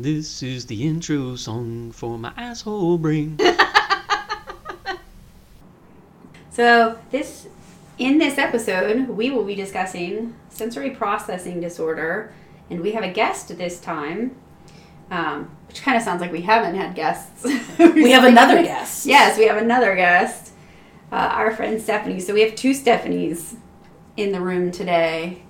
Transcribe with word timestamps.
This 0.00 0.44
is 0.44 0.66
the 0.66 0.86
intro 0.86 1.34
song 1.34 1.90
for 1.90 2.16
my 2.18 2.32
asshole 2.36 2.98
brain. 2.98 3.36
So 6.52 6.98
this 7.10 7.46
in 7.98 8.18
this 8.18 8.38
episode, 8.38 9.08
we 9.08 9.30
will 9.30 9.44
be 9.44 9.54
discussing 9.56 10.34
sensory 10.50 10.90
processing 10.90 11.60
disorder, 11.60 12.32
and 12.70 12.80
we 12.80 12.92
have 12.92 13.02
a 13.02 13.10
guest 13.12 13.56
this 13.58 13.80
time, 13.80 14.36
um, 15.10 15.50
which 15.66 15.82
kind 15.82 15.96
of 15.96 16.02
sounds 16.02 16.20
like 16.20 16.30
we 16.32 16.42
haven't 16.42 16.74
had 16.76 16.94
guests. 16.96 17.44
We 17.78 18.10
have 18.12 18.24
another 18.24 18.62
guest. 18.62 19.04
Yes, 19.06 19.36
we 19.36 19.46
have 19.46 19.56
another 19.56 19.96
guest, 19.96 20.52
uh, 21.12 21.16
our 21.16 21.54
friend 21.54 21.80
Stephanie. 21.80 22.20
So 22.20 22.34
we 22.34 22.40
have 22.42 22.54
two 22.56 22.70
Stephanies 22.72 23.54
in 24.16 24.30
the 24.32 24.40
room 24.40 24.70
today. 24.70 25.42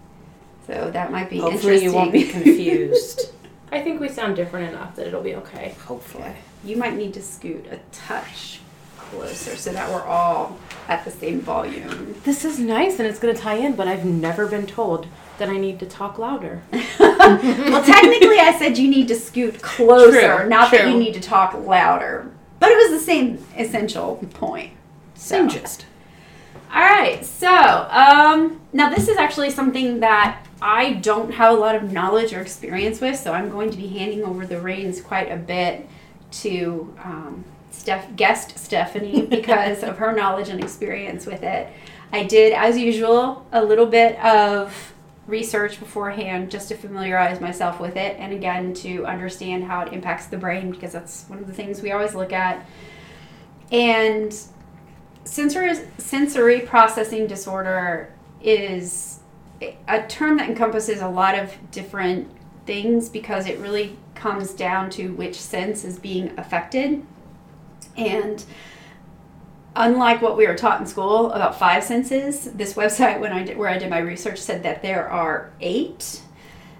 So 0.67 0.91
that 0.91 1.11
might 1.11 1.29
be 1.31 1.39
Hopefully 1.39 1.85
interesting. 1.85 1.89
you 1.91 1.95
won't 1.95 2.13
be 2.13 2.25
confused. 2.37 3.33
I 3.71 3.81
think 3.81 4.01
we 4.01 4.09
sound 4.09 4.37
different 4.37 4.71
enough 4.71 4.97
that 4.97 5.07
it'll 5.07 5.23
be 5.23 5.35
okay. 5.37 5.75
Hopefully. 5.87 6.33
you 6.65 6.77
might 6.77 6.95
need 6.95 7.15
to 7.15 7.23
scoot 7.23 7.67
a 7.71 7.79
touch 7.93 8.61
closer 8.97 9.57
so 9.57 9.73
that 9.73 9.91
we're 9.91 10.03
all 10.03 10.59
at 10.89 11.05
the 11.05 11.11
same 11.11 11.41
volume. 11.41 12.15
This 12.25 12.45
is 12.45 12.59
nice 12.59 12.99
and 12.99 13.09
it's 13.09 13.19
going 13.19 13.35
to 13.35 13.41
tie 13.41 13.57
in, 13.57 13.75
but 13.75 13.89
I've 13.89 14.05
never 14.05 14.47
been 14.47 14.67
told 14.67 15.07
that 15.39 15.49
I 15.49 15.57
need 15.57 15.79
to 15.81 15.87
talk 15.87 16.19
louder. 16.19 16.63
well, 16.99 17.85
technically, 17.85 18.39
I 18.39 18.57
said 18.59 18.77
you 18.77 18.89
need 18.89 19.09
to 19.09 19.15
scoot 19.15 19.63
closer, 19.63 20.39
True, 20.39 20.49
not 20.49 20.71
that 20.73 20.89
you 20.89 20.99
need 20.99 21.15
to 21.15 21.21
talk 21.21 21.55
louder. 21.55 22.31
But 22.59 22.71
it 22.71 22.77
was 22.77 22.99
the 22.99 23.05
same 23.05 23.45
essential 23.57 24.17
point. 24.35 24.73
So. 25.15 25.37
Same 25.37 25.49
gist. 25.49 25.87
All 26.73 26.83
right, 26.83 27.25
so 27.25 27.49
um, 27.91 28.61
now 28.73 28.91
this 28.91 29.09
is 29.09 29.17
actually 29.17 29.51
something 29.51 30.01
that 30.01 30.45
I 30.61 30.95
don't 30.95 31.33
have 31.35 31.57
a 31.57 31.61
lot 31.61 31.75
of 31.75 31.93
knowledge 31.93 32.33
or 32.33 32.41
experience 32.41 33.01
with, 33.01 33.19
so 33.19 33.33
I'm 33.33 33.49
going 33.51 33.71
to 33.71 33.77
be 33.77 33.87
handing 33.89 34.25
over 34.25 34.47
the 34.47 34.61
reins 34.61 35.01
quite 35.01 35.31
a 35.31 35.37
bit 35.37 35.89
to 36.31 36.95
um, 37.03 37.45
Steph, 37.71 38.17
guest 38.17 38.59
Stephanie 38.59 39.23
because 39.31 39.83
of 39.83 39.99
her 39.99 40.13
knowledge 40.13 40.49
and 40.49 40.63
experience 40.63 41.27
with 41.27 41.43
it. 41.43 41.69
I 42.13 42.25
did, 42.25 42.53
as 42.53 42.77
usual, 42.77 43.47
a 43.53 43.65
little 43.65 43.87
bit 43.87 44.19
of 44.25 44.95
research 45.27 45.79
beforehand 45.79 46.51
just 46.51 46.69
to 46.69 46.75
familiarize 46.75 47.41
myself 47.41 47.79
with 47.79 47.97
it 47.97 48.17
and 48.19 48.33
again 48.33 48.73
to 48.73 49.05
understand 49.05 49.63
how 49.63 49.83
it 49.83 49.93
impacts 49.93 50.27
the 50.27 50.39
brain 50.39 50.71
because 50.71 50.93
that's 50.93 51.25
one 51.29 51.39
of 51.39 51.47
the 51.47 51.53
things 51.53 51.83
we 51.83 51.93
always 51.93 52.15
look 52.15 52.33
at. 52.33 52.67
And 53.71 54.35
sensory 55.25 55.75
sensory 55.99 56.61
processing 56.61 57.27
disorder 57.27 58.11
is 58.43 59.18
a 59.89 60.07
term 60.07 60.37
that 60.37 60.49
encompasses 60.49 61.01
a 61.01 61.09
lot 61.09 61.39
of 61.39 61.53
different 61.71 62.31
things 62.67 63.09
because 63.09 63.47
it 63.47 63.59
really 63.59 63.97
comes 64.15 64.53
down 64.53 64.91
to 64.91 65.13
which 65.15 65.41
sense 65.41 65.85
is 65.85 65.99
being 65.99 66.37
affected 66.39 67.05
and 67.97 68.45
unlike 69.77 70.21
what 70.21 70.37
we 70.37 70.47
were 70.47 70.55
taught 70.55 70.81
in 70.81 70.87
school 70.87 71.31
about 71.33 71.59
five 71.59 71.83
senses 71.83 72.45
this 72.53 72.75
website 72.75 73.21
when 73.21 73.33
i 73.33 73.43
did 73.43 73.57
where 73.57 73.69
i 73.69 73.79
did 73.79 73.89
my 73.89 73.99
research 73.99 74.39
said 74.39 74.63
that 74.63 74.83
there 74.83 75.09
are 75.09 75.51
eight 75.61 76.21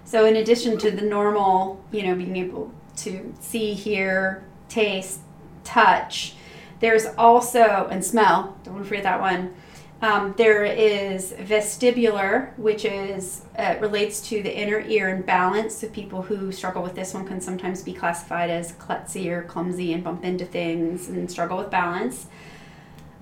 so 0.05 0.25
in 0.25 0.35
addition 0.35 0.77
to 0.77 0.91
the 0.91 1.01
normal 1.01 1.83
you 1.91 2.03
know 2.03 2.15
being 2.15 2.35
able 2.35 2.71
to 2.95 3.33
see 3.39 3.73
hear 3.73 4.43
taste 4.67 5.19
touch 5.63 6.35
there's 6.79 7.05
also, 7.17 7.87
and 7.91 8.03
smell, 8.03 8.57
don't 8.63 8.83
forget 8.83 9.03
that 9.03 9.19
one. 9.19 9.53
Um, 10.01 10.33
there 10.37 10.63
is 10.63 11.33
vestibular, 11.33 12.57
which 12.57 12.85
is 12.85 13.41
uh, 13.57 13.75
relates 13.81 14.21
to 14.29 14.41
the 14.41 14.57
inner 14.57 14.79
ear 14.79 15.09
and 15.09 15.25
balance. 15.25 15.75
So 15.75 15.89
people 15.89 16.21
who 16.21 16.53
struggle 16.53 16.81
with 16.81 16.95
this 16.95 17.13
one 17.13 17.27
can 17.27 17.41
sometimes 17.41 17.83
be 17.83 17.91
classified 17.91 18.49
as 18.49 18.71
klutzy 18.73 19.27
or 19.27 19.43
clumsy 19.43 19.91
and 19.91 20.01
bump 20.01 20.23
into 20.23 20.45
things 20.45 21.09
and 21.09 21.29
struggle 21.29 21.57
with 21.57 21.69
balance. 21.69 22.27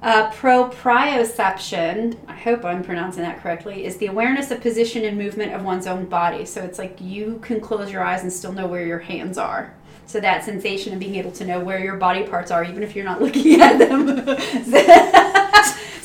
Uh, 0.04 0.30
proprioception, 0.30 2.16
I 2.28 2.36
hope 2.36 2.64
I'm 2.64 2.84
pronouncing 2.84 3.24
that 3.24 3.42
correctly, 3.42 3.84
is 3.84 3.98
the 3.98 4.06
awareness 4.06 4.52
of 4.52 4.62
position 4.62 5.04
and 5.04 5.18
movement 5.18 5.54
of 5.54 5.64
one's 5.64 5.88
own 5.88 6.06
body. 6.06 6.46
So 6.46 6.62
it's 6.62 6.78
like 6.78 7.02
you 7.02 7.40
can 7.42 7.60
close 7.60 7.92
your 7.92 8.04
eyes 8.04 8.22
and 8.22 8.32
still 8.32 8.52
know 8.52 8.68
where 8.68 8.86
your 8.86 9.00
hands 9.00 9.40
are. 9.40 9.74
So 10.06 10.20
that 10.20 10.44
sensation 10.44 10.94
of 10.94 11.00
being 11.00 11.16
able 11.16 11.32
to 11.32 11.46
know 11.46 11.60
where 11.60 11.80
your 11.80 11.98
body 11.98 12.24
parts 12.24 12.52
are, 12.52 12.64
even 12.64 12.84
if 12.84 12.96
you're 12.96 13.04
not 13.04 13.20
looking 13.24 13.60
at 13.60 13.80
them. 13.80 14.08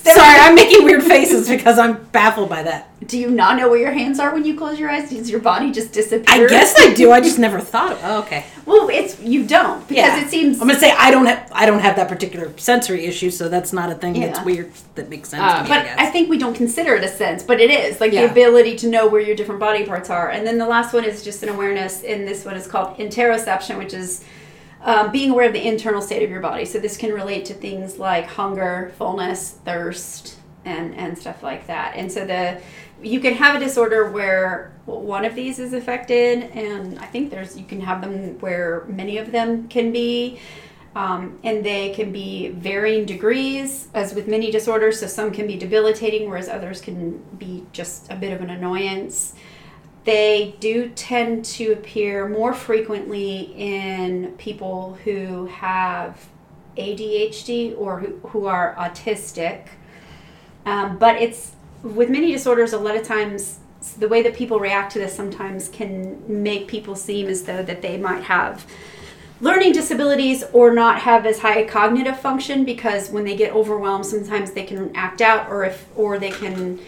Sorry, 0.05 0.39
I'm 0.41 0.55
making 0.55 0.85
weird 0.85 1.03
faces 1.03 1.49
because 1.49 1.79
I'm 1.79 2.05
baffled 2.07 2.49
by 2.49 2.63
that. 2.65 2.89
Do 3.07 3.19
you 3.19 3.31
not 3.31 3.57
know 3.57 3.69
where 3.69 3.79
your 3.79 3.93
hands 3.93 4.19
are 4.19 4.33
when 4.33 4.45
you 4.45 4.57
close 4.57 4.79
your 4.79 4.89
eyes? 4.91 5.11
Does 5.11 5.31
your 5.31 5.41
body 5.41 5.71
just 5.71 5.93
disappear? 5.93 6.25
I 6.47 6.49
guess 6.49 6.75
I 6.79 6.93
do. 6.95 7.11
I 7.13 7.21
just 7.21 7.39
never 7.39 7.61
thought 7.61 7.93
of. 7.93 8.01
Oh, 8.03 8.19
okay. 8.23 8.45
Well, 8.65 8.89
it's 8.89 9.19
you 9.21 9.45
don't 9.47 9.81
because 9.89 10.05
Yeah. 10.05 10.25
it 10.25 10.29
seems. 10.31 10.61
I'm 10.61 10.67
gonna 10.69 10.79
say 10.79 10.93
I 10.97 11.11
don't 11.11 11.27
have 11.27 11.51
I 11.53 11.67
don't 11.67 11.81
have 11.81 11.97
that 11.97 12.09
particular 12.09 12.53
sensory 12.59 13.05
issue, 13.07 13.31
so 13.31 13.49
that's 13.49 13.73
not 13.73 13.91
a 13.91 13.95
thing 13.95 14.19
that's 14.21 14.41
weird 14.45 14.71
that 14.95 15.09
makes 15.09 15.29
sense 15.31 15.43
Uh, 15.43 15.59
to 15.59 15.63
me. 15.65 15.69
but 15.69 15.79
I 15.79 15.83
guess. 15.83 15.97
I 15.99 16.07
think 16.07 16.31
we 16.31 16.39
don't 16.39 16.55
consider 16.55 16.95
it 16.95 17.05
a 17.05 17.09
sense, 17.09 17.43
but 17.43 17.61
it 17.61 17.71
is 17.71 18.01
like 18.01 18.13
the 18.13 18.25
ability 18.31 18.77
to 18.79 18.89
know 18.89 19.07
where 19.09 19.21
your 19.21 19.35
different 19.37 19.61
body 19.61 19.85
parts 19.85 20.11
are. 20.11 20.31
And 20.31 20.47
then 20.47 20.59
the 20.59 20.67
last 20.67 20.93
one 20.95 21.05
is 21.05 21.23
just 21.23 21.43
an 21.43 21.49
awareness, 21.49 22.03
and 22.05 22.27
this 22.27 22.45
one 22.45 22.55
is 22.57 22.67
called 22.67 22.97
interoception, 22.99 23.79
which 23.79 23.95
is 23.95 24.23
um, 24.83 25.13
being 25.13 25.31
aware 25.31 25.47
of 25.47 25.53
the 25.53 25.67
internal 25.67 26.03
state 26.03 26.23
of 26.23 26.31
your 26.31 26.41
body. 26.41 26.65
So 26.65 26.79
this 26.79 26.97
can 26.97 27.13
relate 27.13 27.45
to 27.47 27.55
things 27.55 27.99
like 27.99 28.27
hunger, 28.27 28.93
fullness, 28.99 29.53
thirst, 29.65 30.39
and 30.65 30.95
and 30.97 31.17
stuff 31.17 31.43
like 31.43 31.67
that. 31.67 31.95
And 31.97 32.11
so 32.11 32.25
the 32.25 32.61
you 33.03 33.21
can 33.21 33.35
have 33.35 33.57
a 33.57 33.65
disorder 33.65 34.11
where 34.11 34.73
one 34.85 35.25
of 35.25 35.35
these 35.35 35.59
is 35.59 35.73
affected, 35.73 36.45
and 36.55 36.99
I 36.99 37.07
think 37.07 37.31
there's 37.31 37.57
you 37.57 37.65
can 37.65 37.81
have 37.81 38.01
them 38.01 38.39
where 38.41 38.85
many 38.89 39.19
of 39.19 39.33
them 39.33 39.69
can 39.69 39.93
be. 39.93 40.41
Um, 40.95 41.39
and 41.43 41.65
they 41.65 41.95
can 41.95 42.13
be 42.13 42.49
varying 42.49 43.07
degrees, 43.07 43.89
as 43.95 44.13
with 44.13 44.29
many 44.29 44.51
disorders. 44.51 45.01
So 45.01 45.07
some 45.07 45.31
can 45.31 45.47
be 45.47 45.57
debilitating, 45.57 46.29
whereas 46.29 46.51
others 46.51 46.83
can 46.83 47.17
be 47.39 47.65
just 47.73 48.13
a 48.13 48.15
bit 48.15 48.31
of 48.31 48.43
an 48.43 48.51
annoyance. 48.51 49.35
They 50.05 50.57
do 50.59 50.91
tend 50.91 51.45
to 51.45 51.73
appear 51.73 52.29
more 52.29 52.53
frequently 52.53 53.55
in 53.57 54.33
people 54.39 54.99
who 55.05 55.47
have 55.47 56.29
ADHD 56.77 57.79
or 57.79 58.01
who, 58.01 58.19
who 58.29 58.47
are 58.47 58.75
autistic. 58.77 59.69
Um, 60.67 60.99
but 60.99 61.17
it's 61.17 61.53
with 61.83 62.11
many 62.11 62.33
disorders, 62.33 62.73
a 62.73 62.79
lot 62.79 62.97
of 62.97 63.07
times 63.07 63.59
the 63.99 64.09
way 64.09 64.23
that 64.23 64.35
people 64.35 64.61
react 64.61 64.93
to 64.93 64.99
this 64.99 65.15
sometimes 65.15 65.69
can 65.69 66.23
make 66.29 66.69
people 66.69 66.95
seem 66.95 67.27
as 67.27 67.43
though 67.43 67.63
that 67.63 67.83
they 67.83 67.97
might 67.97 68.23
have 68.23 68.65
learning 69.41 69.73
disabilities 69.73 70.45
or 70.53 70.73
not 70.73 71.01
have 71.01 71.27
as 71.27 71.41
high 71.41 71.59
a 71.59 71.69
cognitive 71.69 72.19
function 72.19 72.65
because 72.65 73.11
when 73.11 73.25
they 73.25 73.37
get 73.37 73.53
overwhelmed 73.53 74.07
sometimes 74.07 74.53
they 74.53 74.63
can 74.63 74.95
act 74.95 75.21
out 75.21 75.51
or 75.51 75.65
if 75.65 75.89
or 75.97 76.17
they 76.17 76.31
can 76.31 76.79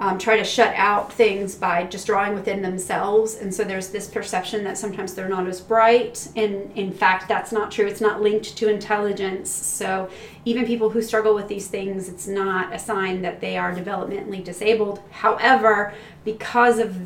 um, 0.00 0.18
try 0.18 0.36
to 0.36 0.44
shut 0.44 0.74
out 0.74 1.12
things 1.12 1.54
by 1.54 1.84
just 1.84 2.06
drawing 2.06 2.34
within 2.34 2.62
themselves. 2.62 3.36
And 3.36 3.54
so 3.54 3.62
there's 3.62 3.88
this 3.88 4.08
perception 4.08 4.64
that 4.64 4.76
sometimes 4.76 5.14
they're 5.14 5.28
not 5.28 5.46
as 5.46 5.60
bright. 5.60 6.28
And 6.34 6.72
in 6.72 6.92
fact 6.92 7.28
that's 7.28 7.52
not 7.52 7.70
true. 7.70 7.86
It's 7.86 8.00
not 8.00 8.20
linked 8.20 8.56
to 8.56 8.68
intelligence. 8.68 9.50
So 9.50 10.10
even 10.44 10.66
people 10.66 10.90
who 10.90 11.00
struggle 11.00 11.34
with 11.34 11.48
these 11.48 11.68
things 11.68 12.08
it's 12.08 12.26
not 12.26 12.74
a 12.74 12.78
sign 12.78 13.22
that 13.22 13.40
they 13.40 13.56
are 13.56 13.72
developmentally 13.74 14.42
disabled. 14.42 15.00
However 15.10 15.94
because 16.24 16.78
of 16.78 16.96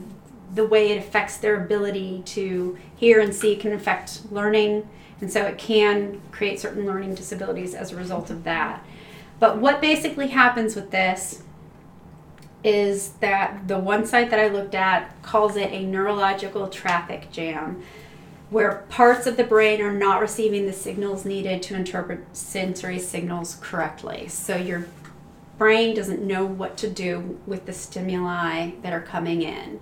the 0.55 0.65
way 0.65 0.93
it 0.93 0.99
affects 0.99 1.37
their 1.37 1.62
ability 1.62 2.22
to 2.25 2.78
hear 2.97 3.20
and 3.20 3.34
see 3.34 3.55
can 3.55 3.72
affect 3.75 4.22
learning. 4.32 4.88
And 5.20 5.31
so 5.31 5.44
it 5.44 5.59
can 5.59 6.22
create 6.31 6.59
certain 6.59 6.87
learning 6.87 7.16
disabilities 7.16 7.75
as 7.75 7.93
a 7.93 7.97
result 7.97 8.31
of 8.31 8.44
that. 8.44 8.82
But 9.41 9.59
what 9.59 9.81
basically 9.81 10.28
happens 10.28 10.75
with 10.75 10.91
this 10.91 11.43
is 12.64 13.10
that 13.20 13.69
the 13.69 13.78
one 13.78 14.04
site 14.04 14.30
that 14.30 14.41
I 14.41 14.48
looked 14.48 14.74
at 14.74 15.22
calls 15.22 15.56
it 15.56 15.72
a 15.72 15.84
neurological 15.84 16.69
traffic 16.69 17.30
jam, 17.30 17.82
where 18.50 18.84
parts 18.88 19.26
of 19.26 19.36
the 19.36 19.44
brain 19.44 19.81
are 19.81 19.93
not 19.93 20.20
receiving 20.20 20.66
the 20.66 20.72
signals 20.72 21.25
needed 21.25 21.62
to 21.64 21.75
interpret 21.75 22.25
sensory 22.37 22.99
signals 22.99 23.58
correctly. 23.60 24.28
So 24.28 24.56
your 24.56 24.87
brain 25.58 25.94
doesn't 25.94 26.22
know 26.22 26.46
what 26.46 26.76
to 26.78 26.88
do 26.88 27.38
with 27.46 27.66
the 27.66 27.72
stimuli 27.72 28.72
that 28.82 28.93
are 28.93 29.00
coming 29.00 29.43
in. 29.43 29.81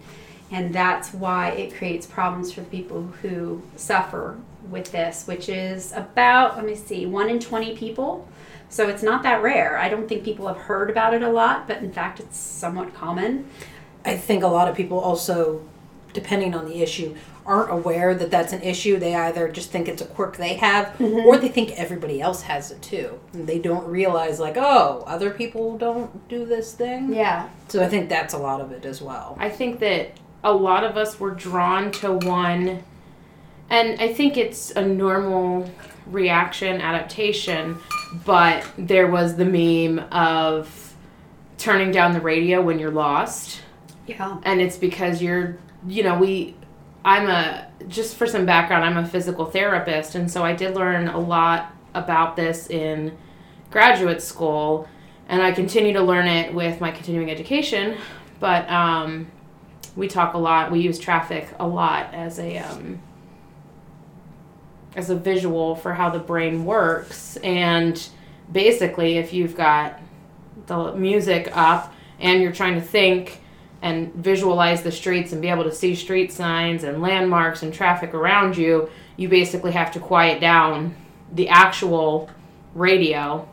And 0.50 0.74
that's 0.74 1.12
why 1.12 1.50
it 1.50 1.74
creates 1.74 2.06
problems 2.06 2.52
for 2.52 2.62
people 2.62 3.02
who 3.22 3.62
suffer 3.76 4.38
with 4.70 4.90
this, 4.92 5.26
which 5.26 5.48
is 5.48 5.92
about, 5.92 6.56
let 6.56 6.64
me 6.64 6.74
see, 6.74 7.06
one 7.06 7.28
in 7.28 7.38
20 7.38 7.76
people. 7.76 8.28
So 8.68 8.88
it's 8.88 9.02
not 9.02 9.22
that 9.22 9.42
rare. 9.42 9.78
I 9.78 9.88
don't 9.88 10.08
think 10.08 10.24
people 10.24 10.48
have 10.48 10.56
heard 10.56 10.90
about 10.90 11.14
it 11.14 11.22
a 11.22 11.30
lot, 11.30 11.66
but 11.68 11.78
in 11.78 11.92
fact, 11.92 12.20
it's 12.20 12.36
somewhat 12.36 12.94
common. 12.94 13.48
I 14.04 14.16
think 14.16 14.42
a 14.42 14.48
lot 14.48 14.68
of 14.68 14.76
people 14.76 14.98
also, 14.98 15.62
depending 16.12 16.54
on 16.54 16.66
the 16.66 16.82
issue, 16.82 17.14
aren't 17.46 17.70
aware 17.70 18.12
that 18.14 18.30
that's 18.30 18.52
an 18.52 18.60
issue. 18.62 18.98
They 18.98 19.14
either 19.14 19.48
just 19.48 19.70
think 19.70 19.86
it's 19.88 20.02
a 20.02 20.06
quirk 20.06 20.36
they 20.36 20.54
have, 20.54 20.86
Mm-hmm. 20.98 21.26
or 21.26 21.38
they 21.38 21.48
think 21.48 21.70
everybody 21.78 22.20
else 22.20 22.42
has 22.42 22.70
it 22.72 22.82
too. 22.82 23.20
And 23.32 23.46
they 23.46 23.58
don't 23.60 23.86
realize, 23.86 24.40
like, 24.40 24.56
oh, 24.56 25.04
other 25.06 25.30
people 25.30 25.78
don't 25.78 26.28
do 26.28 26.44
this 26.44 26.72
thing. 26.74 27.14
Yeah. 27.14 27.48
So 27.68 27.82
I 27.84 27.88
think 27.88 28.08
that's 28.08 28.34
a 28.34 28.38
lot 28.38 28.60
of 28.60 28.72
it 28.72 28.84
as 28.84 29.00
well. 29.00 29.36
I 29.38 29.48
think 29.48 29.78
that 29.80 30.18
a 30.42 30.52
lot 30.52 30.82
of 30.84 30.96
us 30.96 31.18
were 31.20 31.30
drawn 31.30 31.90
to 31.92 32.12
one 32.12 32.82
and 33.68 34.00
I 34.00 34.12
think 34.12 34.36
it's 34.36 34.70
a 34.70 34.86
normal 34.86 35.68
reaction 36.10 36.80
adaptation, 36.80 37.78
but 38.24 38.64
there 38.78 39.06
was 39.08 39.36
the 39.36 39.44
meme 39.44 39.98
of 40.12 40.94
turning 41.58 41.90
down 41.90 42.12
the 42.12 42.20
radio 42.20 42.60
when 42.60 42.78
you're 42.78 42.90
lost 42.90 43.62
Yeah. 44.06 44.38
and 44.44 44.60
it's 44.60 44.76
because 44.76 45.22
you're 45.22 45.56
you 45.88 46.02
know 46.02 46.18
we 46.18 46.54
i'm 47.04 47.28
a 47.28 47.66
just 47.88 48.16
for 48.16 48.26
some 48.26 48.44
background 48.44 48.84
i'm 48.84 48.98
a 49.02 49.08
physical 49.08 49.46
therapist 49.46 50.14
and 50.16 50.30
so 50.30 50.44
i 50.44 50.52
did 50.52 50.74
learn 50.74 51.08
a 51.08 51.18
lot 51.18 51.72
about 51.94 52.36
this 52.36 52.68
in 52.68 53.16
graduate 53.70 54.20
school 54.20 54.86
and 55.28 55.40
i 55.42 55.50
continue 55.50 55.94
to 55.94 56.02
learn 56.02 56.26
it 56.26 56.52
with 56.52 56.78
my 56.80 56.90
continuing 56.90 57.30
education 57.30 57.96
but 58.38 58.68
um, 58.70 59.26
we 59.96 60.06
talk 60.08 60.34
a 60.34 60.38
lot 60.38 60.70
we 60.70 60.80
use 60.80 60.98
traffic 60.98 61.48
a 61.58 61.66
lot 61.66 62.12
as 62.12 62.38
a 62.38 62.58
um, 62.58 63.00
as 64.96 65.10
a 65.10 65.14
visual 65.14 65.76
for 65.76 65.94
how 65.94 66.10
the 66.10 66.18
brain 66.18 66.64
works 66.64 67.36
and 67.38 68.08
basically 68.50 69.18
if 69.18 69.32
you've 69.32 69.56
got 69.56 70.00
the 70.66 70.92
music 70.94 71.48
up 71.52 71.94
and 72.18 72.42
you're 72.42 72.52
trying 72.52 72.74
to 72.74 72.80
think 72.80 73.40
and 73.82 74.12
visualize 74.14 74.82
the 74.82 74.90
streets 74.90 75.32
and 75.32 75.42
be 75.42 75.48
able 75.48 75.64
to 75.64 75.72
see 75.72 75.94
street 75.94 76.32
signs 76.32 76.82
and 76.82 77.02
landmarks 77.02 77.62
and 77.62 77.72
traffic 77.72 78.14
around 78.14 78.56
you, 78.56 78.88
you 79.16 79.28
basically 79.28 79.72
have 79.72 79.92
to 79.92 80.00
quiet 80.00 80.40
down 80.40 80.94
the 81.32 81.48
actual 81.48 82.30
radio 82.74 83.46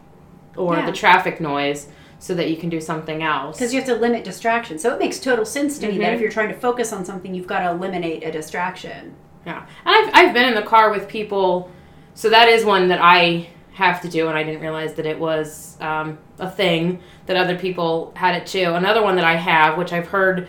or 0.56 0.76
Yeah. 0.76 0.86
the 0.86 0.92
traffic 0.92 1.42
noise 1.42 1.88
so 2.20 2.34
that 2.36 2.50
you 2.50 2.56
can 2.56 2.70
do 2.70 2.80
something 2.80 3.22
else. 3.22 3.58
Because 3.58 3.74
you 3.74 3.82
have 3.82 3.90
to 3.90 3.96
limit 3.96 4.24
distraction. 4.24 4.80
So 4.80 4.94
it 4.94 5.00
makes 5.00 5.20
total 5.20 5.46
sense 5.46 5.78
to 5.80 5.88
me 5.88 5.98
that 5.98 6.04
if 6.04 6.14
mm-hmm. 6.14 6.22
you're 6.22 6.32
trying 6.32 6.50
to 6.50 6.56
focus 6.56 6.94
on 6.94 7.04
something, 7.04 7.36
you've 7.36 7.48
got 7.48 7.60
to 7.60 7.72
eliminate 7.72 8.24
a 8.24 8.32
distraction. 8.32 9.14
Yeah, 9.46 9.66
and 9.86 9.96
I've 9.96 10.10
I've 10.14 10.34
been 10.34 10.48
in 10.48 10.56
the 10.56 10.62
car 10.62 10.92
with 10.92 11.08
people, 11.08 11.70
so 12.14 12.30
that 12.30 12.48
is 12.48 12.64
one 12.64 12.88
that 12.88 13.00
I 13.02 13.50
have 13.74 14.02
to 14.02 14.10
do, 14.10 14.28
and 14.28 14.38
I 14.38 14.44
didn't 14.44 14.62
realize 14.62 14.94
that 14.94 15.06
it 15.06 15.20
was 15.20 15.78
um, 15.82 16.18
a 16.40 16.50
thing 16.50 17.02
that 17.26 17.36
other 17.36 17.58
people 17.58 18.14
had 18.16 18.36
it 18.36 18.46
too. 18.48 18.74
Another 18.74 19.02
one 19.02 19.16
that 19.16 19.26
I 19.26 19.36
have, 19.36 19.78
which 19.78 19.92
I've 19.92 20.08
heard 20.08 20.48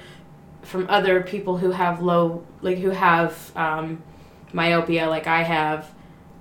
from 0.63 0.87
other 0.89 1.23
people 1.23 1.59
who 1.59 1.71
have 1.71 2.03
low, 2.03 2.47
like 2.61 2.79
who 2.79 2.91
have 2.91 3.53
um, 3.57 4.03
myopia, 4.53 5.09
like 5.09 5.27
I 5.27 5.43
have. 5.43 5.93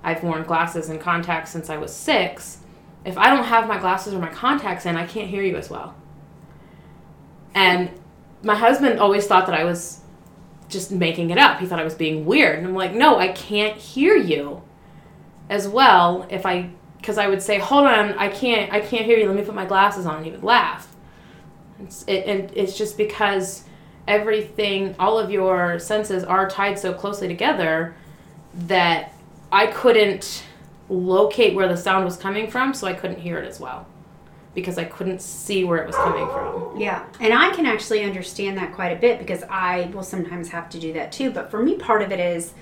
I've 0.02 0.22
worn 0.22 0.42
glasses 0.42 0.90
and 0.90 1.00
contacts 1.00 1.50
since 1.50 1.70
I 1.70 1.78
was 1.78 1.94
six. 1.94 2.58
If 3.06 3.16
I 3.16 3.30
don't 3.30 3.44
have 3.44 3.66
my 3.66 3.78
glasses 3.78 4.12
or 4.12 4.18
my 4.18 4.28
contacts 4.28 4.84
in, 4.84 4.96
I 4.96 5.06
can't 5.06 5.28
hear 5.28 5.42
you 5.42 5.56
as 5.56 5.70
well. 5.70 5.94
And 7.54 7.90
my 8.42 8.54
husband 8.54 9.00
always 9.00 9.26
thought 9.26 9.46
that 9.46 9.58
I 9.58 9.64
was 9.64 10.00
just 10.74 10.90
making 10.90 11.30
it 11.30 11.38
up. 11.38 11.58
He 11.60 11.66
thought 11.66 11.80
I 11.80 11.84
was 11.84 11.94
being 11.94 12.26
weird. 12.26 12.58
And 12.58 12.66
I'm 12.66 12.74
like, 12.74 12.92
no, 12.92 13.16
I 13.18 13.28
can't 13.28 13.78
hear 13.78 14.14
you 14.16 14.62
as 15.48 15.66
well 15.66 16.26
if 16.28 16.44
I 16.44 16.70
because 16.98 17.18
I 17.18 17.28
would 17.28 17.42
say, 17.42 17.58
hold 17.58 17.86
on, 17.86 18.12
I 18.18 18.28
can't 18.28 18.70
I 18.70 18.80
can't 18.80 19.06
hear 19.06 19.16
you. 19.16 19.26
Let 19.26 19.36
me 19.36 19.42
put 19.42 19.54
my 19.54 19.64
glasses 19.64 20.04
on. 20.04 20.16
And 20.16 20.26
he 20.26 20.32
would 20.32 20.44
laugh. 20.44 20.94
It's, 21.80 22.04
it, 22.06 22.26
and 22.26 22.50
it's 22.54 22.76
just 22.76 22.98
because 22.98 23.64
everything, 24.06 24.94
all 24.98 25.18
of 25.18 25.30
your 25.30 25.78
senses 25.78 26.22
are 26.24 26.48
tied 26.48 26.78
so 26.78 26.92
closely 26.92 27.26
together 27.26 27.94
that 28.54 29.12
I 29.50 29.66
couldn't 29.68 30.44
locate 30.88 31.54
where 31.54 31.66
the 31.66 31.76
sound 31.76 32.04
was 32.04 32.16
coming 32.16 32.50
from, 32.50 32.74
so 32.74 32.86
I 32.86 32.92
couldn't 32.92 33.20
hear 33.20 33.38
it 33.38 33.48
as 33.48 33.58
well 33.58 33.86
because 34.54 34.78
I 34.78 34.84
couldn't 34.84 35.20
see 35.20 35.64
where 35.64 35.82
it 35.82 35.86
was 35.86 35.96
coming 35.96 36.26
from. 36.26 36.80
Yeah, 36.80 37.04
and 37.20 37.32
I 37.32 37.50
can 37.54 37.66
actually 37.66 38.02
understand 38.02 38.56
that 38.58 38.72
quite 38.74 38.92
a 38.92 38.96
bit 38.96 39.18
because 39.18 39.42
I 39.44 39.90
will 39.92 40.02
sometimes 40.02 40.48
have 40.50 40.70
to 40.70 40.80
do 40.80 40.92
that 40.92 41.12
too. 41.12 41.30
But 41.30 41.50
for 41.50 41.62
me, 41.62 41.76
part 41.76 42.02
of 42.02 42.12
it 42.12 42.20
is 42.20 42.54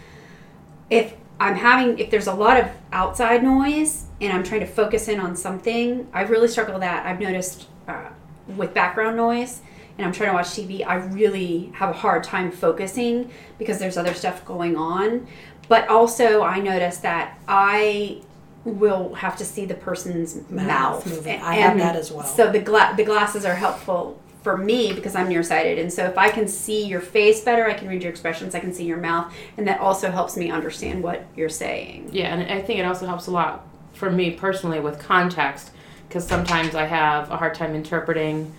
if 0.90 1.14
I'm 1.38 1.56
having, 1.56 1.98
if 1.98 2.10
there's 2.10 2.26
a 2.26 2.34
lot 2.34 2.56
of 2.56 2.68
outside 2.92 3.42
noise 3.42 4.04
and 4.20 4.32
I'm 4.32 4.44
trying 4.44 4.60
to 4.60 4.66
focus 4.66 5.08
in 5.08 5.20
on 5.20 5.36
something, 5.36 6.08
I 6.12 6.22
really 6.22 6.48
struggle 6.48 6.74
with 6.74 6.82
that. 6.82 7.04
I've 7.04 7.20
noticed 7.20 7.66
uh, 7.88 8.08
with 8.56 8.72
background 8.74 9.16
noise 9.16 9.60
and 9.98 10.06
I'm 10.06 10.12
trying 10.12 10.30
to 10.30 10.34
watch 10.34 10.46
TV, 10.46 10.86
I 10.86 10.96
really 10.96 11.72
have 11.74 11.90
a 11.90 11.92
hard 11.92 12.24
time 12.24 12.50
focusing 12.50 13.30
because 13.58 13.78
there's 13.78 13.96
other 13.96 14.14
stuff 14.14 14.44
going 14.44 14.76
on. 14.76 15.26
But 15.68 15.88
also, 15.88 16.42
I 16.42 16.60
notice 16.60 16.98
that 16.98 17.38
I 17.46 18.22
will 18.64 19.14
have 19.14 19.36
to 19.38 19.44
see 19.44 19.64
the 19.64 19.74
person's 19.74 20.36
Mouth 20.50 20.66
mouth. 20.66 21.06
moving. 21.06 21.34
And- 21.36 21.42
I 21.44 21.54
have 21.56 21.76
that 21.78 21.96
as 21.96 22.12
well. 22.12 22.24
So 22.24 22.50
the 22.50 22.60
gla- 22.60 22.94
the 22.96 23.04
glasses 23.04 23.44
are 23.44 23.54
helpful 23.56 24.18
for 24.42 24.56
me 24.56 24.92
because 24.92 25.14
I'm 25.14 25.28
nearsighted, 25.28 25.78
and 25.78 25.92
so 25.92 26.04
if 26.04 26.18
I 26.18 26.28
can 26.28 26.48
see 26.48 26.84
your 26.84 27.00
face 27.00 27.40
better, 27.42 27.66
I 27.68 27.74
can 27.74 27.86
read 27.88 28.02
your 28.02 28.10
expressions, 28.10 28.54
I 28.56 28.60
can 28.60 28.72
see 28.74 28.84
your 28.84 28.96
mouth, 28.98 29.32
and 29.56 29.66
that 29.68 29.78
also 29.80 30.10
helps 30.10 30.36
me 30.36 30.50
understand 30.50 31.02
what 31.02 31.24
you're 31.36 31.48
saying. 31.48 32.10
Yeah, 32.12 32.34
and 32.34 32.52
I 32.52 32.60
think 32.60 32.80
it 32.80 32.84
also 32.84 33.06
helps 33.06 33.28
a 33.28 33.30
lot 33.30 33.64
for 33.92 34.10
me 34.10 34.32
personally 34.32 34.80
with 34.80 34.98
context 34.98 35.70
because 36.08 36.26
sometimes 36.26 36.74
I 36.74 36.86
have 36.86 37.30
a 37.30 37.36
hard 37.36 37.54
time 37.54 37.74
interpreting 37.76 38.52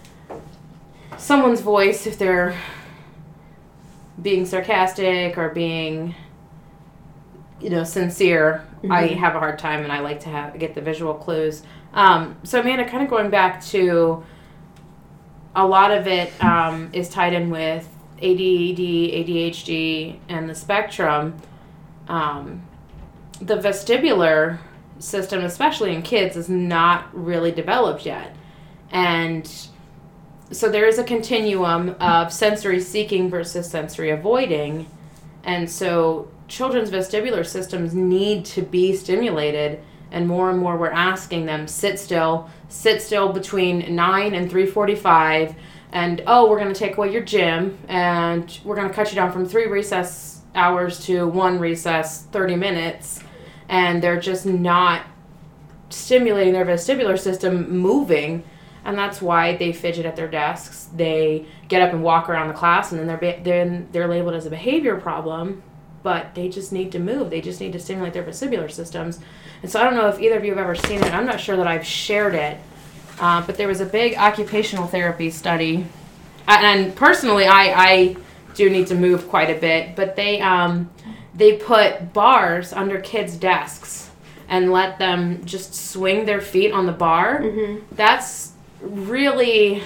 someone's 1.17 1.59
voice 1.61 2.07
if 2.07 2.17
they're 2.17 2.55
being 4.21 4.45
sarcastic 4.45 5.37
or 5.37 5.49
being 5.49 6.15
you 7.63 7.69
know 7.69 7.83
sincere 7.83 8.63
i 8.89 9.07
Mhm. 9.07 9.15
have 9.17 9.35
a 9.35 9.39
hard 9.39 9.57
time 9.57 9.83
and 9.83 9.91
i 9.91 9.99
like 9.99 10.19
to 10.21 10.29
have 10.29 10.57
get 10.59 10.75
the 10.75 10.81
visual 10.81 11.13
clues 11.13 11.63
um, 11.93 12.35
so 12.43 12.59
amanda 12.59 12.85
kind 12.85 13.03
of 13.03 13.09
going 13.09 13.29
back 13.29 13.63
to 13.65 14.23
a 15.55 15.65
lot 15.65 15.91
of 15.91 16.07
it 16.07 16.31
um, 16.43 16.89
is 16.93 17.07
tied 17.09 17.33
in 17.33 17.49
with 17.51 17.87
ADD, 18.19 18.79
ADHD, 18.79 20.15
and 20.29 20.49
the 20.49 20.55
spectrum. 20.55 21.35
Um, 22.07 22.63
the 23.41 23.57
vestibular 23.57 24.57
system, 24.99 25.43
especially 25.43 25.93
in 25.93 26.01
kids, 26.01 26.35
is 26.37 26.49
not 26.49 27.05
really 27.13 27.51
developed 27.51 28.05
yet. 28.05 28.35
And 28.91 29.45
so 30.51 30.69
there 30.69 30.87
is 30.87 30.97
a 30.97 31.03
continuum 31.03 31.95
of 31.99 32.31
sensory 32.33 32.79
seeking 32.79 33.29
versus 33.29 33.69
sensory 33.69 34.09
avoiding. 34.09 34.87
And 35.43 35.69
so 35.69 36.29
children's 36.47 36.89
vestibular 36.89 37.45
systems 37.45 37.93
need 37.93 38.45
to 38.45 38.61
be 38.61 38.95
stimulated. 38.95 39.81
And 40.11 40.27
more 40.27 40.51
and 40.51 40.59
more, 40.59 40.77
we're 40.77 40.91
asking 40.91 41.47
them 41.47 41.67
sit 41.67 41.99
still, 41.99 42.49
sit 42.69 43.01
still 43.01 43.33
between 43.33 43.95
nine 43.95 44.35
and 44.35 44.49
three 44.49 44.67
forty-five, 44.67 45.55
and 45.91 46.23
oh, 46.27 46.47
we're 46.49 46.59
going 46.59 46.71
to 46.71 46.79
take 46.79 46.97
away 46.97 47.11
your 47.11 47.23
gym, 47.23 47.79
and 47.87 48.59
we're 48.63 48.75
going 48.75 48.87
to 48.87 48.93
cut 48.93 49.09
you 49.09 49.15
down 49.15 49.31
from 49.31 49.45
three 49.47 49.65
recess 49.65 50.41
hours 50.53 51.03
to 51.05 51.27
one 51.27 51.57
recess, 51.57 52.23
thirty 52.25 52.55
minutes, 52.55 53.23
and 53.69 54.03
they're 54.03 54.19
just 54.19 54.45
not 54.45 55.07
stimulating 55.89 56.53
their 56.53 56.65
vestibular 56.65 57.19
system 57.19 57.77
moving 57.77 58.43
and 58.85 58.97
that's 58.97 59.21
why 59.21 59.55
they 59.57 59.71
fidget 59.71 60.05
at 60.05 60.15
their 60.15 60.27
desks 60.27 60.89
they 60.95 61.45
get 61.67 61.81
up 61.81 61.93
and 61.93 62.03
walk 62.03 62.29
around 62.29 62.47
the 62.47 62.53
class 62.53 62.91
and 62.91 62.99
then 62.99 63.07
they're 63.07 63.39
then 63.43 63.87
they're 63.91 64.07
labeled 64.07 64.33
as 64.33 64.45
a 64.45 64.49
behavior 64.49 64.95
problem 64.99 65.61
but 66.03 66.35
they 66.35 66.49
just 66.49 66.71
need 66.71 66.91
to 66.91 66.99
move. 66.99 67.29
They 67.29 67.41
just 67.41 67.59
need 67.59 67.73
to 67.73 67.79
stimulate 67.79 68.13
their 68.13 68.23
vestibular 68.23 68.69
systems. 68.69 69.19
And 69.61 69.71
so 69.71 69.79
i 69.79 69.83
don't 69.83 69.95
know 69.95 70.09
if 70.09 70.19
either 70.19 70.37
of 70.37 70.43
you 70.43 70.51
have 70.51 70.59
ever 70.59 70.75
seen 70.75 70.99
it. 70.99 71.13
I'm 71.13 71.25
not 71.25 71.39
sure 71.39 71.55
that 71.57 71.67
i've 71.67 71.85
shared 71.85 72.35
it. 72.35 72.57
Uh, 73.19 73.45
but 73.45 73.55
there 73.57 73.67
was 73.67 73.79
a 73.79 73.85
big 73.85 74.15
occupational 74.17 74.87
therapy 74.87 75.29
study. 75.29 75.85
And, 76.47 76.95
personally 76.95 77.45
i 77.45 77.63
i 77.91 78.15
do 78.53 78.69
need 78.69 78.87
to 78.87 78.95
move 78.95 79.27
quite 79.29 79.49
a 79.49 79.59
bit. 79.59 79.95
But 79.95 80.15
they 80.15 80.41
um 80.41 80.89
they 81.33 81.57
put 81.57 82.13
bars 82.13 82.73
under 82.73 82.99
kids 82.99 83.35
desks 83.35 84.11
and 84.47 84.71
let 84.71 84.99
them 84.99 85.43
just 85.45 85.73
swing 85.73 86.25
their 86.25 86.41
feet 86.41 86.71
on 86.71 86.85
the 86.85 86.91
bar. 86.91 87.41
Mm-hmm. 87.41 87.95
that's 87.95 88.51
really 88.81 89.81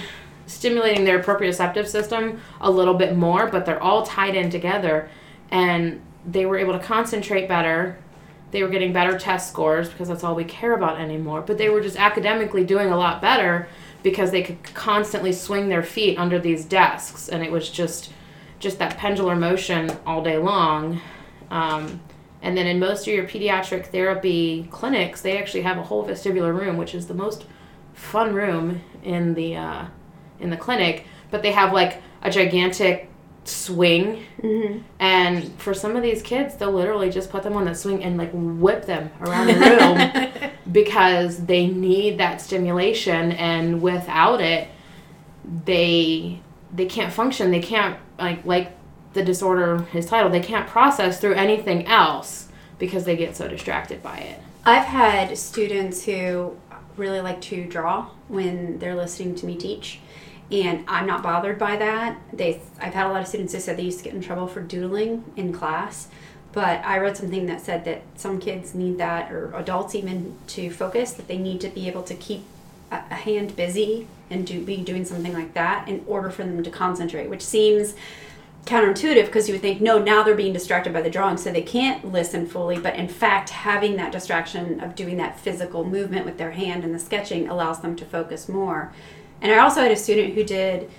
stimulating 0.46 1.04
their 1.04 1.22
proprioceptive 1.22 1.86
system 1.86 2.40
a 2.60 2.70
little 2.70 2.94
bit 2.94 3.16
more, 3.16 3.46
but 3.46 3.64
they're 3.64 3.82
all 3.82 4.02
tied 4.04 4.34
in 4.34 4.50
together. 4.50 5.08
And 5.50 6.00
they 6.30 6.46
were 6.46 6.58
able 6.58 6.72
to 6.74 6.78
concentrate 6.78 7.48
better. 7.48 7.98
They 8.50 8.62
were 8.62 8.68
getting 8.68 8.92
better 8.92 9.18
test 9.18 9.50
scores 9.50 9.88
because 9.88 10.08
that's 10.08 10.24
all 10.24 10.34
we 10.34 10.44
care 10.44 10.74
about 10.74 11.00
anymore. 11.00 11.42
But 11.42 11.58
they 11.58 11.68
were 11.68 11.80
just 11.80 11.96
academically 11.96 12.64
doing 12.64 12.90
a 12.90 12.96
lot 12.96 13.20
better 13.20 13.68
because 14.02 14.30
they 14.30 14.42
could 14.42 14.62
constantly 14.74 15.32
swing 15.32 15.68
their 15.68 15.82
feet 15.82 16.18
under 16.18 16.38
these 16.38 16.64
desks. 16.64 17.28
And 17.28 17.42
it 17.42 17.50
was 17.50 17.70
just 17.70 18.12
just 18.58 18.78
that 18.80 18.98
pendular 18.98 19.38
motion 19.38 19.90
all 20.04 20.22
day 20.22 20.36
long. 20.36 21.00
Um, 21.50 22.00
and 22.42 22.56
then 22.56 22.66
in 22.66 22.80
most 22.80 23.06
of 23.06 23.14
your 23.14 23.24
pediatric 23.24 23.86
therapy 23.86 24.66
clinics, 24.70 25.20
they 25.20 25.38
actually 25.38 25.62
have 25.62 25.78
a 25.78 25.82
whole 25.82 26.04
vestibular 26.04 26.56
room, 26.56 26.76
which 26.76 26.94
is 26.94 27.06
the 27.06 27.14
most 27.14 27.44
fun 27.94 28.34
room 28.34 28.80
in 29.02 29.34
the 29.34 29.56
uh, 29.56 29.86
in 30.40 30.50
the 30.50 30.56
clinic. 30.56 31.06
But 31.30 31.42
they 31.42 31.52
have 31.52 31.72
like 31.72 32.02
a 32.22 32.30
gigantic 32.30 33.08
swing, 33.48 34.24
Mm-hmm. 34.42 34.78
and 35.00 35.52
for 35.60 35.74
some 35.74 35.96
of 35.96 36.02
these 36.02 36.22
kids, 36.22 36.54
they'll 36.56 36.70
literally 36.72 37.10
just 37.10 37.28
put 37.30 37.42
them 37.42 37.54
on 37.54 37.64
that 37.64 37.76
swing 37.76 38.04
and 38.04 38.16
like 38.16 38.30
whip 38.32 38.86
them 38.86 39.10
around 39.20 39.48
the 39.48 39.54
room 39.54 40.50
because 40.72 41.44
they 41.46 41.66
need 41.66 42.18
that 42.18 42.40
stimulation, 42.40 43.32
and 43.32 43.82
without 43.82 44.40
it, 44.40 44.68
they 45.64 46.40
they 46.72 46.86
can't 46.86 47.12
function. 47.12 47.50
They 47.50 47.60
can't 47.60 47.98
like 48.18 48.44
like 48.44 48.76
the 49.14 49.24
disorder 49.24 49.78
his 49.90 50.04
title 50.06 50.30
they 50.30 50.38
can't 50.40 50.68
process 50.68 51.18
through 51.18 51.32
anything 51.32 51.86
else 51.86 52.48
because 52.78 53.04
they 53.04 53.16
get 53.16 53.34
so 53.34 53.48
distracted 53.48 54.02
by 54.02 54.18
it. 54.18 54.40
I've 54.64 54.84
had 54.84 55.36
students 55.38 56.04
who 56.04 56.56
really 56.96 57.20
like 57.20 57.40
to 57.42 57.64
draw 57.64 58.08
when 58.28 58.78
they're 58.78 58.94
listening 58.94 59.34
to 59.36 59.46
me 59.46 59.56
teach, 59.56 60.00
and 60.50 60.84
I'm 60.88 61.06
not 61.06 61.22
bothered 61.22 61.58
by 61.58 61.76
that. 61.76 62.18
They, 62.32 62.60
I've 62.80 62.94
had 62.94 63.06
a 63.06 63.10
lot 63.10 63.20
of 63.20 63.28
students 63.28 63.52
who 63.52 63.60
said 63.60 63.76
they 63.76 63.82
used 63.82 63.98
to 63.98 64.04
get 64.04 64.14
in 64.14 64.22
trouble 64.22 64.46
for 64.46 64.60
doodling 64.60 65.24
in 65.36 65.52
class, 65.52 66.08
but 66.52 66.84
I 66.84 66.98
read 66.98 67.16
something 67.16 67.46
that 67.46 67.60
said 67.60 67.84
that 67.84 68.02
some 68.16 68.40
kids 68.40 68.74
need 68.74 68.98
that, 68.98 69.30
or 69.30 69.54
adults 69.54 69.94
even, 69.94 70.36
to 70.48 70.70
focus. 70.70 71.12
That 71.12 71.28
they 71.28 71.38
need 71.38 71.60
to 71.60 71.68
be 71.68 71.86
able 71.86 72.02
to 72.04 72.14
keep 72.14 72.44
a, 72.90 72.96
a 73.10 73.14
hand 73.14 73.56
busy 73.56 74.06
and 74.30 74.46
do 74.46 74.64
be 74.64 74.78
doing 74.78 75.04
something 75.04 75.34
like 75.34 75.54
that 75.54 75.88
in 75.88 76.04
order 76.06 76.30
for 76.30 76.44
them 76.44 76.62
to 76.62 76.70
concentrate, 76.70 77.28
which 77.28 77.44
seems 77.44 77.94
counterintuitive 78.64 79.26
because 79.26 79.48
you 79.48 79.54
would 79.54 79.62
think 79.62 79.80
no 79.80 79.98
now 79.98 80.22
they're 80.22 80.34
being 80.34 80.52
distracted 80.52 80.92
by 80.92 81.00
the 81.00 81.08
drawing 81.08 81.38
so 81.38 81.50
they 81.50 81.62
can't 81.62 82.12
listen 82.12 82.46
fully 82.46 82.78
but 82.78 82.94
in 82.96 83.08
fact 83.08 83.48
having 83.48 83.96
that 83.96 84.12
distraction 84.12 84.78
of 84.80 84.94
doing 84.94 85.16
that 85.16 85.40
physical 85.40 85.84
movement 85.84 86.26
with 86.26 86.36
their 86.36 86.50
hand 86.50 86.84
and 86.84 86.94
the 86.94 86.98
sketching 86.98 87.48
allows 87.48 87.80
them 87.80 87.96
to 87.96 88.04
focus 88.04 88.46
more 88.46 88.92
and 89.40 89.52
i 89.52 89.58
also 89.58 89.80
had 89.80 89.92
a 89.92 89.96
student 89.96 90.34
who 90.34 90.44
did 90.44 90.90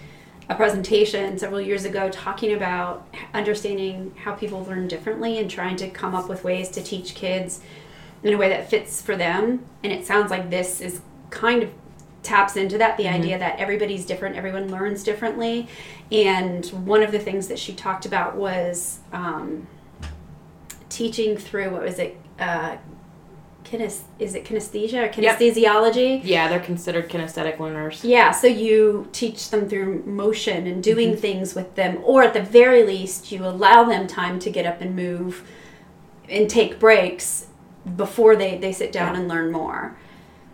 a 0.50 0.56
presentation 0.56 1.38
several 1.38 1.62
years 1.62 1.86
ago 1.86 2.10
talking 2.10 2.54
about 2.54 3.08
understanding 3.34 4.12
how 4.24 4.34
people 4.34 4.64
learn 4.66 4.88
differently 4.88 5.38
and 5.38 5.50
trying 5.50 5.76
to 5.76 5.88
come 5.90 6.16
up 6.16 6.28
with 6.28 6.44
ways 6.44 6.70
to 6.70 6.82
teach 6.82 7.14
kids 7.14 7.62
in 8.24 8.34
a 8.34 8.38
way 8.38 8.50
that 8.50 8.70
fits 8.70 9.02
for 9.02 9.16
them. 9.16 9.64
And 9.84 9.94
it 9.94 10.06
sounds 10.06 10.32
like 10.32 10.50
this 10.50 10.82
is 10.82 11.02
kind 11.30 11.64
of 11.64 11.70
taps 12.24 12.58
into 12.58 12.78
that 12.78 12.98
the 12.98 13.08
idea 13.08 13.40
that 13.40 13.58
everybody's 13.60 14.06
different 14.06 14.36
everyone 14.36 14.70
learns 14.70 15.04
differently. 15.04 15.68
And 16.12 16.66
one 16.66 17.04
of 17.04 17.12
the 17.12 17.20
things 17.20 17.48
that 17.48 17.60
she 17.60 17.74
talked 17.74 18.08
about 18.08 18.36
was 18.36 19.00
um, 19.14 19.68
teaching 20.90 21.38
through 21.38 21.70
what 21.70 21.84
was 21.84 22.00
it 22.00 22.18
uh, 22.40 22.78
kines- 23.70 24.02
is 24.20 24.36
it 24.36 24.44
kinesthesia 24.46 24.94
or 25.16 25.22
Yep. 25.22 25.40
kinesthesiology 25.40 26.22
Yeah, 26.24 26.48
they're 26.48 26.60
considered 26.60 27.10
kinesthetic 27.10 27.60
learners. 27.60 28.04
yeah 28.04 28.32
so 28.32 28.48
you 28.48 29.08
teach 29.12 29.50
them 29.50 29.70
through 29.70 30.04
motion 30.06 30.68
and 30.68 30.82
doing 30.84 31.16
things 31.16 31.56
with 31.56 31.76
them 31.76 32.00
or 32.04 32.24
at 32.24 32.34
the 32.34 32.42
very 32.42 32.84
least 32.84 33.32
you 33.32 33.46
allow 33.46 33.84
them 33.84 34.08
time 34.08 34.40
to 34.40 34.50
get 34.50 34.66
up 34.66 34.82
and 34.82 34.96
move 34.96 35.44
and 36.30 36.50
take 36.50 36.80
breaks 36.80 37.48
before 37.96 38.36
they, 38.36 38.58
they 38.58 38.72
sit 38.72 38.92
down 38.92 39.16
and 39.16 39.28
learn 39.28 39.52
more 39.52 39.96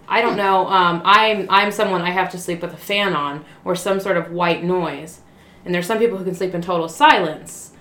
I 0.08 0.22
don't 0.22 0.38
know. 0.38 0.68
Um, 0.68 1.02
I'm 1.04 1.48
I'm 1.50 1.72
someone 1.72 2.04
I 2.04 2.12
have 2.12 2.30
to 2.34 2.38
sleep 2.38 2.62
with 2.62 2.72
a 2.72 2.78
fan 2.78 3.16
on 3.16 3.44
or 3.64 3.76
some 3.76 4.00
sort 4.00 4.18
of 4.18 4.32
white 4.32 4.64
noise, 4.64 5.22
and 5.66 5.74
there's 5.74 5.88
some 5.88 5.98
people 5.98 6.20
who 6.20 6.24
can 6.24 6.36
sleep 6.36 6.54
in 6.54 6.62
total 6.62 6.88
silence. 6.88 7.72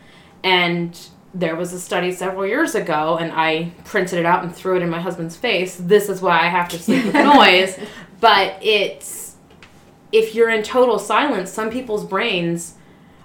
And 0.42 0.98
there 1.34 1.56
was 1.56 1.72
a 1.72 1.80
study 1.80 2.12
several 2.12 2.46
years 2.46 2.74
ago, 2.74 3.18
and 3.18 3.32
I 3.32 3.72
printed 3.84 4.20
it 4.20 4.24
out 4.24 4.44
and 4.44 4.54
threw 4.54 4.76
it 4.76 4.82
in 4.82 4.88
my 4.88 5.00
husband's 5.00 5.36
face. 5.36 5.76
This 5.76 6.08
is 6.08 6.22
why 6.22 6.40
I 6.40 6.48
have 6.48 6.68
to 6.70 6.78
sleep 6.78 7.04
with 7.04 7.14
noise. 7.34 7.78
But 8.20 8.56
it's 8.62 9.34
if 10.12 10.34
you're 10.34 10.50
in 10.50 10.62
total 10.62 10.98
silence, 10.98 11.50
some 11.50 11.70
people's 11.70 12.04
brains 12.04 12.74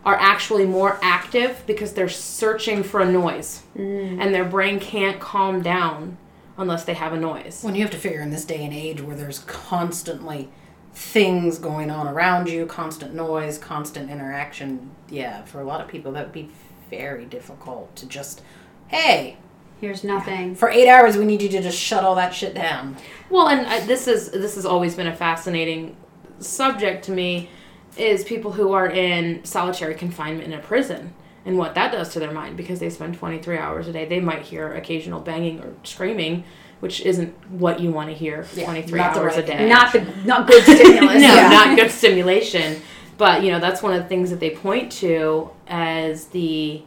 are 0.04 0.16
actually 0.16 0.66
more 0.66 0.98
active 1.04 1.62
because 1.68 1.94
they're 1.94 2.10
searching 2.10 2.82
for 2.84 3.00
a 3.00 3.12
noise, 3.12 3.62
mm. 3.78 4.20
and 4.20 4.34
their 4.34 4.46
brain 4.46 4.80
can't 4.80 5.20
calm 5.20 5.62
down 5.62 6.18
unless 6.58 6.86
they 6.86 6.96
have 6.96 7.14
a 7.14 7.20
noise. 7.20 7.62
When 7.62 7.76
you 7.76 7.82
have 7.82 7.92
to 7.92 7.98
figure 7.98 8.22
in 8.22 8.32
this 8.32 8.44
day 8.44 8.66
and 8.66 8.74
age 8.74 9.02
where 9.02 9.16
there's 9.16 9.40
constantly 9.40 10.50
things 10.94 11.60
going 11.60 11.92
on 11.92 12.08
around 12.08 12.50
you, 12.50 12.66
constant 12.66 13.14
noise, 13.14 13.58
constant 13.58 14.10
interaction, 14.10 14.90
yeah, 15.10 15.44
for 15.44 15.62
a 15.62 15.64
lot 15.64 15.82
of 15.82 15.88
people 15.88 16.12
that 16.14 16.26
would 16.26 16.34
be 16.34 16.50
very 16.90 17.26
difficult 17.26 17.96
to 17.98 18.06
just, 18.06 18.42
hey, 18.88 19.38
here's 19.82 20.04
nothing 20.04 20.56
for 20.56 20.70
eight 20.70 20.90
hours 20.90 21.16
we 21.16 21.24
need 21.26 21.42
you 21.42 21.48
to 21.50 21.62
just 21.62 21.78
shut 21.78 22.04
all 22.04 22.16
that 22.16 22.34
shit 22.34 22.54
down. 22.54 22.98
Well, 23.30 23.48
and 23.48 23.66
uh, 23.66 23.86
this 23.86 24.08
is 24.08 24.32
this 24.32 24.56
has 24.56 24.66
always 24.66 24.96
been 24.96 25.08
a 25.08 25.16
fascinating 25.16 25.96
subject 26.40 27.06
to 27.06 27.12
me 27.12 27.50
is 27.98 28.24
people 28.24 28.52
who 28.52 28.72
are 28.72 28.88
in 28.90 29.44
solitary 29.44 29.94
confinement 29.96 30.46
in 30.46 30.54
a 30.54 30.60
prison 30.62 31.14
and 31.46 31.58
what 31.58 31.76
that 31.76 31.92
does 31.92 32.10
to 32.10 32.20
their 32.20 32.32
mind 32.32 32.56
because 32.56 32.80
they 32.80 32.90
spend 32.90 33.16
23 33.18 33.58
hours 33.58 33.88
a 33.88 33.94
day. 33.94 34.06
They 34.06 34.20
might 34.20 34.44
hear 34.44 34.74
occasional 34.74 35.20
banging 35.20 35.60
or 35.62 35.74
screaming, 35.84 36.44
which 36.82 37.02
isn't 37.02 37.34
what 37.52 37.80
you 37.80 37.92
want 37.92 38.10
to 38.10 38.16
hear 38.16 38.46
Yeah, 38.54 38.66
23 38.66 39.00
not 39.00 39.14
the 39.14 39.20
hours 39.22 39.38
a 39.38 39.44
day. 39.44 39.68
not 39.68 39.92
the 39.92 40.02
not 40.26 40.48
good 40.48 40.64
stimulus 40.78 41.14
no, 41.16 41.20
Yeah. 41.36 41.50
not 41.50 41.78
good 41.78 41.92
stimulation. 41.92 42.82
But 43.20 43.44
you 43.44 43.52
know, 43.52 43.60
that's 43.60 43.84
one 43.84 43.94
of 43.94 44.02
the 44.02 44.08
things 44.08 44.30
that 44.30 44.40
they 44.40 44.52
point 44.52 44.94
to 44.94 45.52
as 45.68 46.28
the 46.28 46.82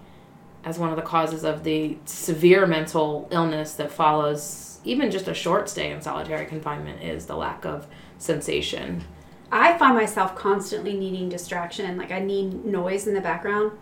as 0.65 0.79
one 0.79 0.89
of 0.89 0.97
the 0.97 1.03
causes 1.03 1.45
of 1.45 1.63
the 1.63 1.99
severe 2.07 2.67
mental 2.67 3.29
illness 3.31 3.75
that 3.75 3.93
follows 3.93 4.81
even 4.85 5.11
just 5.11 5.29
a 5.29 5.35
short 5.35 5.69
stay 5.69 5.93
in 5.93 6.01
solitary 6.01 6.47
confinement 6.47 7.03
is 7.03 7.27
the 7.27 7.37
lack 7.37 7.67
of 7.67 7.87
sensation. 8.17 9.05
I 9.51 9.77
find 9.77 9.95
myself 9.95 10.35
constantly 10.35 10.95
needing 10.95 11.29
distraction. 11.29 11.99
Like 11.99 12.11
I 12.11 12.21
need 12.21 12.65
noise 12.65 13.07
in 13.07 13.13
the 13.13 13.21
background. 13.21 13.73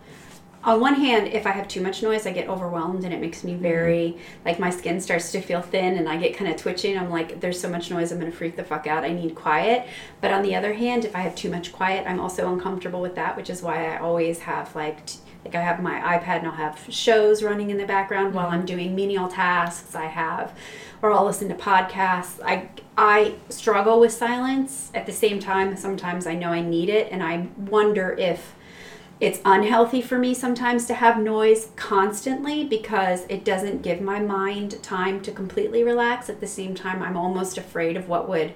On 0.63 0.79
one 0.79 0.93
hand, 0.95 1.27
if 1.27 1.47
I 1.47 1.51
have 1.51 1.67
too 1.67 1.81
much 1.81 2.03
noise, 2.03 2.27
I 2.27 2.31
get 2.31 2.47
overwhelmed 2.47 3.03
and 3.03 3.13
it 3.13 3.19
makes 3.19 3.43
me 3.43 3.53
mm-hmm. 3.53 3.63
very 3.63 4.17
like 4.45 4.59
my 4.59 4.69
skin 4.69 5.01
starts 5.01 5.31
to 5.31 5.41
feel 5.41 5.61
thin 5.61 5.97
and 5.97 6.07
I 6.07 6.17
get 6.17 6.37
kind 6.37 6.51
of 6.51 6.57
twitching. 6.57 6.97
I'm 6.97 7.09
like, 7.09 7.39
there's 7.39 7.59
so 7.59 7.69
much 7.69 7.89
noise, 7.89 8.11
I'm 8.11 8.19
gonna 8.19 8.31
freak 8.31 8.55
the 8.55 8.63
fuck 8.63 8.85
out. 8.85 9.03
I 9.03 9.11
need 9.11 9.33
quiet. 9.33 9.87
But 10.21 10.31
on 10.31 10.43
the 10.43 10.55
other 10.55 10.73
hand, 10.73 11.03
if 11.03 11.15
I 11.15 11.21
have 11.21 11.35
too 11.35 11.49
much 11.49 11.71
quiet, 11.71 12.05
I'm 12.07 12.19
also 12.19 12.51
uncomfortable 12.53 13.01
with 13.01 13.15
that, 13.15 13.35
which 13.35 13.49
is 13.49 13.63
why 13.63 13.93
I 13.93 13.97
always 13.97 14.39
have 14.39 14.75
like 14.75 15.05
t- 15.05 15.19
like 15.43 15.55
I 15.55 15.61
have 15.61 15.81
my 15.81 15.99
iPad 15.99 16.39
and 16.39 16.47
I'll 16.47 16.53
have 16.53 16.79
shows 16.89 17.41
running 17.41 17.71
in 17.71 17.77
the 17.77 17.85
background 17.85 18.35
while 18.35 18.45
mm-hmm. 18.45 18.55
I'm 18.55 18.65
doing 18.65 18.95
menial 18.95 19.27
tasks. 19.27 19.95
I 19.95 20.05
have 20.05 20.55
or 21.01 21.11
I'll 21.11 21.25
listen 21.25 21.49
to 21.49 21.55
podcasts. 21.55 22.39
I 22.43 22.69
I 22.97 23.35
struggle 23.49 23.99
with 23.99 24.11
silence 24.11 24.91
at 24.93 25.05
the 25.05 25.11
same 25.11 25.39
time. 25.39 25.75
Sometimes 25.75 26.27
I 26.27 26.35
know 26.35 26.49
I 26.49 26.61
need 26.61 26.89
it, 26.89 27.11
and 27.11 27.23
I 27.23 27.47
wonder 27.57 28.11
if 28.11 28.53
it's 29.21 29.39
unhealthy 29.45 30.01
for 30.01 30.17
me 30.17 30.33
sometimes 30.33 30.87
to 30.87 30.95
have 30.95 31.21
noise 31.21 31.69
constantly 31.75 32.63
because 32.63 33.23
it 33.29 33.45
doesn't 33.45 33.83
give 33.83 34.01
my 34.01 34.19
mind 34.19 34.81
time 34.81 35.21
to 35.21 35.31
completely 35.31 35.83
relax. 35.83 36.27
At 36.27 36.41
the 36.41 36.47
same 36.47 36.73
time, 36.73 37.03
I'm 37.03 37.15
almost 37.15 37.55
afraid 37.55 37.95
of 37.95 38.09
what 38.09 38.27
would 38.27 38.51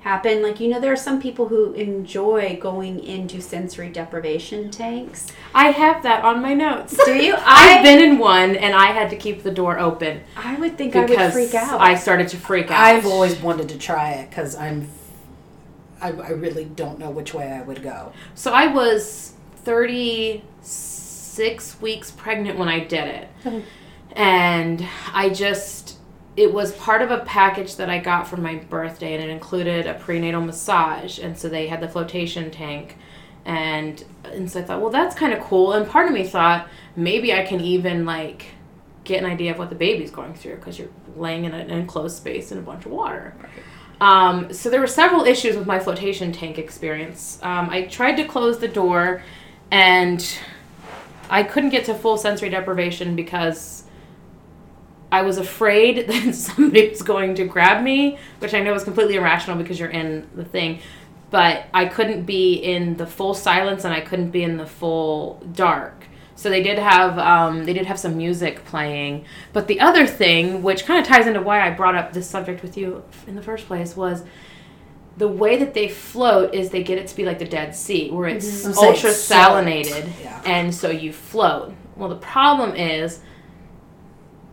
happen. 0.00 0.42
Like, 0.42 0.58
you 0.58 0.68
know, 0.68 0.80
there 0.80 0.92
are 0.92 0.96
some 0.96 1.22
people 1.22 1.46
who 1.46 1.72
enjoy 1.74 2.58
going 2.60 2.98
into 3.04 3.40
sensory 3.40 3.90
deprivation 3.90 4.72
tanks. 4.72 5.28
I 5.54 5.70
have 5.70 6.02
that 6.02 6.24
on 6.24 6.42
my 6.42 6.52
notes. 6.52 6.98
Do 7.04 7.14
you? 7.14 7.36
I've 7.38 7.84
been 7.84 8.02
in 8.02 8.18
one 8.18 8.56
and 8.56 8.74
I 8.74 8.86
had 8.86 9.08
to 9.10 9.16
keep 9.16 9.44
the 9.44 9.52
door 9.52 9.78
open 9.78 10.22
I 10.36 10.56
would 10.56 10.76
think 10.76 10.96
I 10.96 11.04
would 11.04 11.32
freak 11.32 11.54
out. 11.54 11.80
I 11.80 11.94
started 11.94 12.26
to 12.30 12.36
freak 12.36 12.72
out. 12.72 12.80
I've 12.80 13.06
always 13.06 13.36
wanted 13.40 13.68
to 13.68 13.78
try 13.78 14.14
it 14.14 14.30
because 14.30 14.56
I'm, 14.56 14.88
I, 16.00 16.08
I 16.08 16.30
really 16.30 16.64
don't 16.64 16.98
know 16.98 17.12
which 17.12 17.32
way 17.32 17.52
I 17.52 17.62
would 17.62 17.84
go. 17.84 18.12
So 18.34 18.52
I 18.52 18.66
was 18.66 19.31
36 19.64 21.80
weeks 21.80 22.10
pregnant 22.10 22.58
when 22.58 22.68
I 22.68 22.80
did 22.80 23.08
it. 23.08 23.28
And 24.14 24.86
I 25.12 25.30
just, 25.30 25.98
it 26.36 26.52
was 26.52 26.72
part 26.72 27.02
of 27.02 27.10
a 27.10 27.24
package 27.24 27.76
that 27.76 27.88
I 27.88 27.98
got 27.98 28.28
for 28.28 28.36
my 28.36 28.56
birthday, 28.56 29.14
and 29.14 29.24
it 29.24 29.30
included 29.30 29.86
a 29.86 29.94
prenatal 29.94 30.42
massage. 30.42 31.18
And 31.18 31.38
so 31.38 31.48
they 31.48 31.68
had 31.68 31.80
the 31.80 31.88
flotation 31.88 32.50
tank. 32.50 32.96
And, 33.44 34.04
and 34.24 34.50
so 34.50 34.60
I 34.60 34.62
thought, 34.62 34.80
well, 34.80 34.90
that's 34.90 35.16
kind 35.16 35.32
of 35.32 35.40
cool. 35.40 35.72
And 35.72 35.88
part 35.88 36.06
of 36.06 36.12
me 36.12 36.24
thought, 36.24 36.68
maybe 36.94 37.32
I 37.32 37.44
can 37.44 37.60
even 37.60 38.04
like 38.04 38.46
get 39.04 39.22
an 39.22 39.28
idea 39.28 39.50
of 39.50 39.58
what 39.58 39.68
the 39.68 39.74
baby's 39.74 40.10
going 40.10 40.34
through 40.34 40.56
because 40.56 40.78
you're 40.78 40.88
laying 41.16 41.44
in 41.44 41.52
an 41.52 41.70
enclosed 41.70 42.16
space 42.16 42.52
in 42.52 42.58
a 42.58 42.62
bunch 42.62 42.86
of 42.86 42.92
water. 42.92 43.34
Um, 44.00 44.52
so 44.52 44.68
there 44.68 44.80
were 44.80 44.86
several 44.86 45.24
issues 45.24 45.56
with 45.56 45.66
my 45.66 45.78
flotation 45.78 46.32
tank 46.32 46.58
experience. 46.58 47.38
Um, 47.42 47.70
I 47.70 47.82
tried 47.82 48.16
to 48.16 48.24
close 48.24 48.58
the 48.58 48.68
door, 48.68 49.22
and 49.72 50.38
I 51.30 51.42
couldn't 51.42 51.70
get 51.70 51.86
to 51.86 51.94
full 51.94 52.18
sensory 52.18 52.50
deprivation 52.50 53.16
because 53.16 53.84
I 55.10 55.22
was 55.22 55.38
afraid 55.38 56.06
that 56.08 56.34
somebody 56.34 56.90
was 56.90 57.02
going 57.02 57.34
to 57.36 57.46
grab 57.46 57.82
me, 57.82 58.18
which 58.38 58.54
I 58.54 58.60
know 58.60 58.74
is 58.74 58.84
completely 58.84 59.16
irrational 59.16 59.56
because 59.56 59.80
you're 59.80 59.88
in 59.90 60.28
the 60.34 60.44
thing. 60.44 60.80
But 61.30 61.64
I 61.72 61.86
couldn't 61.86 62.24
be 62.24 62.54
in 62.54 62.98
the 62.98 63.06
full 63.06 63.32
silence, 63.32 63.84
and 63.84 63.94
I 63.94 64.02
couldn't 64.02 64.30
be 64.30 64.42
in 64.42 64.58
the 64.58 64.66
full 64.66 65.42
dark. 65.54 66.04
So 66.36 66.50
they 66.50 66.62
did 66.62 66.78
have 66.78 67.18
um, 67.18 67.64
they 67.64 67.72
did 67.72 67.86
have 67.86 67.98
some 67.98 68.18
music 68.18 68.66
playing. 68.66 69.24
But 69.54 69.68
the 69.68 69.80
other 69.80 70.06
thing, 70.06 70.62
which 70.62 70.84
kind 70.84 71.00
of 71.00 71.06
ties 71.06 71.26
into 71.26 71.40
why 71.40 71.66
I 71.66 71.70
brought 71.70 71.94
up 71.94 72.12
this 72.12 72.28
subject 72.28 72.60
with 72.60 72.76
you 72.76 73.02
in 73.26 73.36
the 73.36 73.42
first 73.42 73.66
place, 73.66 73.96
was 73.96 74.24
the 75.16 75.28
way 75.28 75.56
that 75.58 75.74
they 75.74 75.88
float 75.88 76.54
is 76.54 76.70
they 76.70 76.82
get 76.82 76.98
it 76.98 77.06
to 77.08 77.16
be 77.16 77.24
like 77.24 77.38
the 77.38 77.44
Dead 77.44 77.74
Sea, 77.76 78.10
where 78.10 78.28
it's 78.28 78.64
I'm 78.64 78.72
saying 78.72 78.94
ultra 78.94 79.12
salt. 79.12 79.64
salinated, 79.64 80.08
Yeah. 80.22 80.40
and 80.44 80.74
so 80.74 80.90
you 80.90 81.12
float. 81.12 81.72
Well, 81.96 82.08
the 82.08 82.16
problem 82.16 82.74
is, 82.74 83.20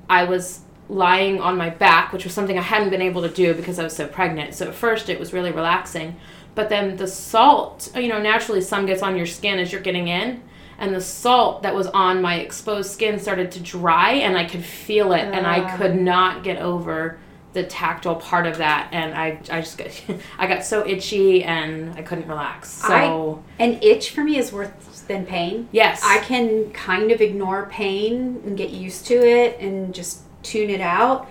I 0.09 0.23
was 0.25 0.61
lying 0.89 1.39
on 1.39 1.55
my 1.55 1.69
back, 1.69 2.11
which 2.11 2.23
was 2.23 2.33
something 2.33 2.57
I 2.57 2.61
hadn't 2.63 2.89
been 2.89 3.01
able 3.01 3.21
to 3.21 3.29
do 3.29 3.53
because 3.53 3.77
I 3.79 3.83
was 3.83 3.95
so 3.95 4.07
pregnant. 4.07 4.55
So 4.55 4.67
at 4.67 4.73
first 4.73 5.07
it 5.09 5.19
was 5.19 5.33
really 5.33 5.51
relaxing, 5.51 6.15
but 6.55 6.67
then 6.69 6.97
the 6.97 7.07
salt, 7.07 7.91
you 7.95 8.07
know, 8.07 8.19
naturally 8.21 8.61
some 8.61 8.85
gets 8.85 9.01
on 9.03 9.15
your 9.15 9.27
skin 9.27 9.59
as 9.59 9.71
you're 9.71 9.81
getting 9.81 10.07
in, 10.07 10.41
and 10.79 10.93
the 10.95 11.01
salt 11.01 11.61
that 11.63 11.75
was 11.75 11.87
on 11.87 12.21
my 12.21 12.35
exposed 12.39 12.89
skin 12.91 13.19
started 13.19 13.51
to 13.51 13.59
dry, 13.59 14.13
and 14.13 14.37
I 14.37 14.45
could 14.45 14.63
feel 14.63 15.13
it, 15.13 15.21
and 15.31 15.45
I 15.45 15.59
Ah. 15.61 15.77
could 15.77 15.95
not 15.95 16.43
get 16.43 16.57
over 16.57 17.19
the 17.53 17.63
tactile 17.63 18.15
part 18.15 18.45
of 18.45 18.57
that, 18.57 18.89
and 18.91 19.13
I, 19.15 19.39
I 19.51 19.61
just 19.61 19.77
got, 19.77 19.87
I 20.37 20.47
got 20.47 20.63
so 20.63 20.85
itchy, 20.85 21.43
and 21.43 21.95
I 21.97 22.01
couldn't 22.03 22.27
relax. 22.27 22.69
So 22.69 23.43
An 23.57 23.79
itch 23.81 24.11
for 24.11 24.23
me 24.23 24.37
is 24.37 24.51
worse 24.51 24.69
than 25.07 25.25
pain. 25.25 25.67
yes, 25.71 26.01
I 26.03 26.19
can 26.19 26.71
kind 26.71 27.11
of 27.11 27.19
ignore 27.21 27.65
pain 27.65 28.41
and 28.45 28.55
get 28.55 28.69
used 28.69 29.07
to 29.07 29.15
it 29.15 29.59
and 29.59 29.93
just 29.95 30.21
tune 30.43 30.69
it 30.69 30.81
out. 30.81 31.27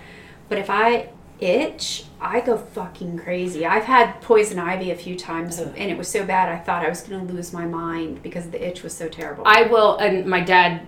But 0.49 0.57
if 0.57 0.69
I 0.69 1.09
itch, 1.39 2.03
I 2.19 2.41
go 2.41 2.57
fucking 2.57 3.17
crazy. 3.19 3.65
I've 3.65 3.85
had 3.85 4.19
poison 4.19 4.59
ivy 4.59 4.91
a 4.91 4.95
few 4.95 5.15
times 5.15 5.57
Ugh. 5.59 5.73
and 5.77 5.89
it 5.89 5.97
was 5.97 6.09
so 6.09 6.25
bad 6.25 6.49
I 6.49 6.57
thought 6.57 6.85
I 6.85 6.89
was 6.89 7.01
going 7.03 7.25
to 7.25 7.33
lose 7.33 7.53
my 7.53 7.65
mind 7.65 8.21
because 8.21 8.49
the 8.49 8.67
itch 8.67 8.83
was 8.83 8.93
so 8.93 9.07
terrible. 9.07 9.43
I 9.45 9.61
will, 9.63 9.95
and 9.97 10.25
my 10.25 10.41
dad 10.41 10.81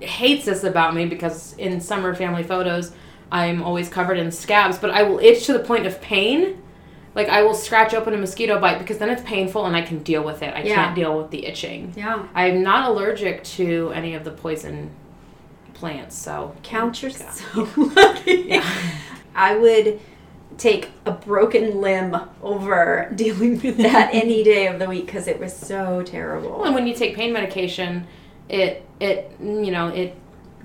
hates 0.00 0.44
this 0.44 0.62
about 0.64 0.94
me 0.94 1.06
because 1.06 1.54
in 1.56 1.80
summer 1.80 2.14
family 2.14 2.42
photos, 2.42 2.92
I'm 3.34 3.62
always 3.62 3.88
covered 3.88 4.16
in 4.16 4.30
scabs, 4.30 4.78
but 4.78 4.90
I 4.90 5.02
will 5.02 5.18
itch 5.18 5.44
to 5.46 5.52
the 5.52 5.58
point 5.58 5.86
of 5.86 6.00
pain. 6.00 6.62
Like 7.16 7.28
I 7.28 7.42
will 7.42 7.54
scratch 7.54 7.92
open 7.92 8.14
a 8.14 8.16
mosquito 8.16 8.60
bite 8.60 8.78
because 8.78 8.98
then 8.98 9.10
it's 9.10 9.22
painful 9.22 9.66
and 9.66 9.74
I 9.76 9.82
can 9.82 10.02
deal 10.02 10.22
with 10.24 10.42
it. 10.42 10.54
I 10.54 10.62
Yeah. 10.62 10.74
can't 10.76 10.94
deal 10.94 11.18
with 11.18 11.30
the 11.30 11.44
itching. 11.46 11.92
yeah. 11.96 12.22
I'm 12.34 12.62
not 12.62 12.88
allergic 12.90 13.42
to 13.58 13.90
any 13.94 14.14
of 14.14 14.24
the 14.24 14.30
poison 14.30 14.90
plants, 15.74 16.16
so 16.16 16.54
Count 16.62 17.02
yourself 17.02 17.34
so 17.54 17.68
lucky. 17.96 18.60
I 19.34 19.56
would 19.56 20.00
take 20.56 20.90
a 21.04 21.10
broken 21.10 21.80
limb 21.80 22.16
over 22.42 23.10
dealing 23.16 23.60
with 23.60 23.76
that 23.78 24.10
any 24.14 24.44
day 24.44 24.68
of 24.68 24.78
the 24.78 24.88
week 24.88 25.06
because 25.06 25.26
it 25.26 25.40
was 25.40 25.54
so 25.54 26.02
terrible. 26.02 26.50
Well, 26.50 26.64
and 26.66 26.74
when 26.74 26.86
you 26.86 26.94
take 26.94 27.16
pain 27.16 27.32
medication, 27.32 28.06
it 28.48 28.84
it 29.00 29.32
you 29.40 29.72
know 29.72 29.88
it 29.88 30.14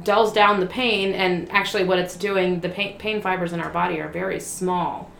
dulls 0.04 0.32
down 0.34 0.60
the 0.60 0.66
pain, 0.66 1.14
and 1.14 1.52
actually, 1.52 1.84
what 1.84 2.00
it's 2.00 2.16
doing, 2.16 2.60
the 2.62 2.70
pain 2.70 2.98
pain 2.98 3.22
fibers 3.22 3.54
in 3.54 3.60
our 3.60 3.70
body 3.70 4.00
are 4.00 4.08
very 4.10 4.40
small, 4.40 5.12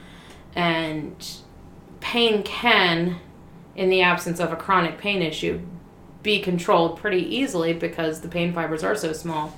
and 0.56 1.14
pain 2.00 2.44
can, 2.44 3.18
in 3.76 3.90
the 3.90 4.02
absence 4.02 4.40
of 4.40 4.52
a 4.52 4.56
chronic 4.56 4.98
pain 4.98 5.22
issue, 5.22 5.62
be 6.24 6.40
controlled 6.40 6.98
pretty 6.98 7.24
easily 7.36 7.74
because 7.74 8.22
the 8.22 8.28
pain 8.28 8.54
fibers 8.54 8.84
are 8.84 8.96
so 8.96 9.14
small. 9.14 9.56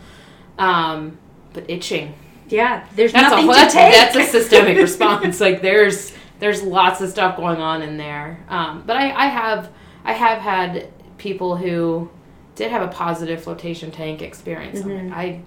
Um, 0.58 1.18
but 1.54 1.70
itching, 1.70 2.13
Yeah, 2.50 2.86
there's 2.96 3.12
that's 3.13 3.28
a 3.28 3.30
nothing 3.32 3.46
whole- 3.46 3.54
to 3.56 3.60
that's, 3.62 3.74
take. 3.74 3.94
that's 3.94 4.16
a 4.16 4.24
systemic 4.25 4.78
response. 4.82 5.40
Like 5.42 5.62
there's 5.62 6.13
there's 6.40 6.62
lots 6.63 7.01
of 7.01 7.10
stuff 7.10 7.38
going 7.38 7.62
on 7.62 7.82
in 7.84 7.98
there. 7.98 8.44
Um, 8.50 8.84
but 8.86 8.96
I, 8.98 9.12
I 9.12 9.25
have 9.28 9.70
I 10.04 10.13
have 10.13 10.40
had 10.40 10.88
people 11.18 11.56
who 11.58 12.10
did 12.55 12.72
have 12.72 12.81
a 12.81 12.88
positive 12.88 13.43
flotation 13.43 13.91
tank 13.91 14.22
experience. 14.22 14.84
Like, 14.84 15.12
I 15.12 15.41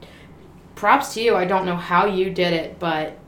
props 0.75 1.14
to 1.14 1.23
you. 1.23 1.37
I 1.37 1.44
don't 1.44 1.66
know 1.66 1.76
how 1.76 2.06
you 2.06 2.30
did 2.30 2.52
it, 2.52 2.78
but 2.78 3.18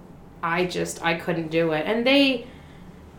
I 0.42 0.66
just 0.66 1.04
I 1.04 1.14
couldn't 1.14 1.49
do 1.49 1.73
it. 1.73 1.87
And 1.87 2.06
they 2.06 2.47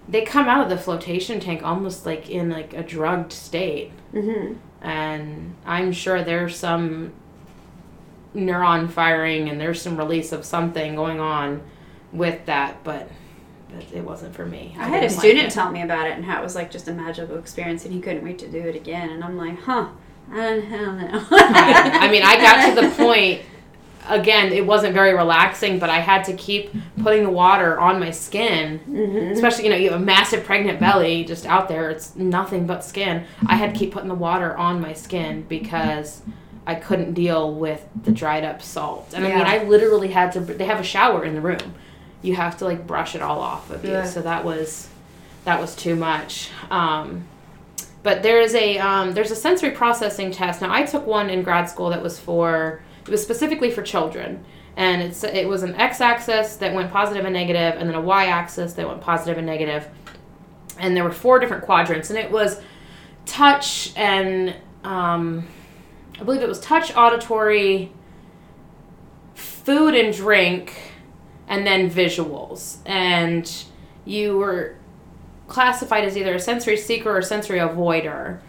they 0.07 0.23
come 0.23 0.47
out 0.47 0.63
of 0.63 0.69
the 0.69 0.77
flotation 0.77 1.39
tank 1.39 1.63
almost 1.63 2.05
like 2.05 2.29
in 2.29 2.49
like 2.49 2.73
a 2.73 2.83
drugged 2.83 3.33
state 3.33 3.91
hmm 4.11 4.53
and 4.81 5.55
I'm 5.65 5.91
sure 5.91 6.23
there's 6.23 6.55
some 6.55 7.11
neuron 8.35 8.89
firing 8.89 9.49
and 9.49 9.59
there's 9.59 9.81
some 9.81 9.97
release 9.97 10.31
of 10.31 10.45
something 10.45 10.95
going 10.95 11.19
on 11.19 11.61
with 12.11 12.45
that, 12.45 12.83
but, 12.83 13.09
it 13.93 14.03
wasn't 14.03 14.33
for 14.33 14.45
me. 14.45 14.73
I 14.79 14.85
had 14.85 14.99
a 14.99 15.01
didn't 15.01 15.17
like 15.17 15.19
student 15.19 15.51
tell 15.51 15.69
me 15.69 15.81
about 15.81 16.07
it 16.07 16.13
and 16.13 16.23
how 16.23 16.39
it 16.39 16.43
was 16.43 16.55
like 16.55 16.71
just 16.71 16.87
a 16.87 16.93
magical 16.93 17.37
experience 17.37 17.83
and 17.83 17.93
he 17.93 17.99
couldn't 17.99 18.23
wait 18.23 18.39
to 18.39 18.47
do 18.47 18.59
it 18.59 18.75
again. 18.75 19.09
And 19.09 19.23
I'm 19.23 19.37
like, 19.37 19.59
huh, 19.59 19.89
I 20.31 20.35
don't, 20.35 20.71
I 20.73 20.77
don't 20.77 20.97
know. 20.99 21.25
I 21.31 21.99
I 22.03 22.11
mean, 22.11 22.23
I 22.23 22.37
got 22.37 22.75
to 22.75 22.81
the 22.81 22.95
point. 23.03 23.41
Again, 24.09 24.53
it 24.53 24.65
wasn't 24.65 24.93
very 24.93 25.13
relaxing, 25.13 25.79
but 25.79 25.89
I 25.89 25.99
had 25.99 26.23
to 26.25 26.33
keep 26.33 26.71
putting 27.03 27.23
the 27.23 27.29
water 27.29 27.77
on 27.77 27.99
my 27.99 28.11
skin. 28.11 28.79
Mhm. 28.89 29.31
Especially, 29.31 29.65
you 29.65 29.69
know, 29.69 29.75
you 29.75 29.89
have 29.91 29.99
a 30.01 30.03
massive 30.03 30.45
pregnant 30.45 30.79
belly 30.79 31.25
just 31.25 31.45
out 31.45 31.67
there. 31.67 31.89
It's 31.89 32.15
nothing 32.15 32.65
but 32.65 32.85
skin. 32.85 33.25
I 33.47 33.57
had 33.57 33.73
to 33.73 33.77
keep 33.79 33.91
putting 33.91 34.07
the 34.07 34.15
water 34.15 34.55
on 34.55 34.79
my 34.79 34.93
skin 34.93 35.41
because 35.49 36.21
I 36.65 36.75
couldn't 36.75 37.15
deal 37.15 37.53
with 37.53 37.85
the 38.01 38.11
dried 38.13 38.45
up 38.45 38.61
salt. 38.61 39.11
And 39.13 39.25
I 39.25 39.35
mean, 39.35 39.45
I 39.45 39.63
literally 39.65 40.07
had 40.09 40.31
to. 40.33 40.39
They 40.39 40.65
have 40.65 40.79
a 40.79 40.83
shower 40.85 41.25
in 41.25 41.33
the 41.35 41.41
room. 41.41 41.73
You 42.21 42.35
have 42.35 42.55
to 42.59 42.65
like 42.65 42.87
brush 42.87 43.13
it 43.13 43.21
all 43.21 43.41
off 43.41 43.69
of 43.69 43.83
you. 43.83 43.91
Yeah. 43.91 44.05
So 44.05 44.21
that 44.21 44.45
was 44.45 44.87
that 45.43 45.59
was 45.59 45.75
too 45.75 45.97
much. 45.97 46.49
Um, 46.71 47.25
but 48.07 48.23
there 48.23 48.39
is 48.39 48.55
a 48.55 48.77
um, 48.77 49.11
there's 49.11 49.31
a 49.31 49.35
sensory 49.35 49.71
processing 49.71 50.31
test. 50.31 50.61
Now 50.61 50.71
I 50.71 50.83
took 50.83 51.05
one 51.05 51.29
in 51.29 51.43
grad 51.43 51.69
school 51.69 51.89
that 51.89 52.01
was 52.01 52.17
for 52.17 52.81
it 53.01 53.09
was 53.09 53.21
specifically 53.21 53.69
for 53.69 53.81
children, 53.81 54.45
and 54.77 55.01
it's 55.01 55.25
it 55.25 55.45
was 55.45 55.61
an 55.61 55.75
x-axis 55.75 56.55
that 56.55 56.73
went 56.73 56.89
positive 56.89 57.25
and 57.25 57.33
negative, 57.33 57.75
and 57.77 57.89
then 57.89 57.95
a 57.95 57.99
y-axis 57.99 58.71
that 58.75 58.87
went 58.87 59.01
positive 59.01 59.37
and 59.37 59.45
negative, 59.45 59.89
and 60.79 60.95
there 60.95 61.03
were 61.03 61.11
four 61.11 61.37
different 61.37 61.65
quadrants, 61.65 62.09
and 62.09 62.17
it 62.17 62.31
was 62.31 62.61
touch 63.25 63.91
and 63.97 64.55
um, 64.85 65.45
I 66.17 66.23
believe 66.23 66.41
it 66.41 66.47
was 66.47 66.61
touch, 66.61 66.95
auditory, 66.95 67.91
food 69.35 69.95
and 69.95 70.15
drink, 70.15 70.93
and 71.49 71.67
then 71.67 71.89
visuals, 71.89 72.77
and 72.85 73.51
you 74.05 74.37
were 74.37 74.76
classified 75.47 76.03
as 76.03 76.17
either 76.17 76.35
a 76.35 76.39
sensory 76.39 76.77
seeker 76.77 77.15
or 77.15 77.21
sensory 77.21 77.59
avoider. 77.59 78.39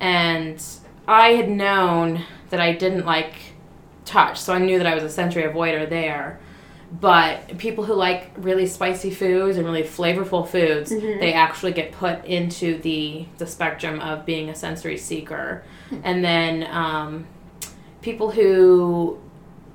And 0.00 0.62
I 1.06 1.30
had 1.30 1.48
known 1.48 2.24
that 2.50 2.60
I 2.60 2.72
didn't 2.72 3.06
like 3.06 3.34
touch, 4.04 4.38
so 4.40 4.52
I 4.52 4.58
knew 4.58 4.78
that 4.78 4.86
I 4.86 4.94
was 4.94 5.04
a 5.04 5.10
sensory 5.10 5.44
avoider 5.44 5.88
there. 5.88 6.40
But 7.00 7.58
people 7.58 7.84
who 7.84 7.94
like 7.94 8.30
really 8.36 8.66
spicy 8.66 9.10
foods 9.10 9.56
and 9.56 9.66
really 9.66 9.82
flavorful 9.82 10.46
foods, 10.46 10.90
they 10.90 11.32
actually 11.32 11.72
get 11.72 11.92
put 11.92 12.24
into 12.24 12.78
the 12.78 13.26
the 13.38 13.46
spectrum 13.46 14.00
of 14.00 14.24
being 14.24 14.48
a 14.50 14.54
sensory 14.54 14.96
seeker. 14.96 15.64
And 16.04 16.24
then 16.24 16.66
um, 16.70 17.26
people 18.02 18.30
who 18.30 19.18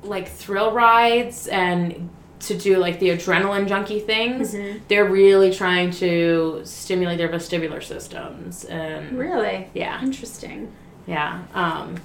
like 0.03 0.29
thrill 0.29 0.71
rides 0.71 1.47
and 1.47 2.09
to 2.41 2.57
do 2.57 2.77
like 2.77 2.99
the 2.99 3.09
adrenaline 3.09 3.67
junkie 3.67 3.99
things, 3.99 4.55
they're 4.87 5.09
really 5.09 5.53
trying 5.53 5.91
to 5.91 6.61
stimulate 6.63 7.17
their 7.17 7.29
vestibular 7.29 7.81
systems 7.83 8.65
and 8.65 9.17
Really? 9.17 9.69
yeah, 9.73 10.01
Interesting. 10.01 10.71
yeah. 11.07 11.43
Um, 11.53 11.95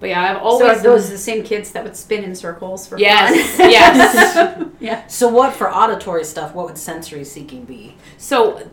but 0.00 0.08
yeah, 0.08 0.22
I've 0.32 0.36
So 0.38 0.42
always 0.42 0.78
are 0.80 0.82
those 0.82 1.10
the 1.10 1.18
same 1.18 1.44
kids 1.44 1.70
that 1.72 1.84
would 1.84 1.96
spin 1.96 2.24
in 2.24 2.34
circles 2.34 2.86
for 2.88 2.98
Yes, 2.98 3.56
fun? 3.56 3.70
yes. 3.70 4.66
yeah. 4.80 5.06
So 5.06 5.28
what 5.28 5.54
for 5.54 5.72
auditory 5.72 6.24
stuff? 6.24 6.54
What 6.54 6.66
would 6.66 6.76
sensory 6.78 7.24
seeking 7.24 7.64
be? 7.64 7.96
So 8.18 8.68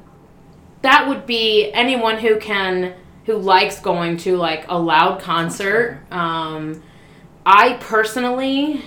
that 0.81 1.07
would 1.07 1.25
be 1.25 1.71
anyone 1.71 2.17
who 2.17 2.39
can 2.39 2.95
who 3.25 3.37
likes 3.37 3.79
going 3.79 4.17
to 4.17 4.37
like 4.37 4.65
a 4.69 4.79
loud 4.79 5.21
concert. 5.21 5.99
Um, 6.09 6.81
I 7.45 7.73
personally, 7.79 8.83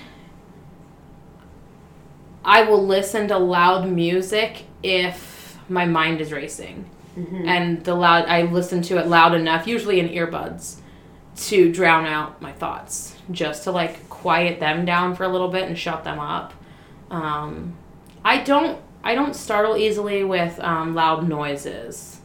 I 2.45 2.63
will 2.63 2.85
listen 2.85 3.29
to 3.29 3.39
loud 3.39 3.89
music 3.89 4.65
if 4.83 5.59
my 5.69 5.87
mind 5.87 6.21
is 6.21 6.33
racing, 6.33 6.89
and 7.47 7.85
the 7.85 7.95
loud 7.95 8.27
I 8.27 8.43
listen 8.43 8.83
to 8.83 8.99
it 8.99 9.07
loud 9.07 9.35
enough, 9.35 9.67
usually 9.67 10.01
in 10.01 10.09
earbuds, 10.09 10.77
to 11.37 11.73
drown 11.73 12.07
out 12.07 12.43
my 12.43 12.53
thoughts, 12.53 13.15
just 13.31 13.65
to 13.65 13.71
like 13.71 14.09
quiet 14.09 14.61
them 14.61 14.85
down 14.85 15.15
for 15.15 15.25
a 15.25 15.29
little 15.29 15.49
bit 15.49 15.65
and 15.65 15.79
shut 15.79 16.05
them 16.05 16.19
up. 16.19 16.53
Um, 17.11 17.77
I 18.25 18.39
don't 18.43 18.81
I 19.05 19.15
don't 19.15 19.35
startle 19.35 19.77
easily 19.77 20.25
with 20.25 20.59
um, 20.61 20.95
loud 20.95 21.29
noises. 21.29 22.21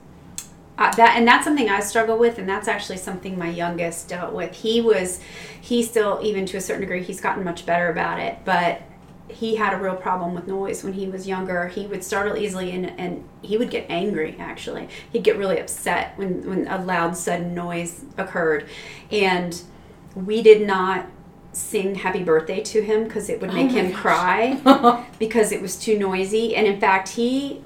Uh, 0.78 0.92
that 0.96 1.16
and 1.16 1.28
that's 1.28 1.44
something 1.44 1.70
I 1.70 1.80
struggle 1.80 2.18
with, 2.20 2.38
and 2.38 2.48
that's 2.48 2.68
actually 2.68 2.98
something 2.98 3.38
my 3.38 3.50
youngest 3.50 4.10
dealt 4.10 4.34
with. 4.34 4.54
He 4.56 4.80
was, 4.80 5.20
he 5.60 5.82
still 5.82 6.20
even 6.22 6.46
to 6.48 6.58
a 6.58 6.62
certain 6.62 6.82
degree, 6.82 7.02
he's 7.02 7.20
gotten 7.20 7.44
much 7.44 7.66
better 7.66 7.90
about 7.90 8.20
it, 8.20 8.38
but 8.46 8.82
he 9.30 9.56
had 9.56 9.74
a 9.74 9.78
real 9.78 9.96
problem 9.96 10.34
with 10.34 10.48
noise 10.48 10.84
when 10.84 10.94
he 10.94 11.08
was 11.08 11.28
younger. 11.28 11.68
He 11.68 11.86
would 11.88 12.04
startle 12.04 12.38
easily, 12.38 12.72
and 12.72 12.88
and 13.00 13.28
he 13.42 13.58
would 13.58 13.70
get 13.70 13.86
angry. 13.90 14.36
Actually, 14.40 14.90
he'd 15.12 15.24
get 15.24 15.38
really 15.38 15.60
upset 15.60 16.18
when 16.18 16.48
when 16.48 16.68
a 16.68 16.84
loud 16.84 17.18
sudden 17.18 17.54
noise 17.54 18.06
occurred, 18.18 18.68
and 19.12 19.62
we 20.16 20.42
did 20.42 20.66
not 20.66 21.08
sing 21.58 21.96
happy 21.96 22.24
birthday 22.24 22.62
to 22.62 22.82
him 22.82 23.04
because 23.04 23.30
it 23.30 23.42
would 23.42 23.50
oh 23.50 23.54
make 23.54 23.72
my 23.72 23.74
him 23.74 23.92
gosh. 23.92 24.00
cry 24.00 25.06
because 25.20 25.52
it 25.52 25.60
was 25.60 25.76
too 25.76 25.98
noisy 25.98 26.56
and 26.56 26.68
in 26.68 26.80
fact 26.80 27.10
he 27.10 27.64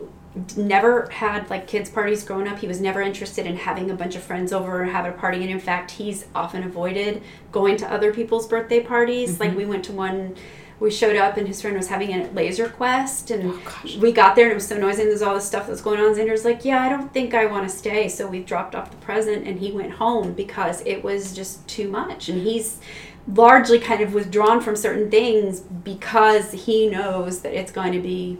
never 0.55 1.09
had 1.09 1.49
like 1.49 1.67
kids 1.67 1.89
parties 1.89 2.23
growing 2.23 2.47
up 2.47 2.57
he 2.59 2.67
was 2.67 2.79
never 2.79 3.01
interested 3.01 3.45
in 3.45 3.57
having 3.57 3.91
a 3.91 3.93
bunch 3.93 4.15
of 4.15 4.23
friends 4.23 4.53
over 4.53 4.81
and 4.81 4.91
have 4.91 5.05
a 5.05 5.11
party 5.11 5.41
and 5.41 5.49
in 5.49 5.59
fact 5.59 5.91
he's 5.91 6.25
often 6.33 6.63
avoided 6.63 7.21
going 7.51 7.75
to 7.75 7.91
other 7.91 8.13
people's 8.13 8.47
birthday 8.47 8.81
parties 8.81 9.41
like 9.41 9.49
mm-hmm. 9.49 9.57
we 9.57 9.65
went 9.65 9.83
to 9.83 9.91
one 9.91 10.33
we 10.81 10.89
showed 10.89 11.15
up 11.15 11.37
and 11.37 11.47
his 11.47 11.61
friend 11.61 11.77
was 11.77 11.89
having 11.89 12.11
a 12.11 12.27
laser 12.31 12.67
quest 12.67 13.29
and 13.29 13.53
Oh, 13.53 13.99
we 13.99 14.11
got 14.11 14.35
there 14.35 14.45
and 14.45 14.51
it 14.51 14.55
was 14.55 14.67
so 14.67 14.77
noisy 14.77 15.03
and 15.03 15.11
there's 15.11 15.21
all 15.21 15.35
this 15.35 15.45
stuff 15.45 15.67
that's 15.67 15.79
going 15.79 15.99
on. 15.99 16.15
Xander's 16.15 16.43
like, 16.43 16.65
Yeah, 16.65 16.81
I 16.81 16.89
don't 16.89 17.13
think 17.13 17.35
I 17.35 17.45
want 17.45 17.69
to 17.69 17.73
stay. 17.73 18.09
So 18.09 18.25
we 18.25 18.39
dropped 18.39 18.73
off 18.73 18.89
the 18.89 18.97
present 18.97 19.47
and 19.47 19.59
he 19.59 19.71
went 19.71 19.93
home 19.93 20.33
because 20.33 20.81
it 20.81 21.03
was 21.03 21.35
just 21.35 21.65
too 21.67 21.87
much. 21.87 22.29
And 22.29 22.41
he's 22.41 22.79
largely 23.27 23.77
kind 23.77 24.01
of 24.01 24.15
withdrawn 24.15 24.59
from 24.59 24.75
certain 24.75 25.11
things 25.11 25.59
because 25.59 26.51
he 26.51 26.89
knows 26.89 27.41
that 27.41 27.53
it's 27.53 27.71
going 27.71 27.93
to 27.93 28.01
be 28.01 28.39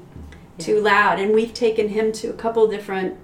too 0.58 0.82
loud. 0.82 1.20
And 1.20 1.36
we've 1.36 1.54
taken 1.54 1.90
him 1.90 2.12
to 2.14 2.30
a 2.30 2.34
couple 2.34 2.68
different 2.68 3.20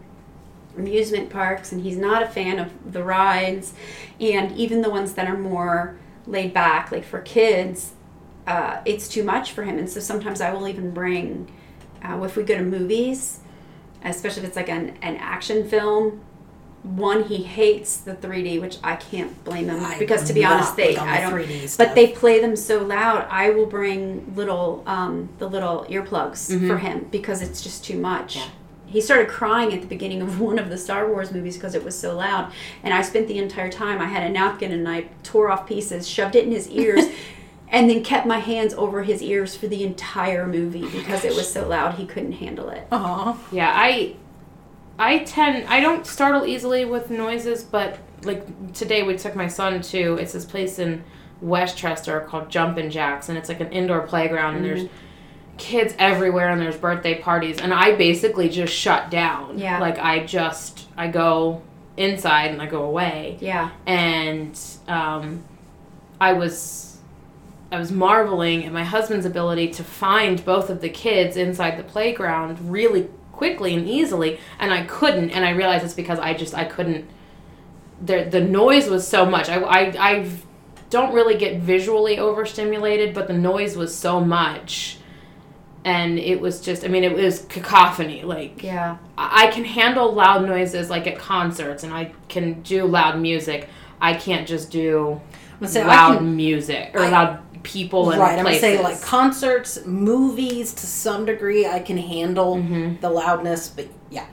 amusement 0.77 1.31
parks 1.31 1.71
and 1.71 1.81
he's 1.81 1.97
not 1.97 2.21
a 2.21 2.27
fan 2.27 2.59
of 2.59 2.93
the 2.93 3.03
rides 3.03 3.73
and 4.19 4.55
even 4.55 4.83
the 4.83 4.91
ones 4.91 5.13
that 5.13 5.27
are 5.27 5.37
more 5.37 5.97
laid 6.27 6.53
back 6.53 6.91
like 6.91 7.03
for 7.03 7.19
kids 7.21 7.93
uh, 8.47 8.81
it's 8.85 9.07
too 9.07 9.23
much 9.23 9.51
for 9.51 9.63
him 9.63 9.77
and 9.77 9.89
so 9.89 9.99
sometimes 9.99 10.41
i 10.41 10.51
will 10.53 10.67
even 10.67 10.91
bring 10.91 11.47
uh, 12.03 12.19
if 12.23 12.35
we 12.35 12.43
go 12.43 12.55
to 12.57 12.63
movies 12.63 13.39
especially 14.03 14.41
if 14.43 14.47
it's 14.47 14.55
like 14.55 14.69
an, 14.69 14.97
an 15.01 15.17
action 15.17 15.67
film 15.67 16.21
one 16.83 17.23
he 17.23 17.43
hates 17.43 17.97
the 17.97 18.13
3d 18.13 18.61
which 18.61 18.77
i 18.83 18.95
can't 18.95 19.43
blame 19.43 19.67
him 19.69 19.83
I 19.83 19.97
because 19.99 20.23
to 20.25 20.33
be 20.33 20.45
honest 20.45 20.75
they 20.77 20.95
the 20.95 21.01
i 21.01 21.19
don't 21.19 21.33
3D 21.33 21.67
stuff. 21.67 21.87
but 21.87 21.95
they 21.95 22.07
play 22.13 22.39
them 22.39 22.55
so 22.55 22.81
loud 22.83 23.27
i 23.29 23.49
will 23.49 23.65
bring 23.65 24.33
little 24.35 24.83
um, 24.87 25.27
the 25.39 25.49
little 25.49 25.85
earplugs 25.89 26.47
for 26.67 26.77
him 26.77 27.07
because 27.11 27.41
it's 27.41 27.61
just 27.61 27.83
too 27.83 27.97
much 27.99 28.37
Yeah. 28.37 28.47
he 28.85 29.01
started 29.01 29.27
crying 29.27 29.73
at 29.73 29.81
the 29.81 29.87
beginning 29.87 30.21
of 30.21 30.39
one 30.49 30.57
of 30.59 30.69
the 30.69 30.77
Star 30.77 31.09
Wars 31.09 31.31
movies 31.33 31.55
because 31.57 31.75
it 31.75 31.83
was 31.83 31.97
so 31.99 32.15
loud. 32.15 32.53
And 32.83 32.93
I 32.93 33.01
spent 33.01 33.27
the 33.27 33.37
entire 33.37 33.69
time, 33.69 33.99
I 33.99 34.05
had 34.05 34.23
a 34.23 34.29
napkin 34.29 34.71
and 34.71 34.87
I 34.87 35.07
tore 35.23 35.49
off 35.51 35.67
pieces, 35.67 36.07
shoved 36.07 36.35
it 36.37 36.45
in 36.45 36.51
his 36.53 36.69
ears, 36.69 37.03
and 37.69 37.89
then 37.89 38.03
kept 38.03 38.25
my 38.25 38.39
hands 38.39 38.73
over 38.73 39.03
his 39.03 39.21
ears 39.21 39.55
for 39.55 39.67
the 39.67 39.83
entire 39.83 40.47
movie 40.47 40.87
because 40.89 41.25
it 41.25 41.35
was 41.35 41.51
so 41.51 41.67
loud 41.67 41.95
he 41.95 42.05
couldn't 42.05 42.33
handle 42.33 42.69
it. 42.69 42.87
Aw. 42.91 43.37
Yeah, 43.51 43.71
I 43.75 44.15
I 44.99 45.19
tend 45.19 45.67
I 45.67 45.79
don't 45.79 46.05
startle 46.07 46.45
easily 46.45 46.85
with 46.85 47.09
noises, 47.11 47.63
but 47.63 47.99
like 48.23 48.73
today 48.73 49.03
we 49.03 49.17
took 49.17 49.35
my 49.35 49.47
son 49.47 49.81
to 49.81 50.15
it's 50.15 50.33
this 50.33 50.45
place 50.45 50.79
in 50.79 51.03
Westchester 51.41 52.19
called 52.21 52.49
Jumpin' 52.49 52.89
Jacks 52.89 53.29
and 53.29 53.37
it's 53.37 53.47
like 53.49 53.59
an 53.59 53.71
indoor 53.71 54.01
playground 54.01 54.55
and 54.55 54.65
there's 54.65 54.89
kids 55.57 55.93
everywhere 55.99 56.49
and 56.49 56.61
there's 56.61 56.77
birthday 56.77 57.19
parties 57.21 57.59
and 57.59 57.73
I 57.73 57.95
basically 57.95 58.49
just 58.49 58.73
shut 58.73 59.11
down. 59.11 59.57
Yeah. 59.59 59.79
Like 59.79 59.97
I 59.99 60.25
just 60.25 60.87
I 60.97 61.07
go 61.09 61.61
inside 61.95 62.51
and 62.51 62.61
I 62.61 62.65
go 62.67 62.83
away 62.83 63.37
Yeah. 63.41 63.71
and 63.85 64.59
um, 64.87 65.43
I 66.21 66.33
was 66.33 66.86
I 67.71 67.77
was 67.79 67.91
marveling 67.91 68.65
at 68.65 68.71
my 68.71 68.83
husband's 68.83 69.25
ability 69.25 69.69
to 69.73 69.83
find 69.83 70.43
both 70.45 70.69
of 70.69 70.81
the 70.81 70.89
kids 70.89 71.35
inside 71.35 71.77
the 71.77 71.83
playground 71.83 72.71
really 72.71 73.09
quickly 73.33 73.73
and 73.75 73.87
easily, 73.87 74.39
and 74.59 74.73
I 74.73 74.83
couldn't, 74.85 75.31
and 75.31 75.43
I 75.45 75.51
realized 75.51 75.83
it's 75.85 75.93
because 75.93 76.17
I 76.19 76.33
just 76.33 76.53
I 76.55 76.63
couldn't. 76.65 77.05
The 78.03 78.23
the 78.29 78.41
noise 78.41 78.89
was 78.89 79.07
so 79.07 79.25
much. 79.25 79.49
I 79.49 79.59
I 79.61 79.79
I 79.99 80.29
don't 80.89 81.13
really 81.13 81.35
get 81.37 81.59
visually 81.59 82.17
overstimulated, 82.17 83.13
but 83.13 83.27
the 83.27 83.33
noise 83.33 83.75
was 83.75 83.93
so 83.95 84.21
much. 84.21 84.97
And 85.83 86.19
it 86.19 86.41
was 86.41 86.59
just, 86.59 86.83
I 86.83 86.89
mean, 86.89 87.05
it 87.05 87.13
was 87.13 87.45
cacophony. 87.47 88.23
Like, 88.23 88.61
Yeah. 88.61 88.97
I 89.17 89.45
I 89.45 89.47
can 89.47 89.63
handle 89.63 90.11
loud 90.13 90.45
noises 90.45 90.89
like 90.89 91.07
at 91.07 91.17
concerts 91.17 91.83
and 91.83 91.93
I 91.93 92.11
can 92.29 92.61
do 92.61 92.85
loud 92.85 93.19
music. 93.19 93.69
I 94.01 94.13
can't 94.13 94.45
just 94.47 94.69
do 94.69 95.21
loud 95.61 96.17
can- 96.17 96.35
music 96.35 96.91
or 96.93 97.01
I- 97.03 97.09
loud 97.09 97.39
people 97.67 98.11
and 98.11 98.21
right, 98.21 98.39
I'm 98.39 98.45
gonna 98.45 98.57
say 98.57 98.81
like 98.81 99.01
concerts, 99.01 99.85
movies 99.85 100.73
to 100.73 100.87
some 100.87 101.25
degree 101.25 101.67
I 101.67 101.79
can 101.79 101.97
handle 101.97 102.55
Mhm. 102.55 103.01
the 103.01 103.09
loudness, 103.09 103.67
but 103.67 103.87
yeah, 104.09 104.25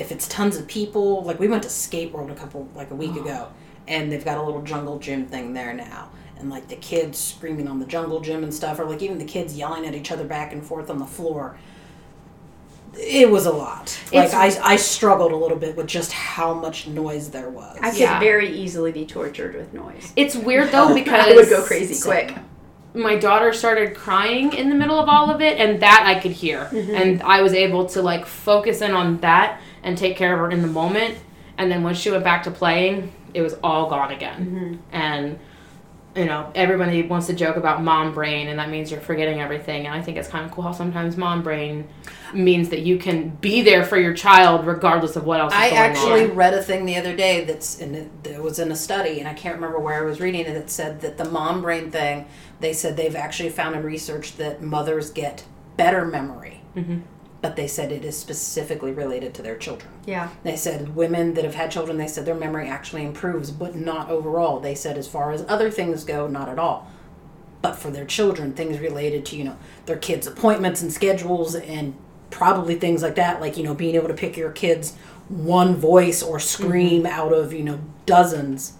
if 0.00 0.10
it's 0.10 0.26
tons 0.26 0.56
of 0.56 0.66
people, 0.66 1.22
like 1.22 1.38
we 1.38 1.46
went 1.46 1.62
to 1.62 1.70
Skate 1.70 2.12
World 2.12 2.30
a 2.30 2.34
couple 2.34 2.66
like 2.74 2.90
a 2.90 2.94
week 2.96 3.12
Oh. 3.16 3.20
ago, 3.22 3.46
and 3.86 4.10
they've 4.10 4.24
got 4.24 4.38
a 4.38 4.42
little 4.42 4.62
jungle 4.62 4.98
gym 4.98 5.26
thing 5.26 5.52
there 5.54 5.72
now, 5.72 6.08
and 6.38 6.50
like 6.50 6.66
the 6.66 6.76
kids 6.76 7.16
screaming 7.18 7.68
on 7.68 7.78
the 7.78 7.86
jungle 7.86 8.18
gym 8.20 8.42
and 8.42 8.52
stuff, 8.52 8.80
or 8.80 8.84
like 8.86 9.02
even 9.02 9.18
the 9.18 9.24
kids 9.24 9.54
yelling 9.56 9.86
at 9.86 9.94
each 9.94 10.10
other 10.10 10.24
back 10.24 10.52
and 10.52 10.64
forth 10.66 10.90
on 10.90 10.98
the 10.98 11.06
floor. 11.06 11.56
It 12.98 13.30
was 13.30 13.46
a 13.46 13.52
lot. 13.52 13.96
Like 14.12 14.26
It's- 14.26 14.34
I, 14.58 14.72
I 14.72 14.76
struggled 14.76 15.30
a 15.30 15.36
little 15.36 15.56
bit 15.56 15.76
with 15.76 15.86
just 15.86 16.10
how 16.10 16.52
much 16.54 16.88
noise 16.88 17.30
there 17.30 17.48
was. 17.48 17.78
I 17.80 17.90
could 17.90 18.00
Yeah. 18.00 18.18
very 18.18 18.48
easily 18.50 18.90
be 18.90 19.06
tortured 19.06 19.54
with 19.54 19.72
noise. 19.72 20.12
It's 20.16 20.34
weird 20.34 20.72
though 20.72 20.92
because 20.92 21.26
I 21.28 21.34
would 21.34 21.48
go 21.48 21.62
crazy 21.62 22.00
quick. 22.02 22.34
My 22.94 23.16
daughter 23.16 23.52
started 23.52 23.94
crying 23.94 24.52
in 24.52 24.68
the 24.68 24.74
middle 24.74 24.98
of 24.98 25.08
all 25.08 25.30
of 25.30 25.40
it 25.40 25.58
and 25.58 25.80
that 25.80 26.04
I 26.04 26.18
could 26.18 26.32
hear. 26.32 26.64
Mm-hmm. 26.64 26.94
And 26.94 27.22
I 27.22 27.42
was 27.42 27.52
able 27.52 27.86
to 27.86 28.02
like 28.02 28.26
focus 28.26 28.80
in 28.80 28.92
on 28.92 29.18
that 29.18 29.60
and 29.82 29.96
take 29.96 30.16
care 30.16 30.32
of 30.32 30.40
her 30.40 30.50
in 30.50 30.62
the 30.62 30.68
moment. 30.68 31.18
And 31.56 31.70
then 31.70 31.82
when 31.82 31.94
she 31.94 32.10
went 32.10 32.24
back 32.24 32.42
to 32.44 32.50
playing, 32.50 33.12
it 33.34 33.42
was 33.42 33.54
all 33.62 33.88
gone 33.88 34.12
again. 34.12 34.46
Mm-hmm. 34.46 34.76
And 34.92 35.38
you 36.16 36.24
know, 36.24 36.50
everybody 36.56 37.02
wants 37.02 37.28
to 37.28 37.34
joke 37.34 37.56
about 37.56 37.82
mom 37.82 38.12
brain 38.12 38.48
and 38.48 38.58
that 38.58 38.68
means 38.68 38.90
you're 38.90 39.00
forgetting 39.00 39.40
everything. 39.40 39.86
And 39.86 39.94
I 39.94 40.02
think 40.02 40.16
it's 40.16 40.28
kind 40.28 40.44
of 40.44 40.50
cool 40.50 40.64
how 40.64 40.72
sometimes 40.72 41.16
mom 41.16 41.42
brain 41.42 41.88
means 42.34 42.68
that 42.70 42.80
you 42.80 42.98
can 42.98 43.30
be 43.30 43.62
there 43.62 43.84
for 43.84 43.96
your 43.98 44.14
child 44.14 44.66
regardless 44.66 45.16
of 45.16 45.24
what 45.24 45.40
else 45.40 45.52
is 45.52 45.58
I 45.58 45.68
actually 45.70 46.24
on. 46.30 46.34
read 46.36 46.54
a 46.54 46.62
thing 46.62 46.84
the 46.86 46.96
other 46.96 47.14
day 47.16 47.44
that's 47.44 47.78
in 47.78 47.94
it, 47.94 48.24
that 48.24 48.42
was 48.42 48.58
in 48.58 48.70
a 48.70 48.76
study, 48.76 49.18
and 49.20 49.28
I 49.28 49.34
can't 49.34 49.54
remember 49.56 49.78
where 49.78 50.02
I 50.02 50.04
was 50.04 50.20
reading 50.20 50.42
it. 50.42 50.54
That 50.54 50.70
said 50.70 51.00
that 51.02 51.18
the 51.18 51.24
mom 51.24 51.62
brain 51.62 51.90
thing, 51.90 52.26
they 52.60 52.72
said 52.72 52.96
they've 52.96 53.16
actually 53.16 53.50
found 53.50 53.74
in 53.76 53.82
research 53.82 54.36
that 54.36 54.62
mothers 54.62 55.10
get 55.10 55.44
better 55.76 56.04
memory, 56.04 56.60
Mhm. 56.76 57.02
but 57.42 57.56
they 57.56 57.66
said 57.66 57.90
it 57.90 58.04
is 58.04 58.16
specifically 58.18 58.92
related 58.92 59.32
to 59.34 59.42
their 59.42 59.56
children. 59.56 59.90
Yeah. 60.06 60.28
They 60.42 60.56
said 60.56 60.94
women 60.94 61.34
that 61.34 61.44
have 61.44 61.54
had 61.54 61.70
children, 61.70 61.96
they 61.96 62.06
said 62.06 62.26
their 62.26 62.34
memory 62.34 62.68
actually 62.68 63.04
improves, 63.04 63.50
but 63.50 63.74
not 63.74 64.10
overall. 64.10 64.60
They 64.60 64.74
said 64.74 64.98
as 64.98 65.08
far 65.08 65.32
as 65.32 65.44
other 65.48 65.70
things 65.70 66.04
go, 66.04 66.26
not 66.26 66.48
at 66.48 66.58
all. 66.58 66.86
But 67.62 67.76
for 67.76 67.90
their 67.90 68.06
children, 68.06 68.52
things 68.52 68.78
related 68.78 69.24
to, 69.26 69.36
you 69.36 69.44
know, 69.44 69.56
their 69.86 69.96
kids' 69.98 70.26
appointments 70.26 70.80
and 70.82 70.90
schedules 70.92 71.54
and 71.54 71.94
probably 72.30 72.76
things 72.76 73.02
like 73.02 73.16
that, 73.16 73.40
like, 73.40 73.56
you 73.56 73.62
know, 73.62 73.74
being 73.74 73.94
able 73.94 74.08
to 74.08 74.14
pick 74.14 74.36
your 74.36 74.52
kids 74.52 74.96
one 75.28 75.76
voice 75.76 76.22
or 76.22 76.40
scream 76.40 77.04
mm-hmm. 77.04 77.12
out 77.12 77.32
of, 77.32 77.52
you 77.52 77.62
know, 77.62 77.80
dozens. 78.06 78.74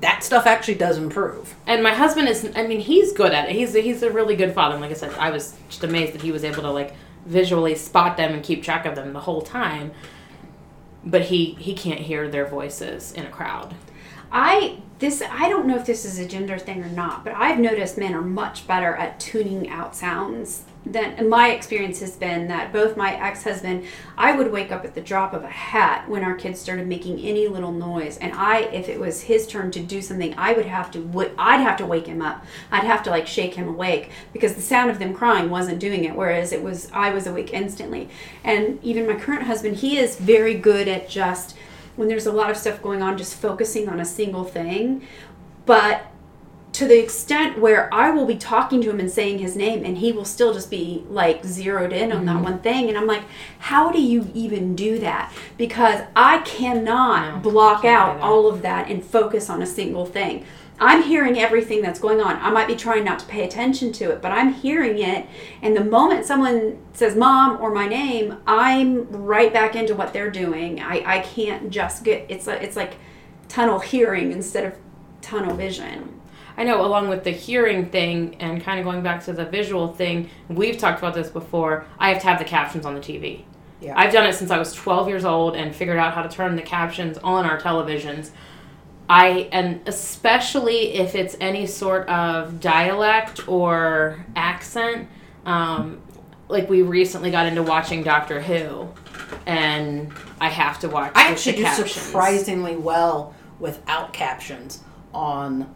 That 0.00 0.22
stuff 0.22 0.46
actually 0.46 0.74
does 0.74 0.98
improve. 0.98 1.54
And 1.66 1.82
my 1.82 1.94
husband 1.94 2.28
is 2.28 2.50
I 2.54 2.66
mean, 2.66 2.80
he's 2.80 3.12
good 3.12 3.32
at 3.32 3.48
it. 3.48 3.56
He's 3.56 3.72
he's 3.74 4.02
a 4.02 4.10
really 4.10 4.36
good 4.36 4.54
father. 4.54 4.74
And 4.74 4.82
like 4.82 4.90
I 4.90 4.94
said, 4.94 5.14
I 5.14 5.30
was 5.30 5.56
just 5.68 5.82
amazed 5.82 6.12
that 6.12 6.22
he 6.22 6.30
was 6.30 6.44
able 6.44 6.62
to 6.62 6.70
like 6.70 6.94
visually 7.24 7.74
spot 7.74 8.16
them 8.16 8.34
and 8.34 8.42
keep 8.42 8.62
track 8.62 8.86
of 8.86 8.94
them 8.94 9.12
the 9.12 9.20
whole 9.20 9.42
time. 9.42 9.92
But 11.04 11.22
he 11.22 11.54
he 11.54 11.74
can't 11.74 12.00
hear 12.00 12.28
their 12.28 12.46
voices 12.46 13.12
in 13.12 13.24
a 13.24 13.30
crowd. 13.30 13.74
I 14.30 14.82
this 14.98 15.22
I 15.22 15.48
don't 15.48 15.66
know 15.66 15.76
if 15.76 15.86
this 15.86 16.04
is 16.04 16.18
a 16.18 16.26
gender 16.26 16.58
thing 16.58 16.82
or 16.82 16.88
not, 16.88 17.24
but 17.24 17.34
I've 17.34 17.58
noticed 17.58 17.96
men 17.96 18.14
are 18.14 18.22
much 18.22 18.66
better 18.66 18.94
at 18.94 19.18
tuning 19.18 19.70
out 19.70 19.96
sounds 19.96 20.64
and 20.94 21.28
my 21.28 21.50
experience 21.50 22.00
has 22.00 22.16
been 22.16 22.48
that 22.48 22.72
both 22.72 22.96
my 22.96 23.14
ex-husband 23.14 23.84
I 24.16 24.32
would 24.32 24.50
wake 24.50 24.72
up 24.72 24.84
at 24.84 24.94
the 24.94 25.00
drop 25.00 25.32
of 25.34 25.44
a 25.44 25.48
hat 25.48 26.08
when 26.08 26.24
our 26.24 26.34
kids 26.34 26.60
started 26.60 26.86
making 26.86 27.20
any 27.20 27.48
little 27.48 27.72
noise. 27.72 28.18
And 28.18 28.32
I 28.32 28.60
if 28.60 28.88
it 28.88 28.98
was 28.98 29.22
his 29.22 29.46
turn 29.46 29.70
to 29.72 29.80
do 29.80 30.00
something 30.00 30.34
I 30.36 30.52
would 30.52 30.66
have 30.66 30.90
to 30.92 31.32
I'd 31.38 31.60
have 31.60 31.76
to 31.78 31.86
wake 31.86 32.06
him 32.06 32.22
up. 32.22 32.44
I'd 32.70 32.84
have 32.84 33.02
to 33.04 33.10
like 33.10 33.26
shake 33.26 33.54
him 33.54 33.68
awake 33.68 34.10
because 34.32 34.54
the 34.54 34.62
sound 34.62 34.90
of 34.90 34.98
them 34.98 35.14
crying 35.14 35.50
wasn't 35.50 35.80
doing 35.80 36.04
it 36.04 36.14
whereas 36.14 36.52
it 36.52 36.62
was 36.62 36.90
I 36.92 37.10
was 37.10 37.26
awake 37.26 37.52
instantly. 37.52 38.08
And 38.44 38.78
even 38.82 39.06
my 39.06 39.16
current 39.16 39.42
husband 39.42 39.76
he 39.76 39.98
is 39.98 40.16
very 40.16 40.54
good 40.54 40.88
at 40.88 41.08
just 41.08 41.56
when 41.96 42.06
there's 42.06 42.26
a 42.26 42.32
lot 42.32 42.48
of 42.48 42.56
stuff 42.56 42.80
going 42.80 43.02
on, 43.02 43.18
just 43.18 43.34
focusing 43.34 43.88
on 43.88 43.98
a 43.98 44.04
single 44.04 44.44
thing. 44.44 45.02
But 45.66 46.06
to 46.78 46.86
the 46.86 47.02
extent 47.02 47.58
where 47.58 47.92
I 47.92 48.12
will 48.12 48.24
be 48.24 48.36
talking 48.36 48.80
to 48.82 48.90
him 48.90 49.00
and 49.00 49.10
saying 49.10 49.40
his 49.40 49.56
name, 49.56 49.84
and 49.84 49.98
he 49.98 50.12
will 50.12 50.24
still 50.24 50.54
just 50.54 50.70
be 50.70 51.04
like 51.10 51.44
zeroed 51.44 51.92
in 51.92 52.12
on 52.12 52.24
that 52.26 52.40
one 52.40 52.60
thing. 52.60 52.88
And 52.88 52.96
I'm 52.96 53.08
like, 53.08 53.24
how 53.58 53.90
do 53.90 54.00
you 54.00 54.30
even 54.32 54.76
do 54.76 55.00
that? 55.00 55.32
Because 55.56 56.02
I 56.14 56.38
cannot 56.42 57.34
No, 57.34 57.50
block 57.50 57.84
out 57.84 58.20
all 58.20 58.46
of 58.46 58.62
that 58.62 58.88
and 58.88 59.04
focus 59.04 59.50
on 59.50 59.60
a 59.60 59.66
single 59.66 60.06
thing. 60.06 60.46
I'm 60.78 61.02
hearing 61.02 61.36
everything 61.36 61.82
that's 61.82 61.98
going 61.98 62.20
on. 62.20 62.36
I 62.36 62.50
might 62.50 62.68
be 62.68 62.76
trying 62.76 63.02
not 63.02 63.18
to 63.18 63.26
pay 63.26 63.44
attention 63.44 63.90
to 63.94 64.12
it, 64.12 64.22
but 64.22 64.30
I'm 64.30 64.54
hearing 64.54 64.98
it. 65.00 65.26
And 65.60 65.76
the 65.76 65.82
moment 65.82 66.26
someone 66.26 66.78
says 66.92 67.16
mom 67.16 67.60
or 67.60 67.72
my 67.72 67.88
name, 67.88 68.36
I'm 68.46 69.10
right 69.10 69.52
back 69.52 69.74
into 69.74 69.96
what 69.96 70.12
they're 70.12 70.30
doing. 70.30 70.80
I, 70.80 71.02
I 71.04 71.18
can't 71.22 71.70
just 71.70 72.04
get 72.04 72.26
it's 72.28 72.46
like 72.46 72.62
it's 72.62 72.76
like 72.76 72.98
tunnel 73.48 73.80
hearing 73.80 74.30
instead 74.30 74.64
of 74.64 74.74
tunnel 75.20 75.56
vision. 75.56 76.17
I 76.58 76.64
know, 76.64 76.84
along 76.84 77.08
with 77.08 77.22
the 77.22 77.30
hearing 77.30 77.88
thing 77.88 78.34
and 78.40 78.60
kind 78.60 78.80
of 78.80 78.84
going 78.84 79.00
back 79.00 79.24
to 79.26 79.32
the 79.32 79.44
visual 79.44 79.94
thing, 79.94 80.28
we've 80.48 80.76
talked 80.76 80.98
about 80.98 81.14
this 81.14 81.30
before. 81.30 81.86
I 82.00 82.08
have 82.08 82.20
to 82.22 82.26
have 82.26 82.40
the 82.40 82.44
captions 82.44 82.84
on 82.84 82.96
the 82.96 83.00
TV. 83.00 83.44
Yeah. 83.80 83.96
I've 83.96 84.12
done 84.12 84.26
it 84.26 84.34
since 84.34 84.50
I 84.50 84.58
was 84.58 84.74
12 84.74 85.08
years 85.08 85.24
old 85.24 85.54
and 85.54 85.72
figured 85.72 85.98
out 85.98 86.14
how 86.14 86.22
to 86.22 86.28
turn 86.28 86.56
the 86.56 86.62
captions 86.62 87.16
on 87.18 87.46
our 87.46 87.60
televisions. 87.60 88.32
I 89.08 89.48
and 89.52 89.80
especially 89.86 90.94
if 90.94 91.14
it's 91.14 91.36
any 91.40 91.64
sort 91.64 92.08
of 92.08 92.58
dialect 92.58 93.48
or 93.48 94.26
accent. 94.34 95.08
Um, 95.46 96.02
like 96.48 96.68
we 96.68 96.82
recently 96.82 97.30
got 97.30 97.46
into 97.46 97.62
watching 97.62 98.02
Doctor 98.02 98.40
Who, 98.40 98.88
and 99.46 100.12
I 100.40 100.48
have 100.48 100.80
to 100.80 100.88
watch. 100.88 101.12
I 101.14 101.28
actually 101.28 101.56
do 101.56 101.62
captions. 101.62 101.92
surprisingly 101.92 102.76
well 102.76 103.34
without 103.60 104.12
captions 104.12 104.82
on 105.14 105.72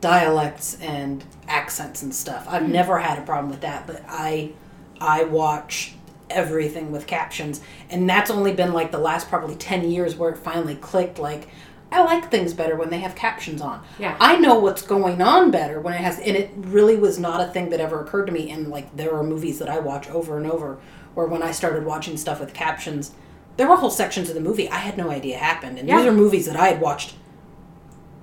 dialects 0.00 0.78
and 0.80 1.24
accents 1.48 2.02
and 2.02 2.14
stuff. 2.14 2.46
I've 2.48 2.64
hmm. 2.64 2.72
never 2.72 2.98
had 2.98 3.18
a 3.18 3.22
problem 3.22 3.50
with 3.50 3.60
that, 3.60 3.86
but 3.86 4.02
I 4.08 4.52
I 5.00 5.24
watch 5.24 5.94
everything 6.30 6.92
with 6.92 7.06
captions 7.06 7.60
and 7.88 8.08
that's 8.08 8.30
only 8.30 8.52
been 8.52 8.74
like 8.74 8.92
the 8.92 8.98
last 8.98 9.28
probably 9.28 9.54
10 9.54 9.90
years 9.90 10.14
where 10.14 10.30
it 10.30 10.36
finally 10.36 10.74
clicked 10.74 11.18
like 11.18 11.48
I 11.90 12.02
like 12.04 12.30
things 12.30 12.52
better 12.52 12.76
when 12.76 12.90
they 12.90 12.98
have 12.98 13.14
captions 13.14 13.62
on. 13.62 13.82
Yeah. 13.98 14.14
I 14.20 14.36
know 14.36 14.58
what's 14.58 14.82
going 14.82 15.22
on 15.22 15.50
better 15.50 15.80
when 15.80 15.94
it 15.94 16.02
has 16.02 16.18
and 16.18 16.36
it 16.36 16.50
really 16.54 16.96
was 16.96 17.18
not 17.18 17.40
a 17.40 17.46
thing 17.46 17.70
that 17.70 17.80
ever 17.80 18.00
occurred 18.02 18.26
to 18.26 18.32
me 18.32 18.50
and 18.50 18.68
like 18.68 18.94
there 18.94 19.14
are 19.14 19.22
movies 19.22 19.58
that 19.58 19.70
I 19.70 19.78
watch 19.78 20.10
over 20.10 20.36
and 20.36 20.50
over 20.50 20.78
where 21.14 21.26
when 21.26 21.42
I 21.42 21.50
started 21.50 21.86
watching 21.86 22.18
stuff 22.18 22.40
with 22.40 22.52
captions 22.52 23.12
there 23.56 23.66
were 23.66 23.76
whole 23.76 23.90
sections 23.90 24.28
of 24.28 24.34
the 24.34 24.40
movie 24.40 24.68
I 24.68 24.78
had 24.78 24.98
no 24.98 25.10
idea 25.10 25.38
happened 25.38 25.78
and 25.78 25.88
these 25.88 26.04
are 26.04 26.12
movies 26.12 26.44
that 26.46 26.56
I 26.56 26.68
had 26.68 26.80
watched 26.80 27.14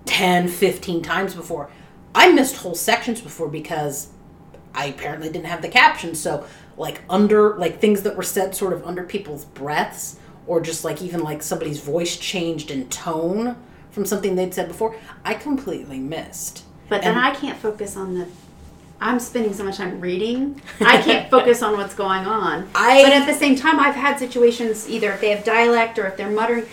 10 0.05 0.47
15 0.47 1.01
times 1.01 1.33
before. 1.33 1.69
I 2.13 2.31
missed 2.31 2.57
whole 2.57 2.75
sections 2.75 3.21
before 3.21 3.47
because 3.49 4.09
I 4.73 4.85
apparently 4.87 5.29
didn't 5.29 5.45
have 5.47 5.61
the 5.61 5.69
captions 5.69 6.19
so 6.19 6.45
like 6.77 7.01
under 7.09 7.55
like 7.57 7.79
things 7.79 8.01
that 8.03 8.15
were 8.15 8.23
said 8.23 8.55
sort 8.55 8.73
of 8.73 8.85
under 8.85 9.03
people's 9.03 9.45
breaths 9.45 10.19
or 10.47 10.61
just 10.61 10.83
like 10.83 11.01
even 11.01 11.21
like 11.21 11.41
somebody's 11.41 11.79
voice 11.79 12.17
changed 12.17 12.71
in 12.71 12.87
tone 12.89 13.55
from 13.91 14.05
something 14.05 14.35
they'd 14.35 14.53
said 14.53 14.67
before 14.67 14.95
I 15.23 15.33
completely 15.33 15.99
missed. 15.99 16.63
But 16.89 17.01
then 17.01 17.11
And- 17.17 17.19
I 17.25 17.31
can't 17.33 17.57
focus 17.57 17.95
on 17.97 18.15
the. 18.15 18.27
I'm 19.01 19.19
spending 19.19 19.53
so 19.53 19.63
much 19.65 19.75
time 19.77 19.99
reading. 19.99 20.61
I 20.79 21.01
can't 21.01 21.29
focus 21.35 21.61
on 21.61 21.75
what's 21.75 21.95
going 21.95 22.25
on. 22.25 22.69
I- 22.75 23.03
but 23.03 23.11
at 23.13 23.25
the 23.25 23.33
same 23.33 23.55
time, 23.55 23.79
I've 23.79 23.95
had 23.95 24.19
situations 24.19 24.89
either 24.89 25.11
if 25.11 25.19
they 25.21 25.31
have 25.31 25.43
dialect 25.43 25.97
or 25.99 26.05
if 26.07 26.15
they're 26.17 26.29
muttering, 26.29 26.65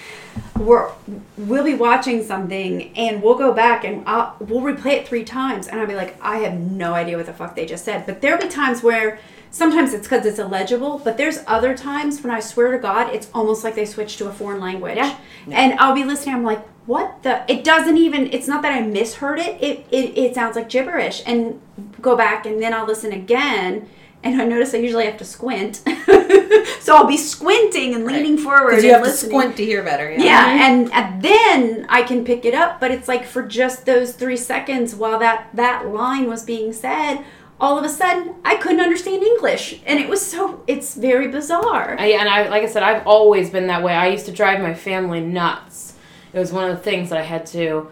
where 0.54 0.90
we'll 1.36 1.64
be 1.64 1.74
watching 1.74 2.22
something 2.24 2.96
and 2.96 3.22
we'll 3.22 3.38
go 3.38 3.52
back 3.52 3.84
and 3.84 4.02
I'll, 4.06 4.36
we'll 4.40 4.60
replay 4.60 4.92
it 4.92 5.08
three 5.08 5.24
times, 5.24 5.66
and 5.66 5.80
I'll 5.80 5.86
be 5.86 5.94
like, 5.94 6.16
I 6.22 6.38
have 6.38 6.54
no 6.54 6.94
idea 6.94 7.16
what 7.16 7.26
the 7.26 7.32
fuck 7.32 7.56
they 7.56 7.66
just 7.66 7.84
said. 7.84 8.06
But 8.06 8.20
there'll 8.20 8.40
be 8.40 8.48
times 8.48 8.82
where 8.82 9.18
sometimes 9.50 9.92
it's 9.92 10.06
because 10.06 10.24
it's 10.24 10.38
illegible, 10.38 10.98
but 10.98 11.16
there's 11.16 11.40
other 11.46 11.76
times 11.76 12.22
when 12.22 12.32
I 12.32 12.40
swear 12.40 12.72
to 12.72 12.78
God, 12.78 13.14
it's 13.14 13.28
almost 13.34 13.64
like 13.64 13.74
they 13.74 13.84
switched 13.84 14.18
to 14.18 14.28
a 14.28 14.32
foreign 14.32 14.60
language. 14.60 14.96
Yeah. 14.96 15.18
And 15.50 15.78
I'll 15.78 15.94
be 15.94 16.04
listening. 16.04 16.36
I'm 16.36 16.44
like, 16.44 16.66
what 16.86 17.22
the? 17.22 17.44
It 17.48 17.62
doesn't 17.62 17.96
even. 17.96 18.32
It's 18.32 18.48
not 18.48 18.62
that 18.62 18.72
I 18.72 18.80
misheard 18.80 19.38
it. 19.38 19.62
It 19.62 19.86
it, 19.92 20.18
it 20.18 20.34
sounds 20.34 20.56
like 20.56 20.68
gibberish. 20.68 21.22
And 21.26 21.60
go 22.00 22.16
back 22.16 22.44
and 22.46 22.60
then 22.60 22.74
I'll 22.74 22.86
listen 22.86 23.12
again. 23.12 23.88
And 24.24 24.40
I 24.40 24.44
notice 24.44 24.72
I 24.72 24.78
usually 24.78 25.06
have 25.06 25.16
to 25.18 25.24
squint, 25.24 25.76
so 26.80 26.96
I'll 26.96 27.08
be 27.08 27.16
squinting 27.16 27.94
and 27.94 28.04
leaning 28.04 28.38
forward. 28.38 28.70
Because 28.70 28.84
you 28.84 28.94
and 28.94 29.04
have 29.04 29.12
to 29.12 29.18
squint 29.18 29.56
to 29.56 29.64
hear 29.64 29.82
better. 29.82 30.12
Yeah. 30.12 30.22
Yeah, 30.22 30.46
mm-hmm. 30.46 30.62
and, 30.62 30.92
and 30.92 31.22
then 31.22 31.86
I 31.88 32.02
can 32.02 32.24
pick 32.24 32.44
it 32.44 32.54
up. 32.54 32.78
But 32.78 32.92
it's 32.92 33.08
like 33.08 33.24
for 33.24 33.42
just 33.42 33.84
those 33.84 34.12
three 34.12 34.36
seconds 34.36 34.94
while 34.94 35.18
that 35.18 35.48
that 35.54 35.88
line 35.88 36.28
was 36.28 36.44
being 36.44 36.72
said, 36.72 37.24
all 37.60 37.78
of 37.78 37.84
a 37.84 37.88
sudden 37.88 38.36
I 38.44 38.56
couldn't 38.56 38.80
understand 38.80 39.22
English, 39.24 39.80
and 39.86 39.98
it 39.98 40.08
was 40.08 40.24
so. 40.24 40.62
It's 40.68 40.94
very 40.94 41.28
bizarre. 41.28 41.96
I, 41.98 42.06
and 42.08 42.28
I, 42.28 42.48
like 42.48 42.62
I 42.62 42.66
said, 42.66 42.84
I've 42.84 43.06
always 43.06 43.50
been 43.50 43.66
that 43.66 43.82
way. 43.82 43.94
I 43.94 44.06
used 44.08 44.26
to 44.26 44.32
drive 44.32 44.60
my 44.60 44.74
family 44.74 45.20
nuts. 45.20 45.94
It 46.32 46.38
was 46.38 46.52
one 46.52 46.70
of 46.70 46.76
the 46.76 46.82
things 46.82 47.10
that 47.10 47.18
I 47.18 47.22
had 47.22 47.44
to 47.46 47.90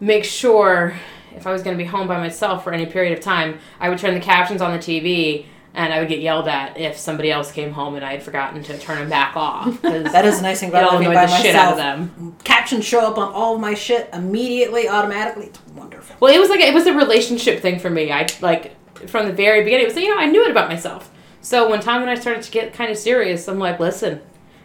make 0.00 0.24
sure 0.24 0.94
if 1.38 1.46
I 1.46 1.52
was 1.52 1.62
going 1.62 1.76
to 1.76 1.82
be 1.82 1.88
home 1.88 2.06
by 2.06 2.18
myself 2.18 2.64
for 2.64 2.72
any 2.72 2.84
period 2.84 3.16
of 3.16 3.24
time, 3.24 3.58
I 3.80 3.88
would 3.88 3.98
turn 3.98 4.14
the 4.14 4.20
captions 4.20 4.60
on 4.60 4.72
the 4.72 4.78
TV 4.78 5.46
and 5.74 5.92
I 5.92 6.00
would 6.00 6.08
get 6.08 6.20
yelled 6.20 6.48
at 6.48 6.76
if 6.76 6.96
somebody 6.96 7.30
else 7.30 7.52
came 7.52 7.72
home 7.72 7.94
and 7.94 8.04
I 8.04 8.12
had 8.12 8.22
forgotten 8.22 8.62
to 8.64 8.78
turn 8.78 8.98
them 8.98 9.08
back 9.08 9.36
off. 9.36 9.80
That 9.82 10.24
is 10.24 10.36
the 10.38 10.42
nice 10.42 10.60
thing 10.60 10.70
about 10.70 10.92
living 10.94 11.12
by 11.14 11.26
the 11.26 11.36
shit 11.36 11.54
out 11.54 11.72
of 11.72 11.78
myself. 11.78 12.16
them. 12.16 12.36
Captions 12.44 12.84
show 12.84 13.00
up 13.00 13.16
on 13.18 13.32
all 13.32 13.54
of 13.54 13.60
my 13.60 13.74
shit 13.74 14.08
immediately, 14.12 14.88
automatically. 14.88 15.46
It's 15.46 15.60
wonderful. 15.68 16.16
Well, 16.20 16.34
it 16.34 16.38
was 16.38 16.50
like 16.50 16.60
it 16.60 16.74
was 16.74 16.86
a 16.86 16.92
relationship 16.92 17.60
thing 17.60 17.78
for 17.78 17.90
me. 17.90 18.10
I 18.10 18.26
like 18.40 18.74
from 19.08 19.26
the 19.26 19.32
very 19.32 19.62
beginning. 19.62 19.86
It 19.86 19.94
was 19.94 19.96
you 19.96 20.08
know 20.08 20.18
I 20.18 20.26
knew 20.26 20.44
it 20.44 20.50
about 20.50 20.68
myself. 20.68 21.10
So 21.40 21.70
when 21.70 21.80
Tom 21.80 22.02
and 22.02 22.10
I 22.10 22.16
started 22.16 22.42
to 22.42 22.50
get 22.50 22.72
kind 22.72 22.90
of 22.90 22.98
serious, 22.98 23.46
I'm 23.46 23.58
like, 23.58 23.78
listen, 23.78 24.20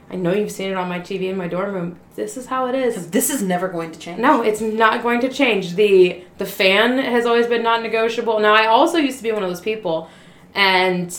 I 0.10 0.16
know 0.16 0.34
you've 0.34 0.52
seen 0.52 0.70
it 0.70 0.76
on 0.76 0.90
my 0.90 1.00
TV 1.00 1.24
in 1.24 1.38
my 1.38 1.48
dorm 1.48 1.74
room. 1.74 2.00
This 2.16 2.38
is 2.38 2.46
how 2.46 2.68
it 2.68 2.76
is. 2.76 3.10
This 3.10 3.30
is 3.30 3.42
never 3.42 3.68
going 3.68 3.92
to 3.92 4.00
change. 4.00 4.20
No, 4.20 4.42
it's 4.42 4.62
not 4.62 5.02
going 5.02 5.22
to 5.22 5.30
change. 5.30 5.76
the 5.76 6.24
The 6.38 6.46
fan 6.46 7.00
has 7.00 7.26
always 7.26 7.48
been 7.48 7.64
non-negotiable. 7.64 8.40
Now, 8.40 8.54
I 8.54 8.68
also 8.68 8.98
used 8.98 9.18
to 9.18 9.24
be 9.24 9.32
one 9.32 9.44
of 9.44 9.50
those 9.50 9.62
people, 9.62 10.10
and 10.54 11.18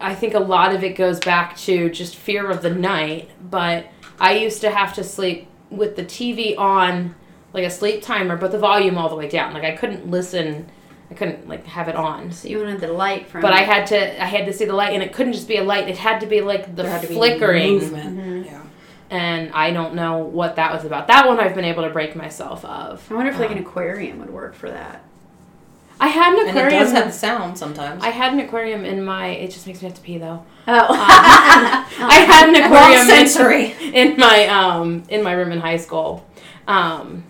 I 0.00 0.14
think 0.14 0.34
a 0.34 0.40
lot 0.40 0.74
of 0.74 0.84
it 0.84 0.96
goes 0.96 1.18
back 1.18 1.56
to 1.58 1.90
just 1.90 2.14
fear 2.16 2.50
of 2.50 2.62
the 2.62 2.70
night. 2.70 3.30
But 3.50 3.86
I 4.20 4.36
used 4.36 4.60
to 4.60 4.70
have 4.70 4.94
to 4.94 5.04
sleep 5.04 5.48
with 5.70 5.96
the 5.96 6.04
TV 6.04 6.56
on, 6.56 7.14
like 7.52 7.64
a 7.64 7.70
sleep 7.70 8.02
timer, 8.02 8.36
but 8.36 8.52
the 8.52 8.58
volume 8.58 8.98
all 8.98 9.08
the 9.08 9.16
way 9.16 9.28
down. 9.28 9.52
Like 9.52 9.64
I 9.64 9.72
couldn't 9.72 10.08
listen. 10.08 10.70
I 11.12 11.14
couldn't 11.14 11.48
like 11.48 11.64
have 11.66 11.88
it 11.88 11.94
on. 11.96 12.32
So 12.32 12.48
you 12.48 12.58
wanted 12.58 12.80
the 12.80 12.88
light 12.88 13.26
from. 13.28 13.42
But 13.42 13.52
I 13.52 13.60
had 13.62 13.86
to. 13.88 14.22
I 14.22 14.26
had 14.26 14.46
to 14.46 14.52
see 14.52 14.64
the 14.64 14.72
light, 14.72 14.94
and 14.94 15.02
it 15.02 15.12
couldn't 15.12 15.34
just 15.34 15.46
be 15.46 15.56
a 15.58 15.64
light. 15.64 15.88
It 15.88 15.98
had 15.98 16.20
to 16.20 16.26
be 16.26 16.40
like 16.40 16.74
the 16.74 16.82
There 16.82 16.90
had 16.90 17.02
to 17.02 17.08
be 17.08 17.14
flickering 17.14 17.74
movement. 17.78 18.46
Yeah. 18.46 18.62
and 19.10 19.52
I 19.52 19.72
don't 19.72 19.94
know 19.94 20.18
what 20.18 20.56
that 20.56 20.72
was 20.72 20.84
about. 20.84 21.06
That 21.08 21.26
one 21.28 21.38
I've 21.38 21.54
been 21.54 21.66
able 21.66 21.82
to 21.84 21.90
break 21.90 22.16
myself 22.16 22.64
of. 22.64 23.06
I 23.10 23.14
wonder 23.14 23.30
if 23.30 23.38
like 23.38 23.50
Um, 23.50 23.58
an 23.58 23.62
aquarium 23.62 24.18
would 24.20 24.30
work 24.30 24.54
for 24.54 24.70
that. 24.70 25.02
I 26.00 26.08
had 26.08 26.32
an 26.32 26.40
And 26.40 26.48
it 26.48 26.50
aquarium. 26.56 26.82
does 26.82 26.92
have 26.92 27.04
the 27.06 27.12
sound 27.12 27.56
sometimes. 27.58 28.02
I 28.02 28.08
had 28.08 28.32
an 28.32 28.40
aquarium 28.40 28.84
in 28.84 29.04
my. 29.04 29.28
It 29.28 29.50
just 29.52 29.66
makes 29.66 29.82
me 29.82 29.88
have 29.88 29.96
to 29.96 30.02
pee 30.02 30.18
though. 30.18 30.42
Oh, 30.66 30.86
I 30.98 32.24
had 32.26 32.48
an 32.48 32.56
aquarium 32.64 33.06
sensory. 33.06 33.74
in, 33.80 33.94
in 34.12 34.16
my 34.18 34.46
um 34.48 35.04
in 35.08 35.22
my 35.22 35.32
room 35.32 35.52
in 35.52 35.60
high 35.60 35.76
school. 35.76 36.26
Um, 36.66 37.24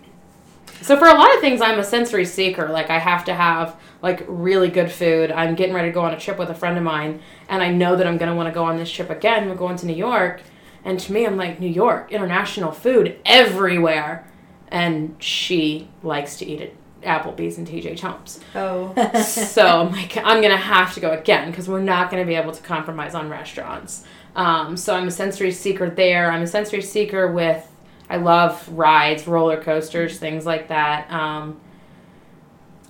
so 0.83 0.97
for 0.97 1.07
a 1.07 1.15
lot 1.15 1.35
of 1.35 1.41
things, 1.41 1.61
I'm 1.61 1.79
a 1.79 1.85
sensory 1.85 2.25
seeker. 2.25 2.69
Like 2.69 2.91
I 2.91 2.99
have 2.99 3.25
to 3.27 3.35
have 3.35 3.77
like 4.03 4.25
really 4.29 4.69
good 4.69 4.91
food. 4.91 5.31
I'm 5.31 5.55
getting 5.55 5.75
ready 5.75 5.89
to 5.89 5.93
go 5.93 6.03
on 6.03 6.13
a 6.13 6.21
trip 6.21 6.39
with 6.39 6.51
a 6.51 6.55
friend 6.55 6.77
of 6.77 6.85
mine, 6.85 7.21
and 7.49 7.63
I 7.63 7.71
know 7.71 7.97
that 7.97 8.07
I'm 8.07 8.19
gonna 8.19 8.35
want 8.35 8.49
to 8.49 8.53
go 8.53 8.65
on 8.65 8.77
this 8.77 8.91
trip 8.91 9.11
again. 9.11 9.49
We're 9.49 9.55
going 9.55 9.77
to 9.77 9.87
New 9.87 9.95
York, 9.95 10.43
and 10.85 10.99
to 11.01 11.13
me, 11.13 11.27
I'm 11.27 11.37
like 11.37 11.61
New 11.61 11.69
York, 11.69 12.11
international 12.13 12.73
food 12.73 13.19
everywhere, 13.25 14.27
and 14.69 15.17
she 15.19 15.89
likes 16.03 16.37
to 16.39 16.47
eat 16.47 16.61
at 16.61 16.73
Applebee's 17.03 17.59
and 17.59 17.67
TJ 17.67 17.97
Chumps. 17.97 18.41
oh. 18.55 18.93
so 19.23 19.67
I'm 19.67 19.93
like, 19.93 20.17
I'm 20.17 20.43
gonna 20.43 20.57
have 20.57 20.95
to 20.95 21.01
go 21.01 21.13
again 21.13 21.51
because 21.51 21.69
we're 21.69 21.81
not 21.81 22.11
gonna 22.11 22.27
be 22.27 22.35
able 22.35 22.53
to 22.53 22.63
compromise 22.63 23.15
on 23.15 23.29
restaurants. 23.29 24.05
Um, 24.35 24.77
so 24.77 24.95
I'm 24.95 25.09
a 25.09 25.11
sensory 25.11 25.53
seeker 25.53 25.91
there. 25.91 26.31
I'm 26.31 26.43
a 26.43 26.47
sensory 26.47 26.83
seeker 26.83 27.31
with. 27.31 27.69
I 28.13 28.17
love 28.17 28.69
rides, 28.69 29.27
roller 29.27 29.59
coasters, 29.59 30.19
things 30.19 30.45
like 30.45 30.69
that. 30.69 31.11
Um, 31.11 31.59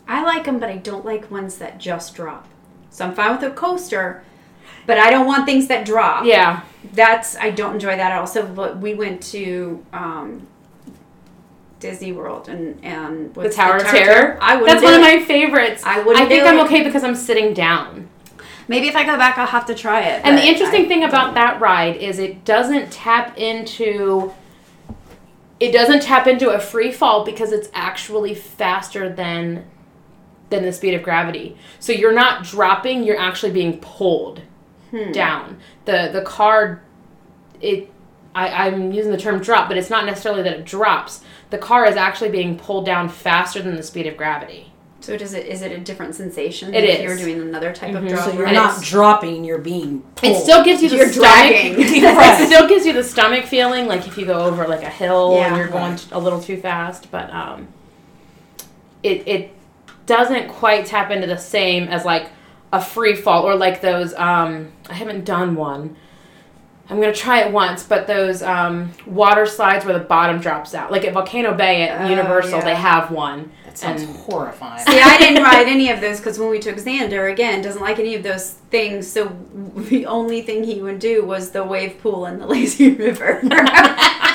I 0.09 0.25
like 0.25 0.45
them, 0.47 0.59
but 0.59 0.69
I 0.69 0.79
don't 0.79 1.05
like 1.05 1.31
ones 1.31 1.59
that 1.59 1.79
just 1.79 2.17
drop. 2.17 2.49
So 2.91 3.07
I'm 3.07 3.15
fine 3.15 3.31
with 3.37 3.45
a 3.45 3.55
coaster, 3.55 4.25
but 4.85 4.99
I 4.99 5.11
don't 5.11 5.25
want 5.27 5.47
things 5.47 5.69
that 5.69 5.87
drop. 5.87 6.25
yeah, 6.27 6.63
That's 6.93 7.37
I 7.37 7.51
don't 7.51 7.75
enjoy 7.75 7.95
that 7.97 8.11
at 8.11 8.19
all. 8.19 8.27
So 8.27 8.45
but 8.45 8.79
we 8.79 8.95
went 8.95 9.23
to 9.31 9.87
um, 9.93 10.49
Disney 11.79 12.11
World 12.11 12.49
and 12.49 12.85
and 12.85 13.33
the 13.33 13.41
what's 13.43 13.55
Tower 13.55 13.77
of 13.77 13.85
Terror. 13.85 14.39
I 14.43 14.57
wouldn't. 14.57 14.81
That's 14.81 14.83
one 14.85 14.95
of 14.95 15.01
my 15.03 15.25
favorites. 15.25 15.85
I 15.87 15.99
wouldn't 16.03 16.27
I 16.27 16.29
think 16.29 16.45
I'm 16.45 16.59
it. 16.59 16.65
okay 16.65 16.83
because 16.83 17.05
I'm 17.05 17.15
sitting 17.15 17.55
down. 17.55 18.09
Maybe 18.67 18.89
if 18.89 18.97
I 18.97 19.05
go 19.05 19.17
back, 19.17 19.39
I'll 19.39 19.47
have 19.47 19.67
to 19.67 19.75
try 19.75 20.01
it. 20.03 20.23
And 20.25 20.37
the 20.37 20.43
interesting 20.43 20.87
I- 20.87 20.89
thing 20.89 21.05
about 21.05 21.35
that 21.35 21.61
ride 21.61 21.95
is 21.97 22.19
it 22.19 22.45
doesn't 22.45 22.91
tap 22.91 23.39
into 23.39 24.33
it 25.63 25.73
doesn't 25.73 26.03
tap 26.03 26.27
into 26.27 26.51
a 26.51 26.59
free 26.59 26.91
fall 26.91 27.25
because 27.25 27.53
it's 27.53 27.69
actually 27.73 28.35
faster 28.35 29.09
than 29.09 29.65
than 30.51 30.65
the 30.65 30.73
speed 30.73 30.93
of 30.95 31.03
gravity. 31.03 31.57
So 31.79 31.93
you're 31.93 32.13
not 32.13 32.45
dropping, 32.45 33.05
you're 33.05 33.19
actually 33.19 33.53
being 33.53 33.79
pulled 33.79 34.43
Hmm. 34.91 35.13
down. 35.13 35.59
The 35.87 36.11
the 36.13 36.23
car 36.23 36.83
it 37.61 37.89
I, 38.35 38.67
I'm 38.67 38.93
using 38.93 39.13
the 39.13 39.19
term 39.19 39.41
drop, 39.41 39.69
but 39.69 39.77
it's 39.77 39.91
not 39.91 40.05
necessarily 40.07 40.43
that 40.43 40.53
it 40.61 40.65
drops. 40.65 41.23
The 41.51 41.59
car 41.59 41.85
is 41.87 41.97
actually 41.97 42.31
being 42.31 42.59
pulled 42.59 42.87
down 42.87 43.09
faster 43.09 43.61
than 43.63 43.77
the 43.77 43.83
speed 43.83 44.07
of 44.07 44.17
gravity. 44.17 44.72
So 45.03 45.17
does 45.17 45.35
it? 45.35 45.47
Is 45.47 45.63
it 45.63 45.73
a 45.73 45.79
different 45.79 46.15
sensation? 46.15 46.69
It 46.71 46.81
than 46.81 46.85
if 46.85 46.99
is. 47.01 47.03
You're 47.05 47.17
doing 47.35 47.49
another 47.49 47.73
type 47.73 47.95
of 47.95 48.05
Mhm. 48.05 48.09
drop. 48.11 48.25
so 48.25 48.33
you're 48.33 48.47
And 48.47 48.55
not 48.55 48.81
dropping, 48.83 49.45
you're 49.45 49.59
being 49.59 50.01
pulled. 50.15 50.33
It 50.33 50.37
still 50.41 50.63
gives 50.65 50.81
you 50.83 50.89
the 50.89 50.97
You're 50.97 51.13
stomach. 51.13 51.51
it 51.79 52.47
still 52.47 52.69
gives 52.69 52.87
you 52.87 52.93
the 52.93 53.03
stomach 53.03 53.45
feeling, 53.45 53.87
like 53.87 54.07
if 54.07 54.17
you 54.17 54.25
go 54.25 54.39
over 54.45 54.67
like 54.69 54.83
a 54.85 54.89
hill 54.89 55.33
Yeah. 55.35 55.49
and 55.49 55.57
you're 55.57 55.67
going 55.67 55.93
Right. 55.93 56.07
a 56.13 56.19
little 56.21 56.41
too 56.41 56.57
fast. 56.57 57.11
But 57.11 57.33
um, 57.35 57.67
it 59.03 59.23
it 59.27 59.51
doesn't 60.07 60.49
quite 60.49 60.87
tap 60.87 61.11
into 61.11 61.27
the 61.27 61.39
same 61.39 61.85
as 61.89 62.05
like 62.05 62.29
a 62.73 62.81
free 62.81 63.15
fall 63.17 63.43
or 63.43 63.55
like 63.57 63.81
those. 63.81 64.15
Um, 64.15 64.69
I 64.89 64.95
haven't 64.95 65.25
done 65.25 65.57
one, 65.57 65.97
I'm 66.89 67.01
gonna 67.01 67.13
try 67.13 67.41
it 67.41 67.53
once, 67.53 67.83
but 67.83 68.07
those 68.07 68.43
um, 68.43 68.91
water 69.07 69.47
slides 69.47 69.85
where 69.85 69.95
the 69.99 70.05
bottom 70.05 70.41
drops 70.41 70.75
out, 70.75 70.93
like 70.93 71.05
at 71.05 71.13
Volcano 71.13 71.55
Bay 71.55 71.89
at 71.89 72.03
Oh, 72.03 72.09
Universal, 72.09 72.61
yeah. 72.61 72.65
they 72.65 72.75
have 72.77 73.11
one. 73.11 73.51
That 73.73 73.79
sounds 73.79 74.03
And- 74.03 74.17
horrifying. 74.17 74.85
See, 74.85 75.01
I 75.01 75.17
didn't 75.19 75.43
ride 75.43 75.67
any 75.77 75.91
of 75.91 76.01
those 76.01 76.19
because 76.19 76.39
when 76.39 76.51
we 76.51 76.59
took 76.59 76.77
Xander, 76.77 77.33
again, 77.33 77.63
doesn't 77.63 77.81
like 77.81 77.99
any 77.99 78.15
of 78.15 78.23
those 78.23 78.51
things. 78.71 79.11
So 79.11 79.35
the 79.77 80.05
only 80.07 80.43
thing 80.43 80.65
he 80.65 80.83
would 80.83 80.99
do 80.99 81.25
was 81.25 81.51
the 81.53 81.65
wave 81.65 81.99
pool 82.03 82.27
and 82.27 82.41
the 82.41 82.47
lazy 82.47 82.91
river. 82.95 83.41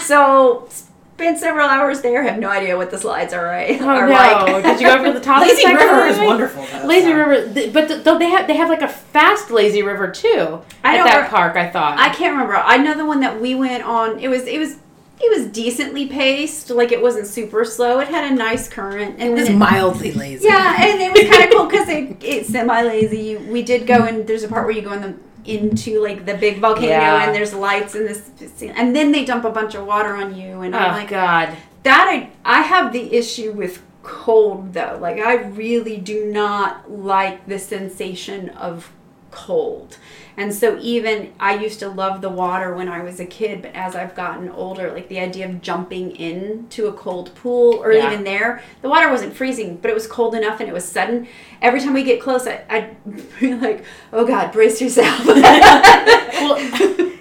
so 0.02 0.68
spent 0.70 1.38
several 1.40 1.68
hours 1.68 2.02
there. 2.02 2.24
Have 2.24 2.40
no 2.40 2.50
idea 2.50 2.76
what 2.78 2.92
the 2.92 2.98
slides 2.98 3.34
are 3.34 3.44
right. 3.46 3.80
Oh 3.82 3.88
are 3.88 4.08
no! 4.08 4.14
like. 4.14 4.64
Did 4.64 4.82
you 4.82 4.88
go 4.88 4.96
over 4.98 5.12
the 5.14 5.20
top? 5.20 5.42
of 5.42 5.48
the 5.48 5.54
Lazy 5.56 5.74
River 5.76 6.06
is 6.08 6.18
wonderful. 6.20 6.66
Though, 6.66 6.86
Lazy 6.88 7.08
so. 7.08 7.14
River, 7.16 7.70
but 7.72 7.88
th- 7.88 8.04
though 8.04 8.18
they 8.18 8.30
have 8.30 8.48
they 8.48 8.56
have 8.56 8.70
like 8.70 8.82
a 8.82 8.88
fast 8.88 9.52
lazy 9.52 9.82
river 9.84 10.10
too 10.10 10.62
I 10.84 10.98
at 10.98 11.04
that 11.06 11.22
re- 11.24 11.28
park. 11.30 11.56
I 11.56 11.70
thought. 11.70 11.98
I 12.00 12.10
can't 12.10 12.34
remember. 12.34 12.56
I 12.56 12.78
know 12.78 12.96
the 12.96 13.06
one 13.06 13.20
that 13.22 13.40
we 13.42 13.56
went 13.56 13.84
on. 13.84 14.20
It 14.20 14.28
was 14.30 14.44
it 14.48 14.60
was 14.60 14.78
it 15.20 15.38
was 15.38 15.48
decently 15.52 16.08
paced. 16.08 16.70
Like 16.70 16.92
it 16.92 17.02
wasn't 17.02 17.28
super 17.28 17.66
slow. 17.66 18.00
It 18.00 18.08
had 18.08 18.32
a 18.32 18.36
nice 18.36 18.68
current. 18.70 19.16
And 19.20 19.38
It's 19.38 19.48
then 19.48 19.56
it- 19.56 19.60
mildly 19.60 20.12
lazy. 20.12 20.48
Yeah, 20.48 20.76
and 20.84 21.02
it 21.02 21.12
was 21.12 21.36
kind 21.36 21.44
of 21.52 21.58
cool 21.58 21.66
because 21.68 21.90
it, 21.90 22.18
it's 22.24 22.50
semi 22.50 22.82
lazy. 22.84 23.36
We 23.38 23.64
did 23.64 23.88
go 23.88 24.04
and 24.06 24.28
there's 24.28 24.44
a 24.44 24.48
part 24.48 24.66
where 24.66 24.76
you 24.76 24.82
go 24.82 24.94
in 24.94 25.02
the 25.02 25.16
into 25.46 26.02
like 26.04 26.26
the 26.26 26.34
big 26.34 26.60
volcano 26.60 26.88
Yeah. 26.90 27.24
and 27.26 27.34
there's 27.34 27.54
lights 27.54 27.96
in 27.96 28.04
this 28.06 28.30
and 28.62 28.94
then 28.94 29.14
they 29.14 29.24
dump 29.24 29.46
a 29.46 29.50
bunch 29.50 29.76
of 29.76 29.86
water 29.86 30.14
on 30.14 30.36
you 30.36 30.60
and 30.60 30.76
oh 30.76 30.78
I'm 30.78 30.92
like 30.92 31.08
God! 31.10 31.56
that 31.84 32.06
I 32.10 32.32
I 32.44 32.64
have 32.64 32.92
the 32.92 33.14
issue 33.16 33.54
with 33.54 33.82
cold 34.04 34.74
though. 34.74 34.98
Like 35.02 35.20
I 35.20 35.36
really 35.36 35.96
do 35.98 36.26
not 36.26 36.92
like 36.92 37.48
the 37.48 37.60
sensation 37.60 38.50
of 38.50 38.92
cold. 39.32 39.98
And 40.40 40.54
so 40.54 40.78
even 40.80 41.34
I 41.40 41.56
used 41.56 41.80
to 41.80 41.90
love 41.90 42.22
the 42.22 42.30
water 42.30 42.76
when 42.76 42.88
I 42.88 43.02
was 43.02 43.20
a 43.20 43.26
kid, 43.26 43.64
but 43.64 43.72
as 43.74 43.96
I've 43.96 44.14
gotten 44.14 44.50
older, 44.50 44.92
like 44.94 45.08
the 45.10 45.20
idea 45.20 45.50
of 45.50 45.64
jumping 45.64 46.16
into 46.16 46.86
a 46.86 46.94
cold 46.94 47.34
pool 47.34 47.74
or 47.84 47.92
Yeah. 47.92 48.12
even 48.12 48.24
there, 48.24 48.62
the 48.84 48.88
water 48.90 49.10
wasn't 49.10 49.36
freezing, 49.36 49.78
but 49.78 49.90
it 49.90 49.96
was 49.96 50.06
cold 50.06 50.36
enough 50.36 50.60
and 50.60 50.70
it 50.70 50.74
was 50.74 50.86
sudden. 50.86 51.28
Every 51.60 51.80
time 51.82 51.94
we 51.94 52.04
get 52.04 52.22
close, 52.22 52.46
I, 52.46 52.62
I'd 52.70 52.96
be 53.40 53.56
like, 53.56 53.84
oh 54.14 54.28
God, 54.28 54.52
brace 54.52 54.80
yourself. 54.80 55.26
Well, 56.38 56.56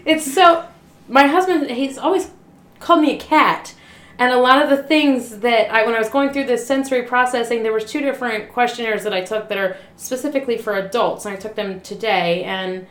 it's 0.04 0.30
so. 0.30 0.66
My 1.08 1.26
husband, 1.26 1.70
he's 1.70 1.96
always 1.96 2.30
called 2.80 3.00
me 3.00 3.14
a 3.16 3.18
cat, 3.18 3.74
and 4.18 4.30
a 4.32 4.36
lot 4.38 4.60
of 4.62 4.68
the 4.68 4.82
things 4.82 5.38
that 5.38 5.72
I, 5.72 5.86
when 5.86 5.94
I 5.94 5.98
was 5.98 6.10
going 6.10 6.30
through 6.30 6.44
this 6.44 6.66
sensory 6.66 7.02
processing, 7.02 7.62
there 7.62 7.72
was 7.72 7.84
two 7.86 8.00
different 8.00 8.52
questionnaires 8.52 9.04
that 9.04 9.14
I 9.14 9.22
took 9.22 9.48
that 9.48 9.56
are 9.56 9.76
specifically 9.96 10.58
for 10.58 10.74
adults, 10.76 11.24
and 11.24 11.34
I 11.34 11.38
took 11.38 11.54
them 11.54 11.80
today, 11.80 12.44
and 12.44 12.86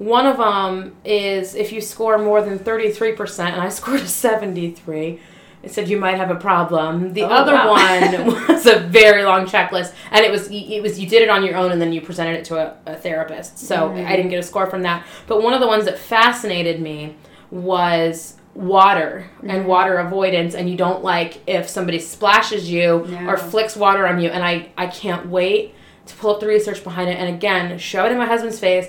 one 0.00 0.24
of 0.26 0.38
them 0.38 0.96
is 1.04 1.54
if 1.54 1.72
you 1.72 1.82
score 1.82 2.16
more 2.16 2.40
than 2.40 2.58
thirty 2.58 2.90
three 2.90 3.12
percent, 3.12 3.52
and 3.52 3.62
I 3.62 3.68
scored 3.80 4.00
a 4.00 4.08
seventy 4.08 4.70
three. 4.70 5.20
It 5.62 5.70
said 5.70 5.90
you 5.90 5.98
might 6.00 6.16
have 6.16 6.30
a 6.30 6.36
problem. 6.36 7.12
The 7.12 7.20
Oh, 7.24 7.26
other 7.26 7.52
wow. 7.52 7.72
one 7.72 8.46
was 8.48 8.64
a 8.64 8.78
very 8.78 9.24
long 9.24 9.44
checklist, 9.44 9.92
and 10.10 10.24
it 10.24 10.30
was 10.30 10.48
it 10.50 10.82
was 10.82 10.98
you 10.98 11.06
did 11.06 11.20
it 11.20 11.28
on 11.28 11.44
your 11.44 11.54
own, 11.54 11.70
and 11.70 11.78
then 11.78 11.92
you 11.92 12.00
presented 12.00 12.38
it 12.38 12.46
to 12.46 12.56
a, 12.56 12.76
a 12.86 12.96
therapist. 12.96 13.58
So 13.58 13.76
mm-hmm. 13.90 14.06
I 14.08 14.16
didn't 14.16 14.30
get 14.30 14.38
a 14.38 14.42
score 14.42 14.66
from 14.70 14.80
that. 14.84 15.04
But 15.26 15.42
one 15.42 15.52
of 15.52 15.60
the 15.60 15.66
ones 15.66 15.84
that 15.84 15.98
fascinated 15.98 16.80
me 16.80 17.14
was 17.50 18.36
water 18.54 19.28
and 19.42 19.50
mm-hmm. 19.50 19.68
water 19.68 19.98
avoidance, 19.98 20.54
and 20.54 20.70
you 20.70 20.78
don't 20.78 21.04
like 21.04 21.42
if 21.46 21.68
somebody 21.68 21.98
splashes 21.98 22.70
you 22.70 23.06
No. 23.06 23.28
or 23.28 23.36
flicks 23.36 23.76
water 23.76 24.06
on 24.06 24.18
you. 24.18 24.30
And 24.30 24.42
I 24.42 24.70
I 24.78 24.86
can't 24.86 25.26
wait 25.28 25.74
to 26.06 26.16
pull 26.16 26.32
up 26.34 26.40
the 26.40 26.46
research 26.46 26.82
behind 26.82 27.10
it, 27.10 27.18
and 27.18 27.28
again 27.34 27.76
show 27.78 28.06
it 28.06 28.12
in 28.12 28.16
my 28.16 28.24
husband's 28.24 28.58
face. 28.58 28.86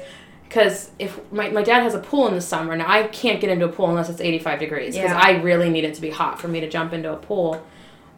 Because 0.52 0.92
if 1.00 1.18
my, 1.32 1.50
my 1.50 1.64
dad 1.64 1.82
has 1.84 1.94
a 1.94 2.00
pool 2.00 2.28
in 2.28 2.34
the 2.34 2.42
summer, 2.42 2.76
now 2.76 2.86
I 2.86 3.04
can't 3.08 3.40
get 3.40 3.50
into 3.50 3.64
a 3.64 3.70
pool 3.70 3.88
unless 3.88 4.10
it's 4.10 4.20
85 4.20 4.60
degrees. 4.60 4.96
Because 4.96 5.12
Yeah. 5.12 5.18
I 5.18 5.40
really 5.40 5.70
need 5.70 5.86
it 5.86 5.94
to 5.94 6.02
be 6.02 6.10
hot 6.10 6.42
for 6.42 6.50
me 6.50 6.60
to 6.60 6.68
jump 6.70 6.92
into 6.92 7.10
a 7.14 7.16
pool. 7.16 7.66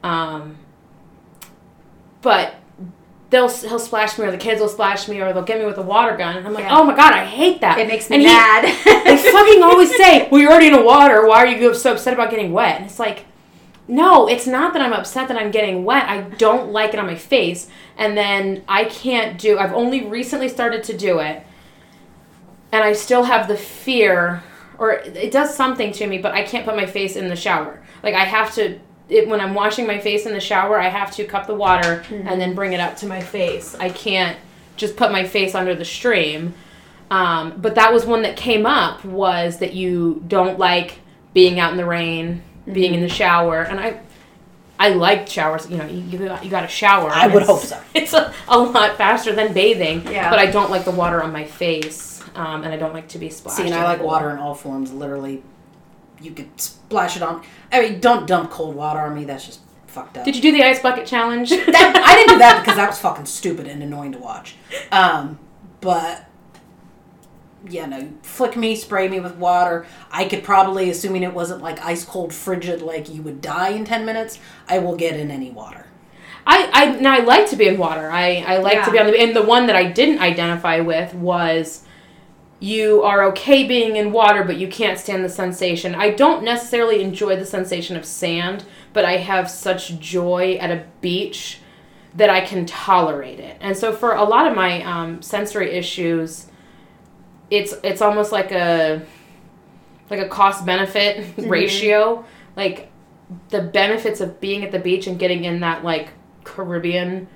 Um, 0.01 0.57
but 2.23 2.55
they'll 3.29 3.49
he'll 3.49 3.77
splash 3.77 4.17
me, 4.17 4.25
or 4.25 4.31
the 4.31 4.37
kids 4.37 4.59
will 4.59 4.67
splash 4.67 5.07
me, 5.07 5.21
or 5.21 5.31
they'll 5.31 5.43
get 5.43 5.59
me 5.59 5.65
with 5.65 5.77
a 5.77 5.81
water 5.83 6.17
gun, 6.17 6.35
and 6.37 6.47
I'm 6.47 6.53
like, 6.53 6.63
Yeah. 6.63 6.75
oh 6.79 6.83
my 6.83 6.95
god, 6.95 7.13
I 7.13 7.23
hate 7.23 7.61
that. 7.61 7.77
it 7.77 7.87
makes 7.87 8.09
me 8.09 8.15
And 8.15 8.21
he- 8.23 8.27
mad. 8.27 8.63
they 9.05 9.31
fucking 9.31 9.61
always 9.61 9.95
say, 9.95 10.27
well, 10.31 10.41
you're 10.41 10.51
already 10.51 10.67
in 10.67 10.73
the 10.73 10.81
water. 10.81 11.27
Why 11.27 11.37
are 11.43 11.47
you 11.47 11.73
so 11.75 11.91
upset 11.93 12.13
about 12.15 12.31
getting 12.31 12.51
wet? 12.51 12.77
And 12.77 12.85
it's 12.85 12.97
like, 12.99 13.25
no, 13.87 14.27
it's 14.27 14.47
not 14.47 14.73
that 14.73 14.81
I'm 14.81 14.93
upset 14.93 15.27
that 15.27 15.37
I'm 15.37 15.51
getting 15.51 15.83
wet. 15.85 16.09
I 16.09 16.21
don't 16.21 16.71
like 16.71 16.93
it 16.93 16.99
on 16.99 17.05
my 17.05 17.15
face. 17.15 17.67
And 17.95 18.17
then 18.17 18.63
I 18.67 18.85
can't 18.85 19.37
do, 19.37 19.59
I've 19.59 19.73
only 19.73 20.05
recently 20.07 20.49
started 20.49 20.83
to 20.85 20.97
do 20.97 21.19
it. 21.19 21.45
And 22.73 22.83
I 22.83 22.93
still 22.93 23.23
have 23.23 23.47
the 23.47 23.55
fear, 23.55 24.43
or 24.77 24.91
it 24.91 25.31
does 25.31 25.55
something 25.55 25.91
to 25.93 26.07
me, 26.07 26.17
but 26.17 26.33
I 26.33 26.43
can't 26.43 26.65
put 26.65 26.75
my 26.75 26.87
face 26.87 27.15
in 27.15 27.29
the 27.29 27.35
shower. 27.35 27.79
Like, 28.01 28.15
I 28.15 28.25
have 28.25 28.53
to, 28.55 28.79
it, 29.09 29.29
when 29.29 29.39
I'm 29.39 29.53
washing 29.53 29.85
my 29.87 29.99
face 29.99 30.25
in 30.25 30.33
the 30.33 30.41
shower, 30.41 30.79
I 30.79 30.89
have 30.89 31.11
to 31.15 31.23
cup 31.23 31.47
the 31.47 31.55
water 31.55 32.03
and 32.09 32.41
then 32.41 32.55
bring 32.55 32.73
it 32.73 32.79
up 32.79 32.97
to 32.97 33.05
my 33.05 33.21
face. 33.21 33.75
I 33.75 33.89
can't 33.89 34.37
just 34.75 34.97
put 34.97 35.11
my 35.11 35.23
face 35.23 35.55
under 35.55 35.75
the 35.75 35.85
stream. 35.85 36.55
Um, 37.11 37.53
but 37.61 37.75
that 37.75 37.93
was 37.93 38.05
one 38.05 38.23
that 38.23 38.35
came 38.37 38.65
up 38.65 39.05
was 39.05 39.59
that 39.59 39.73
you 39.73 40.23
don't 40.27 40.57
like 40.57 40.99
being 41.33 41.59
out 41.59 41.71
in 41.71 41.77
the 41.77 41.85
rain, 41.85 42.41
being 42.71 42.95
in 42.95 43.01
the 43.01 43.09
shower, 43.09 43.61
and 43.61 43.79
I, 43.79 43.99
I 44.79 44.89
like 44.89 45.27
showers. 45.27 45.69
You 45.69 45.77
know, 45.77 45.85
you 45.85 46.01
you 46.01 46.27
got, 46.27 46.43
you 46.43 46.49
got 46.49 46.61
to 46.61 46.67
shower. 46.67 47.09
I 47.09 47.27
would 47.27 47.43
hope 47.43 47.61
so. 47.61 47.79
It's 47.93 48.13
a, 48.13 48.33
a 48.47 48.57
lot 48.57 48.97
faster 48.97 49.33
than 49.33 49.53
bathing. 49.53 50.07
Yeah. 50.07 50.29
But 50.29 50.39
I 50.39 50.47
don't 50.47 50.71
like 50.71 50.85
the 50.85 50.91
water 50.91 51.21
on 51.21 51.31
my 51.31 51.45
face, 51.45 52.12
um, 52.35 52.63
and 52.63 52.73
I 52.73 52.77
don't 52.77 52.93
like 52.93 53.07
to 53.09 53.17
be 53.19 53.29
splashed. 53.29 53.57
See, 53.57 53.65
and 53.65 53.73
I 53.73 53.83
like 53.83 53.97
the 53.97 54.03
pool. 54.03 54.11
water 54.11 54.29
in 54.31 54.37
all 54.37 54.55
forms. 54.55 54.91
Literally, 54.91 55.43
you 56.21 56.31
could 56.31 56.59
splash 56.59 57.15
it 57.15 57.23
on. 57.23 57.43
I 57.71 57.81
mean, 57.81 57.99
don't 57.99 58.27
dump 58.27 58.51
cold 58.51 58.75
water 58.75 58.99
on 58.99 59.15
me. 59.15 59.25
That's 59.25 59.45
just 59.45 59.59
fucked 59.87 60.17
up. 60.17 60.25
Did 60.25 60.35
you 60.35 60.41
do 60.41 60.51
the 60.51 60.63
ice 60.63 60.79
bucket 60.81 61.05
challenge? 61.05 61.49
that, 61.51 62.01
I 62.05 62.15
didn't 62.15 62.35
do 62.35 62.37
that 62.39 62.59
because 62.63 62.77
that 62.77 62.89
was 62.89 62.99
fucking 62.99 63.25
stupid 63.25 63.67
and 63.67 63.81
annoying 63.83 64.11
to 64.13 64.17
watch. 64.19 64.55
Um, 64.91 65.39
but 65.81 66.25
yeah, 67.69 67.85
no, 67.85 68.09
flick 68.23 68.57
me, 68.57 68.75
spray 68.75 69.07
me 69.07 69.19
with 69.19 69.35
water. 69.35 69.85
I 70.11 70.25
could 70.25 70.43
probably, 70.43 70.89
assuming 70.89 71.23
it 71.23 71.33
wasn't 71.33 71.61
like 71.61 71.79
ice 71.79 72.03
cold, 72.03 72.33
frigid, 72.33 72.81
like 72.81 73.09
you 73.13 73.21
would 73.21 73.41
die 73.41 73.69
in 73.69 73.85
ten 73.85 74.05
minutes. 74.05 74.39
I 74.67 74.79
will 74.79 74.95
get 74.95 75.17
in 75.19 75.31
any 75.31 75.49
water. 75.51 75.87
I, 76.45 76.69
I 76.73 76.99
now 76.99 77.13
I 77.13 77.19
like 77.19 77.49
to 77.51 77.55
be 77.55 77.67
in 77.67 77.77
water. 77.77 78.09
I, 78.11 78.43
I 78.45 78.57
like 78.57 78.73
Yeah. 78.73 78.85
to 78.85 78.91
be 78.91 78.99
on 78.99 79.07
the 79.07 79.17
and 79.19 79.33
the 79.35 79.43
one 79.43 79.67
that 79.67 79.77
I 79.77 79.85
didn't 79.85 80.19
identify 80.19 80.81
with 80.81 81.13
was 81.13 81.82
you 82.59 83.03
are 83.03 83.23
okay 83.25 83.67
being 83.67 83.97
in 83.97 84.11
water 84.11 84.43
but 84.43 84.57
you 84.57 84.67
can't 84.67 84.97
stand 84.97 85.23
the 85.23 85.29
sensation. 85.29 85.95
I 85.95 86.11
don't 86.11 86.43
necessarily 86.43 87.01
enjoy 87.01 87.35
the 87.35 87.45
sensation 87.45 87.97
of 87.97 88.05
sand, 88.05 88.65
but 88.93 89.05
I 89.05 89.17
have 89.17 89.49
such 89.49 89.99
joy 89.99 90.57
at 90.61 90.71
a 90.71 90.85
beach 91.01 91.59
that 92.15 92.29
I 92.29 92.41
can 92.41 92.65
tolerate 92.65 93.39
it. 93.39 93.57
And 93.59 93.75
so 93.75 93.93
for 93.93 94.13
a 94.13 94.23
lot 94.23 94.47
of 94.47 94.55
my 94.55 94.83
um, 94.83 95.21
sensory 95.21 95.71
issues, 95.71 96.47
it's 97.49 97.73
it's 97.83 98.01
almost 98.01 98.31
like 98.31 98.51
a 98.51 99.01
like 100.09 100.19
a 100.19 100.29
cost 100.29 100.65
benefit 100.65 101.33
ratio. 101.37 102.25
Like 102.55 102.91
the 103.49 103.61
benefits 103.61 104.21
of 104.21 104.39
being 104.39 104.63
at 104.63 104.71
the 104.71 104.79
beach 104.79 105.07
and 105.07 105.17
getting 105.17 105.43
in 105.43 105.61
that 105.61 105.83
like 105.83 106.09
Caribbean 106.43 107.27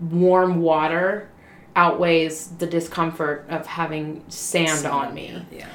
warm 0.00 0.60
water 0.60 1.28
outweighs 1.76 2.48
the 2.48 2.66
discomfort 2.66 3.44
of 3.48 3.66
having 3.66 4.24
sand 4.28 4.86
on 4.86 5.14
me. 5.14 5.44
Yeah. 5.52 5.68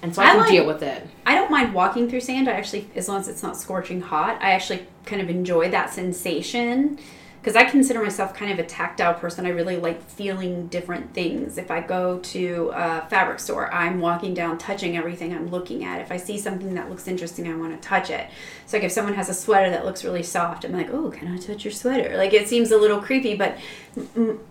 And 0.00 0.14
so 0.14 0.22
I, 0.22 0.26
I 0.26 0.28
can 0.30 0.38
like- 0.40 0.48
deal 0.50 0.66
with 0.66 0.82
it. 0.82 1.06
I 1.26 1.34
don't 1.34 1.50
mind 1.50 1.74
walking 1.74 2.08
through 2.08 2.20
sand. 2.20 2.48
I 2.48 2.52
actually, 2.52 2.88
as 2.94 3.08
long 3.08 3.20
as 3.20 3.28
it's 3.28 3.42
not 3.42 3.56
scorching 3.56 4.00
hot, 4.00 4.38
I 4.40 4.52
actually 4.52 4.86
kind 5.04 5.20
of 5.20 5.28
enjoy 5.28 5.70
that 5.70 5.92
sensation 5.92 6.98
because 7.40 7.56
I 7.56 7.64
consider 7.64 8.02
myself 8.02 8.34
kind 8.34 8.52
of 8.52 8.58
a 8.58 8.64
tactile 8.64 9.14
person. 9.14 9.46
I 9.46 9.50
really 9.50 9.76
like 9.76 10.02
feeling 10.02 10.66
different 10.66 11.14
things. 11.14 11.56
If 11.56 11.70
I 11.70 11.80
go 11.80 12.18
to 12.18 12.72
a 12.74 13.06
fabric 13.08 13.38
store, 13.40 13.72
I'm 13.72 14.00
walking 14.00 14.34
down, 14.34 14.58
touching 14.58 14.96
everything 14.96 15.32
I'm 15.32 15.48
looking 15.48 15.84
at. 15.84 16.00
If 16.00 16.10
I 16.10 16.16
see 16.16 16.38
something 16.38 16.74
that 16.74 16.90
looks 16.90 17.06
interesting, 17.06 17.48
I 17.48 17.56
want 17.56 17.80
to 17.80 17.88
touch 17.88 18.10
it. 18.10 18.28
So, 18.66 18.76
like 18.76 18.84
if 18.84 18.92
someone 18.92 19.14
has 19.14 19.28
a 19.28 19.34
sweater 19.34 19.70
that 19.70 19.84
looks 19.84 20.04
really 20.04 20.22
soft, 20.22 20.64
I'm 20.64 20.72
like, 20.72 20.90
oh, 20.90 21.10
can 21.10 21.28
I 21.28 21.38
touch 21.38 21.64
your 21.64 21.72
sweater? 21.72 22.16
Like 22.16 22.32
it 22.32 22.48
seems 22.48 22.70
a 22.70 22.76
little 22.76 23.00
creepy, 23.00 23.36
but 23.36 23.56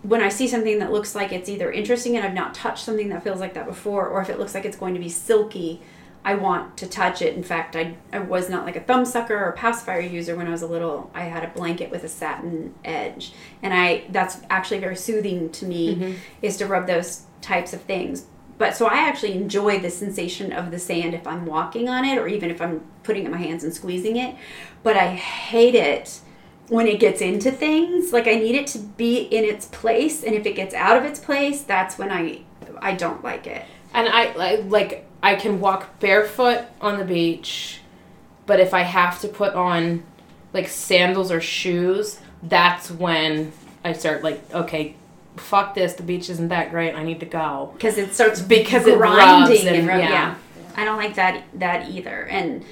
when 0.02 0.22
I 0.22 0.28
see 0.28 0.48
something 0.48 0.78
that 0.78 0.90
looks 0.90 1.14
like 1.14 1.32
it's 1.32 1.48
either 1.48 1.70
interesting 1.70 2.16
and 2.16 2.26
I've 2.26 2.34
not 2.34 2.54
touched 2.54 2.84
something 2.84 3.10
that 3.10 3.22
feels 3.22 3.40
like 3.40 3.54
that 3.54 3.66
before, 3.66 4.08
or 4.08 4.22
if 4.22 4.30
it 4.30 4.38
looks 4.38 4.54
like 4.54 4.64
it's 4.64 4.76
going 4.76 4.94
to 4.94 5.00
be 5.00 5.08
silky, 5.08 5.82
I 6.24 6.34
want 6.34 6.76
to 6.78 6.86
touch 6.86 7.22
it. 7.22 7.34
In 7.36 7.42
fact, 7.42 7.76
I, 7.76 7.96
I 8.12 8.18
was 8.18 8.50
not 8.50 8.64
like 8.64 8.76
a 8.76 8.80
thumb 8.80 9.04
sucker 9.04 9.36
or 9.36 9.52
pacifier 9.52 10.00
user 10.00 10.36
when 10.36 10.46
I 10.46 10.50
was 10.50 10.62
a 10.62 10.66
little. 10.66 11.10
I 11.14 11.22
had 11.22 11.44
a 11.44 11.48
blanket 11.48 11.90
with 11.90 12.04
a 12.04 12.08
satin 12.08 12.74
edge, 12.84 13.32
and 13.62 13.72
I 13.72 14.04
that's 14.10 14.38
actually 14.50 14.80
very 14.80 14.96
soothing 14.96 15.50
to 15.52 15.64
me 15.64 15.94
mm-hmm. 15.94 16.12
is 16.42 16.56
to 16.58 16.66
rub 16.66 16.86
those 16.86 17.22
types 17.40 17.72
of 17.72 17.82
things. 17.82 18.26
But 18.58 18.76
so 18.76 18.86
I 18.86 19.08
actually 19.08 19.34
enjoy 19.34 19.78
the 19.78 19.90
sensation 19.90 20.52
of 20.52 20.72
the 20.72 20.78
sand 20.78 21.14
if 21.14 21.26
I'm 21.26 21.46
walking 21.46 21.88
on 21.88 22.04
it 22.04 22.18
or 22.18 22.26
even 22.26 22.50
if 22.50 22.60
I'm 22.60 22.84
putting 23.04 23.22
it 23.22 23.26
in 23.26 23.32
my 23.32 23.38
hands 23.38 23.62
and 23.62 23.72
squeezing 23.72 24.16
it. 24.16 24.34
But 24.82 24.96
I 24.96 25.14
hate 25.14 25.76
it 25.76 26.20
when 26.68 26.88
it 26.88 26.98
gets 26.98 27.20
into 27.20 27.52
things. 27.52 28.12
Like 28.12 28.26
I 28.26 28.34
need 28.34 28.56
it 28.56 28.66
to 28.68 28.78
be 28.78 29.20
in 29.22 29.44
its 29.44 29.66
place, 29.66 30.24
and 30.24 30.34
if 30.34 30.44
it 30.44 30.56
gets 30.56 30.74
out 30.74 30.96
of 30.96 31.04
its 31.04 31.20
place, 31.20 31.62
that's 31.62 31.96
when 31.96 32.10
I 32.10 32.42
I 32.80 32.94
don't 32.94 33.22
like 33.24 33.46
it. 33.46 33.64
And 33.94 34.08
I, 34.08 34.24
I 34.32 34.54
like 34.56 35.07
I 35.22 35.34
can 35.34 35.60
walk 35.60 35.98
barefoot 36.00 36.64
on 36.80 36.98
the 36.98 37.04
beach, 37.04 37.80
but 38.46 38.60
if 38.60 38.72
I 38.72 38.82
have 38.82 39.20
to 39.20 39.28
put 39.28 39.54
on 39.54 40.04
like 40.52 40.68
sandals 40.68 41.30
or 41.30 41.40
shoes, 41.40 42.18
that's 42.42 42.90
when 42.90 43.52
I 43.84 43.92
start 43.92 44.22
like, 44.22 44.42
okay, 44.54 44.94
fuck 45.36 45.74
this. 45.74 45.94
The 45.94 46.02
beach 46.02 46.30
isn't 46.30 46.48
that 46.48 46.70
great. 46.70 46.94
I 46.94 47.02
need 47.02 47.20
to 47.20 47.26
go. 47.26 47.70
because 47.74 47.98
it 47.98 48.14
starts 48.14 48.40
Because 48.40 48.86
it 48.86 48.98
grinding 48.98 49.50
rubs 49.50 49.64
and- 49.64 49.76
and, 49.76 49.88
rub- 49.88 50.00
yeah. 50.00 50.08
yeah. 50.08 50.34
I 50.76 50.84
don't 50.84 50.96
like 50.96 51.16
that 51.16 51.42
that 51.54 51.90
either. 51.90 52.24
And 52.26 52.64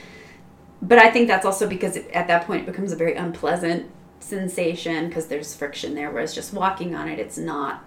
but 0.80 0.98
I 0.98 1.10
think 1.10 1.26
that's 1.26 1.44
also 1.44 1.68
because 1.68 1.96
it, 1.96 2.08
at 2.12 2.28
that 2.28 2.46
point 2.46 2.62
it 2.62 2.66
becomes 2.66 2.92
a 2.92 2.96
very 2.96 3.16
unpleasant 3.16 3.90
sensation 4.20 5.08
because 5.08 5.26
there's 5.26 5.54
friction 5.56 5.94
there. 5.94 6.10
Whereas 6.12 6.32
just 6.34 6.52
walking 6.52 6.94
on 6.94 7.08
it, 7.08 7.18
it's 7.18 7.36
not 7.36 7.84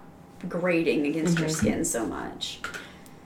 grating 0.48 1.06
against 1.06 1.38
your 1.38 1.48
mm-hmm. 1.48 1.56
skin 1.56 1.84
so 1.84 2.04
much. 2.04 2.60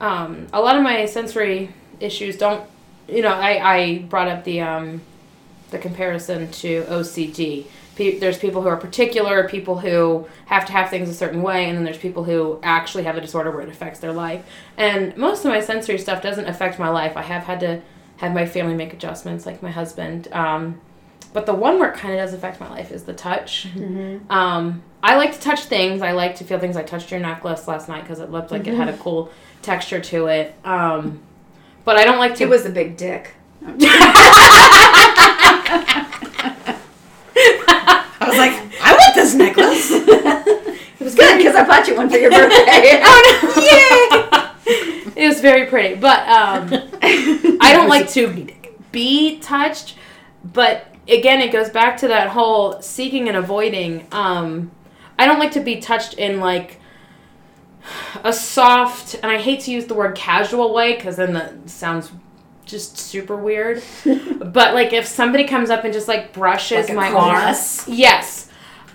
Um, 0.01 0.47
a 0.53 0.61
lot 0.61 0.75
of 0.75 0.83
my 0.83 1.05
sensory 1.05 1.73
issues 1.99 2.37
don't 2.37 2.67
you 3.07 3.21
know 3.21 3.33
I, 3.33 3.75
I 3.75 3.97
brought 3.99 4.27
up 4.27 4.43
the 4.43 4.61
um, 4.61 5.01
the 5.71 5.79
comparison 5.79 6.51
to 6.51 6.83
OCD 6.83 7.65
there's 7.95 8.37
people 8.37 8.61
who 8.61 8.67
are 8.67 8.77
particular 8.77 9.47
people 9.47 9.79
who 9.79 10.27
have 10.47 10.65
to 10.65 10.71
have 10.73 10.89
things 10.89 11.09
a 11.09 11.13
certain 11.13 11.41
way 11.41 11.65
and 11.65 11.77
then 11.77 11.85
there's 11.85 11.97
people 11.97 12.25
who 12.25 12.59
actually 12.61 13.03
have 13.03 13.15
a 13.15 13.21
disorder 13.21 13.51
where 13.51 13.61
it 13.61 13.69
affects 13.69 13.99
their 13.99 14.11
life. 14.11 14.45
And 14.77 15.15
most 15.15 15.45
of 15.45 15.51
my 15.51 15.61
sensory 15.61 15.97
stuff 15.97 16.21
doesn't 16.21 16.45
affect 16.45 16.77
my 16.77 16.89
life. 16.89 17.15
I 17.15 17.21
have 17.21 17.43
had 17.43 17.61
to 17.61 17.81
have 18.17 18.33
my 18.33 18.45
family 18.45 18.73
make 18.73 18.93
adjustments 18.93 19.45
like 19.45 19.63
my 19.63 19.71
husband. 19.71 20.27
Um, 20.33 20.81
but 21.35 21.45
the 21.45 21.53
one 21.53 21.77
where 21.77 21.91
it 21.91 21.95
kind 21.95 22.13
of 22.13 22.19
does 22.19 22.33
affect 22.33 22.59
my 22.59 22.69
life 22.69 22.91
is 22.91 23.03
the 23.03 23.13
touch 23.13 23.67
um, 24.29 24.81
I 25.05 25.17
like 25.17 25.33
to 25.33 25.39
touch 25.39 25.65
things. 25.65 26.01
I 26.01 26.13
like 26.13 26.37
to 26.37 26.43
feel 26.43 26.57
things. 26.57 26.75
I 26.75 26.81
touched 26.81 27.11
your 27.11 27.19
necklace 27.19 27.67
last 27.67 27.87
night 27.87 28.01
because 28.01 28.19
it 28.19 28.31
looked 28.31 28.49
like 28.49 28.65
it 28.65 28.73
had 28.73 28.87
a 28.87 28.97
cool 28.97 29.29
texture 29.61 29.99
to 29.99 30.25
it. 30.25 30.55
Um, 30.63 31.19
but 31.83 31.95
I 31.95 32.05
don't 32.05 32.17
like 32.17 32.33
to. 32.37 32.43
It 32.45 32.49
was 32.49 32.65
a 32.65 32.71
big 32.71 32.97
dick. 32.97 33.35
I 33.63 33.67
was 38.21 38.37
like, 38.37 38.53
I 38.81 38.93
want 38.93 39.15
this 39.15 39.35
necklace. 39.35 39.91
It 40.97 41.03
was 41.03 41.13
good 41.13 41.37
because 41.37 41.55
I 41.55 41.67
bought 41.67 41.87
you 41.87 41.95
one 41.95 42.09
for 42.09 42.17
your 42.17 42.31
birthday. 42.31 42.57
oh 43.03 44.51
no! 44.65 45.13
Yay! 45.13 45.23
it 45.23 45.27
was 45.27 45.39
very 45.39 45.67
pretty, 45.67 45.93
but 45.93 46.21
um, 46.21 46.71
I 47.61 47.73
don't 47.73 47.89
like 47.89 48.09
to 48.11 48.47
be 48.91 49.37
touched. 49.39 49.97
But 50.43 50.94
again, 51.07 51.41
it 51.41 51.51
goes 51.51 51.69
back 51.69 51.97
to 51.97 52.07
that 52.07 52.29
whole 52.29 52.81
seeking 52.81 53.27
and 53.27 53.37
avoiding. 53.37 54.07
Um, 54.11 54.71
I 55.17 55.25
don't 55.25 55.39
like 55.39 55.51
to 55.51 55.59
be 55.59 55.79
touched 55.79 56.15
in 56.15 56.39
like 56.39 56.79
a 58.23 58.33
soft, 58.33 59.15
and 59.15 59.31
I 59.31 59.37
hate 59.37 59.61
to 59.61 59.71
use 59.71 59.85
the 59.85 59.93
word 59.93 60.15
casual 60.15 60.73
way 60.73 60.95
because 60.95 61.17
then 61.17 61.33
that 61.33 61.69
sounds 61.69 62.11
just 62.65 62.97
super 62.97 63.35
weird. 63.35 63.83
but 64.05 64.73
like 64.73 64.93
if 64.93 65.05
somebody 65.05 65.45
comes 65.45 65.69
up 65.69 65.83
and 65.83 65.93
just 65.93 66.07
like 66.07 66.33
brushes 66.33 66.89
Like 66.89 66.95
my 66.95 67.11
arm, 67.11 67.55
yes. 67.87 68.49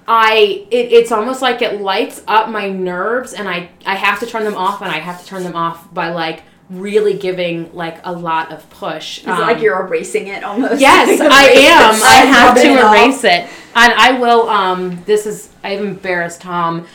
I 0.09 0.67
it, 0.71 0.93
it's 0.93 1.13
almost 1.13 1.41
like 1.41 1.63
it 1.63 1.81
lights 1.81 2.23
up 2.27 2.49
my 2.49 2.69
nerves 2.69 3.33
and 3.33 3.49
I 3.49 3.71
I 3.87 3.95
have 3.95 4.19
to 4.21 4.27
turn 4.27 4.45
them 4.45 4.57
off 4.57 4.83
and 4.83 4.91
I 4.91 4.99
have 4.99 5.21
to 5.21 5.27
turn 5.27 5.45
them 5.45 5.55
off 5.55 5.93
by 5.95 6.11
like 6.11 6.43
really 6.71 7.15
giving 7.19 7.75
like 7.75 7.99
a 8.05 8.13
lot 8.13 8.53
of 8.53 8.69
push. 8.71 9.19
Is 9.19 9.27
it 9.27 9.31
like 9.31 9.61
you're 9.61 9.85
erasing 9.85 10.29
it 10.29 10.45
almost? 10.45 10.81
Yes, 10.81 11.19
Like, 11.21 11.31
I 11.33 11.45
am. 11.49 11.95
it. 11.95 12.03
I 12.03 12.15
have 12.27 12.55
to 12.55 12.61
it 12.63 12.79
erase 12.79 13.25
it. 13.25 13.49
And 13.75 13.93
I 13.95 14.13
will 14.19 14.49
um 14.49 15.03
this 15.05 15.27
is 15.27 15.51
I've 15.65 15.81
embarrassed 15.81 16.41
Tom 16.43 16.87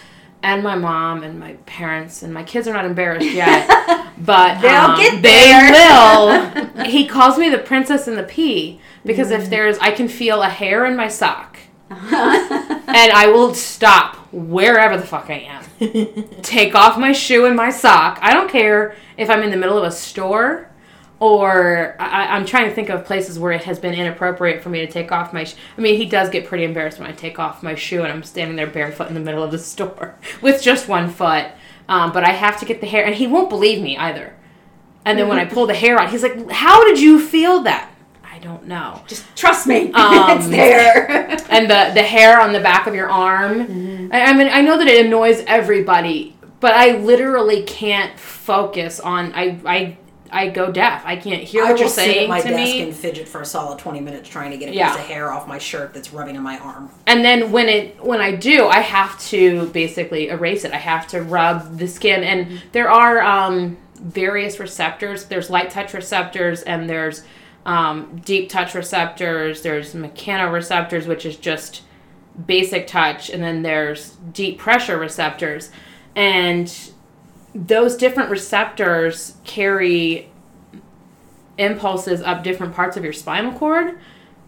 and 0.43 0.63
my 0.63 0.75
mom 0.75 1.23
and 1.23 1.39
my 1.39 1.53
parents 1.65 2.23
and 2.23 2.33
my 2.33 2.43
kids 2.43 2.67
are 2.67 2.73
not 2.73 2.85
embarrassed 2.85 3.25
yet. 3.33 3.67
But 4.17 4.61
They'll 4.61 4.91
um, 4.91 4.97
get 4.97 5.21
they 5.21 6.73
will. 6.75 6.85
he 6.85 7.05
calls 7.07 7.37
me 7.37 7.49
the 7.49 7.57
princess 7.57 8.07
and 8.07 8.17
the 8.17 8.23
pea 8.23 8.79
because 9.05 9.27
Mm. 9.29 9.39
if 9.39 9.49
there's 9.49 9.77
I 9.79 9.91
can 9.91 10.07
feel 10.07 10.41
a 10.41 10.49
hair 10.49 10.85
in 10.85 10.95
my 10.95 11.09
sock 11.09 11.57
and 11.89 13.11
I 13.11 13.27
will 13.27 13.53
stop 13.53 14.24
wherever 14.35 14.97
the 14.97 15.07
fuck 15.07 15.29
I 15.29 15.47
am. 15.79 16.25
Take 16.41 16.75
off 16.75 16.99
my 16.99 17.13
shoe 17.13 17.45
and 17.45 17.55
my 17.55 17.69
sock. 17.69 18.19
I 18.21 18.33
don't 18.33 18.49
care 18.49 18.95
if 19.17 19.29
I'm 19.29 19.41
in 19.41 19.49
the 19.49 19.57
middle 19.57 19.77
of 19.77 19.85
a 19.85 19.91
store 19.91 20.69
or 21.19 21.95
I, 21.99 22.27
I'm 22.35 22.45
trying 22.45 22.67
to 22.67 22.75
think 22.75 22.89
of 22.89 23.05
places 23.05 23.39
where 23.39 23.53
it 23.53 23.63
has 23.63 23.79
been 23.79 23.93
inappropriate 23.93 24.61
for 24.61 24.69
me 24.69 24.85
to 24.85 24.91
take 24.91 25.11
off 25.11 25.31
my. 25.31 25.45
Sh- 25.45 25.55
I 25.77 25.81
mean, 25.81 25.95
he 25.95 26.05
does 26.05 26.29
get 26.29 26.45
pretty 26.45 26.65
embarrassed 26.65 26.99
when 26.99 27.09
I 27.09 27.13
take 27.13 27.39
off 27.39 27.63
my 27.63 27.75
shoe 27.75 28.03
and 28.03 28.11
I'm 28.11 28.23
standing 28.23 28.57
there 28.57 28.67
barefoot 28.67 29.07
in 29.07 29.13
the 29.13 29.21
middle 29.21 29.41
of 29.41 29.51
the 29.51 29.59
store 29.73 30.15
with 30.41 30.61
just 30.61 30.87
one 30.87 31.09
foot. 31.09 31.47
Um, 31.87 32.11
but 32.11 32.23
I 32.23 32.31
have 32.31 32.59
to 32.59 32.65
get 32.65 32.81
the 32.81 32.87
hair, 32.87 33.05
and 33.05 33.13
he 33.13 33.27
won't 33.27 33.47
believe 33.47 33.79
me 33.79 33.95
either. 33.95 34.35
And 35.05 35.19
then 35.19 35.27
when 35.27 35.37
I 35.37 35.45
pull 35.45 35.67
the 35.67 35.75
hair 35.75 35.99
out, 35.99 36.09
he's 36.09 36.23
like, 36.23 36.49
"How 36.49 36.83
did 36.83 36.99
you 36.99 37.19
feel 37.19 37.61
that?" 37.61 37.94
I 38.35 38.39
don't 38.39 38.67
know. 38.67 39.01
Just 39.07 39.23
trust 39.37 39.65
me, 39.65 39.91
Um, 39.93 40.37
it's 40.37 40.47
there. 40.49 41.09
and 41.49 41.69
the 41.69 41.91
the 41.93 42.03
hair 42.03 42.41
on 42.41 42.51
the 42.51 42.59
back 42.59 42.85
of 42.85 42.93
your 42.93 43.09
arm. 43.09 44.09
I, 44.11 44.21
I 44.25 44.33
mean, 44.33 44.49
I 44.51 44.61
know 44.61 44.77
that 44.77 44.87
it 44.87 45.05
annoys 45.05 45.41
everybody, 45.47 46.35
but 46.59 46.73
I 46.73 46.97
literally 46.97 47.63
can't 47.63 48.19
focus 48.19 48.99
on. 48.99 49.31
I 49.33 49.57
I 49.65 49.97
I 50.31 50.49
go 50.49 50.69
deaf. 50.69 51.03
I 51.05 51.15
can't 51.15 51.43
hear 51.43 51.63
I 51.63 51.71
what 51.71 51.79
you're 51.79 51.87
saying 51.87 52.13
sit 52.13 52.23
at 52.23 52.29
my 52.29 52.41
to 52.41 52.49
desk 52.49 52.73
me. 52.73 52.81
and 52.81 52.93
fidget 52.93 53.27
for 53.29 53.39
a 53.39 53.45
solid 53.45 53.79
twenty 53.79 54.01
minutes 54.01 54.27
trying 54.27 54.51
to 54.51 54.57
get 54.57 54.67
a 54.69 54.73
Yeah. 54.75 54.89
piece 54.91 54.99
of 54.99 55.05
hair 55.07 55.31
off 55.31 55.47
my 55.47 55.57
shirt 55.57 55.93
that's 55.93 56.11
rubbing 56.11 56.35
on 56.35 56.43
my 56.43 56.57
arm. 56.59 56.89
And 57.07 57.23
then 57.23 57.53
when 57.53 57.69
it 57.69 58.03
when 58.03 58.19
I 58.19 58.35
do, 58.35 58.67
I 58.67 58.81
have 58.81 59.17
to 59.29 59.67
basically 59.67 60.27
erase 60.27 60.65
it. 60.65 60.73
I 60.73 60.77
have 60.77 61.07
to 61.07 61.21
rub 61.21 61.77
the 61.77 61.87
skin, 61.87 62.21
and 62.23 62.61
there 62.73 62.91
are 62.91 63.21
um, 63.21 63.77
various 63.95 64.59
receptors. 64.59 65.25
There's 65.25 65.49
light 65.49 65.69
touch 65.69 65.93
receptors, 65.93 66.63
and 66.63 66.89
there's 66.89 67.23
um, 67.65 68.21
deep 68.23 68.49
touch 68.49 68.73
receptors. 68.73 69.61
There's 69.61 69.93
mechanoreceptors, 69.93 71.07
which 71.07 71.25
is 71.25 71.35
just 71.37 71.81
basic 72.45 72.87
touch, 72.87 73.29
and 73.29 73.41
then 73.41 73.61
there's 73.61 74.11
deep 74.31 74.59
pressure 74.59 74.97
receptors, 74.97 75.71
and 76.15 76.91
those 77.53 77.95
different 77.95 78.29
receptors 78.29 79.37
carry 79.45 80.29
impulses 81.57 82.21
up 82.21 82.43
different 82.43 82.75
parts 82.75 82.97
of 82.97 83.03
your 83.03 83.13
spinal 83.13 83.53
cord 83.53 83.97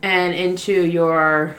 and 0.01 0.33
into 0.33 0.85
your 0.85 1.55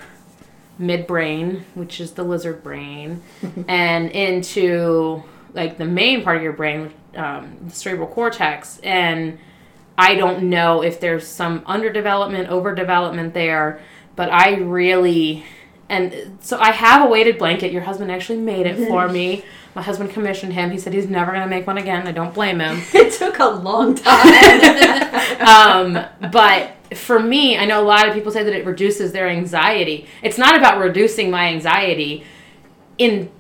midbrain, 0.79 1.63
which 1.75 2.01
is 2.01 2.13
the 2.13 2.23
lizard 2.23 2.63
brain, 2.63 3.23
and 3.69 4.11
into 4.11 5.23
like 5.55 5.79
the 5.79 5.85
main 5.85 6.23
part 6.23 6.37
of 6.37 6.43
your 6.43 6.53
brain, 6.53 6.93
um, 7.17 7.57
the 7.67 7.75
cerebral 7.75 8.09
cortex. 8.09 8.79
And 8.81 9.39
I 9.99 10.15
don't 10.15 10.45
know 10.45 10.83
if 10.83 11.01
there's 11.01 11.27
some 11.27 11.61
underdevelopment, 11.63 12.49
overdevelopment 12.49 13.33
there, 13.33 13.81
but 14.15 14.31
I 14.33 14.55
really. 14.55 15.45
And 15.91 16.39
so 16.41 16.59
I 16.59 16.71
have 16.71 17.05
a 17.05 17.09
weighted 17.09 17.39
blanket. 17.39 17.73
Your 17.73 17.83
husband 17.83 18.13
actually 18.13 18.39
made 18.39 18.67
it 18.67 18.89
for 18.89 19.09
me. 19.19 19.43
My 19.75 19.83
husband 19.83 20.11
commissioned 20.11 20.53
him. 20.53 20.71
He 20.71 20.79
said 20.79 20.93
he's 20.93 21.09
never 21.09 21.33
going 21.33 21.43
to 21.43 21.49
make 21.49 21.67
one 21.67 21.79
again. 21.79 22.07
I 22.07 22.13
don't 22.13 22.33
blame 22.33 22.61
him 22.61 22.81
it 22.95 23.13
took 23.13 23.39
a 23.39 23.47
long 23.47 23.95
time. 23.97 25.37
um, 25.41 26.31
but 26.31 26.75
for 26.97 27.19
me, 27.19 27.59
I 27.59 27.65
know 27.65 27.83
a 27.83 27.85
lot 27.85 28.09
of 28.09 28.15
people 28.15 28.31
say 28.33 28.43
that 28.45 28.53
it 28.55 28.65
reduces 28.65 29.13
their 29.13 29.29
anxiety. 29.29 30.07
It's 30.23 30.39
not 30.39 30.57
about 30.57 30.79
reducing 30.79 31.31
my 31.31 31.49
anxiety 31.49 32.25
in 32.99 33.31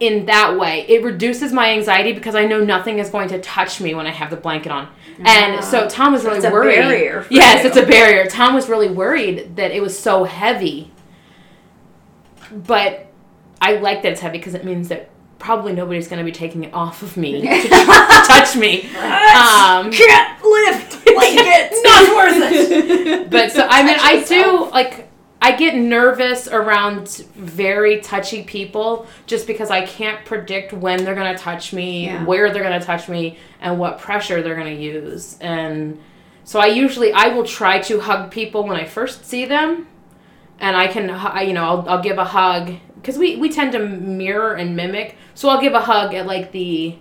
in 0.00 0.26
that 0.26 0.58
way. 0.58 0.86
It 0.88 1.02
reduces 1.02 1.52
my 1.52 1.70
anxiety 1.70 2.12
because 2.12 2.34
I 2.34 2.44
know 2.44 2.62
nothing 2.62 2.98
is 2.98 3.10
going 3.10 3.28
to 3.28 3.40
touch 3.40 3.80
me 3.80 3.94
when 3.94 4.06
I 4.06 4.10
have 4.10 4.30
the 4.30 4.36
blanket 4.36 4.70
on. 4.70 4.88
And 5.24 5.64
so 5.64 5.88
Tom 5.88 6.12
was 6.12 6.24
really 6.24 6.36
it's 6.36 6.46
a 6.46 6.50
worried. 6.50 7.26
yes, 7.30 7.62
you. 7.62 7.68
it's 7.68 7.76
a 7.76 7.84
barrier. 7.84 8.26
Tom 8.26 8.54
was 8.54 8.68
really 8.68 8.88
worried 8.88 9.56
that 9.56 9.72
it 9.72 9.82
was 9.82 9.98
so 9.98 10.24
heavy. 10.24 10.92
But 12.52 13.08
I 13.60 13.76
like 13.76 14.02
that 14.02 14.12
it's 14.12 14.20
heavy 14.20 14.38
because 14.38 14.54
it 14.54 14.64
means 14.64 14.88
that 14.88 15.10
probably 15.38 15.72
nobody's 15.72 16.08
going 16.08 16.18
to 16.18 16.24
be 16.24 16.32
taking 16.32 16.64
it 16.64 16.74
off 16.74 17.02
of 17.02 17.16
me 17.16 17.40
to 17.42 17.62
to 17.62 17.68
touch 17.68 18.56
me. 18.56 18.82
Um, 18.94 19.90
Can't 19.90 20.44
lift 20.44 21.04
blanket. 21.04 21.72
Not 21.84 22.16
worth 22.16 22.52
it. 22.52 23.30
but 23.30 23.52
so 23.52 23.66
I 23.68 23.82
mean, 23.82 23.96
I 24.00 24.24
do 24.24 24.70
like 24.70 25.07
I 25.40 25.56
get 25.56 25.76
nervous 25.76 26.48
around 26.48 27.08
very 27.36 28.00
touchy 28.00 28.42
people 28.42 29.06
just 29.26 29.46
because 29.46 29.70
I 29.70 29.86
can't 29.86 30.24
predict 30.24 30.72
when 30.72 31.04
they're 31.04 31.14
gonna 31.14 31.38
touch 31.38 31.72
me, 31.72 32.06
Yeah. 32.06 32.24
where 32.24 32.52
they're 32.52 32.62
gonna 32.62 32.82
touch 32.82 33.08
me, 33.08 33.38
and 33.60 33.78
what 33.78 33.98
pressure 33.98 34.42
they're 34.42 34.56
gonna 34.56 34.70
use. 34.70 35.36
And 35.40 36.00
so 36.44 36.58
I 36.58 36.66
usually 36.66 37.12
I 37.12 37.28
will 37.28 37.44
try 37.44 37.78
to 37.82 38.00
hug 38.00 38.30
people 38.30 38.64
when 38.66 38.76
I 38.76 38.84
first 38.84 39.24
see 39.24 39.44
them, 39.44 39.86
and 40.58 40.76
I 40.76 40.88
can 40.88 41.04
you 41.46 41.52
know 41.52 41.64
I'll, 41.64 41.88
I'll 41.88 42.02
give 42.02 42.18
a 42.18 42.24
hug 42.24 42.72
because 42.96 43.16
we 43.16 43.36
we 43.36 43.48
tend 43.48 43.72
to 43.72 43.78
mirror 43.78 44.54
and 44.54 44.74
mimic. 44.74 45.16
So 45.34 45.48
I'll 45.48 45.60
give 45.60 45.74
a 45.74 45.80
hug 45.80 46.14
at 46.14 46.26
like 46.26 46.50
the 46.50 46.96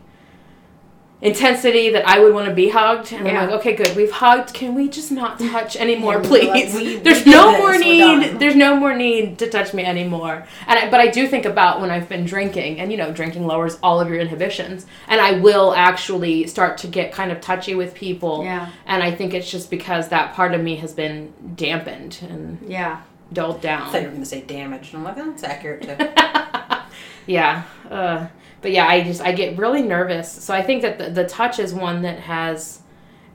intensity 1.19 1.89
that 1.89 2.07
I 2.07 2.19
would 2.19 2.31
want 2.33 2.47
to 2.47 2.53
be 2.53 2.69
hugged. 2.69 3.11
And 3.11 3.25
Yeah. 3.25 3.41
I'm 3.41 3.49
like, 3.49 3.59
okay, 3.59 3.75
good, 3.75 3.95
we've 3.95 4.11
hugged. 4.11 4.53
Can 4.53 4.75
we 4.75 4.87
just 4.87 5.11
not 5.11 5.39
touch 5.39 5.75
anymore, 5.75 6.21
please? 6.21 6.47
like, 6.47 6.73
we- 6.75 6.95
there's 7.03 7.25
we 7.25 7.31
no 7.31 7.51
did 7.51 7.57
more 7.59 7.77
need. 7.79 8.39
There's 8.39 8.55
no 8.55 8.75
more 8.75 8.95
need 8.95 9.39
to 9.39 9.49
touch 9.49 9.73
me 9.73 9.83
anymore. 9.83 10.45
And 10.67 10.77
I, 10.79 10.89
but 10.91 10.99
I 10.99 11.07
do 11.07 11.27
think 11.27 11.45
about 11.45 11.81
when 11.81 11.89
I've 11.89 12.07
been 12.07 12.25
drinking, 12.25 12.79
and 12.79 12.91
you 12.91 12.97
know, 12.97 13.11
drinking 13.11 13.47
lowers 13.47 13.79
all 13.81 13.99
of 13.99 14.09
your 14.09 14.19
inhibitions, 14.19 14.85
and 15.07 15.19
I 15.19 15.39
will 15.39 15.73
actually 15.73 16.45
start 16.47 16.77
to 16.79 16.87
get 16.87 17.11
kind 17.11 17.31
of 17.31 17.41
touchy 17.41 17.73
with 17.73 17.95
people. 17.95 18.43
Yeah. 18.43 18.69
And 18.85 19.01
I 19.01 19.11
think 19.11 19.33
it's 19.33 19.49
just 19.49 19.71
because 19.71 20.09
that 20.09 20.33
part 20.35 20.53
of 20.53 20.61
me 20.61 20.75
has 20.77 20.93
been 20.93 21.33
dampened 21.55 22.19
and 22.29 22.59
Yeah. 22.67 23.01
dulled 23.33 23.61
down. 23.61 23.81
I 23.87 23.91
thought 23.91 23.97
you 24.01 24.03
were 24.05 24.11
going 24.11 24.21
to 24.23 24.29
say 24.29 24.41
damaged. 24.41 24.93
And 24.93 25.07
I'm 25.07 25.15
like, 25.15 25.25
oh, 25.25 25.31
that's 25.31 25.43
accurate 25.43 25.81
too. 25.81 25.97
yeah 27.25 27.63
uh, 27.91 28.27
but 28.61 28.71
yeah 28.71 28.87
i 28.87 29.03
just 29.03 29.21
i 29.21 29.31
get 29.31 29.57
really 29.57 29.81
nervous 29.81 30.31
so 30.31 30.53
i 30.53 30.61
think 30.61 30.81
that 30.81 30.97
the, 30.97 31.09
the 31.09 31.25
touch 31.25 31.59
is 31.59 31.73
one 31.73 32.01
that 32.01 32.19
has 32.19 32.81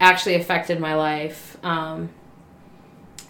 actually 0.01 0.35
affected 0.35 0.81
my 0.81 0.95
life 0.95 1.57
um, 1.65 2.11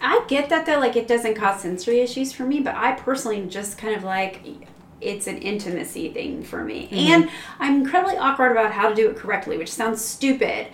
I 0.03 0.25
get 0.27 0.49
that 0.49 0.65
though, 0.65 0.79
like 0.79 0.97
it 0.97 1.07
doesn't 1.07 1.35
cause 1.35 1.61
sensory 1.61 2.01
issues 2.01 2.33
for 2.33 2.43
me, 2.43 2.59
but 2.59 2.75
I 2.75 2.91
personally 2.91 3.45
just 3.47 3.77
kind 3.77 3.95
of 3.95 4.03
like 4.03 4.41
it's 4.99 5.27
an 5.27 5.37
intimacy 5.37 6.09
thing 6.09 6.43
for 6.43 6.63
me. 6.63 6.89
And 6.91 7.29
I'm 7.59 7.81
incredibly 7.81 8.17
awkward 8.17 8.51
about 8.51 8.71
how 8.73 8.89
to 8.89 8.95
do 8.95 9.09
it 9.09 9.15
correctly, 9.15 9.57
which 9.57 9.71
sounds 9.71 10.03
stupid. 10.03 10.67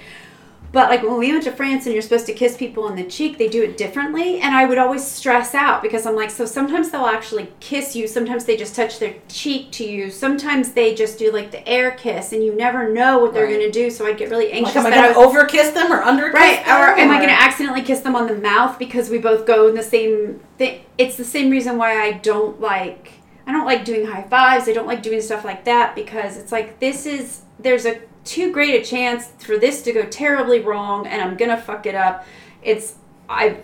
But 0.71 0.89
like 0.89 1.01
when 1.01 1.17
we 1.17 1.31
went 1.31 1.43
to 1.45 1.51
France 1.51 1.85
and 1.85 1.93
you're 1.93 2.01
supposed 2.03 2.27
to 2.27 2.33
kiss 2.33 2.55
people 2.55 2.83
on 2.83 2.95
the 2.95 3.03
cheek, 3.03 3.37
they 3.39 3.47
do 3.47 3.63
it 3.63 3.75
differently. 3.75 4.39
And 4.39 4.53
I 4.55 4.65
would 4.65 4.77
always 4.77 5.03
stress 5.03 5.55
out 5.55 5.81
because 5.81 6.05
I'm 6.05 6.15
like, 6.15 6.29
so 6.29 6.45
sometimes 6.45 6.91
they'll 6.91 7.07
actually 7.07 7.47
kiss 7.59 7.95
you. 7.95 8.07
Sometimes 8.07 8.45
they 8.45 8.55
just 8.55 8.75
touch 8.75 8.99
their 8.99 9.15
cheek 9.29 9.71
to 9.71 9.83
you. 9.83 10.11
Sometimes 10.11 10.73
they 10.73 10.93
just 10.93 11.17
do 11.17 11.31
like 11.31 11.49
the 11.49 11.67
air 11.67 11.91
kiss 11.91 12.33
and 12.33 12.43
you 12.43 12.53
never 12.55 12.87
know 12.93 13.17
what 13.17 13.33
they're 13.33 13.45
Right. 13.45 13.53
going 13.57 13.65
to 13.65 13.71
do. 13.71 13.89
So 13.89 14.05
I'd 14.05 14.17
get 14.17 14.29
really 14.29 14.51
anxious. 14.51 14.75
like, 14.75 14.85
am 14.85 14.93
I 14.93 14.95
going 15.01 15.13
to 15.13 15.19
over 15.19 15.45
kiss 15.45 15.71
them 15.71 15.91
or 15.91 16.03
under 16.03 16.25
kiss 16.25 16.33
Right, 16.35 16.63
them? 16.65 16.75
or 16.81 16.93
am 16.99 17.09
I 17.09 17.17
going 17.17 17.29
to 17.29 17.41
accidentally 17.41 17.81
kiss 17.81 18.01
them 18.01 18.15
on 18.15 18.27
the 18.27 18.35
mouth 18.35 18.77
because 18.77 19.09
we 19.09 19.17
both 19.17 19.47
go 19.47 19.67
in 19.69 19.75
the 19.75 19.81
same 19.83 20.39
thing? 20.59 20.81
It's 20.99 21.15
the 21.17 21.25
same 21.25 21.49
reason 21.49 21.77
why 21.77 21.99
I 21.99 22.11
don't 22.11 22.61
like 22.61 23.13
I 23.47 23.51
don't 23.51 23.65
like 23.65 23.83
doing 23.83 24.05
high 24.05 24.21
fives. 24.21 24.69
I 24.69 24.73
don't 24.73 24.85
like 24.85 25.01
doing 25.01 25.21
stuff 25.21 25.43
like 25.43 25.63
that 25.65 25.95
because 25.95 26.37
it's 26.37 26.51
like 26.51 26.79
this 26.79 27.07
is 27.07 27.41
there's 27.57 27.87
a 27.87 27.99
too 28.25 28.51
great 28.51 28.81
a 28.81 28.85
chance 28.85 29.27
for 29.39 29.57
this 29.57 29.81
to 29.83 29.91
go 29.93 30.05
terribly 30.05 30.59
wrong 30.59 31.07
and 31.07 31.21
I'm 31.21 31.37
going 31.37 31.51
to 31.51 31.57
fuck 31.57 31.85
it 31.85 31.95
up. 31.95 32.25
It's 32.61 32.95
I 33.27 33.57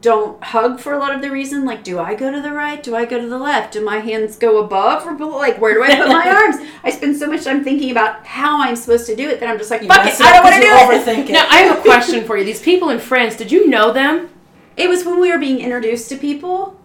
don't 0.00 0.42
hug 0.44 0.78
for 0.78 0.92
a 0.92 0.98
lot 0.98 1.12
of 1.12 1.20
the 1.22 1.30
reason 1.30 1.64
like 1.64 1.82
do 1.82 1.98
I 1.98 2.14
go 2.14 2.30
to 2.30 2.40
the 2.40 2.52
right? 2.52 2.80
Do 2.82 2.94
I 2.94 3.04
go 3.04 3.20
to 3.20 3.26
the 3.28 3.38
left? 3.38 3.72
Do 3.72 3.84
my 3.84 3.98
hands 3.98 4.36
go 4.36 4.62
above 4.64 5.04
or 5.06 5.14
below? 5.14 5.36
Like 5.38 5.60
where 5.60 5.74
do 5.74 5.82
I 5.82 5.96
put 5.96 6.08
my 6.08 6.28
arms? 6.30 6.56
I 6.84 6.90
spend 6.90 7.16
so 7.16 7.26
much 7.26 7.42
time 7.44 7.64
thinking 7.64 7.90
about 7.90 8.24
how 8.24 8.62
I'm 8.62 8.76
supposed 8.76 9.06
to 9.06 9.16
do 9.16 9.28
it 9.28 9.40
that 9.40 9.48
I'm 9.48 9.58
just 9.58 9.70
like 9.70 9.82
You 9.82 9.88
fuck 9.88 10.04
mess 10.04 10.20
it. 10.20 10.26
I 10.26 10.32
don't 10.34 10.44
want 10.44 10.54
to 10.62 10.68
up 10.68 10.90
do 10.90 10.96
'cause 10.98 11.08
it. 11.08 11.30
It. 11.30 11.32
now 11.32 11.46
i 11.50 11.58
have 11.62 11.78
a 11.78 11.82
question 11.82 12.24
for 12.24 12.36
you 12.38 12.44
these 12.44 12.62
people 12.62 12.90
in 12.90 13.00
france 13.00 13.36
did 13.36 13.50
you 13.50 13.68
know 13.68 13.92
them 13.92 14.28
It 14.76 14.88
was 14.88 15.04
when 15.04 15.20
we 15.20 15.32
were 15.32 15.38
being 15.38 15.58
introduced 15.58 16.08
to 16.10 16.16
people 16.16 16.78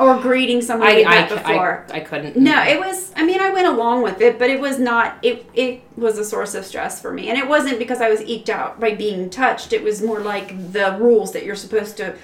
or 0.00 0.18
greeting 0.18 0.62
somebody 0.62 1.04
I, 1.04 1.24
I, 1.24 1.28
before. 1.28 1.86
I, 1.90 1.98
I 1.98 2.00
couldn't 2.00 2.36
no, 2.36 2.62
it 2.62 2.80
was. 2.80 3.12
I 3.16 3.24
mean, 3.24 3.40
I 3.40 3.50
went 3.50 3.66
along 3.66 4.02
with 4.02 4.20
it, 4.20 4.38
but 4.38 4.48
it 4.48 4.58
was 4.58 4.78
not. 4.78 5.18
It 5.22 5.46
it 5.54 5.82
was 5.96 6.18
a 6.18 6.24
source 6.24 6.54
of 6.54 6.64
stress 6.64 7.00
for 7.00 7.12
me, 7.12 7.28
and 7.28 7.38
it 7.38 7.46
wasn't 7.46 7.78
because 7.78 8.00
I 8.00 8.08
was 8.08 8.22
eked 8.22 8.48
out 8.48 8.80
by 8.80 8.94
being 8.94 9.28
touched. 9.28 9.72
It 9.72 9.82
was 9.82 10.00
more 10.02 10.20
like 10.20 10.72
the 10.72 10.96
rules 10.98 11.32
that 11.32 11.44
you're 11.44 11.54
supposed 11.54 11.98
to 11.98 12.16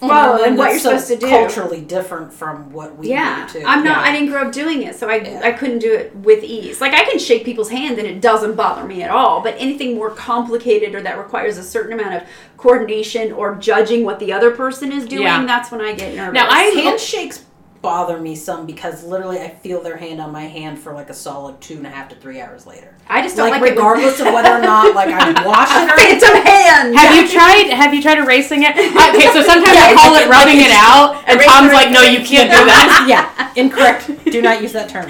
Well, 0.00 0.44
and 0.44 0.58
what 0.58 0.70
you're 0.72 0.78
so 0.78 0.90
supposed 0.98 1.08
to 1.08 1.16
do. 1.16 1.28
Culturally 1.28 1.80
different 1.80 2.32
from 2.32 2.70
what 2.72 2.96
we 2.98 3.08
Yeah, 3.08 3.46
do 3.50 3.60
too. 3.60 3.64
I'm 3.66 3.82
not. 3.82 3.98
Yeah. 4.04 4.10
I 4.10 4.12
didn't 4.12 4.28
grow 4.30 4.42
up 4.46 4.52
doing 4.52 4.82
it, 4.82 4.94
so 4.96 5.08
I 5.08 5.16
Yeah. 5.16 5.40
I 5.42 5.52
couldn't 5.52 5.78
do 5.78 5.92
it 5.92 6.14
with 6.16 6.44
ease. 6.44 6.80
Like 6.80 6.92
I 6.92 7.04
can 7.04 7.18
shake 7.18 7.44
people's 7.44 7.70
hand 7.70 7.98
and 7.98 8.06
it 8.06 8.20
doesn't 8.20 8.56
bother 8.56 8.84
me 8.84 9.02
at 9.02 9.10
all. 9.10 9.40
But 9.40 9.54
anything 9.58 9.94
more 9.94 10.10
complicated 10.10 10.94
or 10.94 11.00
that 11.02 11.16
requires 11.18 11.56
a 11.56 11.62
certain 11.62 11.98
amount 11.98 12.14
of 12.14 12.22
coordination 12.58 13.32
or 13.32 13.54
judging 13.54 14.04
what 14.04 14.18
the 14.18 14.32
other 14.32 14.50
person 14.50 14.92
is 14.92 15.06
doing, 15.06 15.22
Yeah. 15.22 15.44
that's 15.46 15.70
when 15.70 15.80
I 15.80 15.94
get 15.94 16.14
nervous. 16.14 16.34
Now, 16.34 16.46
I- 16.50 16.64
handshakes 16.74 17.44
bother 17.82 18.18
me 18.20 18.34
some 18.34 18.66
because 18.66 19.04
literally 19.04 19.38
I 19.40 19.48
feel 19.50 19.80
their 19.82 19.96
hand 19.96 20.20
on 20.20 20.32
my 20.32 20.42
hand 20.44 20.78
for 20.78 20.92
like 20.92 21.10
a 21.10 21.14
solid 21.14 21.60
two 21.60 21.76
and 21.76 21.86
a 21.86 21.90
half 21.90 22.08
to 22.08 22.16
three 22.16 22.40
hours 22.40 22.66
later. 22.66 22.94
I 23.08 23.22
just 23.22 23.36
don't 23.36 23.50
Like, 23.50 23.60
like, 23.60 23.70
it 23.72 23.76
when- 23.76 23.84
regardless 23.86 24.20
of 24.20 24.26
whether 24.26 24.50
or 24.50 24.60
not 24.60 24.94
like 24.94 25.08
I'm 25.10 25.34
washing 25.44 25.88
or 25.90 25.96
phantom 25.96 26.42
hand. 26.46 26.96
have 26.96 27.14
you 27.14 27.28
tried 27.28 27.70
have 27.72 27.94
you 27.94 28.02
tried 28.02 28.18
erasing 28.18 28.62
it 28.64 28.70
okay 28.76 29.32
so 29.32 29.42
sometimes 29.42 29.76
i 29.76 29.94
call 29.94 30.14
it's 30.14 30.24
it 30.24 30.28
like 30.28 30.28
rubbing 30.28 30.58
it 30.60 30.72
out 30.72 31.22
and 31.28 31.40
tom's 31.40 31.72
like 31.72 31.90
no 31.90 32.02
you 32.02 32.24
can't 32.24 32.50
do 32.50 32.56
that 32.66 33.06
yeah, 33.08 33.52
incorrect. 33.60 34.10
Do 34.30 34.42
not 34.42 34.62
use 34.62 34.72
that 34.72 34.88
term. 34.88 35.08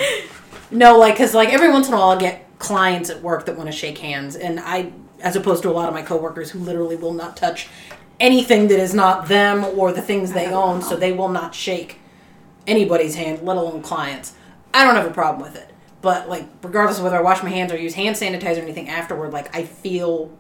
No, 0.71 0.99
like 0.99 1.15
because 1.15 1.35
like 1.35 1.51
every 1.51 1.71
once 1.71 1.89
in 1.89 1.95
a 1.95 1.97
while 1.97 2.11
I 2.11 2.19
get 2.19 2.59
clients 2.59 3.11
at 3.11 3.23
work 3.23 3.47
that 3.47 3.57
want 3.57 3.69
to 3.71 3.77
shake 3.77 3.99
hands, 3.99 4.35
and 4.35 4.59
I, 4.61 4.93
as 5.21 5.37
opposed 5.37 5.63
to 5.63 5.71
a 5.71 5.73
lot 5.73 5.89
of 5.89 5.95
my 5.95 6.03
coworkers 6.03 6.51
who 6.51 6.59
literally 6.59 6.97
will 6.97 7.13
not 7.13 7.37
touch 7.37 7.69
anything 8.19 8.67
that 8.69 8.79
is 8.81 8.95
not 8.95 9.29
them 9.29 9.65
or 9.65 9.93
the 9.93 10.01
things 10.03 10.33
they 10.33 10.47
own, 10.47 10.83
so 10.83 10.97
they 10.97 11.13
will 11.13 11.29
not 11.29 11.55
shake 11.55 12.01
anybody's 12.67 13.15
hand, 13.15 13.43
let 13.43 13.57
alone 13.57 13.83
clients. 13.83 14.35
I 14.75 14.85
don't 14.85 14.97
have 14.97 15.07
a 15.07 15.15
problem 15.15 15.43
with 15.43 15.57
it, 15.57 15.73
but 16.03 16.29
like 16.29 16.47
regardless 16.63 16.99
of 16.99 17.05
whether 17.05 17.17
I 17.17 17.23
wash 17.23 17.43
my 17.43 17.51
hands 17.51 17.73
or 17.73 17.79
use 17.79 17.95
hand 17.95 18.17
sanitizer 18.17 18.59
or 18.59 18.63
anything 18.63 18.89
afterward, 18.89 19.33
like 19.33 19.55
I 19.57 19.65
feel 19.65 20.31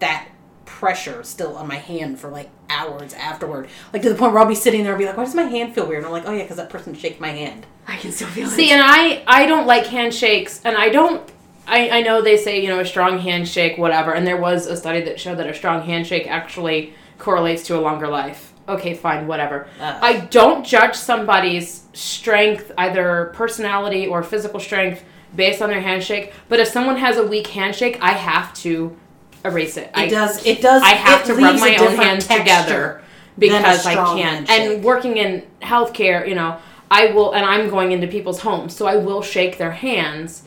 that 0.00 0.28
pressure 0.64 1.22
still 1.24 1.56
on 1.56 1.66
my 1.66 1.76
hand 1.76 2.18
for 2.18 2.30
like 2.30 2.48
hours 2.68 3.12
afterward. 3.14 3.68
Like 3.92 4.02
to 4.02 4.08
the 4.08 4.14
point 4.14 4.32
where 4.32 4.42
I'll 4.42 4.48
be 4.48 4.54
sitting 4.54 4.82
there 4.82 4.92
and 4.92 4.98
be 4.98 5.04
like, 5.04 5.16
why 5.16 5.24
does 5.24 5.34
my 5.34 5.42
hand 5.42 5.74
feel 5.74 5.86
weird? 5.86 5.98
And 5.98 6.06
I'm 6.06 6.12
like, 6.12 6.26
oh 6.26 6.32
yeah, 6.32 6.42
because 6.42 6.56
that 6.56 6.70
person 6.70 6.94
shaked 6.94 7.20
my 7.20 7.28
hand. 7.28 7.66
I 7.86 7.96
can 7.96 8.12
still 8.12 8.28
feel 8.28 8.46
it. 8.46 8.52
See, 8.52 8.70
and 8.70 8.80
I 8.82 9.22
I 9.26 9.46
don't 9.46 9.66
like 9.66 9.86
handshakes, 9.86 10.60
and 10.64 10.76
I 10.76 10.88
don't. 10.88 11.28
I, 11.66 11.90
I 11.90 12.02
know 12.02 12.22
they 12.22 12.36
say 12.36 12.60
you 12.60 12.68
know 12.68 12.80
a 12.80 12.84
strong 12.84 13.18
handshake, 13.18 13.78
whatever, 13.78 14.12
and 14.14 14.26
there 14.26 14.36
was 14.36 14.66
a 14.66 14.76
study 14.76 15.00
that 15.02 15.20
showed 15.20 15.38
that 15.38 15.46
a 15.46 15.54
strong 15.54 15.82
handshake 15.82 16.26
actually 16.26 16.94
correlates 17.18 17.64
to 17.64 17.78
a 17.78 17.80
longer 17.80 18.08
life. 18.08 18.49
Okay, 18.70 18.94
fine, 18.94 19.26
whatever. 19.26 19.66
Uh. 19.80 19.98
I 20.00 20.20
don't 20.20 20.64
judge 20.64 20.94
somebody's 20.94 21.84
strength, 21.92 22.72
either 22.78 23.32
personality 23.34 24.06
or 24.06 24.22
physical 24.22 24.60
strength, 24.60 25.04
based 25.34 25.62
on 25.62 25.70
their 25.70 25.80
handshake. 25.80 26.32
But 26.48 26.60
if 26.60 26.68
someone 26.68 26.96
has 26.96 27.16
a 27.16 27.26
weak 27.26 27.48
handshake, 27.48 27.98
I 28.00 28.12
have 28.12 28.54
to 28.54 28.96
erase 29.44 29.76
it. 29.76 29.88
It 29.88 29.92
I 29.94 30.08
does. 30.08 30.44
It 30.44 30.60
does. 30.60 30.82
I 30.82 30.90
have 30.90 31.24
to 31.24 31.34
rub 31.34 31.58
my 31.58 31.76
own 31.76 31.96
hands 31.96 32.26
together 32.26 33.02
because 33.38 33.86
I 33.86 33.94
can't. 33.94 34.48
handshake. 34.48 34.60
And 34.60 34.84
working 34.84 35.16
in 35.16 35.46
healthcare, 35.62 36.28
you 36.28 36.34
know, 36.34 36.58
I 36.90 37.06
will, 37.12 37.32
and 37.32 37.44
I'm 37.44 37.70
going 37.70 37.92
into 37.92 38.06
people's 38.06 38.40
homes, 38.40 38.76
so 38.76 38.86
I 38.86 38.96
will 38.96 39.22
shake 39.22 39.58
their 39.58 39.70
hands 39.70 40.42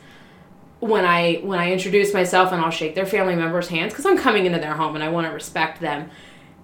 when 0.80 1.06
I 1.06 1.36
when 1.36 1.60
I 1.60 1.72
introduce 1.72 2.14
myself, 2.14 2.52
and 2.52 2.62
I'll 2.62 2.72
shake 2.72 2.96
their 2.96 3.06
family 3.06 3.36
members' 3.36 3.70
hands 3.70 3.94
because 3.94 4.06
I'm 4.06 4.18
coming 4.18 4.46
into 4.46 4.60
their 4.60 4.74
home 4.74 4.96
and 4.96 5.04
I 5.04 5.10
want 5.10 5.28
to 5.28 5.34
respect 5.34 5.80
them. 5.80 6.10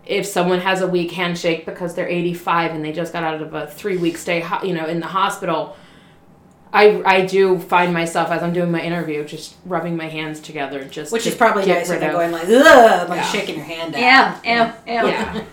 If 0.09 0.25
someone 0.25 0.59
has 0.59 0.81
a 0.81 0.87
weak 0.87 1.11
handshake 1.11 1.65
because 1.65 1.93
they're 1.95 2.07
85 2.07 2.71
and 2.71 2.83
they 2.83 2.91
just 2.91 3.13
got 3.13 3.23
out 3.23 3.41
of 3.41 3.53
a 3.53 3.67
three 3.67 3.97
week 3.97 4.17
stay, 4.17 4.43
you 4.63 4.73
know, 4.73 4.85
in 4.87 4.99
the 4.99 5.07
hospital. 5.07 5.77
I, 6.71 7.01
I 7.03 7.25
do 7.25 7.57
find 7.57 7.93
myself 7.93 8.29
as 8.29 8.43
I'm 8.43 8.53
doing 8.53 8.71
my 8.71 8.79
interview 8.81 9.25
just 9.25 9.55
rubbing 9.65 9.97
my 9.97 10.07
hands 10.07 10.39
together, 10.39 10.83
just 10.85 11.11
which 11.11 11.23
to 11.23 11.29
is 11.29 11.35
probably 11.35 11.65
get 11.65 11.79
nicer 11.79 11.93
rid 11.93 12.01
than 12.03 12.09
of- 12.11 12.15
going 12.15 12.31
like, 12.31 12.43
ugh, 12.47 13.09
like 13.09 13.17
Yeah. 13.17 13.23
shaking 13.31 13.55
your 13.55 13.65
hand 13.65 13.95
out. 13.95 14.01
Yeah, 14.01 14.39
yeah, 14.43 14.75
yeah. 14.85 15.05
Yeah. 15.05 15.43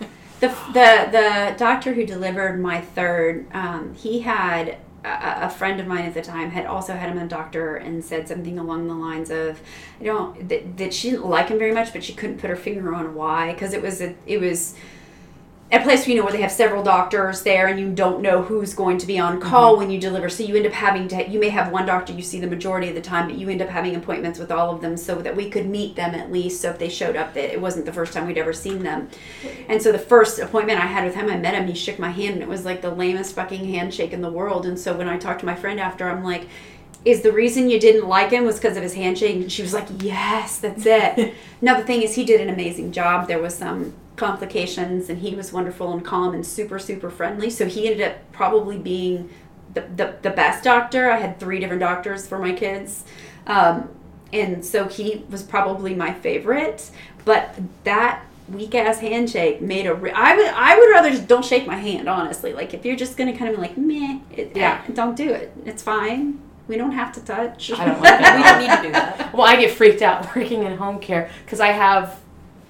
The, 0.41 0.49
the 0.75 1.09
the 1.13 1.55
doctor 1.57 1.95
who 1.95 2.05
delivered 2.05 2.61
my 2.61 2.83
third, 2.83 3.47
um, 3.55 3.95
he 3.95 4.21
had 4.21 4.77
a, 5.07 5.51
friend 5.51 5.81
of 5.81 5.87
mine 5.87 6.05
at 6.05 6.15
the 6.15 6.23
time 6.23 6.51
had 6.51 6.67
also 6.67 6.95
had 6.95 7.11
him 7.11 7.19
a 7.19 7.27
doctor 7.27 7.77
and 7.77 8.05
said 8.05 8.27
something 8.29 8.59
along 8.59 8.89
the 8.89 8.95
lines 8.95 9.31
of, 9.31 9.61
I 10.01 10.05
don't 10.05 10.49
that, 10.49 10.77
that 10.79 10.95
she 10.95 11.11
didn't 11.11 11.27
like 11.27 11.49
him 11.49 11.59
very 11.59 11.73
much, 11.73 11.93
but 11.93 12.03
she 12.03 12.13
couldn't 12.13 12.39
put 12.39 12.51
her 12.51 12.57
finger 12.57 12.95
on 12.95 13.15
why 13.15 13.53
because 13.53 13.73
it 13.73 13.83
was 13.83 14.01
a, 14.01 14.15
it 14.27 14.41
was 14.41 14.75
a 15.73 15.81
place 15.81 16.07
you 16.07 16.15
know 16.15 16.23
where 16.23 16.33
they 16.33 16.43
have 16.43 16.53
several 16.53 16.85
doctors 16.85 17.43
there 17.43 17.67
and 17.67 17.81
you 17.81 17.91
don't 17.91 18.23
know 18.23 18.41
who's 18.41 18.73
going 18.73 18.99
to 18.99 19.07
be 19.07 19.19
on 19.19 19.41
call 19.41 19.73
mm-hmm. 19.73 19.81
when 19.81 19.91
you 19.91 19.99
deliver. 19.99 20.29
So 20.29 20.45
you 20.45 20.55
end 20.55 20.67
up 20.67 20.73
having 20.73 21.09
to 21.09 21.29
you 21.29 21.41
may 21.41 21.49
have 21.49 21.73
one 21.73 21.87
doctor 21.87 22.13
you 22.13 22.23
see 22.23 22.39
the 22.39 22.47
majority 22.47 22.89
of 22.89 22.95
the 22.95 23.01
time 23.01 23.27
but 23.27 23.37
you 23.37 23.49
end 23.49 23.61
up 23.61 23.69
having 23.69 23.97
appointments 23.97 24.39
with 24.39 24.53
all 24.53 24.73
of 24.73 24.81
them 24.81 24.97
so 24.97 25.17
that 25.17 25.35
we 25.35 25.51
could 25.51 25.67
meet 25.67 25.97
them 25.97 26.15
at 26.15 26.31
least. 26.31 26.61
So 26.61 26.71
if 26.71 26.79
they 26.79 26.89
showed 26.89 27.17
up 27.17 27.35
that 27.35 27.53
it 27.53 27.61
wasn't 27.61 27.85
the 27.85 27.93
first 27.93 28.13
time 28.13 28.29
we'd 28.29 28.39
ever 28.39 28.53
seen 28.53 28.85
them. 28.85 29.09
And 29.69 29.83
so 29.83 29.91
the 29.91 29.99
first 29.99 30.39
appointment 30.39 30.79
i 30.79 30.87
had 30.87 31.05
with 31.05 31.17
him 31.17 31.29
i 31.29 31.37
met 31.37 31.55
him 31.55 31.67
he 31.67 31.75
shook 31.75 31.99
my 31.99 32.11
hand 32.11 32.35
and 32.35 32.43
it 32.43 32.49
was 32.49 32.65
like 32.65 32.81
the 32.81 32.91
lamest 32.91 33.35
fucking 33.35 33.69
handshake 33.69 34.13
in 34.13 34.21
the 34.21 34.31
world. 34.31 34.67
And 34.67 34.79
so 34.79 34.97
when 34.97 35.09
i 35.09 35.19
talked 35.19 35.41
to 35.41 35.47
my 35.47 35.57
friend 35.57 35.81
after 35.81 36.09
i'm 36.09 36.23
like 36.23 36.49
is 37.05 37.23
the 37.23 37.31
reason 37.33 37.71
you 37.71 37.79
didn't 37.79 38.09
like 38.09 38.31
him 38.31 38.45
was 38.45 38.57
because 38.57 38.77
of 38.77 38.83
his 38.83 38.95
handshake? 38.95 39.37
And 39.37 39.51
she 39.51 39.63
was 39.63 39.75
like 39.75 39.89
yes 40.01 40.61
that's 40.61 40.87
it. 40.87 41.35
Now 41.61 41.77
the 41.77 41.85
thing 41.85 42.03
is 42.03 42.15
he 42.15 42.25
did 42.25 42.41
an 42.41 42.51
amazing 42.51 42.93
job. 42.93 43.27
There 43.27 43.41
was 43.41 43.57
some 43.57 43.95
complications 44.17 45.09
and 45.09 45.19
he 45.19 45.35
was 45.35 45.53
wonderful 45.53 45.93
and 45.93 46.05
calm 46.05 46.35
and 46.35 46.45
super 46.47 46.79
super 46.79 47.11
friendly 47.11 47.51
so 47.51 47.67
he 47.67 47.87
ended 47.91 48.07
up 48.09 48.17
probably 48.33 48.79
being 48.79 49.29
the, 49.75 49.83
the, 49.95 50.15
the 50.23 50.31
best 50.31 50.65
doctor 50.65 51.11
i 51.11 51.19
had 51.19 51.39
three 51.39 51.59
different 51.61 51.81
doctors 51.81 52.27
for 52.27 52.39
my 52.39 52.53
kids 52.53 53.05
um, 53.47 53.89
and 54.33 54.65
so 54.65 54.87
he 54.89 55.25
was 55.31 55.43
probably 55.43 55.95
my 55.95 56.13
favorite 56.13 56.91
but 57.25 57.55
that 57.85 58.25
weak 58.49 58.75
ass 58.75 58.99
handshake 59.01 59.61
made 59.61 59.87
a 59.87 59.95
re- 59.95 60.13
I 60.13 60.37
would 60.37 60.47
I 60.47 60.79
would 60.79 60.91
rather 60.91 61.11
just 61.11 61.27
don't 61.27 61.45
shake 61.45 61.67
my 61.67 61.77
hand 61.77 62.09
honestly 62.09 62.53
like 62.53 62.75
if 62.75 62.85
you're 62.85 62.97
just 62.97 63.17
gonna 63.17 63.37
kind 63.37 63.51
of 63.51 63.57
be 63.57 63.63
like 63.63 63.77
meh 63.77 64.21
it, 64.33 64.53
Yeah. 64.57 64.83
don't 64.95 65.17
do 65.17 65.31
it 65.31 65.53
it's 65.65 65.83
fine 65.83 66.39
We 66.69 66.77
don't 66.77 66.93
have 66.93 67.13
to 67.15 67.21
touch. 67.21 67.71
I 67.73 67.85
don't 67.85 68.01
like 68.01 68.19
that. 68.19 68.37
we 68.37 68.43
don't 68.43 68.61
need 68.65 68.77
to 68.77 68.83
do 68.89 68.93
that. 68.93 69.33
Well, 69.33 69.47
I 69.47 69.55
get 69.55 69.71
freaked 69.71 70.03
out 70.03 70.35
working 70.35 70.65
in 70.65 70.77
home 70.77 70.99
care 70.99 71.31
because 71.45 71.61
I 71.61 71.69
have 71.69 72.19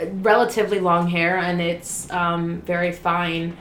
relatively 0.01 0.81
long 0.81 1.09
hair 1.09 1.39
and 1.39 1.61
it's 1.61 2.11
um, 2.11 2.61
very 2.63 2.93
fine, 2.93 3.57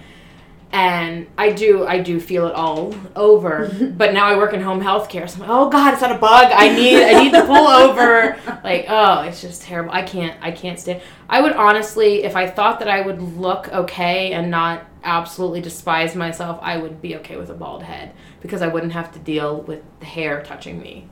and 0.71 1.27
I 1.37 1.51
do 1.51 1.85
I 1.85 1.99
do 1.99 2.19
feel 2.19 2.47
it 2.47 2.53
all 2.53 2.93
over. 3.15 3.69
but 3.97 4.13
now 4.13 4.25
I 4.25 4.37
work 4.37 4.53
in 4.53 4.61
home 4.61 4.81
health 4.81 5.09
care, 5.09 5.27
so 5.27 5.35
I'm 5.35 5.41
like, 5.41 5.49
oh 5.49 5.69
god, 5.69 5.93
it's 5.93 6.01
not 6.01 6.11
a 6.11 6.17
bug. 6.17 6.51
I 6.53 6.69
need 6.75 7.01
I 7.03 7.23
need 7.23 7.31
to 7.33 7.45
pull 7.45 7.67
over. 7.67 8.37
Like 8.65 8.85
oh, 8.89 9.21
it's 9.21 9.41
just 9.41 9.61
terrible. 9.61 9.91
I 9.91 10.01
can't 10.01 10.37
I 10.41 10.51
can't 10.51 10.79
stand. 10.79 11.01
I 11.29 11.39
would 11.39 11.53
honestly, 11.53 12.23
if 12.23 12.35
I 12.35 12.49
thought 12.49 12.79
that 12.79 12.87
I 12.87 13.01
would 13.01 13.21
look 13.21 13.71
okay 13.71 14.33
and 14.33 14.49
not 14.49 14.85
absolutely 15.03 15.61
despise 15.61 16.15
myself, 16.15 16.57
I 16.63 16.77
would 16.77 16.99
be 16.99 17.15
okay 17.17 17.37
with 17.37 17.51
a 17.51 17.53
bald 17.53 17.83
head 17.83 18.13
because 18.41 18.63
I 18.63 18.67
wouldn't 18.67 18.93
have 18.93 19.11
to 19.13 19.19
deal 19.19 19.61
with 19.61 19.83
the 19.99 20.07
hair 20.07 20.41
touching 20.41 20.81
me 20.81 21.07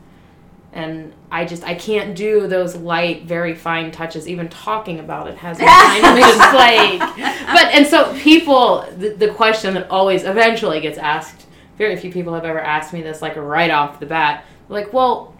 and 0.73 1.13
I 1.31 1.45
just 1.45 1.63
I 1.63 1.75
can't 1.75 2.15
do 2.15 2.47
those 2.47 2.75
light, 2.75 3.23
very 3.25 3.53
fine 3.55 3.91
touches. 3.91 4.27
Even 4.27 4.49
talking 4.49 4.99
about 4.99 5.27
it 5.27 5.37
has 5.37 5.59
me 5.59 5.65
kind 5.65 6.05
of 6.05 6.17
just 6.17 6.39
like. 6.53 6.99
But 7.47 7.73
and 7.73 7.85
so 7.87 8.13
people, 8.19 8.85
the, 8.97 9.09
the 9.09 9.29
question 9.29 9.73
that 9.75 9.89
always 9.89 10.23
eventually 10.23 10.81
gets 10.81 10.97
asked. 10.97 11.45
Very 11.77 11.95
few 11.95 12.11
people 12.11 12.33
have 12.33 12.45
ever 12.45 12.59
asked 12.59 12.93
me 12.93 13.01
this 13.01 13.21
like 13.21 13.35
right 13.35 13.71
off 13.71 13.99
the 13.99 14.05
bat. 14.05 14.45
Like, 14.69 14.93
well, 14.93 15.33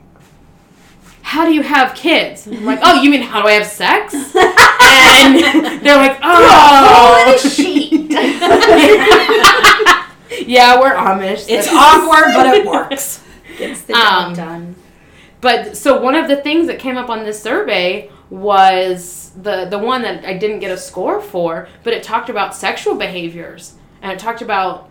how 1.21 1.45
do 1.45 1.53
you 1.53 1.61
have 1.63 1.95
kids? 1.95 2.47
I'm 2.47 2.65
like, 2.65 2.79
oh, 2.84 3.01
you 3.01 3.09
mean 3.09 3.21
how 3.21 3.41
do 3.41 3.47
I 3.47 3.53
have 3.53 3.65
sex? 3.65 4.13
And 4.13 5.84
they're 5.86 5.95
like, 5.95 6.19
oh, 6.23 7.39
yeah, 10.45 10.79
we're 10.79 10.93
Amish. 10.93 11.45
It's 11.49 11.67
awkward, 11.69 12.34
but 12.36 12.47
it 12.55 12.65
works. 12.65 13.23
Gets 13.57 13.84
the 13.84 13.93
job 13.93 14.27
Um, 14.29 14.34
done. 14.34 14.75
But 15.43 15.75
so 15.75 16.01
one 16.01 16.15
of 16.15 16.29
the 16.29 16.37
things 16.37 16.67
that 16.67 16.79
came 16.79 16.95
up 16.95 17.09
on 17.09 17.25
this 17.25 17.43
survey 17.43 18.09
was 18.29 19.33
the 19.35 19.65
the 19.65 19.77
one 19.77 20.01
that 20.03 20.23
I 20.23 20.37
didn't 20.37 20.59
get 20.59 20.71
a 20.71 20.77
score 20.77 21.19
for, 21.19 21.67
but 21.83 21.91
it 21.91 22.01
talked 22.01 22.29
about 22.29 22.55
sexual 22.55 22.95
behaviors 22.95 23.75
and 24.01 24.09
it 24.13 24.19
talked 24.19 24.41
about 24.41 24.89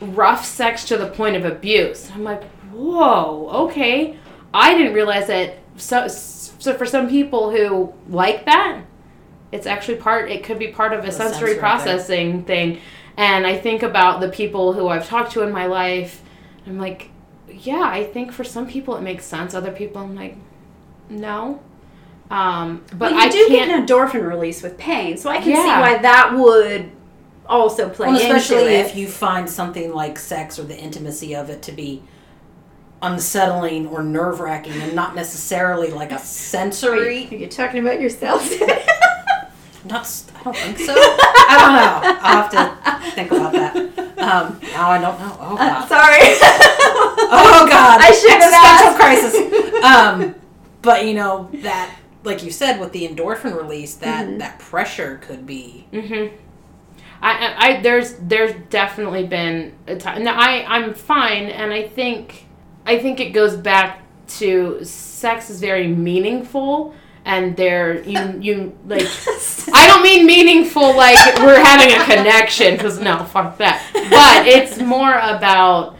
rough 0.00 0.44
sex 0.44 0.84
to 0.86 0.96
the 0.96 1.06
point 1.06 1.36
of 1.36 1.44
abuse. 1.44 2.10
I'm 2.10 2.24
like, 2.24 2.42
whoa, 2.72 3.48
okay. 3.66 4.18
I 4.52 4.76
didn't 4.76 4.92
realize 4.92 5.28
that. 5.28 5.58
So, 5.76 6.08
so 6.08 6.74
for 6.74 6.84
some 6.84 7.08
people 7.08 7.52
who 7.52 7.94
like 8.08 8.44
that, 8.46 8.82
it's 9.52 9.68
actually 9.68 9.98
part. 9.98 10.32
It 10.32 10.42
could 10.42 10.58
be 10.58 10.68
part 10.68 10.92
of 10.92 11.04
a 11.04 11.12
sensory 11.12 11.30
sensory 11.30 11.50
thing. 11.52 11.60
processing 11.60 12.44
thing. 12.44 12.80
And 13.16 13.46
I 13.46 13.56
think 13.56 13.84
about 13.84 14.20
the 14.20 14.30
people 14.30 14.72
who 14.72 14.88
I've 14.88 15.06
talked 15.06 15.30
to 15.32 15.42
in 15.42 15.52
my 15.52 15.66
life. 15.66 16.22
I'm 16.66 16.80
like, 16.80 17.11
yeah, 17.54 17.82
I 17.82 18.04
think 18.04 18.32
for 18.32 18.44
some 18.44 18.66
people 18.66 18.96
it 18.96 19.02
makes 19.02 19.24
sense. 19.24 19.54
Other 19.54 19.72
people, 19.72 20.02
I'm 20.02 20.14
like, 20.16 20.36
no. 21.08 21.60
Um, 22.30 22.82
but 22.90 22.98
But 22.98 23.12
you 23.12 23.18
I 23.18 23.28
do 23.28 23.46
can't. 23.48 23.50
get 23.50 23.68
an 23.68 23.86
endorphin 23.86 24.26
release 24.26 24.62
with 24.62 24.78
pain, 24.78 25.16
so 25.16 25.28
I 25.30 25.36
can 25.38 25.44
see 25.56 25.68
why 25.68 25.98
that 25.98 26.34
would 26.34 26.90
also 27.46 27.88
play 27.90 28.08
Well, 28.08 28.16
especially 28.16 28.56
into 28.62 28.68
it. 28.70 28.80
Especially 28.80 28.90
if 28.90 28.96
you 28.96 29.08
find 29.08 29.50
something 29.50 29.92
like 29.92 30.18
sex 30.18 30.58
or 30.58 30.62
the 30.64 30.78
intimacy 30.78 31.34
of 31.34 31.50
it 31.50 31.60
to 31.62 31.72
be 31.72 32.02
unsettling 33.02 33.86
or 33.88 34.02
nerve 34.02 34.40
wracking 34.40 34.74
and 34.80 34.94
not 34.94 35.14
necessarily 35.14 35.90
like 35.90 36.12
a 36.12 36.14
Are 36.14 36.18
sensory. 36.18 37.24
you, 37.24 37.36
are 37.36 37.40
you 37.40 37.48
talking 37.48 37.80
about 37.80 38.00
yourself? 38.00 38.48
Not, 39.84 40.02
s- 40.02 40.26
I 40.38 40.42
don't 40.44 40.56
think 40.56 40.78
so. 40.78 40.94
I 40.96 41.56
don't 41.58 41.72
know. 41.74 42.18
I'll 42.22 42.42
have 42.42 42.50
to 42.52 43.10
think 43.16 43.32
about 43.32 43.52
that. 43.52 43.74
Um, 44.20 44.60
now 44.72 44.90
I 44.90 45.00
don't 45.00 45.18
know. 45.18 45.36
Oh 45.40 45.56
Uh, 45.56 45.86
god. 45.86 45.88
sorry. 45.88 46.20
Oh 47.34 47.66
god. 47.70 48.00
I 48.00 48.12
should 48.12 48.30
have 48.30 48.52
Existential 48.92 48.98
crisis. 48.98 49.72
Um, 49.82 50.34
but 50.82 51.06
you 51.06 51.14
know 51.14 51.50
that, 51.62 51.96
like 52.22 52.44
you 52.44 52.52
said, 52.52 52.78
with 52.78 52.92
the 52.92 53.08
endorphin 53.08 53.56
release, 53.56 53.94
that 53.96 54.26
Mhm. 54.28 54.38
that 54.38 54.58
pressure 54.60 55.18
could 55.26 55.44
be. 55.44 55.86
Mm-hmm. 55.92 56.36
I, 57.20 57.30
I, 57.32 57.68
I 57.78 57.80
there's 57.80 58.14
there's 58.20 58.52
definitely 58.70 59.26
been 59.26 59.72
a 59.88 59.96
time. 59.96 60.22
Now 60.22 60.36
I 60.38 60.64
I'm 60.68 60.94
fine, 60.94 61.46
and 61.46 61.72
I 61.72 61.88
think 61.88 62.46
I 62.86 62.98
think 62.98 63.18
it 63.20 63.30
goes 63.30 63.56
back 63.56 64.02
to 64.38 64.84
sex 64.84 65.50
is 65.50 65.60
very 65.60 65.88
meaningful, 65.88 66.94
and 67.24 67.56
there 67.56 68.02
you 68.02 68.38
you 68.40 68.78
like 68.86 69.02
I 69.72 69.86
don't 69.88 70.02
mean 70.04 70.26
meaningful 70.26 70.96
like 70.96 71.16
we're 71.38 71.62
having 71.62 71.92
a 71.94 72.04
connection 72.04 72.74
because 72.76 73.00
no 73.00 73.24
fuck 73.24 73.58
that, 73.58 73.82
but 73.92 74.46
it's 74.46 74.78
more 74.80 75.14
about 75.18 75.96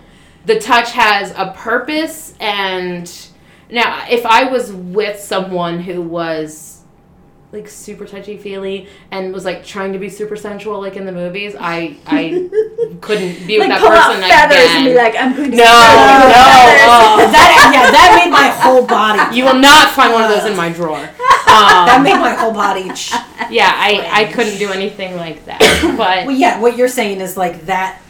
the 0.46 0.58
touch 0.58 0.92
has 0.92 1.32
a 1.36 1.52
purpose 1.56 2.34
and 2.40 3.10
now 3.70 4.04
if 4.10 4.26
I 4.26 4.44
was 4.50 4.72
with 4.72 5.18
someone 5.20 5.80
who 5.80 6.02
was 6.02 6.70
like 7.52 7.68
super 7.68 8.06
touchy 8.06 8.38
feely 8.38 8.88
and 9.10 9.30
was 9.32 9.44
like 9.44 9.62
trying 9.64 9.92
to 9.92 9.98
be 9.98 10.08
super 10.08 10.36
sensual 10.36 10.80
like 10.80 10.96
in 10.96 11.04
the 11.04 11.12
movies 11.12 11.54
I 11.58 11.98
I 12.06 12.48
couldn't 13.02 13.46
be 13.46 13.58
with 13.58 13.68
like 13.68 13.78
that 13.78 13.80
pull 13.80 13.92
out 13.92 14.14
person 14.14 14.22
feathers 14.28 14.64
again. 14.64 14.76
and 14.76 14.84
be 14.86 14.94
like, 14.94 15.14
I'm 15.16 15.36
going 15.36 15.50
to 15.50 15.56
No, 15.58 15.62
no, 15.62 15.68
oh. 16.88 17.28
that 17.30 17.70
yeah, 17.74 17.90
that 17.90 18.22
made 18.24 18.30
my 18.32 18.48
whole 18.48 18.86
body. 18.86 19.36
you 19.36 19.44
will 19.44 19.58
not 19.58 19.90
find 19.90 20.12
one 20.14 20.24
of 20.24 20.30
those 20.30 20.50
in 20.50 20.56
my 20.56 20.70
drawer. 20.72 20.96
that 21.46 21.94
Um, 21.98 22.02
made 22.02 22.16
my 22.18 22.32
whole 22.34 22.52
body. 22.54 22.88
ch- 22.94 23.12
yeah, 23.50 23.70
I, 23.76 24.08
I 24.10 24.32
couldn't 24.32 24.56
do 24.58 24.72
anything 24.72 25.16
like 25.16 25.44
that. 25.44 25.60
But 25.98 26.26
Well, 26.26 26.34
yeah, 26.34 26.58
what 26.58 26.78
you're 26.78 26.88
saying 26.88 27.20
is 27.20 27.36
like 27.36 27.66
that. 27.66 28.00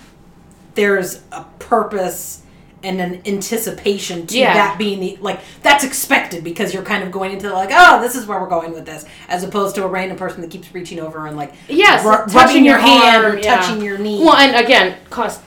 There's 0.75 1.23
a 1.33 1.45
purpose 1.59 2.43
and 2.85 3.01
an 3.01 3.23
anticipation 3.27 4.27
to 4.27 4.37
Yeah. 4.39 4.55
that 4.55 4.79
being 4.79 4.99
the 4.99 5.17
like 5.21 5.41
that's 5.63 5.85
expected 5.85 6.43
because 6.43 6.75
you're 6.75 6.83
kind 6.83 7.05
of 7.05 7.13
going 7.13 7.31
into 7.33 7.53
like 7.53 7.71
oh 7.73 8.01
this 8.03 8.17
is 8.17 8.27
where 8.27 8.41
we're 8.41 8.49
going 8.49 8.73
with 8.73 8.85
this 8.85 9.05
as 9.29 9.45
opposed 9.45 9.77
to 9.77 9.85
a 9.85 9.87
random 9.87 10.17
person 10.17 10.41
that 10.41 10.51
keeps 10.51 10.75
reaching 10.75 10.99
over 10.99 11.27
and 11.29 11.37
like 11.37 11.53
yes, 11.69 12.03
touching 12.03 12.35
rubbing 12.35 12.65
your, 12.65 12.79
your 12.79 12.79
hand 12.79 13.25
arm, 13.27 13.33
or 13.35 13.39
yeah. 13.39 13.57
touching 13.57 13.83
your 13.85 13.99
knee. 13.99 14.19
Well, 14.19 14.37
and 14.37 14.57
again, 14.57 14.97
cost 15.11 15.41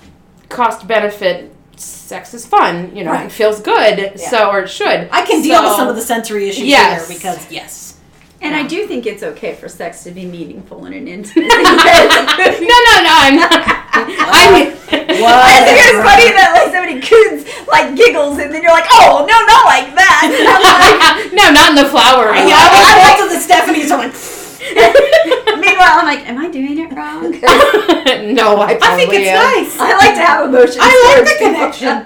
cost 0.49 0.87
benefit. 0.87 1.51
Sex 1.77 2.33
is 2.33 2.45
fun, 2.45 2.95
you 2.95 3.03
know. 3.03 3.11
Right. 3.11 3.25
It 3.25 3.33
feels 3.33 3.59
good, 3.59 4.17
so 4.17 4.49
or 4.49 4.61
it 4.61 4.69
should. 4.69 5.09
I 5.11 5.25
can 5.25 5.41
deal 5.41 5.61
with 5.61 5.73
some 5.73 5.89
of 5.89 5.97
the 5.97 6.01
sensory 6.01 6.47
issues 6.47 6.63
Yes. 6.67 7.05
here 7.05 7.17
because 7.17 7.51
yes. 7.51 7.94
And 8.41 8.55
I 8.55 8.67
do 8.67 8.85
think 8.85 9.05
it's 9.05 9.23
okay 9.23 9.55
for 9.55 9.67
sex 9.69 10.03
to 10.03 10.11
be 10.11 10.25
meaningful 10.25 10.85
and 10.85 10.93
an 10.93 11.07
intimacy. 11.07 11.47
no, 11.49 11.55
no, 11.55 12.93
no. 13.01 13.13
I'm 13.15 13.35
not. 13.37 13.85
I 13.95 14.51
mean, 14.51 14.75
I 14.91 15.63
think 15.63 15.77
it's 15.79 16.03
funny 16.03 16.29
that 16.35 16.51
like 16.53 16.71
somebody 16.73 16.99
coots 16.99 17.47
like 17.67 17.95
giggles 17.95 18.37
and 18.39 18.53
then 18.53 18.61
you're 18.61 18.75
like, 18.75 18.87
oh 18.91 19.23
no, 19.23 19.35
not 19.47 19.65
like 19.65 19.95
that. 19.95 21.31
no, 21.33 21.51
not 21.51 21.71
in 21.71 21.75
the 21.79 21.89
flower. 21.89 22.35
Yeah, 22.35 22.59
I, 22.59 22.91
I 22.91 23.03
looked 23.07 23.21
at 23.23 23.29
the 23.33 23.41
Stephanie's 23.41 23.91
and 23.91 23.99
went. 23.99 24.15
Meanwhile, 24.65 26.01
I'm 26.01 26.05
like, 26.05 26.27
am 26.27 26.37
I 26.37 26.49
doing 26.49 26.77
it 26.79 26.91
wrong? 26.93 27.31
no, 28.33 28.57
I. 28.59 28.77
I 28.81 28.95
think 28.97 29.13
it's 29.13 29.29
am. 29.29 29.37
nice. 29.37 29.79
I 29.79 29.95
like 29.97 30.15
to 30.15 30.25
have 30.25 30.49
emotions. 30.49 30.79
I 30.81 30.91
like 31.15 31.25
the 31.25 31.37
connection. 31.39 32.05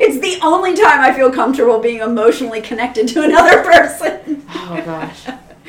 it's 0.00 0.18
the 0.20 0.38
only 0.44 0.74
time 0.74 1.00
I 1.00 1.12
feel 1.14 1.30
comfortable 1.30 1.78
being 1.78 2.00
emotionally 2.00 2.60
connected 2.60 3.08
to 3.08 3.22
another 3.22 3.62
person. 3.62 4.44
Oh 4.50 4.82
gosh, 4.84 5.26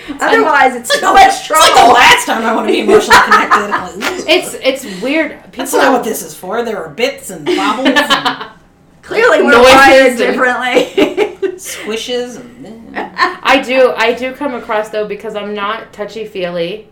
Otherwise, 0.09 0.75
it's 0.75 1.01
like, 1.01 1.13
much 1.13 1.27
it's 1.27 1.49
like 1.49 1.73
the 1.73 1.93
last 1.93 2.25
time 2.25 2.43
I 2.43 2.55
want 2.55 2.67
to 2.67 2.73
be 2.73 2.79
emotionally 2.79 3.21
connected. 3.21 3.69
Like, 3.69 4.27
it's 4.27 4.53
it's 4.55 5.01
weird. 5.01 5.31
People 5.43 5.57
That's 5.57 5.73
not 5.73 5.91
what 5.91 6.03
this 6.03 6.23
is 6.23 6.35
for. 6.35 6.63
There 6.63 6.83
are 6.83 6.89
bits 6.89 7.29
and 7.29 7.45
bobbles 7.45 7.87
and 7.87 8.51
Clearly, 9.01 9.43
we're 9.43 9.61
wired 9.61 10.17
differently. 10.17 11.57
swishes 11.57 12.37
and 12.37 12.95
I 12.95 13.61
do 13.61 13.93
I 13.95 14.13
do 14.13 14.33
come 14.33 14.53
across 14.53 14.89
though 14.89 15.07
because 15.07 15.35
I'm 15.35 15.53
not 15.53 15.93
touchy 15.93 16.25
feely, 16.25 16.87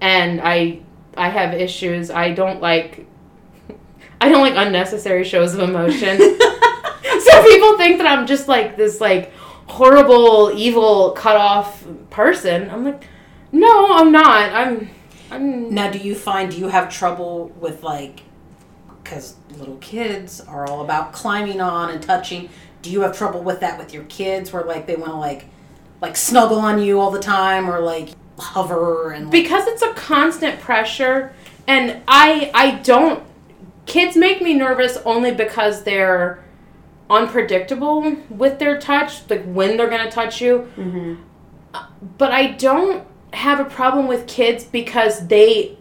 and 0.00 0.40
I 0.40 0.80
I 1.16 1.28
have 1.28 1.54
issues. 1.54 2.10
I 2.10 2.32
don't 2.32 2.60
like 2.60 3.06
I 4.20 4.28
don't 4.28 4.40
like 4.40 4.54
unnecessary 4.66 5.24
shows 5.24 5.54
of 5.54 5.60
emotion. 5.60 6.18
so 6.18 7.42
people 7.42 7.76
think 7.76 7.98
that 7.98 8.06
I'm 8.06 8.26
just 8.26 8.48
like 8.48 8.76
this 8.76 9.00
like 9.00 9.32
horrible 9.66 10.52
evil 10.54 11.12
cut 11.12 11.36
off 11.36 11.84
person. 12.10 12.70
I'm 12.70 12.84
like, 12.84 13.04
no, 13.50 13.94
I'm 13.94 14.12
not. 14.12 14.52
I'm 14.52 14.90
I'm 15.30 15.74
Now, 15.74 15.90
do 15.90 15.98
you 15.98 16.14
find 16.14 16.50
do 16.50 16.58
you 16.58 16.68
have 16.68 16.90
trouble 16.90 17.48
with 17.60 17.82
like 17.82 18.22
because 19.02 19.36
little 19.58 19.76
kids 19.78 20.40
are 20.40 20.66
all 20.66 20.82
about 20.82 21.12
climbing 21.12 21.60
on 21.60 21.90
and 21.90 22.02
touching? 22.02 22.48
Do 22.82 22.90
you 22.90 23.02
have 23.02 23.16
trouble 23.16 23.42
with 23.42 23.60
that 23.60 23.78
with 23.78 23.94
your 23.94 24.04
kids, 24.04 24.52
where 24.52 24.64
like 24.64 24.86
they 24.86 24.96
want 24.96 25.12
to 25.12 25.16
like 25.16 25.46
like 26.00 26.16
snuggle 26.16 26.58
on 26.58 26.80
you 26.80 27.00
all 27.00 27.10
the 27.10 27.20
time, 27.20 27.70
or 27.70 27.80
like 27.80 28.10
hover 28.38 29.12
and 29.12 29.26
like, 29.26 29.32
because 29.32 29.66
it's 29.66 29.82
a 29.82 29.92
constant 29.94 30.58
pressure 30.58 31.32
and 31.66 32.02
i 32.08 32.50
i 32.54 32.72
don't 32.78 33.22
kids 33.86 34.16
make 34.16 34.40
me 34.42 34.54
nervous 34.54 34.96
only 35.04 35.30
because 35.32 35.84
they're 35.84 36.42
unpredictable 37.12 38.16
with 38.30 38.58
their 38.58 38.78
touch 38.78 39.28
like 39.30 39.44
when 39.44 39.76
they're 39.76 39.90
going 39.90 40.04
to 40.04 40.10
touch 40.10 40.40
you 40.40 40.66
Mhm. 40.76 41.18
but 42.18 42.32
i 42.32 42.46
don't 42.52 43.04
have 43.32 43.60
a 43.60 43.64
problem 43.64 44.06
with 44.08 44.26
kids 44.26 44.64
because 44.64 45.26
they 45.28 45.76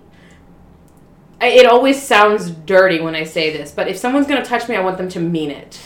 it 1.42 1.66
always 1.66 2.02
sounds 2.02 2.52
dirty 2.52 3.00
when 3.00 3.16
i 3.16 3.24
say 3.24 3.52
this 3.56 3.72
but 3.72 3.88
if 3.88 3.98
someone's 3.98 4.28
going 4.28 4.42
to 4.42 4.48
touch 4.48 4.68
me 4.70 4.76
i 4.76 4.82
want 4.82 4.98
them 4.98 5.10
to 5.10 5.20
mean 5.20 5.50
it 5.52 5.80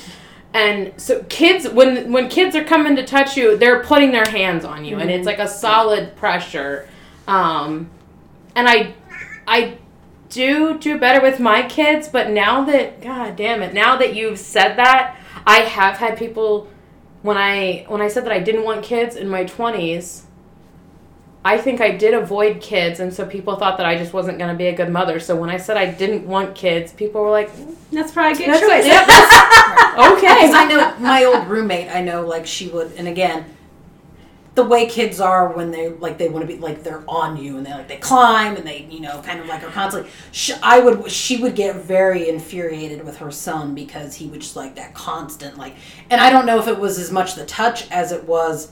And 0.53 0.93
so 0.97 1.21
kids 1.27 1.67
when 1.67 2.11
when 2.13 2.29
kids 2.29 2.55
are 2.55 2.63
coming 2.63 2.95
to 2.95 3.03
touch 3.05 3.35
you, 3.35 3.57
they're 3.57 3.81
putting 3.83 4.11
their 4.13 4.29
hands 4.39 4.63
on 4.63 4.85
you 4.85 4.95
and 5.01 5.09
it's 5.11 5.25
like 5.31 5.39
a 5.39 5.49
solid 5.49 6.15
pressure. 6.15 6.87
Um 7.27 7.89
and 8.55 8.65
I 8.69 8.93
I 9.45 9.59
do 10.29 10.77
do 10.79 10.97
better 10.97 11.21
with 11.21 11.39
my 11.41 11.59
kids, 11.77 12.07
but 12.07 12.29
now 12.29 12.63
that 12.71 13.01
god 13.01 13.35
damn 13.35 13.61
it, 13.65 13.73
now 13.73 13.97
that 13.97 14.15
you've 14.15 14.39
said 14.39 14.77
that, 14.77 15.17
I 15.45 15.59
have 15.61 15.97
had 15.97 16.17
people 16.17 16.67
when 17.21 17.37
I 17.37 17.85
when 17.87 18.01
I 18.01 18.07
said 18.07 18.25
that 18.25 18.31
I 18.31 18.39
didn't 18.39 18.63
want 18.63 18.83
kids 18.83 19.15
in 19.15 19.27
my 19.27 19.45
20s, 19.45 20.23
I 21.43 21.57
think 21.57 21.81
I 21.81 21.91
did 21.91 22.13
avoid 22.13 22.61
kids 22.61 22.99
and 22.99 23.13
so 23.13 23.25
people 23.25 23.55
thought 23.55 23.77
that 23.77 23.85
I 23.85 23.97
just 23.97 24.13
wasn't 24.13 24.37
going 24.37 24.49
to 24.51 24.57
be 24.57 24.67
a 24.67 24.75
good 24.75 24.89
mother. 24.89 25.19
So 25.19 25.35
when 25.35 25.49
I 25.49 25.57
said 25.57 25.77
I 25.77 25.85
didn't 25.91 26.27
want 26.27 26.55
kids, 26.55 26.91
people 26.93 27.21
were 27.21 27.31
like, 27.31 27.49
That's 27.91 28.11
probably 28.11 28.43
a 28.43 28.45
good 28.47 28.53
That's 28.55 28.59
choice. 28.67 28.85
it. 28.85 28.89
Yep, 28.89 29.07
that's- 29.07 29.31
okay. 30.17 30.47
Because 30.47 30.55
I 30.55 30.65
know 30.65 30.95
my 30.99 31.23
old 31.23 31.47
roommate, 31.47 31.89
I 31.89 32.01
know 32.01 32.25
like 32.25 32.45
she 32.45 32.67
would, 32.69 32.91
and 32.97 33.07
again, 33.07 33.45
the 34.55 34.63
way 34.63 34.85
kids 34.87 35.19
are 35.19 35.51
when 35.53 35.69
they 35.71 35.89
like 35.89 36.17
they 36.17 36.29
want 36.29 36.47
to 36.47 36.47
be 36.47 36.57
like 36.59 36.81
they're 36.81 37.03
on 37.09 37.35
you 37.35 37.57
and 37.57 37.65
they 37.65 37.71
like 37.71 37.87
they 37.89 37.97
climb 37.97 38.55
and 38.55 38.65
they 38.65 38.87
you 38.89 39.01
know 39.01 39.21
kind 39.21 39.39
of 39.39 39.47
like 39.47 39.61
are 39.63 39.69
constantly. 39.69 40.09
Sh 40.31 40.51
I 40.63 40.79
would 40.79 41.11
she 41.11 41.37
would 41.41 41.55
get 41.55 41.75
very 41.75 42.29
infuriated 42.29 43.03
with 43.05 43.17
her 43.17 43.31
son 43.31 43.75
because 43.75 44.15
he 44.15 44.27
would 44.27 44.39
just 44.41 44.55
like 44.55 44.75
that 44.75 44.93
constant 44.93 45.57
like, 45.57 45.75
and 46.09 46.21
I 46.21 46.29
don't 46.29 46.45
know 46.45 46.57
if 46.59 46.67
it 46.69 46.79
was 46.79 46.97
as 46.97 47.11
much 47.11 47.35
the 47.35 47.45
touch 47.45 47.89
as 47.91 48.11
it 48.13 48.23
was 48.23 48.71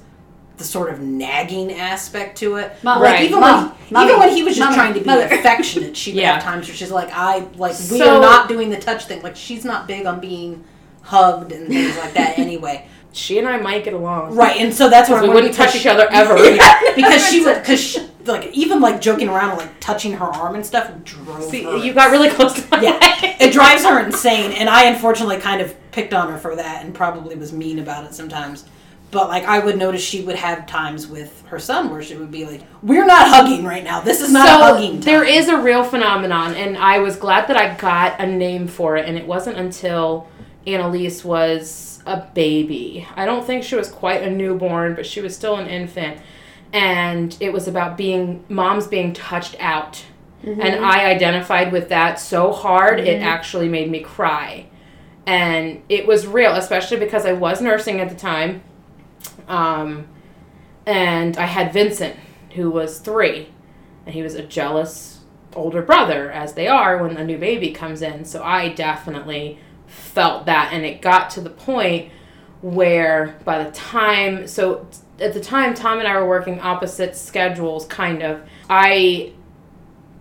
the 0.55 0.63
sort 0.63 0.93
of 0.93 0.99
nagging 1.01 1.73
aspect 1.73 2.37
to 2.37 2.55
it. 2.57 2.71
Mom, 2.83 3.01
like 3.01 3.13
Right. 3.15 3.25
even 3.25 3.39
Mom, 3.39 3.69
when 3.69 3.75
mommy, 3.91 4.05
even 4.07 4.19
when 4.19 4.29
he 4.37 4.43
was 4.43 4.55
just 4.55 4.73
trying 4.75 4.93
to 4.93 4.99
be 4.99 5.05
mother. 5.05 5.25
affectionate, 5.25 5.97
she 5.97 6.11
would 6.11 6.19
Yeah. 6.21 6.35
have 6.35 6.43
times 6.43 6.67
where 6.67 6.75
she's 6.77 6.91
like, 6.91 7.09
I 7.11 7.39
like 7.57 7.71
we 7.91 7.97
So- 7.99 8.17
are 8.17 8.21
not 8.21 8.47
doing 8.47 8.69
the 8.69 8.77
touch 8.79 9.05
thing. 9.05 9.21
Like 9.21 9.35
she's 9.35 9.65
not 9.65 9.87
big 9.87 10.05
on 10.05 10.19
being 10.21 10.63
hugged 11.01 11.51
and 11.51 11.67
things 11.67 11.97
like 11.97 12.13
that 12.13 12.37
anyway. 12.45 12.87
She 13.13 13.39
and 13.39 13.47
I 13.47 13.57
might 13.57 13.83
get 13.83 13.93
along. 13.93 14.35
Right, 14.35 14.59
and 14.59 14.73
so 14.73 14.89
that's 14.89 15.09
what 15.09 15.21
We 15.21 15.29
wouldn't 15.29 15.53
touch 15.53 15.75
each 15.75 15.85
other 15.85 16.07
ever. 16.11 16.35
Yeah, 16.55 16.79
because 16.95 17.25
she 17.29 17.43
would, 17.45 17.59
because 17.59 17.97
like 18.25 18.51
even 18.53 18.81
like 18.81 19.01
joking 19.01 19.29
around 19.29 19.51
and 19.51 19.59
like 19.59 19.79
touching 19.79 20.13
her 20.13 20.25
arm 20.25 20.55
and 20.55 20.65
stuff 20.65 20.91
drove 21.03 21.43
See, 21.43 21.63
her. 21.63 21.77
you 21.77 21.93
got 21.93 22.11
really 22.11 22.29
close 22.29 22.53
to 22.53 22.67
my 22.71 22.81
Yeah, 22.81 22.91
leg. 22.91 23.35
it 23.39 23.53
drives 23.53 23.83
her 23.85 23.99
insane, 24.03 24.51
and 24.53 24.69
I 24.69 24.85
unfortunately 24.85 25.37
kind 25.37 25.61
of 25.61 25.75
picked 25.91 26.13
on 26.13 26.31
her 26.31 26.37
for 26.37 26.55
that, 26.55 26.83
and 26.83 26.93
probably 26.93 27.35
was 27.35 27.53
mean 27.53 27.79
about 27.79 28.05
it 28.05 28.13
sometimes. 28.13 28.65
But 29.11 29.27
like 29.29 29.43
I 29.43 29.59
would 29.59 29.77
notice, 29.77 30.01
she 30.03 30.21
would 30.23 30.37
have 30.37 30.65
times 30.65 31.05
with 31.05 31.43
her 31.47 31.59
son 31.59 31.91
where 31.91 32.01
she 32.01 32.15
would 32.15 32.31
be 32.31 32.45
like, 32.45 32.63
"We're 32.81 33.05
not 33.05 33.27
hugging 33.27 33.63
right 33.63 33.83
now. 33.83 34.01
This 34.01 34.21
is 34.21 34.31
not 34.33 34.47
so 34.47 34.55
a 34.55 34.63
hugging." 34.63 34.93
Time. 34.93 35.01
there 35.01 35.23
is 35.23 35.49
a 35.49 35.57
real 35.57 35.83
phenomenon, 35.83 36.55
and 36.55 36.75
I 36.77 36.97
was 36.97 37.15
glad 37.15 37.47
that 37.49 37.57
I 37.57 37.75
got 37.75 38.19
a 38.19 38.25
name 38.25 38.67
for 38.67 38.97
it, 38.97 39.07
and 39.07 39.15
it 39.17 39.27
wasn't 39.27 39.57
until 39.57 40.27
Annalise 40.65 41.23
was 41.23 41.92
a 42.05 42.17
baby. 42.33 43.07
I 43.15 43.25
don't 43.25 43.45
think 43.45 43.63
she 43.63 43.75
was 43.75 43.89
quite 43.89 44.21
a 44.23 44.29
newborn, 44.29 44.95
but 44.95 45.05
she 45.05 45.21
was 45.21 45.35
still 45.35 45.55
an 45.57 45.67
infant, 45.67 46.19
and 46.71 47.35
it 47.39 47.53
was 47.53 47.67
about 47.67 47.97
being 47.97 48.43
moms 48.49 48.87
being 48.87 49.13
touched 49.13 49.55
out, 49.59 50.03
and 50.43 50.83
I 50.83 51.05
identified 51.05 51.71
with 51.71 51.89
that 51.89 52.19
so 52.19 52.51
hard 52.51 52.99
it 52.99 53.21
actually 53.21 53.69
made 53.69 53.89
me 53.89 54.01
cry, 54.01 54.67
and 55.25 55.81
it 55.87 56.05
was 56.05 56.27
real, 56.27 56.53
especially 56.53 56.97
because 56.97 57.25
I 57.25 57.33
was 57.33 57.61
nursing 57.61 58.01
at 58.01 58.09
the 58.09 58.15
time, 58.15 58.61
um, 59.47 60.07
and 60.85 61.37
I 61.37 61.45
had 61.45 61.71
Vincent 61.71 62.17
who 62.53 62.69
was 62.69 62.99
three. 62.99 63.49
And 64.05 64.13
he 64.13 64.21
was 64.21 64.35
a 64.35 64.43
jealous 64.43 65.21
older 65.55 65.81
brother 65.81 66.31
as 66.31 66.53
they 66.53 66.67
are 66.67 66.97
when 66.97 67.17
a 67.17 67.23
new 67.23 67.37
baby 67.37 67.71
comes 67.71 68.01
in. 68.01 68.25
So 68.25 68.43
i 68.43 68.69
definitely 68.69 69.59
felt 69.93 70.45
that 70.45 70.73
and 70.73 70.85
it 70.85 71.01
got 71.01 71.29
to 71.29 71.41
the 71.41 71.49
point 71.49 72.11
where 72.61 73.37
by 73.43 73.63
the 73.63 73.71
time 73.71 74.47
so 74.47 74.87
at 75.19 75.33
the 75.33 75.39
time 75.39 75.73
tom 75.73 75.99
and 75.99 76.07
i 76.07 76.19
were 76.19 76.27
working 76.27 76.59
opposite 76.59 77.15
schedules 77.15 77.85
kind 77.85 78.21
of 78.21 78.41
i 78.69 79.31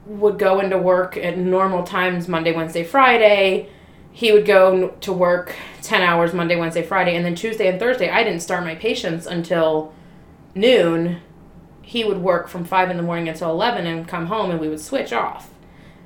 would 0.07 0.39
go 0.39 0.61
into 0.61 0.77
work 0.77 1.17
at 1.17 1.39
normal 1.39 1.83
times 1.85 2.29
monday 2.29 2.53
wednesday 2.53 2.85
friday. 2.85 3.69
He 4.15 4.31
would 4.31 4.45
go 4.45 4.89
to 4.89 5.13
work 5.13 5.55
10 5.83 6.03
hours 6.03 6.35
monday 6.35 6.57
wednesday 6.57 6.83
friday 6.83 7.17
and 7.17 7.25
then 7.25 7.35
tuesday 7.35 7.69
and 7.69 7.79
thursday 7.81 8.11
i 8.11 8.23
didn't 8.23 8.41
start 8.41 8.65
my 8.65 8.75
patients 8.75 9.27
until 9.27 9.95
noon. 10.55 11.21
He 11.83 12.05
would 12.05 12.19
work 12.19 12.49
from 12.49 12.65
5 12.65 12.91
in 12.91 12.97
the 12.97 13.03
morning 13.03 13.29
until 13.29 13.51
11 13.51 13.87
and 13.87 14.07
come 14.07 14.27
home 14.27 14.51
and 14.51 14.61
we 14.61 14.69
would 14.69 14.81
switch 14.81 15.13
off 15.13 15.52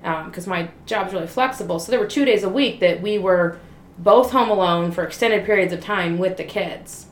Um, 0.04 0.26
because 0.26 0.46
my 0.46 0.70
job's 0.84 1.12
really 1.12 1.26
flexible. 1.26 1.80
So 1.80 1.90
there 1.90 1.98
were 1.98 2.06
two 2.06 2.24
days 2.24 2.44
a 2.44 2.48
week 2.48 2.78
that 2.80 3.02
we 3.02 3.18
were 3.18 3.58
both 3.98 4.30
home 4.30 4.50
alone 4.50 4.92
for 4.92 5.04
extended 5.04 5.44
periods 5.44 5.72
of 5.72 5.80
time 5.80 6.18
with 6.18 6.36
the 6.36 6.44
kids. 6.44 7.06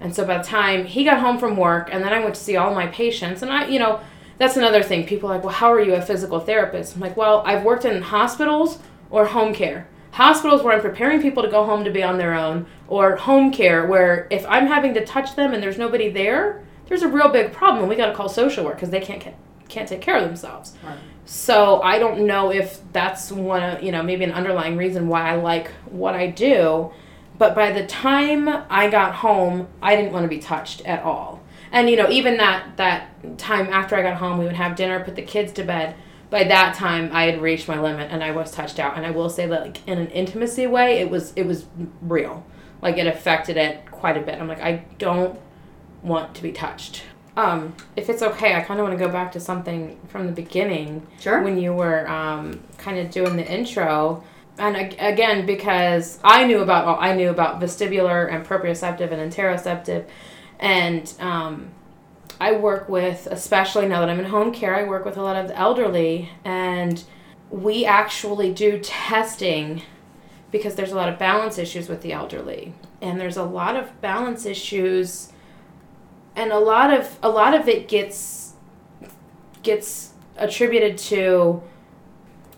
And 0.00 0.14
so 0.14 0.24
by 0.26 0.38
the 0.38 0.44
time 0.44 0.84
he 0.84 1.04
got 1.04 1.20
home 1.20 1.38
from 1.38 1.56
work 1.56 1.88
and 1.90 2.04
then 2.04 2.12
i 2.12 2.20
went 2.20 2.34
to 2.34 2.40
see 2.40 2.56
all 2.56 2.74
my 2.74 2.86
patients 2.88 3.42
and 3.42 3.50
i 3.50 3.66
you 3.66 3.78
know 3.78 4.00
that's 4.38 4.58
another 4.58 4.82
thing. 4.82 5.06
People 5.06 5.30
are 5.30 5.36
like 5.36 5.44
well 5.44 5.54
how 5.54 5.72
are 5.72 5.80
you 5.80 5.94
a 5.94 6.02
physical 6.02 6.40
therapist? 6.40 6.94
I'm 6.94 7.00
like 7.00 7.16
well 7.16 7.42
i've 7.46 7.64
worked 7.64 7.84
in 7.84 8.02
hospitals 8.02 8.78
or 9.10 9.26
home 9.26 9.54
care. 9.54 9.88
Hospitals 10.12 10.62
where 10.62 10.74
i'm 10.74 10.82
preparing 10.82 11.22
people 11.22 11.42
to 11.42 11.50
go 11.50 11.64
home 11.64 11.84
to 11.84 11.90
be 11.90 12.02
on 12.02 12.18
their 12.18 12.34
own 12.34 12.66
or 12.88 13.16
home 13.16 13.52
care 13.52 13.86
where 13.86 14.26
if 14.30 14.44
i'm 14.46 14.66
having 14.66 14.94
to 14.94 15.04
touch 15.04 15.36
them 15.36 15.54
and 15.54 15.62
there's 15.62 15.78
nobody 15.78 16.08
there 16.08 16.62
there's 16.88 17.02
a 17.02 17.08
real 17.08 17.28
big 17.28 17.52
problem 17.52 17.82
and 17.82 17.88
we 17.88 17.96
got 17.96 18.06
to 18.06 18.14
call 18.14 18.28
social 18.28 18.64
work 18.64 18.76
because 18.76 18.90
they 18.90 19.00
can't 19.00 19.20
can't 19.68 19.88
take 19.88 20.00
care 20.00 20.16
of 20.16 20.24
themselves. 20.24 20.74
Right. 20.84 20.98
so 21.24 21.80
i 21.82 21.98
don't 21.98 22.26
know 22.26 22.52
if 22.52 22.80
that's 22.92 23.32
one 23.32 23.62
of 23.62 23.82
you 23.82 23.90
know 23.92 24.02
maybe 24.02 24.24
an 24.24 24.32
underlying 24.32 24.76
reason 24.76 25.08
why 25.08 25.28
i 25.28 25.34
like 25.34 25.70
what 25.86 26.14
i 26.14 26.28
do 26.28 26.92
but 27.38 27.54
by 27.54 27.72
the 27.72 27.86
time 27.86 28.48
i 28.70 28.88
got 28.88 29.16
home 29.16 29.66
i 29.82 29.96
didn't 29.96 30.12
want 30.12 30.24
to 30.24 30.28
be 30.28 30.38
touched 30.38 30.82
at 30.86 31.02
all. 31.02 31.42
And 31.72 31.90
you 31.90 31.96
know 31.96 32.08
even 32.08 32.36
that 32.38 32.76
that 32.76 33.38
time 33.38 33.66
after 33.68 33.96
i 33.96 34.02
got 34.02 34.16
home 34.16 34.38
we 34.38 34.44
would 34.44 34.54
have 34.54 34.76
dinner 34.76 35.02
put 35.04 35.16
the 35.16 35.22
kids 35.22 35.52
to 35.54 35.64
bed. 35.64 35.94
By 36.30 36.44
that 36.44 36.74
time 36.74 37.10
i 37.12 37.24
had 37.24 37.42
reached 37.42 37.68
my 37.68 37.78
limit 37.80 38.10
and 38.10 38.22
i 38.22 38.30
was 38.30 38.50
touched 38.52 38.78
out. 38.78 38.96
And 38.96 39.04
i 39.04 39.10
will 39.10 39.28
say 39.28 39.46
that 39.46 39.60
like 39.62 39.86
in 39.86 39.98
an 39.98 40.08
intimacy 40.08 40.66
way 40.66 40.98
it 40.98 41.10
was 41.10 41.32
it 41.36 41.44
was 41.44 41.66
real. 42.00 42.46
Like 42.80 42.96
it 42.98 43.06
affected 43.06 43.56
it 43.56 43.90
quite 43.90 44.16
a 44.16 44.20
bit. 44.20 44.40
I'm 44.40 44.48
like 44.48 44.60
i 44.60 44.84
don't 44.98 45.38
want 46.02 46.34
to 46.36 46.42
be 46.42 46.52
touched 46.52 47.02
um, 47.36 47.74
if 47.96 48.08
it's 48.08 48.22
okay 48.22 48.54
i 48.54 48.60
kind 48.60 48.80
of 48.80 48.86
want 48.86 48.98
to 48.98 49.04
go 49.04 49.10
back 49.10 49.32
to 49.32 49.40
something 49.40 49.98
from 50.08 50.26
the 50.26 50.32
beginning 50.32 51.06
Sure. 51.20 51.42
when 51.42 51.58
you 51.58 51.72
were 51.72 52.08
um, 52.08 52.60
kind 52.78 52.98
of 52.98 53.10
doing 53.10 53.36
the 53.36 53.46
intro 53.46 54.22
and 54.58 54.76
ag- 54.76 54.96
again 54.98 55.44
because 55.46 56.18
i 56.24 56.46
knew 56.46 56.60
about 56.60 56.84
all 56.86 56.96
i 57.00 57.14
knew 57.14 57.30
about 57.30 57.60
vestibular 57.60 58.32
and 58.32 58.46
proprioceptive 58.46 59.10
and 59.12 59.32
interoceptive 59.32 60.06
and 60.58 61.12
um, 61.20 61.68
i 62.40 62.52
work 62.52 62.88
with 62.88 63.26
especially 63.30 63.86
now 63.86 64.00
that 64.00 64.08
i'm 64.08 64.18
in 64.18 64.24
home 64.26 64.52
care 64.52 64.74
i 64.74 64.82
work 64.84 65.04
with 65.04 65.16
a 65.16 65.22
lot 65.22 65.36
of 65.36 65.48
the 65.48 65.56
elderly 65.58 66.30
and 66.44 67.04
we 67.50 67.84
actually 67.84 68.52
do 68.52 68.78
testing 68.82 69.82
because 70.50 70.74
there's 70.74 70.92
a 70.92 70.96
lot 70.96 71.08
of 71.08 71.18
balance 71.18 71.58
issues 71.58 71.88
with 71.88 72.00
the 72.02 72.12
elderly 72.12 72.72
and 73.02 73.20
there's 73.20 73.36
a 73.36 73.42
lot 73.44 73.76
of 73.76 74.00
balance 74.00 74.46
issues 74.46 75.32
and 76.36 76.52
a 76.52 76.58
lot 76.58 76.92
of 76.92 77.18
a 77.22 77.28
lot 77.28 77.54
of 77.54 77.68
it 77.68 77.88
gets 77.88 78.52
gets 79.62 80.12
attributed 80.36 80.96
to 80.96 81.62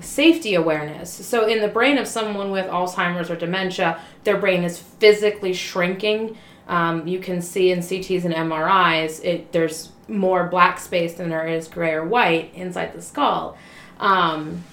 safety 0.01 0.55
awareness. 0.55 1.11
So 1.11 1.47
in 1.47 1.61
the 1.61 1.69
brain 1.69 1.97
of 1.99 2.07
someone 2.07 2.51
with 2.51 2.67
Alzheimer's 2.67 3.31
or 3.31 3.37
dementia, 3.37 4.01
their 4.25 4.37
brain 4.37 4.63
is 4.63 4.79
physically 4.79 5.53
shrinking. 5.53 6.37
Um, 6.69 7.07
you 7.07 7.19
can 7.19 7.41
see 7.41 7.71
in 7.71 7.79
CTs 7.79 8.25
and 8.25 8.35
MRIs, 8.35 9.25
it 9.25 9.53
there's 9.53 9.93
more 10.07 10.47
black 10.49 10.79
space 10.79 11.15
than 11.15 11.29
there 11.31 11.47
is 11.47 11.69
gray 11.69 11.93
or 11.93 12.05
white 12.05 12.53
inside 12.55 12.93
the 12.93 13.03
skull. 13.03 13.57
Um, 14.01 14.65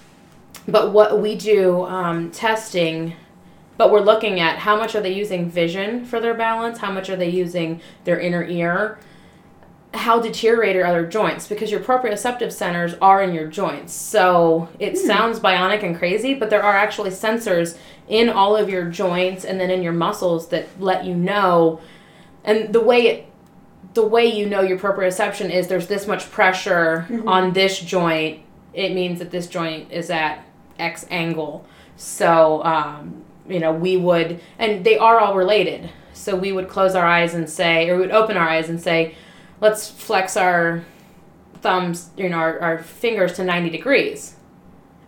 but 0.68 0.92
what 0.92 1.22
we 1.22 1.36
do 1.36 1.84
um, 1.86 2.32
testing, 2.32 3.14
but 3.78 3.92
we're 3.92 4.02
looking 4.02 4.40
at 4.40 4.60
how 4.60 4.78
much 4.78 4.96
are 4.96 5.02
they 5.02 5.14
using 5.14 5.50
vision 5.50 6.06
for 6.06 6.20
their 6.20 6.34
balance, 6.34 6.80
how 6.80 6.92
much 6.92 7.10
are 7.10 7.16
they 7.16 7.30
using 7.30 7.82
their 8.04 8.20
inner 8.20 8.44
ear, 8.44 8.98
how 9.94 10.20
deteriorated 10.20 10.82
are 10.84 10.92
their 10.92 11.06
joints 11.06 11.48
because 11.48 11.72
your 11.72 11.80
proprioceptive 11.80 12.52
centers 12.52 12.94
are 12.96 13.22
in 13.22 13.34
your 13.34 13.48
joints. 13.48 13.94
So 13.94 14.70
it 14.80 14.98
sounds 14.98 15.40
bionic 15.40 15.84
and 15.84 15.98
crazy, 15.98 16.34
but 16.34 16.50
there 16.50 16.64
are 16.64 16.76
actually 16.76 17.12
sensors 17.12 17.78
in 18.08 18.30
all 18.30 18.56
of 18.56 18.70
your 18.70 18.86
joints 18.90 19.46
and 19.46 19.60
then 19.60 19.72
in 19.72 19.82
your 19.82 19.94
muscles 19.94 20.50
that 20.50 20.68
let 20.80 21.06
you 21.06 21.16
know. 21.16 21.80
And 22.44 22.74
the 22.74 22.82
way 22.82 23.08
it 23.08 23.32
the 23.94 24.06
way 24.06 24.26
you 24.26 24.46
know 24.46 24.60
your 24.60 24.78
proprioception 24.78 25.50
is 25.50 25.68
there's 25.68 25.88
this 25.88 26.06
much 26.06 26.30
pressure 26.30 27.08
on 27.26 27.54
this 27.54 27.80
joint. 27.80 28.42
It 28.74 28.94
means 28.94 29.20
that 29.20 29.32
this 29.32 29.48
joint 29.48 29.90
is 29.90 30.10
at 30.10 30.46
X 30.78 31.06
angle. 31.10 31.66
So 31.96 32.62
um, 32.66 33.24
you 33.48 33.60
know, 33.60 33.72
we 33.72 33.98
would 33.98 34.40
and 34.60 34.84
they 34.84 34.98
are 34.98 35.20
all 35.20 35.36
related. 35.36 35.90
So 36.14 36.36
we 36.36 36.52
would 36.52 36.70
close 36.70 36.96
our 36.96 37.06
eyes 37.06 37.34
and 37.34 37.50
say 37.50 37.90
or 37.90 37.96
we 37.96 38.02
would 38.02 38.12
open 38.12 38.38
our 38.38 38.48
eyes 38.48 38.70
and 38.70 38.82
say, 38.82 39.16
let's 39.62 39.90
flex 39.90 40.38
our 40.38 40.84
thumbs, 41.62 42.10
you 42.18 42.30
know, 42.30 42.38
our, 42.38 42.60
our 42.60 42.78
fingers 42.80 43.34
to 43.34 43.44
90 43.44 43.70
degrees. 43.70 44.36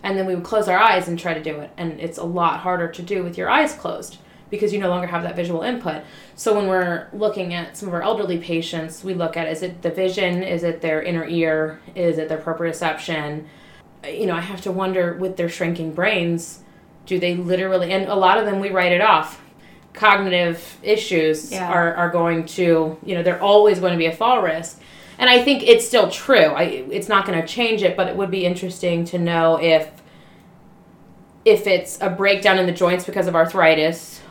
And 0.04 0.18
then 0.18 0.26
we 0.26 0.36
would 0.36 0.44
close 0.44 0.68
our 0.68 0.78
eyes 0.78 1.08
and 1.08 1.18
try 1.18 1.34
to 1.34 1.44
do 1.44 1.60
it. 1.60 1.72
And 1.78 2.00
it's 2.00 2.18
a 2.18 2.24
lot 2.24 2.62
harder 2.62 2.88
to 2.88 3.02
do 3.02 3.24
with 3.24 3.38
your 3.38 3.50
eyes 3.50 3.74
closed 3.74 4.18
because 4.50 4.74
you 4.74 4.80
no 4.80 4.90
longer 4.90 5.08
have 5.08 5.24
that 5.24 5.36
visual 5.36 5.62
input. 5.62 6.04
So 6.36 6.56
when 6.56 6.68
we're 6.68 7.08
looking 7.14 7.54
at 7.54 7.76
some 7.76 7.90
of 7.90 7.94
our 7.94 8.02
elderly 8.02 8.38
patients, 8.38 9.04
we 9.04 9.14
look 9.14 9.36
at 9.36 9.48
is 9.48 9.62
it 9.62 9.82
the 9.82 9.92
vision, 9.92 10.44
is 10.44 10.64
it 10.64 10.82
their 10.82 11.02
inner 11.02 11.26
ear, 11.26 11.80
is 11.96 12.18
it 12.18 12.30
their 12.30 12.38
proprioception? 12.38 13.46
You 14.06 14.26
know, 14.26 14.36
I 14.36 14.42
have 14.42 14.62
to 14.62 14.72
wonder 14.72 15.16
with 15.16 15.38
their 15.38 15.50
shrinking 15.50 15.94
brains, 15.94 16.64
do 17.08 17.20
they 17.20 17.36
literally 17.36 17.91
and 17.91 18.05
a 18.08 18.16
lot 18.16 18.38
of 18.38 18.45
them 18.45 18.60
we 18.60 18.70
write 18.70 18.91
it 18.91 19.01
off. 19.01 19.41
Cognitive 19.93 20.78
issues 20.84 21.51
Yeah. 21.51 21.68
are, 21.72 21.95
are 21.95 22.10
going 22.12 22.45
to, 22.45 22.97
you 23.03 23.16
know, 23.16 23.24
they're 23.24 23.41
always 23.41 23.80
going 23.80 23.93
to 23.93 23.97
be 23.97 24.05
a 24.05 24.16
fall 24.16 24.41
risk. 24.43 24.80
And 25.18 25.28
I 25.28 25.43
think 25.43 25.64
it's 25.64 25.88
still 25.88 26.12
true. 26.12 26.38
I, 26.45 26.64
it's 26.91 27.10
not 27.10 27.26
going 27.26 27.41
to 27.41 27.47
change 27.47 27.82
it, 27.82 27.97
but 27.97 28.08
it 28.08 28.16
would 28.16 28.30
be 28.30 28.45
interesting 28.45 29.03
to 29.05 29.18
know 29.18 29.60
if 29.60 29.89
if 31.43 31.66
it's 31.66 31.97
a 32.01 32.10
breakdown 32.10 32.60
in 32.60 32.66
the 32.66 32.74
joints 32.74 33.05
because 33.05 33.26
of 33.26 33.34
arthritis, 33.36 34.22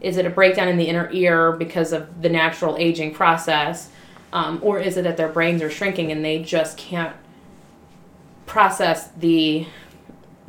is 0.00 0.16
it 0.16 0.26
a 0.26 0.30
breakdown 0.30 0.66
in 0.66 0.76
the 0.76 0.84
inner 0.88 1.08
ear 1.12 1.52
because 1.52 1.92
of 1.92 2.22
the 2.22 2.28
natural 2.28 2.76
aging 2.76 3.14
process, 3.14 3.88
um, 4.32 4.58
or 4.60 4.80
is 4.80 4.96
it 4.96 5.02
that 5.02 5.16
their 5.16 5.28
brains 5.28 5.62
are 5.62 5.70
shrinking 5.70 6.10
and 6.10 6.24
they 6.24 6.42
just 6.42 6.76
can't 6.76 7.14
process 8.46 9.08
the 9.18 9.64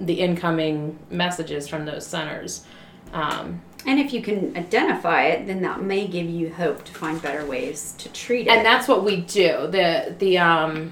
the 0.05 0.15
incoming 0.15 0.97
messages 1.09 1.67
from 1.67 1.85
those 1.85 2.05
centers? 2.05 2.65
Um, 3.13 3.61
And 3.85 3.99
if 3.99 4.13
you 4.13 4.21
can 4.21 4.55
identify 4.55 5.23
it, 5.25 5.47
then 5.47 5.61
that 5.63 5.81
may 5.81 6.05
give 6.07 6.29
you 6.29 6.53
hope 6.53 6.83
to 6.85 6.91
find 6.93 7.19
better 7.21 7.43
ways 7.45 7.93
to 7.97 8.09
treat 8.09 8.47
it. 8.47 8.51
and 8.51 8.65
that's 8.65 8.87
what 8.87 9.03
we 9.03 9.21
do. 9.21 9.67
the 9.71 10.15
the 10.19 10.37
um, 10.37 10.91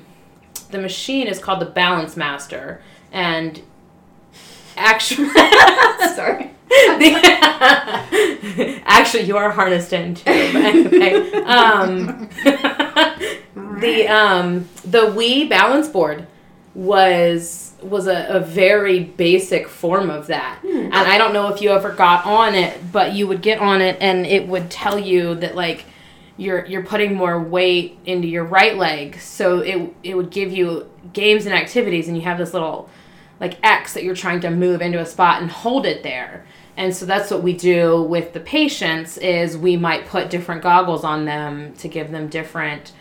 The 0.72 0.80
machine 0.80 1.28
is 1.28 1.40
called 1.40 1.60
the 1.62 1.72
Balance 1.84 2.16
Master, 2.18 2.82
and 3.12 3.62
actually. 4.76 5.30
Sorry. 6.16 6.52
The- 7.00 8.82
actually, 8.86 9.24
you 9.24 9.36
are 9.38 9.50
harnessed 9.50 9.92
in 9.92 10.14
too. 10.16 10.32
Um, 11.46 12.30
the 13.80 14.08
um, 14.08 14.68
the 14.86 15.00
Wii 15.18 15.50
balance 15.50 15.88
board 15.88 16.28
was 16.76 17.69
was 17.82 18.08
a, 18.08 18.28
a 18.28 18.40
very 18.40 19.00
basic 19.00 19.68
form 19.68 20.10
of 20.10 20.28
that, 20.28 20.60
hmm. 20.62 20.68
and 20.68 20.96
I 20.96 21.18
don't 21.18 21.34
know 21.34 21.54
if 21.54 21.62
you 21.62 21.72
ever 21.72 21.92
got 21.92 22.26
on 22.26 22.56
it, 22.56 22.92
but 22.92 23.14
you 23.14 23.28
would 23.28 23.42
get 23.42 23.60
on 23.60 23.82
it, 23.82 23.98
and 24.00 24.26
it 24.26 24.48
would 24.48 24.70
tell 24.70 25.00
you 25.00 25.36
that 25.36 25.56
like 25.56 25.86
you're 26.38 26.66
you're 26.66 26.84
putting 26.84 27.16
more 27.16 27.42
weight 27.42 27.98
into 28.06 28.28
your 28.28 28.46
right 28.46 28.78
leg, 28.78 29.20
so 29.20 29.60
it 29.60 29.94
it 30.04 30.16
would 30.16 30.32
give 30.32 30.52
you 30.52 30.90
games 31.14 31.46
and 31.46 31.56
activities, 31.56 32.08
and 32.08 32.18
you 32.18 32.24
have 32.24 32.38
this 32.38 32.54
little 32.54 32.90
like 33.40 33.58
X 33.64 33.94
that 33.94 34.04
you're 34.04 34.16
trying 34.16 34.42
to 34.42 34.50
move 34.50 34.82
into 34.82 35.00
a 35.00 35.06
spot 35.06 35.42
and 35.42 35.50
hold 35.50 35.86
it 35.86 36.04
there. 36.04 36.46
And 36.76 36.96
so 36.96 37.06
that's 37.06 37.30
what 37.30 37.44
we 37.44 37.54
do 37.54 38.02
with 38.04 38.32
the 38.32 38.40
patients 38.40 39.18
is 39.18 39.58
we 39.58 39.76
might 39.76 40.06
put 40.06 40.30
different 40.30 40.62
goggles 40.62 41.04
on 41.04 41.26
them 41.26 41.74
to 41.76 41.90
give 41.90 42.12
them 42.12 42.30
different 42.30 42.94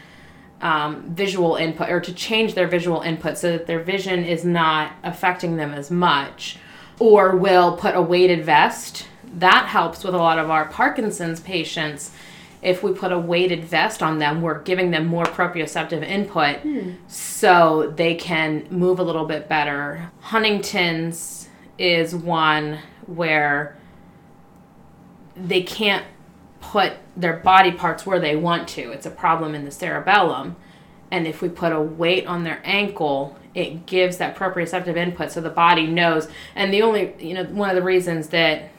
um, 0.60 1.02
visual 1.14 1.56
input 1.56 1.88
or 1.88 2.00
to 2.00 2.12
change 2.12 2.54
their 2.54 2.66
visual 2.66 3.00
input 3.00 3.38
so 3.38 3.52
that 3.52 3.66
their 3.66 3.80
vision 3.80 4.24
is 4.24 4.44
not 4.44 4.92
affecting 5.02 5.56
them 5.56 5.72
as 5.72 5.90
much. 5.90 6.58
Or 6.98 7.36
we'll 7.36 7.76
put 7.76 7.94
a 7.94 8.02
weighted 8.02 8.44
vest. 8.44 9.06
That 9.34 9.66
helps 9.66 10.02
with 10.02 10.14
a 10.14 10.18
lot 10.18 10.38
of 10.38 10.50
our 10.50 10.64
Parkinson's 10.66 11.40
patients. 11.40 12.10
If 12.60 12.82
we 12.82 12.92
put 12.92 13.12
a 13.12 13.18
weighted 13.18 13.64
vest 13.64 14.02
on 14.02 14.18
them, 14.18 14.42
we're 14.42 14.60
giving 14.62 14.90
them 14.90 15.06
more 15.06 15.24
proprioceptive 15.24 16.02
input 16.02 16.56
so 17.06 17.92
they 17.94 18.16
can 18.16 18.66
move 18.70 18.98
a 18.98 19.04
little 19.04 19.26
bit 19.26 19.48
better. 19.48 20.10
Huntington's 20.20 21.48
is 21.78 22.16
one 22.16 22.80
where 23.06 23.76
they 25.36 25.62
can't 25.62 26.04
put 26.60 26.94
their 27.16 27.36
body 27.36 27.72
parts 27.72 28.04
where 28.06 28.20
they 28.20 28.36
want 28.36 28.68
to. 28.68 28.90
It's 28.90 29.06
a 29.06 29.10
problem 29.10 29.54
in 29.54 29.64
the 29.64 29.70
cerebellum. 29.70 30.56
And 31.10 31.26
if 31.26 31.40
we 31.40 31.48
put 31.48 31.72
a 31.72 31.80
weight 31.80 32.26
on 32.26 32.44
their 32.44 32.60
ankle, 32.64 33.36
it 33.54 33.86
gives 33.86 34.18
that 34.18 34.36
proprioceptive 34.36 34.96
input 34.96 35.32
so 35.32 35.40
the 35.40 35.50
body 35.50 35.86
knows. 35.86 36.28
And 36.54 36.72
the 36.72 36.82
only, 36.82 37.14
you 37.18 37.34
know, 37.34 37.44
one 37.44 37.70
of 37.70 37.76
the 37.76 37.82
reasons 37.82 38.28
that 38.28 38.70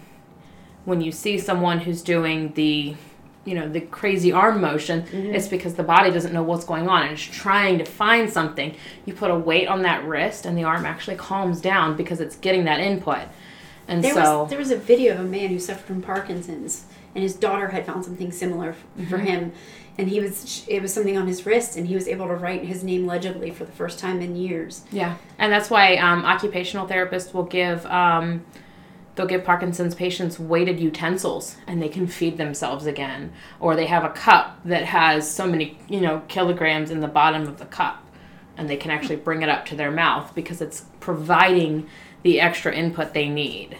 when 0.86 1.02
you 1.02 1.12
see 1.12 1.38
someone 1.38 1.80
who's 1.80 2.02
doing 2.02 2.54
the 2.54 2.96
you 3.46 3.56
know 3.56 3.70
the 3.70 3.80
crazy 3.80 4.34
arm 4.34 4.60
motion 4.60 5.02
mm-hmm. 5.04 5.34
it's 5.34 5.48
because 5.48 5.74
the 5.76 5.84
body 5.84 6.12
doesn't 6.12 6.34
know 6.34 6.44
what's 6.44 6.66
going 6.66 6.90
on 6.90 7.04
and 7.04 7.14
it's 7.14 7.22
trying 7.22 7.78
to 7.78 7.86
find 7.86 8.30
something 8.30 8.76
you 9.06 9.14
put 9.14 9.32
a 9.32 9.36
weight 9.36 9.68
on 9.68 9.82
that 9.82 10.04
wrist 10.04 10.46
and 10.46 10.58
the 10.58 10.64
arm 10.64 10.86
actually 10.86 11.16
calms 11.16 11.62
down 11.62 11.96
because 11.96 12.20
it's 12.20 12.36
getting 12.36 12.66
that 12.66 12.82
input 12.82 13.22
and 13.90 14.04
There 14.04 14.14
so 14.14 14.42
was 14.42 14.50
there 14.52 14.60
was 14.60 14.72
a 14.72 14.78
video 14.78 15.16
of 15.16 15.20
a 15.20 15.24
man 15.24 15.50
who 15.50 15.58
suffered 15.58 15.86
from 15.86 16.02
Parkinson's, 16.04 16.86
and 17.20 17.24
his 17.26 17.36
daughter 17.36 17.68
had 17.68 17.86
found 17.86 18.06
something 18.06 18.32
similar 18.32 18.70
f- 18.70 18.78
for 19.10 19.18
Mm-hmm. 19.18 19.26
him, 19.26 19.52
and 19.98 20.08
he 20.08 20.22
was 20.22 20.64
it 20.70 20.82
was 20.82 20.94
something 20.94 21.18
on 21.18 21.28
his 21.28 21.46
wrist, 21.46 21.76
and 21.76 21.86
he 21.86 21.94
was 21.94 22.08
able 22.08 22.28
to 22.28 22.34
write 22.34 22.64
his 22.64 22.82
name 22.82 23.06
legibly 23.06 23.52
for 23.52 23.66
the 23.66 23.72
first 23.74 24.00
time 24.00 24.22
in 24.22 24.38
years. 24.38 24.84
Yeah, 24.90 25.18
and 25.38 25.52
that's 25.52 25.70
why 25.70 25.98
um, 25.98 26.24
occupational 26.24 26.88
therapists 26.88 27.34
will 27.34 27.44
give 27.44 27.86
um, 27.88 28.46
they'll 29.16 29.26
give 29.28 29.44
Parkinson's 29.44 29.96
patients 29.96 30.40
weighted 30.40 30.80
utensils, 30.80 31.58
and 31.68 31.82
they 31.82 31.90
can 31.90 32.08
feed 32.08 32.38
themselves 32.38 32.86
again, 32.86 33.34
or 33.60 33.76
they 33.76 33.88
have 33.88 34.06
a 34.06 34.10
cup 34.12 34.62
that 34.64 34.86
has 34.86 35.30
so 35.30 35.46
many 35.46 35.78
you 35.90 36.00
know 36.00 36.22
kilograms 36.30 36.90
in 36.90 37.02
the 37.02 37.08
bottom 37.10 37.42
of 37.42 37.60
the 37.60 37.66
cup, 37.66 38.02
and 38.56 38.70
they 38.70 38.78
can 38.78 38.92
actually 38.92 39.18
bring 39.18 39.42
it 39.42 39.50
up 39.50 39.66
to 39.66 39.76
their 39.76 39.92
mouth 39.92 40.34
because 40.34 40.62
it's 40.62 40.86
providing 41.02 41.86
the 42.24 42.40
extra 42.40 42.74
input 42.74 43.14
they 43.14 43.28
need. 43.28 43.78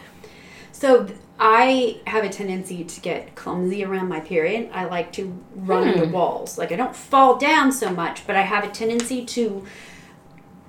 So 0.80 1.06
I 1.38 2.00
have 2.06 2.24
a 2.24 2.30
tendency 2.30 2.84
to 2.84 3.00
get 3.02 3.34
clumsy 3.34 3.84
around 3.84 4.08
my 4.08 4.20
period. 4.20 4.70
I 4.72 4.86
like 4.86 5.12
to 5.12 5.38
run 5.54 5.86
into 5.86 6.06
walls. 6.06 6.56
Like 6.56 6.72
I 6.72 6.76
don't 6.76 6.96
fall 6.96 7.36
down 7.36 7.70
so 7.70 7.90
much, 7.90 8.26
but 8.26 8.34
I 8.34 8.40
have 8.40 8.64
a 8.64 8.68
tendency 8.68 9.26
to 9.26 9.66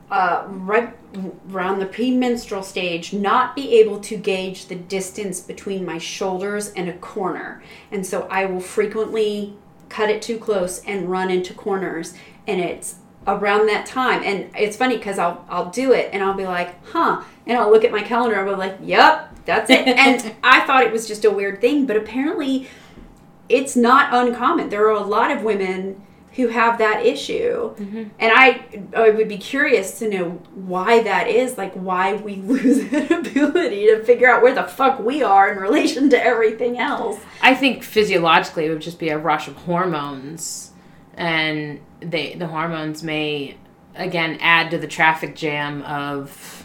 uh, 0.10 0.44
right 0.50 0.94
around 1.50 1.80
the 1.80 1.86
premenstrual 1.86 2.62
stage, 2.62 3.14
not 3.14 3.56
be 3.56 3.80
able 3.80 4.02
to 4.02 4.18
gauge 4.18 4.66
the 4.66 4.76
distance 4.76 5.40
between 5.40 5.86
my 5.86 5.98
shoulders 5.98 6.74
and 6.74 6.90
a 6.90 6.98
corner, 6.98 7.64
and 7.90 8.06
so 8.06 8.28
I 8.30 8.44
will 8.44 8.60
frequently 8.60 9.56
cut 9.88 10.10
it 10.10 10.22
too 10.22 10.38
close 10.38 10.84
and 10.84 11.10
run 11.10 11.32
into 11.32 11.54
corners, 11.54 12.16
and 12.46 12.60
it's 12.60 12.96
around 13.28 13.68
that 13.68 13.86
time. 13.86 14.24
And 14.26 14.52
it's 14.58 14.76
funny 14.76 14.98
because 14.98 15.18
I'll 15.18 15.46
I'll 15.48 15.70
do 15.70 15.94
it 15.94 16.10
and 16.12 16.22
I'll 16.22 16.34
be 16.34 16.48
like, 16.48 16.86
huh, 16.88 17.24
and 17.48 17.58
I'll 17.58 17.72
look 17.72 17.84
at 17.84 17.92
my 17.92 18.04
calendar 18.04 18.40
and 18.40 18.50
I'll 18.50 18.56
be 18.56 18.60
like, 18.60 18.78
yep, 18.82 19.36
that's 19.46 19.70
it. 19.70 19.88
and 19.88 20.36
I 20.44 20.62
thought 20.62 20.84
it 20.84 20.92
was 20.92 21.08
just 21.08 21.26
a 21.26 21.32
weird 21.32 21.62
thing, 21.62 21.86
but 21.86 21.98
apparently 21.98 22.68
it's 23.50 23.76
not 23.76 24.14
uncommon. 24.14 24.70
There 24.70 24.86
are 24.88 24.92
a 24.92 25.06
lot 25.06 25.32
of 25.32 25.44
women 25.44 26.02
who 26.36 26.48
have 26.48 26.78
that 26.78 27.06
issue. 27.06 27.76
Mm-hmm. 27.76 28.04
And 28.20 28.32
I, 28.34 28.66
I 28.96 29.10
would 29.10 29.28
be 29.28 29.38
curious 29.38 30.00
to 30.00 30.10
know 30.10 30.30
why 30.54 31.04
that 31.04 31.28
is, 31.28 31.58
like 31.58 31.74
why 31.74 32.14
we 32.14 32.36
lose 32.38 32.90
that 32.90 33.12
ability 33.12 33.88
to 33.88 34.04
figure 34.04 34.30
out 34.30 34.42
where 34.42 34.56
the 34.56 34.64
fuck 34.64 35.00
we 35.00 35.24
are 35.24 35.52
in 35.52 35.60
relation 35.60 36.10
to 36.12 36.24
everything 36.24 36.78
else. 36.78 37.20
I 37.42 37.54
think 37.54 37.84
physiologically 37.84 38.66
it 38.66 38.70
would 38.70 38.82
just 38.82 39.00
be 39.00 39.10
a 39.10 39.18
rush 39.18 39.48
of 39.48 39.58
hormones, 39.58 40.72
and 41.16 41.82
they 42.00 42.36
the 42.36 42.48
hormones 42.48 43.04
may 43.04 43.58
again 43.96 44.38
add 44.40 44.72
to 44.72 44.78
the 44.78 44.88
traffic 44.88 45.36
jam 45.36 45.82
of 45.82 46.61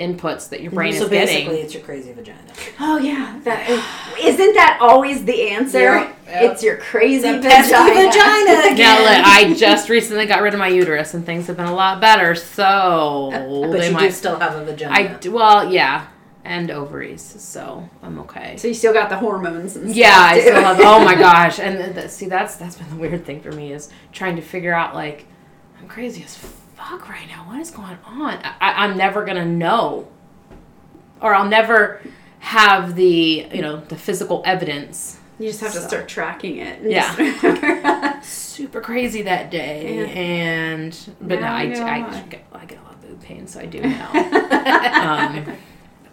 inputs 0.00 0.48
that 0.48 0.60
your 0.60 0.70
mm-hmm. 0.70 0.76
brain 0.76 0.92
is. 0.94 0.98
so 0.98 1.04
is 1.04 1.10
basically, 1.10 1.44
getting. 1.44 1.64
it's 1.64 1.74
your 1.74 1.82
crazy 1.82 2.12
vagina. 2.12 2.38
Oh 2.82 2.96
yeah, 2.96 3.38
that 3.44 3.68
isn't 4.22 4.54
that 4.54 4.78
always 4.80 5.24
the 5.24 5.50
answer? 5.50 5.78
Yep, 5.78 6.18
yep. 6.26 6.52
It's 6.52 6.62
your 6.62 6.78
crazy 6.78 7.22
Pesky 7.40 7.72
vagina. 7.72 8.08
vagina 8.08 8.60
again. 8.72 8.76
Now, 8.78 8.98
look, 9.02 9.26
I 9.26 9.54
just 9.54 9.88
recently 9.90 10.26
got 10.26 10.42
rid 10.42 10.54
of 10.54 10.58
my 10.58 10.68
uterus, 10.68 11.12
and 11.14 11.24
things 11.24 11.46
have 11.46 11.56
been 11.56 11.66
a 11.66 11.74
lot 11.74 12.00
better. 12.00 12.34
So 12.34 13.30
uh, 13.32 13.68
but 13.68 13.78
they 13.78 13.88
you 13.88 13.92
might. 13.92 14.06
do 14.06 14.10
still 14.12 14.38
have 14.38 14.56
a 14.56 14.64
vagina. 14.64 14.94
I 14.94 15.18
d- 15.18 15.28
well, 15.28 15.70
yeah, 15.70 16.06
and 16.44 16.70
ovaries, 16.70 17.22
so 17.22 17.88
I'm 18.02 18.18
okay. 18.20 18.56
So 18.56 18.68
you 18.68 18.74
still 18.74 18.94
got 18.94 19.10
the 19.10 19.18
hormones 19.18 19.76
and 19.76 19.84
stuff. 19.84 19.96
Yeah, 19.96 20.16
I 20.16 20.34
too. 20.36 20.40
still 20.46 20.62
have. 20.62 20.80
Oh 20.80 21.04
my 21.04 21.14
gosh! 21.28 21.58
And 21.58 21.76
th- 21.78 21.94
th- 21.94 22.10
see, 22.10 22.26
that's 22.26 22.56
that's 22.56 22.76
been 22.76 22.88
the 22.88 22.96
weird 22.96 23.26
thing 23.26 23.40
for 23.42 23.52
me 23.52 23.72
is 23.72 23.90
trying 24.12 24.36
to 24.36 24.42
figure 24.42 24.72
out 24.72 24.94
like 24.94 25.26
I'm 25.78 25.88
crazy 25.88 26.24
as 26.24 26.36
fuck 26.88 27.08
right 27.08 27.28
now. 27.28 27.44
What 27.46 27.60
is 27.60 27.70
going 27.70 27.98
on? 28.06 28.34
I, 28.44 28.54
I- 28.60 28.84
I'm 28.84 28.96
never 28.96 29.24
gonna 29.24 29.44
know, 29.44 30.08
or 31.20 31.34
I'll 31.34 31.48
never 31.48 32.00
have 32.40 32.94
the 32.96 33.46
you 33.52 33.62
know 33.62 33.76
the 33.80 33.96
physical 33.96 34.42
evidence. 34.44 35.18
You 35.38 35.48
just 35.48 35.60
have 35.60 35.72
to 35.72 35.80
start 35.80 36.06
tracking 36.08 36.58
it. 36.58 36.82
Yeah. 36.82 38.20
Super 38.20 38.80
crazy 38.82 39.22
that 39.22 39.50
day, 39.50 40.00
Yeah. 40.00 40.04
and 40.20 41.14
but 41.20 41.40
Now 41.40 41.48
no, 41.48 41.54
I, 41.54 41.66
know 41.66 41.86
I, 41.86 42.20
get, 42.28 42.44
I 42.52 42.64
get 42.66 42.78
a 42.78 42.82
lot 42.82 42.92
of 42.94 43.00
boob 43.00 43.22
pain, 43.22 43.46
so 43.46 43.58
I 43.60 43.64
do 43.66 43.80
now. 43.80 44.10
um, 45.50 45.56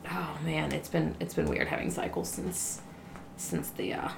oh 0.10 0.38
man, 0.46 0.72
it's 0.72 0.88
been 0.90 1.16
it's 1.20 1.34
been 1.34 1.48
weird 1.50 1.68
having 1.68 1.92
cycles 1.92 2.30
since 2.30 2.82
since 3.36 3.70
the 3.72 3.94
uh, 3.96 4.10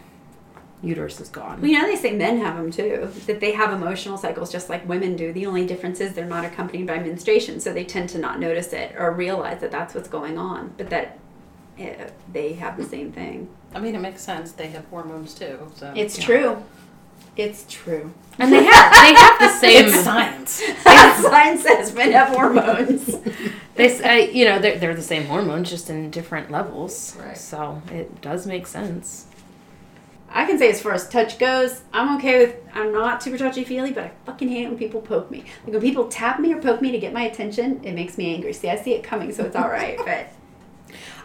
uterus 0.81 1.19
is 1.19 1.29
gone. 1.29 1.59
Well, 1.61 1.69
you 1.69 1.79
know, 1.79 1.85
they 1.85 1.95
say 1.95 2.11
men 2.15 2.37
have 2.39 2.55
them 2.55 2.71
too. 2.71 3.09
That 3.27 3.39
they 3.39 3.51
have 3.53 3.73
emotional 3.73 4.17
cycles 4.17 4.51
just 4.51 4.69
like 4.69 4.87
women 4.87 5.15
do. 5.15 5.33
The 5.33 5.45
only 5.45 5.65
difference 5.65 5.99
is 5.99 6.13
they're 6.13 6.25
not 6.25 6.45
accompanied 6.45 6.87
by 6.87 6.99
menstruation, 6.99 7.59
so 7.59 7.73
they 7.73 7.83
tend 7.83 8.09
to 8.09 8.17
not 8.17 8.39
notice 8.39 8.71
it 8.73 8.95
or 8.97 9.11
realize 9.11 9.59
that 9.61 9.71
that's 9.71 9.93
what's 9.93 10.07
going 10.09 10.37
on. 10.37 10.73
But 10.77 10.89
that 10.89 11.19
eh, 11.77 12.09
they 12.31 12.53
have 12.53 12.77
the 12.77 12.85
same 12.85 13.11
thing. 13.11 13.49
I 13.75 13.79
mean, 13.79 13.93
it 13.95 13.99
makes 13.99 14.21
sense. 14.21 14.51
They 14.53 14.67
have 14.67 14.85
hormones 14.85 15.33
too. 15.33 15.71
So 15.75 15.91
It's 15.95 16.17
yeah. 16.17 16.25
true. 16.25 16.63
It's 17.37 17.65
true. 17.69 18.11
And 18.37 18.51
they 18.51 18.63
have 18.63 18.91
they 18.93 19.13
have 19.13 19.39
the 19.39 19.49
same. 19.59 19.85
It's 19.85 20.03
science. 20.03 20.61
Science 20.83 21.63
says 21.63 21.93
men 21.93 22.11
have 22.13 22.29
hormones. 22.29 23.15
They, 23.75 23.85
s- 23.89 24.01
uh, 24.01 24.29
you 24.33 24.43
know, 24.43 24.59
they're, 24.59 24.77
they're 24.77 24.93
the 24.95 25.01
same 25.01 25.23
hormones, 25.23 25.69
just 25.69 25.89
in 25.89 26.09
different 26.11 26.51
levels. 26.51 27.15
Right. 27.17 27.37
So 27.37 27.81
it 27.93 28.19
does 28.19 28.45
make 28.45 28.67
sense. 28.67 29.27
I 30.31 30.45
can 30.45 30.57
say 30.57 30.69
as 30.69 30.81
far 30.81 30.93
as 30.93 31.07
touch 31.09 31.39
goes, 31.39 31.81
I'm 31.91 32.17
okay 32.17 32.45
with. 32.45 32.55
I'm 32.73 32.91
not 32.91 33.23
super 33.23 33.37
touchy 33.37 33.63
feely, 33.63 33.91
but 33.91 34.03
I 34.03 34.11
fucking 34.25 34.47
hate 34.47 34.65
it 34.65 34.69
when 34.69 34.77
people 34.77 35.01
poke 35.01 35.31
me. 35.31 35.43
Like 35.63 35.73
when 35.73 35.81
people 35.81 36.07
tap 36.07 36.39
me 36.39 36.53
or 36.53 36.61
poke 36.61 36.81
me 36.81 36.91
to 36.91 36.99
get 36.99 37.13
my 37.13 37.23
attention, 37.23 37.83
it 37.83 37.93
makes 37.93 38.17
me 38.17 38.33
angry. 38.33 38.53
See, 38.53 38.69
I 38.69 38.75
see 38.75 38.93
it 38.93 39.03
coming, 39.03 39.31
so 39.33 39.45
it's 39.45 39.55
all 39.55 39.69
right. 39.69 39.97
But 40.05 40.31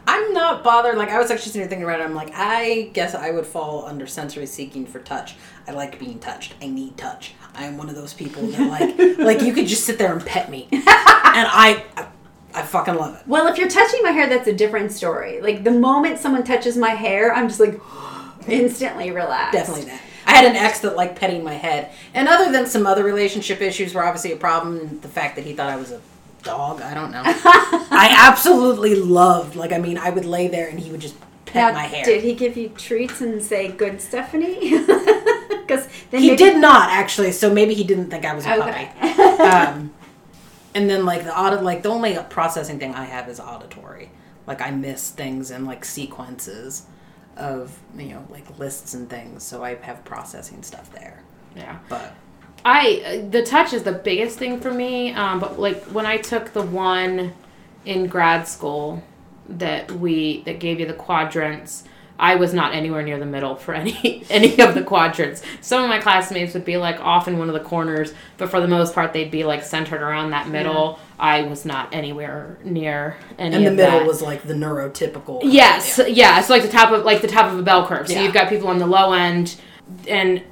I'm 0.07 0.33
not 0.33 0.63
bothered. 0.63 0.97
Like 0.97 1.11
I 1.11 1.19
was 1.19 1.31
actually 1.31 1.53
sitting 1.53 1.69
thinking 1.69 1.85
about 1.85 2.01
it. 2.01 2.05
I'm 2.05 2.15
like, 2.15 2.31
I 2.35 2.91
guess 2.93 3.15
I 3.15 3.31
would 3.31 3.47
fall 3.47 3.87
under 3.87 4.07
sensory 4.07 4.47
seeking 4.47 4.85
for 4.87 4.99
touch. 5.01 5.37
I 5.67 5.73
like 5.73 5.99
being 5.99 6.19
touched. 6.19 6.55
I 6.61 6.69
need 6.69 6.97
touch. 6.99 7.35
I 7.55 7.65
am 7.65 7.77
one 7.77 7.89
of 7.89 7.95
those 7.95 8.13
people 8.13 8.43
that 8.43 8.99
like, 8.99 9.19
like 9.19 9.43
you 9.43 9.53
could 9.53 9.67
just 9.67 9.85
sit 9.85 9.99
there 9.99 10.13
and 10.13 10.25
pet 10.25 10.51
me, 10.51 10.69
and 10.73 10.83
I, 10.85 11.85
I, 11.97 12.09
I 12.53 12.63
fucking 12.63 12.95
love 12.95 13.17
it. 13.17 13.27
well, 13.27 13.47
if 13.47 13.57
you're 13.59 13.69
touching 13.69 14.03
my 14.03 14.11
hair, 14.11 14.29
that's 14.29 14.49
a 14.49 14.53
different 14.53 14.93
story. 14.93 15.41
Like 15.41 15.65
the 15.65 15.71
moment 15.71 16.19
someone 16.19 16.45
touches 16.45 16.77
my 16.77 16.91
hair, 16.91 17.33
I'm 17.35 17.49
just 17.49 17.61
like 17.61 17.81
instantly 18.49 19.11
relaxed. 19.11 19.53
Definitely 19.53 19.85
that. 19.87 20.01
I 20.27 20.33
had 20.37 20.47
an 20.47 20.57
ex 20.57 20.81
that 20.81 20.97
liked 20.97 21.17
petting 21.17 21.45
my 21.45 21.55
head, 21.55 21.91
and 22.15 22.29
other 22.29 22.51
than 22.51 22.67
some 22.67 22.87
other 22.87 23.05
relationship 23.05 23.61
issues 23.61 23.95
were 23.95 24.03
obviously 24.05 24.33
a 24.33 24.37
problem, 24.37 25.01
the 25.01 25.09
fact 25.09 25.37
that 25.37 25.45
he 25.45 25.53
thought 25.53 25.69
I 25.69 25.77
was 25.77 25.91
a 25.93 26.01
dog, 26.43 26.81
I 26.81 26.95
don't 26.95 27.11
know. 27.11 27.23
I 27.27 28.15
absolutely 28.19 28.95
loved. 28.95 29.55
Like, 29.57 29.73
I 29.73 29.79
mean, 29.79 29.99
I 29.99 30.11
would 30.11 30.25
lay 30.25 30.49
there 30.49 30.69
and 30.69 30.79
he 30.81 30.91
would 30.91 31.01
just 31.01 31.15
pet 31.47 31.73
Now, 31.75 31.79
my 31.81 31.85
hair. 31.87 32.05
did 32.05 32.23
he 32.25 32.35
give 32.35 32.57
you 32.57 32.71
treats 32.71 33.21
and 33.21 33.43
say 33.43 33.69
"Good 33.71 34.01
Stephanie"? 34.01 34.85
Because 35.65 35.89
then 36.11 36.21
He 36.21 36.29
maybe- 36.29 36.37
did 36.37 36.59
not 36.59 36.91
actually, 36.91 37.33
so 37.33 37.51
maybe 37.53 37.73
he 37.73 37.85
didn't 37.85 38.11
think 38.11 38.27
I 38.27 38.35
was 38.35 38.45
a 38.45 38.55
Okay. 38.59 38.91
puppy. 39.01 39.43
um, 39.43 39.95
and 40.75 40.91
then 40.91 41.07
like 41.07 41.25
the 41.25 41.35
audit, 41.39 41.63
like 41.63 41.83
the 41.83 41.89
only 41.89 42.19
processing 42.29 42.79
thing 42.79 42.95
I 42.95 43.05
have 43.07 43.31
is 43.31 43.41
auditory. 43.41 44.11
Like 44.47 44.61
I 44.61 44.71
miss 44.73 45.09
things 45.11 45.51
and, 45.51 45.65
like 45.67 45.87
sequences 45.87 46.83
of 47.37 47.79
you 47.97 48.11
know 48.11 48.27
like 48.31 48.59
lists 48.59 48.95
and 48.95 49.09
things, 49.09 49.43
so 49.43 49.63
I 49.65 49.75
have 49.77 50.05
processing 50.05 50.63
stuff 50.63 50.93
there. 50.93 51.23
Yeah. 51.57 51.79
But 51.89 52.15
I 52.65 53.27
the 53.31 53.43
touch 53.43 53.73
is 53.73 53.83
the 53.83 53.93
biggest 53.93 54.39
thing 54.39 54.61
for 54.61 54.73
me. 54.73 55.13
Um, 55.13 55.41
but 55.41 55.59
like 55.59 55.83
when 55.85 56.07
I 56.07 56.17
took 56.17 56.53
the 56.53 56.63
one 56.63 57.35
in 57.85 58.07
grad 58.07 58.49
school 58.49 59.03
that 59.49 59.91
we 59.93 60.43
that 60.43 60.59
gave 60.59 60.81
you 60.81 60.87
the 60.87 60.95
quadrants, 60.95 61.85
I 62.19 62.37
was 62.37 62.55
not 62.55 62.75
anywhere 62.75 63.03
near 63.03 63.19
the 63.19 63.27
middle 63.27 63.57
for 63.57 63.75
any 63.75 64.25
any 64.31 64.59
of 64.61 64.75
the 64.75 64.83
quadrants. 64.83 65.43
Some 65.61 65.83
of 65.83 65.89
my 65.89 66.01
classmates 66.01 66.55
would 66.55 66.65
be 66.65 66.77
like 66.77 66.99
off 67.01 67.29
in 67.29 67.39
one 67.39 67.49
of 67.49 67.55
the 67.55 67.61
corners, 67.61 68.15
but 68.39 68.49
for 68.49 68.61
the 68.61 68.69
most 68.69 68.95
part 68.95 69.13
they'd 69.13 69.31
be 69.31 69.45
like 69.45 69.63
centered 69.63 70.01
around 70.01 70.31
that 70.31 70.49
middle. 70.49 70.99
I 71.19 71.43
was 71.43 71.65
not 71.65 71.95
anywhere 71.95 72.59
near 72.65 73.17
any 73.39 73.55
and 73.57 73.67
the 73.67 73.71
middle 73.71 74.01
that. 74.01 74.07
was 74.07 74.21
like 74.21 74.43
the 74.43 74.55
neurotypical. 74.55 75.41
Yes, 75.45 76.01
yeah. 76.09 76.39
It's 76.41 76.51
like 76.51 76.63
the 76.63 76.69
top 76.69 76.91
of 76.93 77.05
like 77.05 77.23
the 77.23 77.29
top 77.29 77.53
of 77.53 77.59
a 77.59 77.63
bell 77.63 77.87
curve. 77.87 78.09
So 78.09 78.15
Yeah. 78.15 78.23
you've 78.23 78.33
got 78.35 78.49
people 78.49 78.69
on 78.69 78.79
the 78.79 78.87
low 78.87 79.13
end, 79.13 79.57
and 80.09 80.43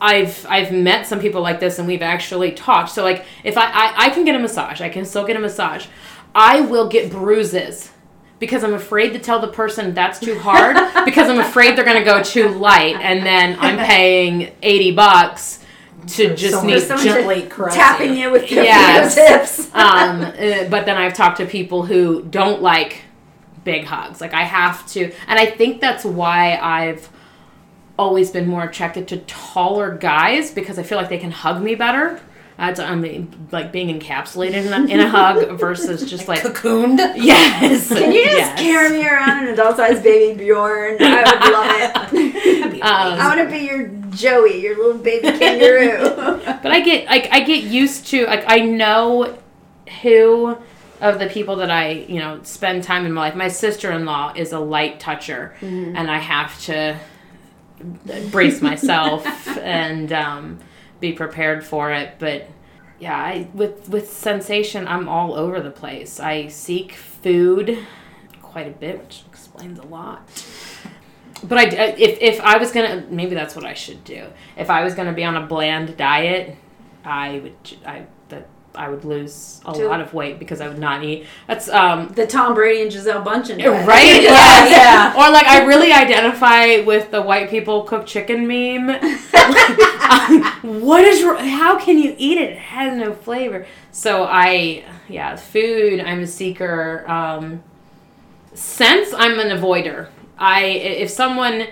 I've 0.00 0.44
I've 0.48 0.70
met 0.72 1.06
some 1.06 1.18
people 1.20 1.40
like 1.40 1.60
this, 1.60 1.78
and 1.78 1.88
we've 1.88 2.02
actually 2.02 2.52
talked. 2.52 2.90
So 2.90 3.02
like 3.02 3.24
if 3.42 3.56
I, 3.56 3.64
I 3.66 3.92
I 4.06 4.10
can 4.10 4.24
get 4.24 4.34
a 4.34 4.38
massage, 4.38 4.80
I 4.80 4.88
can 4.90 5.04
still 5.04 5.24
get 5.24 5.36
a 5.36 5.40
massage. 5.40 5.86
I 6.34 6.60
will 6.60 6.88
get 6.88 7.10
bruises 7.10 7.90
because 8.38 8.64
I'm 8.64 8.74
afraid 8.74 9.12
to 9.14 9.18
tell 9.18 9.38
the 9.38 9.48
person 9.48 9.94
that's 9.94 10.18
too 10.18 10.38
hard 10.38 10.76
because 11.04 11.28
I'm 11.30 11.38
afraid 11.38 11.76
they're 11.76 11.84
gonna 11.84 12.04
go 12.04 12.22
too 12.22 12.48
light, 12.48 12.96
and 13.00 13.24
then 13.24 13.56
I'm 13.60 13.78
paying 13.78 14.52
eighty 14.62 14.92
bucks 14.92 15.61
to 16.08 16.34
just 16.34 16.54
someone 16.54 16.74
need 16.74 16.88
gently 16.88 17.42
tapping 17.70 18.14
you. 18.14 18.24
you 18.24 18.30
with 18.30 18.50
your 18.50 18.64
Yes. 18.64 19.14
fingertips. 19.14 19.70
um, 19.74 20.22
uh, 20.22 20.68
but 20.70 20.86
then 20.86 20.96
I've 20.96 21.14
talked 21.14 21.38
to 21.38 21.46
people 21.46 21.84
who 21.86 22.22
don't 22.22 22.62
like 22.62 23.02
big 23.64 23.84
hugs. 23.84 24.20
Like 24.20 24.34
I 24.34 24.42
have 24.42 24.86
to, 24.92 25.12
and 25.28 25.38
I 25.38 25.46
think 25.46 25.80
that's 25.80 26.04
why 26.04 26.56
I've 26.56 27.08
always 27.98 28.30
been 28.30 28.48
more 28.48 28.64
attracted 28.64 29.06
to 29.08 29.18
taller 29.18 29.96
guys 29.96 30.50
because 30.50 30.78
I 30.78 30.82
feel 30.82 30.98
like 30.98 31.08
they 31.08 31.18
can 31.18 31.30
hug 31.30 31.62
me 31.62 31.74
better. 31.74 32.20
That's 32.58 32.78
I 32.78 32.94
mean, 32.94 33.48
like 33.50 33.72
being 33.72 33.98
encapsulated 33.98 34.66
in 34.66 34.72
a, 34.72 34.84
in 34.92 35.00
a 35.00 35.08
hug 35.08 35.58
versus 35.58 36.08
just 36.08 36.28
like 36.28 36.40
cocooned. 36.42 36.98
yes. 37.16 37.88
Can 37.88 38.12
you 38.12 38.24
just 38.24 38.36
yes. 38.36 38.60
carry 38.60 38.90
me 38.90 39.08
around 39.08 39.46
an 39.46 39.52
adult-sized 39.54 40.04
BabyBjörn? 40.04 41.00
I 41.00 41.16
would 41.18 41.52
love 41.52 42.12
it. 42.12 42.82
Um, 42.82 43.20
I 43.20 43.36
want 43.36 43.48
to 43.48 43.56
be 43.56 43.64
your 43.64 43.88
Joey, 44.12 44.60
your 44.60 44.76
little 44.76 44.98
baby 45.02 45.38
kangaroo. 45.38 46.14
but 46.62 46.66
I 46.66 46.80
get 46.80 47.06
like 47.06 47.28
I 47.30 47.40
get 47.40 47.64
used 47.64 48.06
to 48.08 48.26
like 48.26 48.44
I 48.46 48.60
know 48.60 49.38
who 50.02 50.56
of 51.00 51.18
the 51.18 51.26
people 51.26 51.56
that 51.56 51.70
I 51.70 51.90
you 51.90 52.18
know 52.18 52.40
spend 52.42 52.84
time 52.84 53.06
in 53.06 53.12
my 53.12 53.22
life. 53.22 53.34
My 53.34 53.48
sister 53.48 53.90
in 53.90 54.04
law 54.04 54.32
is 54.34 54.52
a 54.52 54.60
light 54.60 55.00
toucher, 55.00 55.54
and 55.96 56.10
I 56.10 56.18
have 56.18 56.60
to 56.62 56.98
brace 58.30 58.60
myself 58.60 59.26
and 59.58 60.12
um, 60.12 60.58
be 61.00 61.12
prepared 61.12 61.64
for 61.64 61.92
it. 61.92 62.14
But 62.18 62.48
yeah, 62.98 63.16
I 63.16 63.48
with 63.52 63.88
with 63.88 64.12
sensation, 64.12 64.86
I'm 64.86 65.08
all 65.08 65.34
over 65.34 65.60
the 65.60 65.70
place. 65.70 66.20
I 66.20 66.48
seek 66.48 66.92
food 66.92 67.78
quite 68.40 68.68
a 68.68 68.70
bit, 68.70 69.00
which 69.00 69.24
explains 69.26 69.78
a 69.78 69.86
lot. 69.86 70.28
But 71.44 71.58
I, 71.58 71.64
if, 71.98 72.20
if 72.20 72.40
I 72.40 72.58
was 72.58 72.72
gonna, 72.72 73.04
maybe 73.10 73.34
that's 73.34 73.56
what 73.56 73.64
I 73.64 73.74
should 73.74 74.04
do. 74.04 74.26
If 74.56 74.70
I 74.70 74.84
was 74.84 74.94
gonna 74.94 75.12
be 75.12 75.24
on 75.24 75.36
a 75.36 75.46
bland 75.46 75.96
diet, 75.96 76.56
I 77.04 77.40
would, 77.40 77.76
I 77.84 78.06
that 78.28 78.48
I 78.74 78.88
would 78.88 79.04
lose 79.04 79.60
a 79.64 79.72
lot 79.72 80.00
of 80.00 80.14
weight 80.14 80.38
because 80.38 80.60
I 80.60 80.68
would 80.68 80.78
not 80.78 81.02
eat. 81.04 81.26
That's 81.46 81.68
um, 81.68 82.08
the 82.10 82.26
Tom 82.26 82.54
Brady 82.54 82.82
and 82.82 82.90
Gisele 82.90 83.22
Bündchen. 83.24 83.58
diet. 83.58 83.88
right? 83.88 84.22
Yeah, 84.22 84.30
Yes. 84.30 85.16
Or 85.18 85.30
like 85.30 85.46
I 85.46 85.64
really 85.64 85.92
identify 85.92 86.84
with 86.84 87.10
the 87.10 87.20
white 87.22 87.50
people 87.50 87.82
cook 87.84 88.06
chicken 88.06 88.46
meme. 88.46 88.98
What 90.62 91.04
is? 91.04 91.22
How 91.24 91.78
can 91.78 91.98
you 91.98 92.14
eat 92.18 92.38
it? 92.38 92.50
It 92.52 92.58
has 92.58 92.96
no 92.96 93.12
flavor. 93.12 93.66
So 93.90 94.24
I, 94.24 94.84
yeah, 95.08 95.34
food. 95.36 96.00
I'm 96.00 96.20
a 96.20 96.26
seeker. 96.26 97.04
Um, 97.10 97.62
sense. 98.54 99.12
I'm 99.12 99.38
an 99.40 99.48
avoider. 99.58 100.08
I 100.42 100.62
if 100.64 101.08
someone 101.08 101.68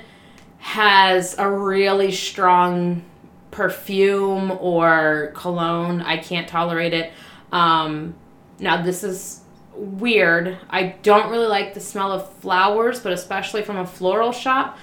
has 0.59 1.37
a 1.37 1.51
really 1.51 2.13
strong 2.13 3.03
perfume 3.51 4.53
or 4.53 5.33
cologne, 5.35 6.01
I 6.01 6.19
can't 6.19 6.47
tolerate 6.47 6.95
it. 6.95 7.13
Um, 7.51 8.15
now 8.61 8.81
this 8.81 9.03
is 9.03 9.41
weird. 9.75 10.57
I 10.71 10.95
don't 11.03 11.33
really 11.33 11.49
like 11.49 11.75
the 11.75 11.81
smell 11.81 12.13
of 12.13 12.33
flowers, 12.35 13.01
but 13.01 13.13
especially 13.13 13.63
from 13.63 13.77
a 13.77 13.87
floral 13.87 14.31
shop. 14.31 14.79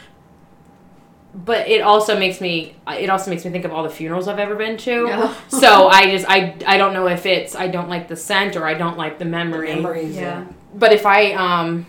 But 1.33 1.69
it 1.69 1.81
also 1.81 2.19
makes 2.19 2.41
me 2.41 2.75
it 2.89 3.09
also 3.09 3.31
makes 3.31 3.45
me 3.45 3.51
think 3.51 3.63
of 3.63 3.71
all 3.71 3.83
the 3.83 3.89
funerals 3.89 4.27
I've 4.27 4.39
ever 4.39 4.55
been 4.55 4.75
to. 4.79 5.05
No. 5.05 5.35
so 5.47 5.87
I 5.87 6.11
just 6.11 6.25
I 6.27 6.57
I 6.65 6.77
don't 6.77 6.91
know 6.91 7.07
if 7.07 7.25
it's 7.25 7.55
I 7.55 7.69
don't 7.69 7.87
like 7.87 8.09
the 8.09 8.17
scent 8.17 8.57
or 8.57 8.65
I 8.65 8.73
don't 8.73 8.97
like 8.97 9.17
the 9.17 9.25
memory. 9.25 9.73
Memories. 9.73 10.17
Yeah. 10.17 10.45
But 10.75 10.91
if 10.91 11.05
I 11.05 11.31
um 11.33 11.85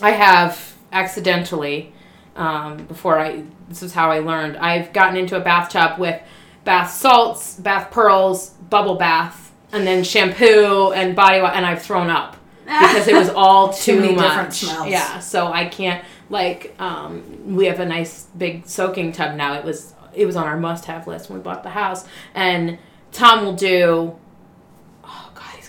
I 0.00 0.10
have 0.10 0.71
accidentally 0.92 1.92
um 2.36 2.84
before 2.86 3.18
I 3.18 3.44
this 3.68 3.82
is 3.82 3.92
how 3.92 4.10
I 4.10 4.20
learned. 4.20 4.56
I've 4.56 4.92
gotten 4.92 5.16
into 5.16 5.36
a 5.36 5.40
bathtub 5.40 5.98
with 5.98 6.20
bath 6.64 6.90
salts, 6.92 7.56
bath 7.58 7.90
pearls, 7.90 8.50
bubble 8.70 8.94
bath, 8.96 9.52
and 9.72 9.86
then 9.86 10.04
shampoo 10.04 10.92
and 10.92 11.16
body 11.16 11.40
wash 11.40 11.54
and 11.56 11.66
I've 11.66 11.82
thrown 11.82 12.08
up 12.10 12.36
because 12.64 13.08
it 13.08 13.14
was 13.14 13.28
all 13.30 13.72
too, 13.72 13.94
Too 13.94 14.00
many 14.00 14.14
much. 14.14 14.28
different 14.28 14.52
smells. 14.54 14.88
Yeah, 14.88 15.18
so 15.18 15.46
I 15.48 15.66
can't 15.66 16.04
like 16.30 16.74
um 16.80 17.54
we 17.56 17.66
have 17.66 17.80
a 17.80 17.86
nice 17.86 18.26
big 18.36 18.66
soaking 18.66 19.12
tub 19.12 19.36
now. 19.36 19.54
It 19.54 19.64
was 19.64 19.94
it 20.14 20.26
was 20.26 20.36
on 20.36 20.46
our 20.46 20.56
must 20.58 20.84
have 20.86 21.06
list 21.06 21.28
when 21.30 21.38
we 21.38 21.42
bought 21.42 21.62
the 21.62 21.70
house 21.70 22.06
and 22.34 22.78
Tom 23.12 23.44
will 23.44 23.54
do 23.54 24.14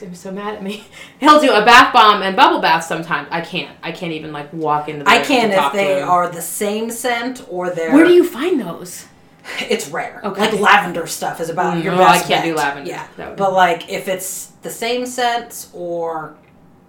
oh 0.04 0.10
god 0.12 0.12
he's 0.12 0.12
gonna 0.12 0.12
be 0.12 0.16
so 0.16 0.32
mad 0.32 0.54
at 0.56 0.64
me 0.64 0.86
he'll 1.20 1.40
do 1.40 1.52
a 1.52 1.64
bath 1.66 1.94
bomb 1.94 2.22
and 2.22 2.36
bubble 2.36 2.60
bath 2.60 2.84
sometimes 2.84 3.28
i 3.32 3.42
can't 3.42 3.76
i 3.84 3.92
can't 3.92 4.12
even 4.14 4.32
like 4.32 4.52
walk 4.54 4.90
into 4.90 5.04
the 5.04 5.10
I 5.10 5.20
can 5.24 5.52
if 5.52 5.74
they 5.74 6.02
him. 6.02 6.10
are 6.10 6.30
the 6.30 6.42
same 6.42 6.92
scent 6.92 7.46
or 7.50 7.70
they're. 7.70 7.94
where 7.94 8.06
do 8.06 8.14
you 8.14 8.24
find 8.28 8.60
those 8.60 9.06
It's 9.60 9.90
rare. 9.90 10.22
Okay. 10.24 10.40
Like 10.52 10.60
lavender 10.60 11.06
stuff 11.06 11.42
is 11.42 11.50
about 11.50 11.76
Mm, 11.78 11.84
your 11.84 11.94
oh, 11.96 11.98
best 11.98 12.26
I 12.26 12.28
can't 12.30 12.46
do 12.46 12.56
lavender. 12.56 12.90
Yeah, 12.90 13.08
but 13.36 13.52
like 13.52 13.90
if 13.90 14.08
it's 14.08 14.54
the 14.62 14.70
same 14.70 15.06
scents 15.06 15.70
or 15.74 16.36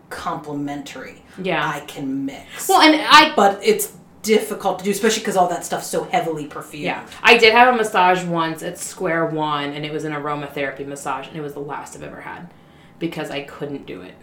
complementary, 0.08 1.22
yeah 1.42 1.68
I 1.68 1.80
can 1.80 2.24
mix. 2.24 2.68
well 2.68 2.80
and 2.80 2.94
i 3.10 3.34
but 3.34 3.58
it's 3.62 3.92
difficult 4.22 4.78
to 4.78 4.84
do, 4.86 4.90
especially 4.90 5.20
because 5.20 5.36
all 5.36 5.48
that 5.48 5.64
stuff's 5.66 5.86
so 5.88 6.04
heavily 6.04 6.46
perfumed. 6.46 6.84
yeah 6.84 7.06
i 7.22 7.36
did 7.36 7.52
have 7.52 7.74
a 7.74 7.76
massage 7.76 8.24
once 8.24 8.62
at 8.62 8.78
square 8.78 9.26
one 9.26 9.72
and 9.72 9.84
it 9.84 9.92
was 9.92 10.04
an 10.04 10.12
aromatherapy 10.12 10.86
massage 10.86 11.26
and 11.28 11.36
it 11.36 11.42
was 11.42 11.52
the 11.54 11.60
last 11.60 11.94
i've 11.96 12.02
ever 12.04 12.20
had 12.22 12.48
because 13.06 13.30
i 13.30 13.40
couldn't 13.54 13.84
do 13.86 13.98
it 14.02 14.14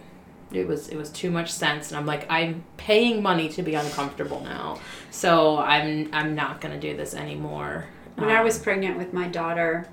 it 0.52 0.66
was 0.66 0.88
it 0.88 0.96
was 0.96 1.10
too 1.10 1.30
much 1.30 1.50
sense 1.50 1.90
and 1.90 1.96
i'm 1.98 2.06
like 2.06 2.24
i'm 2.30 2.62
paying 2.76 3.22
money 3.22 3.48
to 3.48 3.62
be 3.62 3.74
uncomfortable 3.74 4.40
now 4.40 4.78
so 5.10 5.58
i'm 5.58 6.08
i'm 6.12 6.34
not 6.34 6.60
gonna 6.60 6.78
do 6.88 6.92
this 6.96 7.14
anymore 7.14 7.86
When 8.16 8.28
I 8.28 8.38
Um, 8.40 8.44
was 8.44 8.58
pregnant 8.58 8.98
with 8.98 9.12
my 9.20 9.26
daughter, 9.28 9.86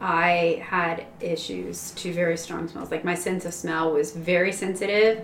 I 0.00 0.62
had 0.74 1.06
issues 1.20 1.92
to 2.00 2.12
very 2.12 2.36
strong 2.36 2.68
smells. 2.68 2.90
Like 2.90 3.04
my 3.04 3.14
sense 3.14 3.44
of 3.48 3.54
smell 3.54 3.92
was 3.92 4.08
very 4.12 4.52
sensitive, 4.52 5.14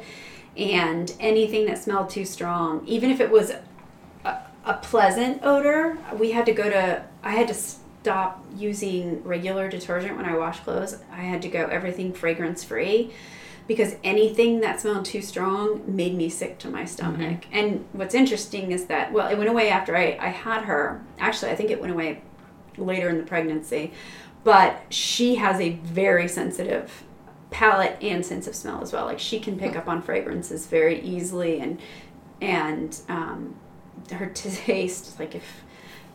and 0.57 1.07
anything 1.21 1.67
that 1.67 1.79
smelled 1.79 2.09
too 2.11 2.25
strong, 2.25 2.83
even 2.87 3.11
if 3.11 3.21
it 3.21 3.31
was 3.31 3.51
a, 4.25 4.35
a 4.65 4.75
pleasant 4.91 5.41
odor, 5.45 5.99
we 6.19 6.31
had 6.37 6.47
to 6.47 6.53
go 6.53 6.67
to. 6.71 7.03
I 7.23 7.33
had 7.39 7.49
to 7.49 7.57
stop 8.05 8.45
using 8.55 9.25
regular 9.25 9.67
detergent 9.67 10.15
when 10.15 10.27
I 10.27 10.37
wash 10.37 10.61
clothes. 10.61 10.99
I 11.11 11.23
had 11.23 11.41
to 11.41 11.49
go 11.49 11.65
everything 11.65 12.13
fragrance 12.13 12.63
free. 12.63 13.15
Because 13.67 13.97
anything 14.05 14.61
that 14.61 14.79
smelled 14.79 15.07
too 15.07 15.23
strong 15.23 15.83
made 15.87 16.15
me 16.15 16.29
sick 16.29 16.59
to 16.59 16.69
my 16.69 16.85
stomach. 16.85 17.47
And 17.51 17.87
what's 17.93 18.15
interesting 18.15 18.73
is 18.73 18.85
that, 18.87 19.11
well, 19.11 19.29
it 19.29 19.39
went 19.39 19.49
away 19.49 19.71
after 19.71 19.97
I, 19.97 20.19
I 20.21 20.29
had 20.29 20.65
her. 20.65 21.03
Actually, 21.19 21.53
I 21.53 21.57
think 21.57 21.71
it 21.71 21.81
went 21.81 21.95
away 21.95 22.21
later 22.77 23.09
in 23.09 23.17
the 23.17 23.25
pregnancy. 23.25 23.95
But 24.45 24.83
she 24.91 25.37
has 25.37 25.59
a 25.59 25.71
very 25.71 26.29
sensitive 26.29 27.05
palate 27.51 27.97
and 28.03 28.27
sense 28.27 28.47
of 28.47 28.55
smell 28.55 28.83
as 28.83 28.93
well. 28.93 29.07
Like 29.07 29.19
she 29.19 29.41
can 29.41 29.59
pick 29.59 29.77
up 29.77 29.89
on 29.89 30.03
fragrances 30.03 30.67
very 30.67 31.01
easily, 31.01 31.59
and 31.59 31.81
and 32.43 33.01
um, 33.09 33.57
her 34.13 34.27
taste. 34.35 35.07
Is 35.07 35.19
like 35.19 35.35
if 35.35 35.64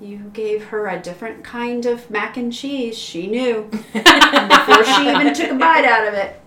you 0.02 0.30
gave 0.34 0.66
her 0.66 0.88
a 0.88 1.00
different 1.00 1.44
kind 1.44 1.86
of 1.86 2.10
mac 2.10 2.38
and 2.38 2.52
cheese, 2.54 2.98
she 2.98 3.28
knew 3.28 3.64
before 3.94 4.84
she 4.86 5.10
even 5.10 5.34
took 5.34 5.52
a 5.52 5.56
bite 5.56 5.86
out 5.86 6.08
of 6.08 6.14
it. 6.14 6.40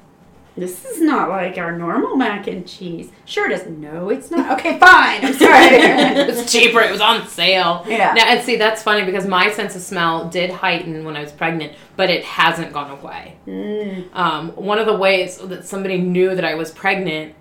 This 0.55 0.84
is 0.84 1.00
not 1.00 1.30
like 1.30 1.57
our 1.57 1.72
normal 1.76 2.14
mac 2.14 2.46
and 2.46 2.66
cheese. 2.68 3.11
Sure, 3.24 3.50
it 3.50 3.55
is. 3.59 3.66
No, 3.66 4.11
it's 4.11 4.30
not. 4.30 4.59
Okay, 4.61 4.78
fine. 4.78 5.24
I'm 5.24 5.32
sorry. 5.32 5.66
it 5.76 6.26
was 6.26 6.53
cheaper 6.53 6.80
it 6.80 6.90
was 6.90 7.00
on 7.00 7.26
sale 7.26 7.84
Yeah. 7.88 8.12
now, 8.12 8.26
and 8.26 8.44
see 8.44 8.57
that's 8.57 8.82
funny 8.82 9.05
because 9.07 9.26
my 9.26 9.50
sense 9.50 9.74
of 9.76 9.80
smell 9.80 10.28
did 10.28 10.50
heighten 10.50 11.05
when 11.07 11.16
i 11.16 11.22
was 11.22 11.32
pregnant 11.32 11.72
but 11.96 12.11
it 12.11 12.22
hasn't 12.24 12.72
gone 12.72 12.90
away 12.90 13.36
Mm. 13.46 14.14
um, 14.14 14.50
one 14.50 14.78
of 14.78 14.84
the 14.86 14.94
ways 14.96 15.38
that 15.38 15.64
somebody 15.66 15.98
knew 15.98 16.34
that 16.34 16.44
I 16.44 16.55
was 16.55 16.70
pregnant, 16.70 17.34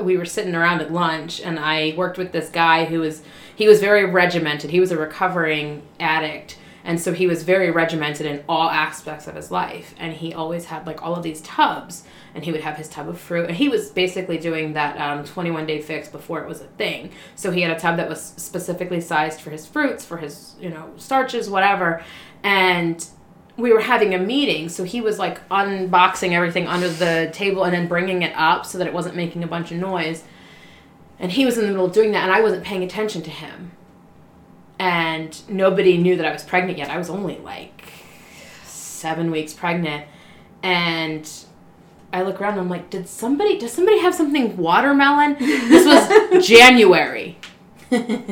we 0.00 0.16
were 0.18 0.24
sitting 0.24 0.54
around 0.56 0.80
at 0.80 0.92
lunch, 0.92 1.40
and 1.40 1.58
I 1.58 1.94
worked 1.96 2.18
with 2.18 2.32
this 2.32 2.48
guy 2.50 2.84
who 2.84 2.98
was 3.00 3.22
he 3.60 3.68
was 3.68 3.78
very 3.78 4.06
regimented. 4.06 4.70
He 4.70 4.80
was 4.80 4.90
a 4.90 4.96
recovering 4.96 5.82
addict, 6.00 6.56
and 6.82 6.98
so 6.98 7.12
he 7.12 7.26
was 7.26 7.42
very 7.42 7.70
regimented 7.70 8.24
in 8.24 8.42
all 8.48 8.70
aspects 8.70 9.26
of 9.26 9.34
his 9.34 9.50
life. 9.50 9.94
And 9.98 10.14
he 10.14 10.32
always 10.32 10.64
had 10.64 10.86
like 10.86 11.02
all 11.02 11.14
of 11.14 11.22
these 11.22 11.42
tubs, 11.42 12.04
and 12.34 12.42
he 12.42 12.52
would 12.52 12.62
have 12.62 12.78
his 12.78 12.88
tub 12.88 13.06
of 13.06 13.20
fruit, 13.20 13.48
and 13.48 13.56
he 13.58 13.68
was 13.68 13.90
basically 13.90 14.38
doing 14.38 14.72
that 14.72 14.98
um, 14.98 15.26
21 15.26 15.66
day 15.66 15.82
fix 15.82 16.08
before 16.08 16.42
it 16.42 16.48
was 16.48 16.62
a 16.62 16.68
thing. 16.78 17.12
So 17.34 17.50
he 17.50 17.60
had 17.60 17.76
a 17.76 17.78
tub 17.78 17.98
that 17.98 18.08
was 18.08 18.32
specifically 18.38 19.02
sized 19.02 19.42
for 19.42 19.50
his 19.50 19.66
fruits, 19.66 20.06
for 20.06 20.16
his 20.16 20.54
you 20.58 20.70
know 20.70 20.90
starches, 20.96 21.50
whatever, 21.50 22.02
and 22.42 23.06
we 23.58 23.74
were 23.74 23.80
having 23.80 24.14
a 24.14 24.18
meeting, 24.18 24.70
so 24.70 24.84
he 24.84 25.02
was 25.02 25.18
like 25.18 25.46
unboxing 25.50 26.32
everything 26.32 26.66
under 26.66 26.88
the 26.88 27.28
table 27.34 27.64
and 27.64 27.74
then 27.74 27.88
bringing 27.88 28.22
it 28.22 28.32
up 28.36 28.64
so 28.64 28.78
that 28.78 28.86
it 28.86 28.94
wasn't 28.94 29.16
making 29.16 29.44
a 29.44 29.46
bunch 29.46 29.70
of 29.70 29.76
noise. 29.76 30.24
And 31.20 31.30
he 31.30 31.44
was 31.44 31.58
in 31.58 31.64
the 31.66 31.70
middle 31.70 31.84
of 31.84 31.92
doing 31.92 32.12
that, 32.12 32.24
and 32.24 32.32
I 32.32 32.40
wasn't 32.40 32.64
paying 32.64 32.82
attention 32.82 33.22
to 33.22 33.30
him. 33.30 33.72
And 34.78 35.38
nobody 35.48 35.98
knew 35.98 36.16
that 36.16 36.24
I 36.26 36.32
was 36.32 36.42
pregnant 36.42 36.78
yet. 36.78 36.88
I 36.88 36.96
was 36.96 37.10
only 37.10 37.36
like 37.38 37.92
seven 38.64 39.30
weeks 39.30 39.52
pregnant. 39.52 40.06
And 40.62 41.30
I 42.12 42.22
look 42.22 42.40
around 42.40 42.52
and 42.52 42.62
I'm 42.62 42.68
like, 42.70 42.88
did 42.88 43.06
somebody, 43.06 43.58
does 43.58 43.72
somebody 43.72 43.98
have 44.00 44.14
something 44.14 44.56
watermelon? 44.56 45.36
This 45.38 45.86
was 45.86 46.46
January. 46.46 47.36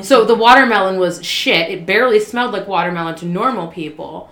So 0.03 0.25
the 0.25 0.35
watermelon 0.35 0.99
was 0.99 1.25
shit. 1.25 1.71
It 1.71 1.85
barely 1.85 2.21
smelled 2.21 2.53
like 2.53 2.67
watermelon 2.67 3.17
to 3.17 3.27
normal 3.27 3.69
people. 3.69 4.31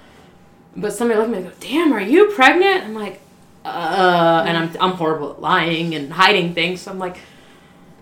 But 0.77 0.93
somebody 0.93 1.19
looked 1.19 1.35
at 1.35 1.43
me 1.43 1.49
and 1.49 1.53
go, 1.53 1.57
"Damn, 1.59 1.93
are 1.93 2.01
you 2.01 2.31
pregnant?" 2.33 2.85
I'm 2.85 2.95
like, 2.95 3.21
"Uh," 3.65 4.45
and 4.47 4.57
I'm 4.57 4.77
I'm 4.79 4.93
horrible 4.93 5.33
at 5.33 5.41
lying 5.41 5.95
and 5.95 6.13
hiding 6.13 6.55
things. 6.55 6.83
So 6.83 6.93
I'm 6.93 6.99
like, 6.99 7.17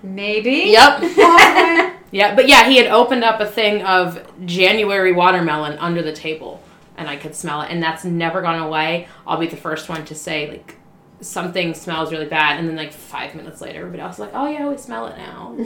Maybe. 0.04 0.64
"Yep." 0.66 1.00
yeah, 2.12 2.34
but 2.34 2.46
yeah, 2.46 2.68
he 2.68 2.76
had 2.76 2.86
opened 2.88 3.24
up 3.24 3.40
a 3.40 3.46
thing 3.46 3.82
of 3.82 4.22
January 4.44 5.12
watermelon 5.12 5.78
under 5.78 6.02
the 6.02 6.12
table, 6.12 6.62
and 6.96 7.08
I 7.08 7.16
could 7.16 7.34
smell 7.34 7.62
it, 7.62 7.70
and 7.70 7.82
that's 7.82 8.04
never 8.04 8.42
gone 8.42 8.60
away. 8.60 9.08
I'll 9.26 9.38
be 9.38 9.46
the 9.46 9.56
first 9.56 9.88
one 9.88 10.04
to 10.04 10.14
say 10.14 10.48
like 10.50 10.76
something 11.20 11.72
smells 11.72 12.12
really 12.12 12.26
bad, 12.26 12.58
and 12.58 12.68
then 12.68 12.76
like 12.76 12.92
five 12.92 13.34
minutes 13.34 13.62
later, 13.62 13.78
everybody 13.80 14.02
else 14.02 14.16
is 14.16 14.20
like, 14.20 14.32
"Oh 14.34 14.46
yeah, 14.46 14.68
we 14.68 14.76
smell 14.76 15.06
it 15.06 15.16
now." 15.16 15.56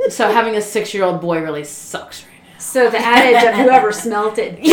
so 0.10 0.30
having 0.30 0.54
a 0.56 0.60
six 0.60 0.92
year 0.92 1.04
old 1.04 1.20
boy 1.20 1.40
really 1.40 1.64
sucks 1.64 2.24
right 2.24 2.32
now. 2.32 2.37
So 2.58 2.90
the 2.90 2.98
adage 2.98 3.48
of 3.48 3.54
whoever 3.54 3.92
smelt 3.92 4.36
it, 4.38 4.58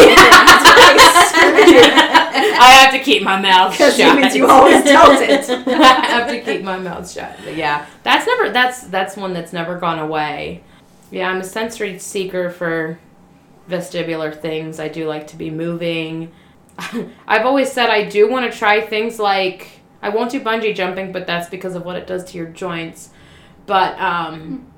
I 2.58 2.72
have 2.82 2.92
to 2.94 3.00
keep 3.00 3.22
my 3.22 3.40
mouth 3.40 3.74
because 3.74 3.96
shut. 3.96 4.20
means 4.20 4.36
you 4.36 4.48
always 4.48 4.84
dealt 4.84 5.22
it. 5.22 5.48
I 5.68 6.06
have 6.08 6.28
to 6.30 6.42
keep 6.42 6.64
my 6.64 6.80
mouth 6.80 7.10
shut. 7.10 7.38
But 7.44 7.56
yeah, 7.56 7.86
that's 8.02 8.26
never 8.26 8.50
that's 8.50 8.88
that's 8.88 9.16
one 9.16 9.34
that's 9.34 9.54
never 9.54 9.78
gone 9.78 10.00
away. 10.00 10.64
Yeah, 11.12 11.30
I'm 11.30 11.42
a 11.42 11.44
sensory 11.44 12.00
seeker 12.00 12.50
for 12.50 12.98
vestibular 13.70 14.36
things. 14.36 14.80
I 14.80 14.88
do 14.88 15.06
like 15.08 15.28
to 15.28 15.38
be 15.38 15.52
moving. 15.52 16.32
I've 17.28 17.46
always 17.46 17.72
said 17.72 17.92
I 17.92 18.10
do 18.10 18.28
want 18.30 18.52
to 18.52 18.58
try 18.58 18.82
things 18.82 19.20
like 19.20 19.70
I 20.02 20.10
won't 20.10 20.32
do 20.32 20.42
bungee 20.42 20.76
jumping, 20.76 21.12
but 21.12 21.28
that's 21.28 21.50
because 21.50 21.76
of 21.76 21.86
what 21.86 21.98
it 21.98 22.08
does 22.08 22.24
to 22.32 22.38
your 22.38 22.48
joints. 22.48 23.12
But 23.68 24.00
um, 24.00 24.72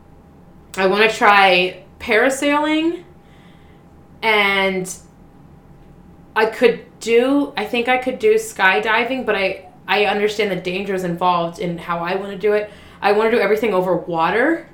I 0.75 0.87
want 0.87 1.09
to 1.09 1.15
try 1.15 1.85
parasailing, 1.99 3.03
and 4.21 4.95
I 6.35 6.45
could 6.45 6.85
do. 6.99 7.53
I 7.55 7.65
think 7.65 7.87
I 7.87 7.97
could 7.97 8.19
do 8.19 8.35
skydiving, 8.35 9.25
but 9.25 9.35
I 9.35 9.69
I 9.87 10.05
understand 10.05 10.51
the 10.51 10.61
dangers 10.61 11.03
involved 11.03 11.59
in 11.59 11.77
how 11.77 11.99
I 11.99 12.15
want 12.15 12.31
to 12.31 12.37
do 12.37 12.53
it. 12.53 12.69
I 13.01 13.13
want 13.13 13.31
to 13.31 13.37
do 13.37 13.41
everything 13.41 13.73
over 13.73 13.95
water 13.95 14.67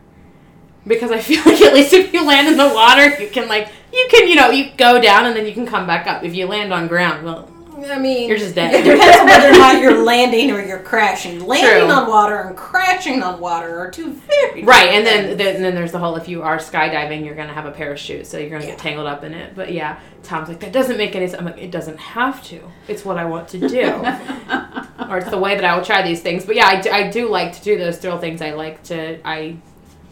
because 0.87 1.11
I 1.11 1.19
feel 1.21 1.43
like 1.45 1.61
at 1.61 1.73
least 1.73 1.93
if 1.93 2.13
you 2.13 2.25
land 2.25 2.47
in 2.47 2.57
the 2.57 2.73
water, 2.73 3.21
you 3.21 3.29
can 3.29 3.47
like 3.47 3.69
you 3.91 4.07
can 4.09 4.27
you 4.27 4.35
know 4.35 4.49
you 4.49 4.71
go 4.75 5.01
down 5.01 5.25
and 5.25 5.35
then 5.35 5.45
you 5.45 5.53
can 5.53 5.65
come 5.65 5.85
back 5.85 6.07
up. 6.07 6.23
If 6.23 6.35
you 6.35 6.47
land 6.47 6.73
on 6.73 6.87
ground, 6.87 7.23
well, 7.23 7.49
I 7.91 7.99
mean, 7.99 8.29
You're 8.29 8.37
just 8.37 8.55
dead. 8.55 8.73
It 8.73 8.83
depends 8.91 9.19
on 9.19 9.25
whether 9.25 9.49
or 9.49 9.57
not 9.57 9.81
you're 9.81 10.03
landing 10.03 10.51
or 10.51 10.61
you're 10.63 10.79
crashing. 10.79 11.45
Landing 11.45 11.87
True. 11.87 11.91
on 11.95 12.07
water 12.07 12.37
and 12.37 12.55
crashing 12.57 13.21
on 13.23 13.39
water 13.39 13.79
are 13.79 13.91
two 13.91 14.13
very 14.13 14.63
right. 14.63 14.89
And 14.89 15.05
then 15.05 15.37
then, 15.37 15.61
then 15.61 15.75
there's 15.75 15.91
the 15.91 15.99
whole 15.99 16.15
if 16.15 16.27
you 16.27 16.41
are 16.43 16.57
skydiving, 16.57 17.25
you're 17.25 17.35
gonna 17.35 17.53
have 17.53 17.65
a 17.65 17.71
parachute, 17.71 18.25
so 18.27 18.37
you're 18.37 18.49
gonna 18.49 18.63
Yeah. 18.63 18.71
get 18.71 18.79
tangled 18.79 19.07
up 19.07 19.23
in 19.23 19.33
it. 19.33 19.55
But 19.55 19.71
yeah, 19.73 19.99
Tom's 20.23 20.49
like 20.49 20.59
that 20.61 20.71
doesn't 20.71 20.97
make 20.97 21.15
any 21.15 21.27
sense. 21.27 21.39
I'm 21.39 21.45
like 21.45 21.57
it 21.57 21.71
doesn't 21.71 21.99
have 21.99 22.43
to. 22.45 22.61
It's 22.87 23.03
what 23.05 23.17
I 23.17 23.25
want 23.25 23.47
to 23.49 23.59
do. 23.67 23.81
or 25.09 25.17
it's 25.17 25.29
the 25.29 25.37
way 25.39 25.55
that 25.55 25.63
I 25.63 25.75
will 25.75 25.83
try 25.85 26.01
these 26.01 26.21
things. 26.21 26.45
But 26.45 26.55
yeah, 26.55 26.67
I 26.67 26.81
do, 26.81 26.89
I 26.91 27.09
do 27.09 27.29
like 27.29 27.53
to 27.53 27.61
do 27.61 27.77
those 27.77 27.97
thrill 27.97 28.17
things. 28.19 28.41
I 28.41 28.51
like 28.51 28.83
to 28.83 29.19
I 29.27 29.57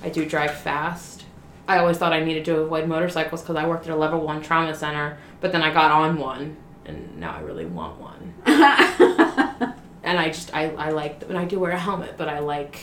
I 0.03 0.09
do 0.09 0.26
drive 0.26 0.53
fast. 0.55 1.26
I 1.67 1.78
always 1.78 1.97
thought 1.97 2.11
I 2.11 2.24
needed 2.24 2.43
to 2.45 2.57
avoid 2.59 2.88
motorcycles 2.88 3.41
because 3.41 3.55
I 3.55 3.65
worked 3.67 3.86
at 3.88 3.93
a 3.93 3.95
level 3.95 4.19
one 4.22 4.41
trauma 4.41 4.74
center, 4.76 5.17
but 5.39 5.51
then 5.51 5.61
I 5.61 5.72
got 5.72 5.91
on 5.91 6.17
one, 6.17 6.57
and 6.86 7.17
now 7.17 7.36
I 7.36 7.41
really 7.41 7.65
want 7.65 7.99
one. 7.99 8.34
And 10.03 10.19
I 10.19 10.29
just 10.29 10.53
I, 10.53 10.71
I 10.71 10.89
like 10.89 11.23
and 11.29 11.38
I 11.38 11.45
do 11.45 11.59
wear 11.59 11.71
a 11.71 11.79
helmet, 11.79 12.15
but 12.17 12.27
I 12.27 12.39
like 12.39 12.79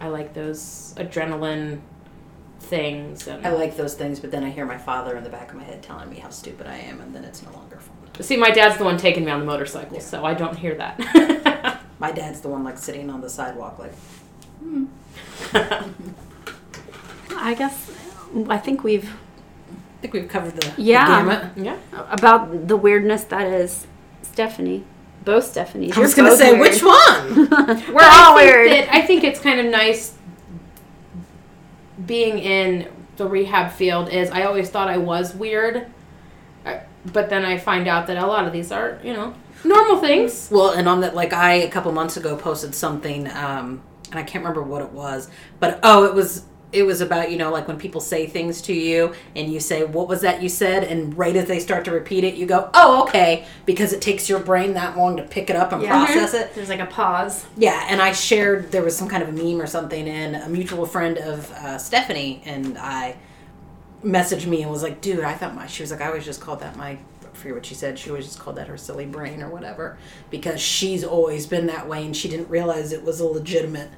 I 0.00 0.08
like 0.08 0.34
those 0.34 0.94
adrenaline 0.96 1.80
things 2.60 3.28
and 3.28 3.46
I 3.46 3.52
like 3.52 3.76
those 3.76 3.94
things, 3.94 4.18
but 4.18 4.30
then 4.30 4.42
I 4.42 4.50
hear 4.50 4.66
my 4.66 4.78
father 4.78 5.16
in 5.16 5.22
the 5.22 5.30
back 5.30 5.50
of 5.50 5.56
my 5.56 5.62
head 5.64 5.82
telling 5.82 6.10
me 6.10 6.16
how 6.16 6.30
stupid 6.30 6.66
I 6.66 6.76
am, 6.78 7.00
and 7.00 7.14
then 7.14 7.24
it's 7.24 7.42
no 7.42 7.52
longer 7.52 7.76
fun. 7.76 8.22
see 8.22 8.36
my 8.36 8.50
dad's 8.50 8.78
the 8.78 8.84
one 8.84 8.96
taking 8.96 9.24
me 9.24 9.30
on 9.30 9.40
the 9.40 9.46
motorcycle, 9.46 10.00
so 10.00 10.24
I 10.24 10.34
don't 10.34 10.56
hear 10.56 10.74
that. 10.74 11.82
My 11.98 12.12
dad's 12.12 12.42
the 12.42 12.48
one 12.48 12.62
like 12.62 12.76
sitting 12.76 13.08
on 13.08 13.22
the 13.22 13.30
sidewalk, 13.30 13.78
like 13.78 13.94
hmm. 14.60 14.84
I 17.34 17.54
guess 17.54 17.90
I 18.50 18.58
think 18.58 18.84
we've 18.84 19.10
I 19.96 20.02
think 20.02 20.14
we've 20.14 20.28
covered 20.28 20.54
the, 20.56 20.70
the 20.76 20.82
Yeah. 20.82 21.06
gamut. 21.06 21.52
yeah. 21.56 21.76
about 22.10 22.68
the 22.68 22.76
weirdness 22.76 23.24
that 23.24 23.46
is 23.46 23.86
Stephanie. 24.22 24.84
Both 25.24 25.52
Stephanies. 25.54 25.96
I 25.96 26.00
was 26.00 26.16
You're 26.16 26.24
gonna 26.26 26.36
say 26.36 26.52
weird. 26.52 26.60
which 26.60 26.82
one? 26.84 27.50
We're 27.94 28.02
all 28.04 28.36
I 28.38 28.42
weird. 28.44 28.70
that- 28.70 28.94
I 28.94 29.02
think 29.02 29.24
it's 29.24 29.40
kind 29.40 29.58
of 29.58 29.66
nice 29.66 30.12
being 32.04 32.38
in 32.38 32.88
the 33.16 33.26
rehab 33.26 33.72
field. 33.72 34.08
Is 34.10 34.30
I 34.30 34.42
always 34.44 34.68
thought 34.70 34.88
I 34.88 34.98
was 34.98 35.34
weird, 35.34 35.86
but 36.64 37.28
then 37.30 37.44
I 37.44 37.58
find 37.58 37.88
out 37.88 38.06
that 38.08 38.18
a 38.18 38.26
lot 38.26 38.46
of 38.46 38.52
these 38.52 38.70
are 38.70 38.98
you 39.02 39.12
know 39.14 39.34
normal 39.64 39.96
things. 39.98 40.48
Well, 40.52 40.70
and 40.70 40.88
on 40.88 41.00
that, 41.00 41.14
like 41.14 41.32
I 41.32 41.54
a 41.54 41.68
couple 41.70 41.90
months 41.92 42.16
ago 42.16 42.36
posted 42.36 42.74
something, 42.74 43.26
um, 43.32 43.82
and 44.10 44.20
I 44.20 44.22
can't 44.22 44.44
remember 44.44 44.62
what 44.62 44.82
it 44.82 44.92
was, 44.92 45.28
but 45.58 45.80
oh, 45.82 46.04
it 46.04 46.14
was 46.14 46.44
it 46.76 46.82
was 46.84 47.00
about 47.00 47.30
you 47.30 47.38
know 47.38 47.50
like 47.50 47.66
when 47.66 47.78
people 47.78 48.00
say 48.00 48.26
things 48.26 48.60
to 48.60 48.72
you 48.74 49.14
and 49.34 49.50
you 49.52 49.58
say 49.58 49.82
what 49.82 50.06
was 50.08 50.20
that 50.20 50.42
you 50.42 50.48
said 50.48 50.84
and 50.84 51.16
right 51.16 51.34
as 51.34 51.46
they 51.46 51.58
start 51.58 51.84
to 51.86 51.90
repeat 51.90 52.22
it 52.22 52.34
you 52.34 52.44
go 52.44 52.68
oh 52.74 53.02
okay 53.04 53.46
because 53.64 53.94
it 53.94 54.00
takes 54.02 54.28
your 54.28 54.38
brain 54.38 54.74
that 54.74 54.96
long 54.96 55.16
to 55.16 55.22
pick 55.22 55.48
it 55.48 55.56
up 55.56 55.72
and 55.72 55.82
Yeah. 55.82 56.04
process 56.04 56.34
it 56.34 56.54
There's 56.54 56.68
like 56.68 56.80
a 56.80 56.86
pause. 56.86 57.46
yeah 57.56 57.86
and 57.88 58.02
i 58.02 58.12
shared 58.12 58.70
there 58.72 58.82
was 58.82 58.94
some 58.96 59.08
kind 59.08 59.22
of 59.22 59.30
a 59.30 59.32
meme 59.32 59.60
or 59.60 59.66
something 59.66 60.06
and 60.08 60.36
a 60.36 60.48
mutual 60.50 60.84
friend 60.84 61.16
of 61.16 61.50
uh, 61.52 61.78
stephanie 61.78 62.42
and 62.44 62.76
i 62.78 63.16
messaged 64.04 64.46
me 64.46 64.62
and 64.62 64.70
was 64.70 64.82
like 64.82 65.00
dude 65.00 65.24
i 65.24 65.32
thought 65.32 65.54
my 65.54 65.66
she 65.66 65.82
was 65.82 65.90
like 65.90 66.00
i 66.02 66.06
always 66.06 66.24
just 66.24 66.40
called 66.40 66.60
that 66.60 66.76
my 66.76 66.90
I 67.22 67.38
forget 67.38 67.54
what 67.56 67.66
she 67.66 67.74
said 67.74 67.98
she 67.98 68.08
always 68.10 68.24
just 68.24 68.38
called 68.38 68.56
that 68.56 68.68
her 68.68 68.78
silly 68.78 69.04
brain 69.04 69.42
or 69.42 69.50
whatever 69.50 69.98
because 70.30 70.58
she's 70.60 71.04
always 71.04 71.46
been 71.46 71.66
that 71.66 71.86
way 71.86 72.04
and 72.04 72.16
she 72.16 72.28
didn't 72.28 72.48
realize 72.48 72.92
it 72.92 73.02
was 73.04 73.20
a 73.20 73.26
legitimate 73.26 73.90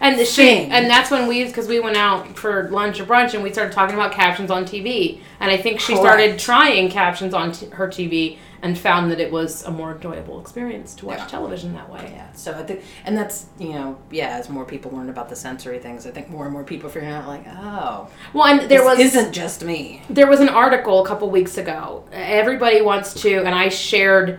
And 0.00 0.18
the 0.18 0.24
Thing. 0.24 0.66
she, 0.66 0.70
and 0.70 0.88
that's 0.90 1.10
when 1.10 1.28
we, 1.28 1.44
because 1.44 1.68
we 1.68 1.78
went 1.80 1.96
out 1.96 2.36
for 2.36 2.68
lunch 2.70 2.98
or 3.00 3.04
brunch, 3.04 3.34
and 3.34 3.42
we 3.42 3.52
started 3.52 3.72
talking 3.72 3.94
about 3.94 4.12
captions 4.12 4.50
on 4.50 4.64
TV. 4.64 5.20
And 5.40 5.50
I 5.50 5.56
think 5.56 5.80
she 5.80 5.94
started 5.96 6.38
trying 6.38 6.88
captions 6.90 7.34
on 7.34 7.52
t- 7.52 7.66
her 7.66 7.86
TV 7.88 8.38
and 8.62 8.78
found 8.78 9.10
that 9.10 9.18
it 9.20 9.30
was 9.32 9.64
a 9.64 9.70
more 9.72 9.92
enjoyable 9.92 10.40
experience 10.40 10.94
to 10.94 11.06
watch 11.06 11.18
Yeah. 11.18 11.26
television 11.26 11.74
that 11.74 11.90
way. 11.90 12.12
Yeah, 12.14 12.30
so 12.32 12.52
I 12.52 12.62
think, 12.62 12.82
and 13.04 13.16
that's 13.18 13.46
you 13.58 13.70
know, 13.70 13.98
yeah. 14.10 14.28
As 14.38 14.48
more 14.48 14.64
people 14.64 14.92
learn 14.92 15.08
about 15.08 15.28
the 15.28 15.34
sensory 15.36 15.80
things, 15.80 16.06
I 16.06 16.10
think 16.12 16.30
more 16.30 16.44
and 16.44 16.52
more 16.52 16.62
people 16.62 16.88
are 16.88 16.92
figuring 16.92 17.12
out 17.14 17.26
like, 17.26 17.44
oh, 17.48 18.08
Well, 18.32 18.46
and 18.46 18.60
there 18.70 18.78
this 18.80 18.84
was 18.84 18.98
isn't 19.00 19.32
just 19.32 19.64
me. 19.64 20.02
there 20.08 20.28
was 20.28 20.38
an 20.40 20.48
article 20.48 21.04
a 21.04 21.08
couple 21.08 21.28
weeks 21.28 21.58
ago. 21.58 22.04
Everybody 22.12 22.82
wants 22.82 23.14
to, 23.22 23.38
and 23.44 23.52
I 23.52 23.68
shared 23.68 24.38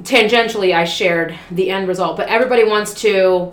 tangentially, 0.00 0.74
I 0.74 0.84
shared 0.84 1.34
the 1.50 1.70
end 1.70 1.86
result, 1.86 2.16
but 2.16 2.28
everybody 2.28 2.64
wants 2.64 2.94
to 3.02 3.52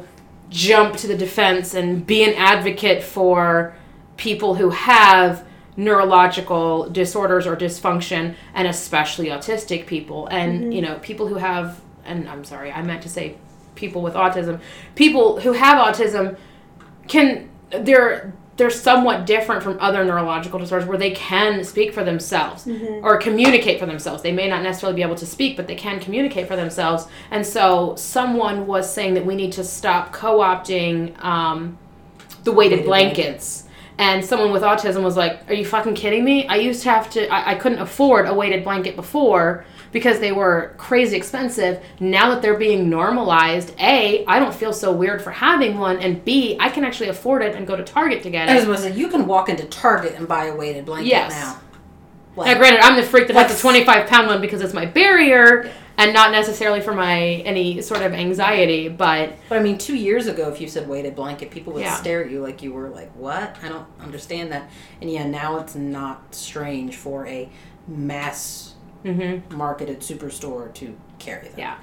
jump 0.49 0.97
to 0.97 1.07
the 1.07 1.15
defense 1.15 1.73
and 1.73 2.05
be 2.05 2.23
an 2.23 2.33
advocate 2.35 3.03
for 3.03 3.75
people 4.17 4.55
who 4.55 4.69
have 4.71 5.45
neurological 5.77 6.89
disorders 6.89 7.47
or 7.47 7.55
dysfunction, 7.55 8.35
and 8.53 8.67
especially 8.67 9.27
autistic 9.27 9.87
people, 9.87 10.27
and 10.27 10.61
mm-hmm. 10.61 10.71
you 10.71 10.81
know, 10.81 10.99
people 10.99 11.27
who 11.27 11.35
have, 11.35 11.79
and 12.03 12.27
I'm 12.27 12.43
sorry, 12.43 12.71
I 12.71 12.81
meant 12.81 13.01
to 13.03 13.09
say 13.09 13.37
people 13.75 14.01
with 14.01 14.13
autism, 14.13 14.59
people 14.95 15.39
who 15.39 15.53
have 15.53 15.77
autism 15.77 16.37
can 17.07 17.49
they're 17.71 18.33
they're 18.59 18.69
somewhat 18.69 19.25
different 19.25 19.63
from 19.63 19.77
other 19.79 20.03
neurological 20.03 20.59
disorders 20.59 20.87
where 20.87 20.97
they 20.97 21.11
can 21.11 21.63
speak 21.63 21.93
for 21.93 22.03
themselves 22.03 22.67
or 23.01 23.17
communicate 23.17 23.79
for 23.79 23.87
themselves. 23.87 24.21
They 24.21 24.31
may 24.31 24.47
not 24.47 24.61
necessarily 24.61 24.95
be 24.95 25.01
able 25.01 25.15
to 25.15 25.25
speak, 25.25 25.57
but 25.57 25.65
they 25.65 25.75
can 25.75 25.99
communicate 25.99 26.47
for 26.47 26.55
themselves. 26.55 27.07
And 27.31 27.45
so, 27.45 27.95
someone 27.95 28.67
was 28.67 28.93
saying 28.93 29.15
that 29.15 29.25
we 29.25 29.35
need 29.35 29.53
to 29.53 29.63
stop 29.63 30.13
co-opting 30.13 31.19
um, 31.23 31.79
the 32.43 32.51
weighted 32.51 32.79
Weighted 32.79 32.85
blankets. 32.85 33.63
And 33.97 34.23
someone 34.23 34.51
with 34.51 34.61
autism 34.61 35.03
was 35.03 35.17
like, 35.17 35.49
"Are 35.49 35.53
you 35.53 35.65
fucking 35.65 35.95
kidding 35.95 36.23
me? 36.23 36.47
I 36.47 36.55
used 36.55 36.83
to 36.83 36.89
have 36.89 37.09
to. 37.11 37.27
I, 37.27 37.51
I 37.51 37.55
couldn't 37.55 37.79
afford 37.79 38.27
a 38.27 38.33
weighted 38.33 38.63
blanket 38.63 38.95
before." 38.95 39.65
Because 39.91 40.19
they 40.19 40.31
were 40.31 40.75
crazy 40.77 41.17
expensive. 41.17 41.83
Now 41.99 42.29
that 42.29 42.41
they're 42.41 42.57
being 42.57 42.89
normalized, 42.89 43.73
A, 43.79 44.23
I 44.25 44.37
don't 44.39 44.53
feel 44.53 44.71
so 44.73 44.91
weird 44.91 45.21
for 45.21 45.31
having 45.31 45.77
one, 45.79 45.97
and 45.99 46.23
B, 46.23 46.57
I 46.59 46.69
can 46.69 46.83
actually 46.83 47.09
afford 47.09 47.41
it 47.41 47.55
and 47.55 47.65
go 47.65 47.75
to 47.75 47.83
Target 47.83 48.21
to 48.23 48.29
get 48.29 48.49
it. 48.49 48.67
was 48.67 48.83
gonna 48.83 48.93
you 48.93 49.07
can 49.07 49.25
walk 49.25 49.49
into 49.49 49.65
Target 49.65 50.13
and 50.15 50.27
buy 50.27 50.45
a 50.45 50.55
weighted 50.55 50.85
blanket 50.85 51.07
Yes. 51.07 51.31
now. 51.31 51.59
Now, 52.37 52.57
granted, 52.57 52.79
I'm 52.81 52.95
the 52.95 53.03
freak 53.03 53.27
that 53.27 53.35
has 53.35 53.53
the 53.53 53.59
25 53.61 54.07
pound 54.07 54.27
one 54.27 54.39
because 54.39 54.61
it's 54.61 54.73
my 54.73 54.85
barrier 54.85 55.69
and 55.97 56.13
not 56.13 56.31
necessarily 56.31 56.79
for 56.79 56.93
my 56.93 57.19
any 57.19 57.81
sort 57.81 58.01
of 58.01 58.13
anxiety. 58.13 58.87
But 58.87 59.33
but 59.49 59.57
I 59.57 59.61
mean, 59.61 59.77
two 59.77 59.95
years 59.95 60.27
ago, 60.27 60.47
if 60.49 60.61
you 60.61 60.67
said 60.69 60.87
weighted 60.87 61.15
blanket, 61.15 61.51
people 61.51 61.73
would 61.73 61.81
Yeah. 61.81 61.95
stare 61.95 62.23
at 62.23 62.31
you 62.31 62.41
like 62.41 62.61
you 62.63 62.71
were 62.71 62.87
like, 62.89 63.11
"What? 63.15 63.57
I 63.61 63.67
don't 63.67 63.85
understand 63.99 64.51
that." 64.53 64.69
And 65.01 65.11
yeah, 65.11 65.25
now 65.27 65.57
it's 65.57 65.75
not 65.75 66.33
strange 66.33 66.95
for 66.95 67.27
a 67.27 67.49
mass 67.87 68.68
mhm, 69.05 69.49
marketed 69.51 69.99
superstore 70.01 70.73
to 70.75 70.95
carry 71.19 71.43
them. 71.49 71.53
yeah, 71.57 71.75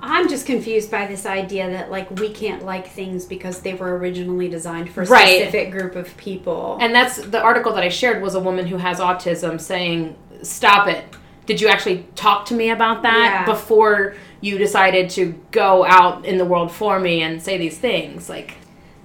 I'm 0.00 0.28
just 0.28 0.46
confused 0.46 0.90
by 0.90 1.06
this 1.06 1.26
idea 1.26 1.70
that 1.70 1.90
like 1.90 2.10
we 2.18 2.30
can't 2.30 2.64
like 2.64 2.88
things 2.88 3.24
because 3.24 3.60
they 3.60 3.74
were 3.74 3.96
originally 3.98 4.48
designed 4.48 4.90
for 4.90 5.02
a 5.02 5.06
Right. 5.06 5.36
specific 5.42 5.70
group 5.70 5.94
of 5.96 6.16
people. 6.16 6.76
and 6.80 6.94
that's 6.94 7.18
the 7.18 7.40
article 7.40 7.72
that 7.74 7.84
I 7.84 7.88
shared 7.88 8.20
was 8.22 8.34
a 8.34 8.40
woman 8.40 8.66
who 8.66 8.76
has 8.78 8.98
autism 8.98 9.60
saying, 9.60 10.16
"Stop 10.42 10.88
it." 10.88 11.04
Did 11.46 11.60
you 11.60 11.68
actually 11.68 12.06
talk 12.14 12.46
to 12.46 12.54
me 12.54 12.70
about 12.70 13.02
that 13.02 13.44
Yeah. 13.44 13.44
before 13.46 14.14
you 14.40 14.58
decided 14.58 15.10
to 15.10 15.34
go 15.50 15.84
out 15.84 16.24
in 16.24 16.38
the 16.38 16.44
world 16.44 16.70
for 16.72 16.98
me 17.00 17.20
and 17.22 17.40
say 17.42 17.58
these 17.58 17.78
things? 17.78 18.28
Like, 18.28 18.54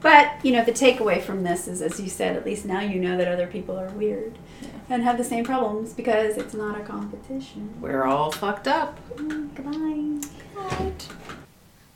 But 0.01 0.29
you 0.43 0.51
know, 0.51 0.63
the 0.63 0.71
takeaway 0.71 1.19
from 1.21 1.43
this 1.43 1.67
is, 1.67 1.81
as 1.81 1.99
you 1.99 2.07
said, 2.09 2.35
at 2.37 2.45
least 2.45 2.65
now 2.65 2.79
you 2.81 2.99
know 2.99 3.17
that 3.17 3.27
other 3.27 3.47
people 3.47 3.77
are 3.79 3.89
weird 3.89 4.37
and 4.89 5.03
have 5.03 5.17
the 5.17 5.23
same 5.23 5.43
problems 5.43 5.93
because 5.93 6.37
it's 6.37 6.53
not 6.53 6.79
a 6.79 6.83
competition. 6.83 7.73
We're 7.81 8.03
all 8.03 8.31
fucked 8.31 8.67
up. 8.67 8.97
Mm, 9.15 9.53
Goodbye. 9.55 11.17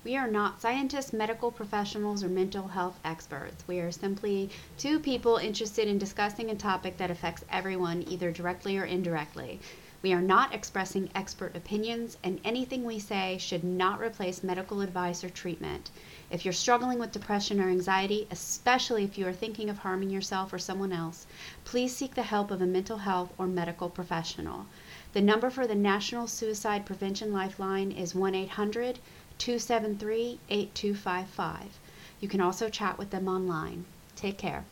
We 0.04 0.18
are 0.18 0.30
not 0.30 0.60
scientists, 0.62 1.14
medical 1.14 1.52
professionals, 1.52 2.24
or 2.24 2.28
mental 2.28 2.68
health 2.68 3.00
experts. 3.06 3.64
We 3.68 3.80
are 3.80 3.92
simply 3.92 4.50
two 4.78 5.00
people 5.00 5.38
interested 5.38 5.88
in 5.88 6.00
discussing 6.00 6.50
a 6.50 6.56
topic 6.56 6.98
that 6.98 7.12
affects 7.12 7.46
everyone, 7.52 8.04
either 8.08 8.32
directly 8.32 8.78
or 8.78 8.86
indirectly. 8.86 9.60
We 10.02 10.14
are 10.14 10.22
not 10.22 10.56
expressing 10.56 11.12
expert 11.14 11.56
opinions, 11.56 12.18
and 12.24 12.42
anything 12.44 12.84
we 12.84 12.98
say 12.98 13.38
should 13.38 13.64
not 13.64 14.02
replace 14.02 14.44
medical 14.44 14.82
advice 14.82 15.24
or 15.24 15.30
treatment. 15.30 15.92
If 16.32 16.46
you're 16.46 16.54
struggling 16.54 16.98
with 16.98 17.12
depression 17.12 17.60
or 17.60 17.68
anxiety, 17.68 18.26
especially 18.32 19.04
if 19.04 19.18
you 19.18 19.28
are 19.28 19.34
thinking 19.34 19.70
of 19.70 19.80
harming 19.80 20.12
yourself 20.12 20.54
or 20.54 20.60
someone 20.60 20.94
else, 20.94 21.28
please 21.66 21.94
seek 21.94 22.16
the 22.16 22.24
help 22.24 22.52
of 22.52 22.62
a 22.62 22.66
mental 22.66 23.00
health 23.00 23.34
or 23.38 23.48
medical 23.48 23.90
professional. 23.90 24.66
The 25.12 25.20
number 25.20 25.50
for 25.50 25.68
the 25.68 25.76
National 25.76 26.28
Suicide 26.28 26.86
Prevention 26.86 27.34
Lifeline 27.34 27.92
is 27.92 28.16
1 28.16 28.34
800 28.34 29.00
273 29.40 30.40
8255. 30.48 31.80
You 32.22 32.30
can 32.30 32.40
also 32.40 32.70
chat 32.70 32.98
with 32.98 33.10
them 33.10 33.28
online. 33.28 33.84
Take 34.16 34.38
care. 34.38 34.64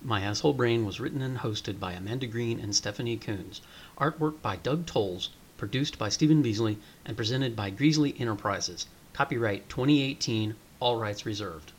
My 0.00 0.20
Asshole 0.20 0.52
Brain 0.52 0.86
was 0.86 1.00
written 1.00 1.22
and 1.22 1.38
hosted 1.38 1.80
by 1.80 1.94
Amanda 1.94 2.28
Green 2.28 2.60
and 2.60 2.72
Stephanie 2.72 3.16
Coons. 3.16 3.62
Artwork 3.98 4.40
by 4.40 4.54
Doug 4.54 4.86
Tolles, 4.86 5.30
produced 5.56 5.98
by 5.98 6.08
Stephen 6.08 6.40
Beasley, 6.40 6.78
and 7.04 7.16
presented 7.16 7.56
by 7.56 7.70
Greasley 7.70 8.14
Enterprises. 8.20 8.86
Copyright 9.12 9.68
2018, 9.68 10.54
all 10.80 10.96
rights 10.96 11.26
reserved. 11.26 11.72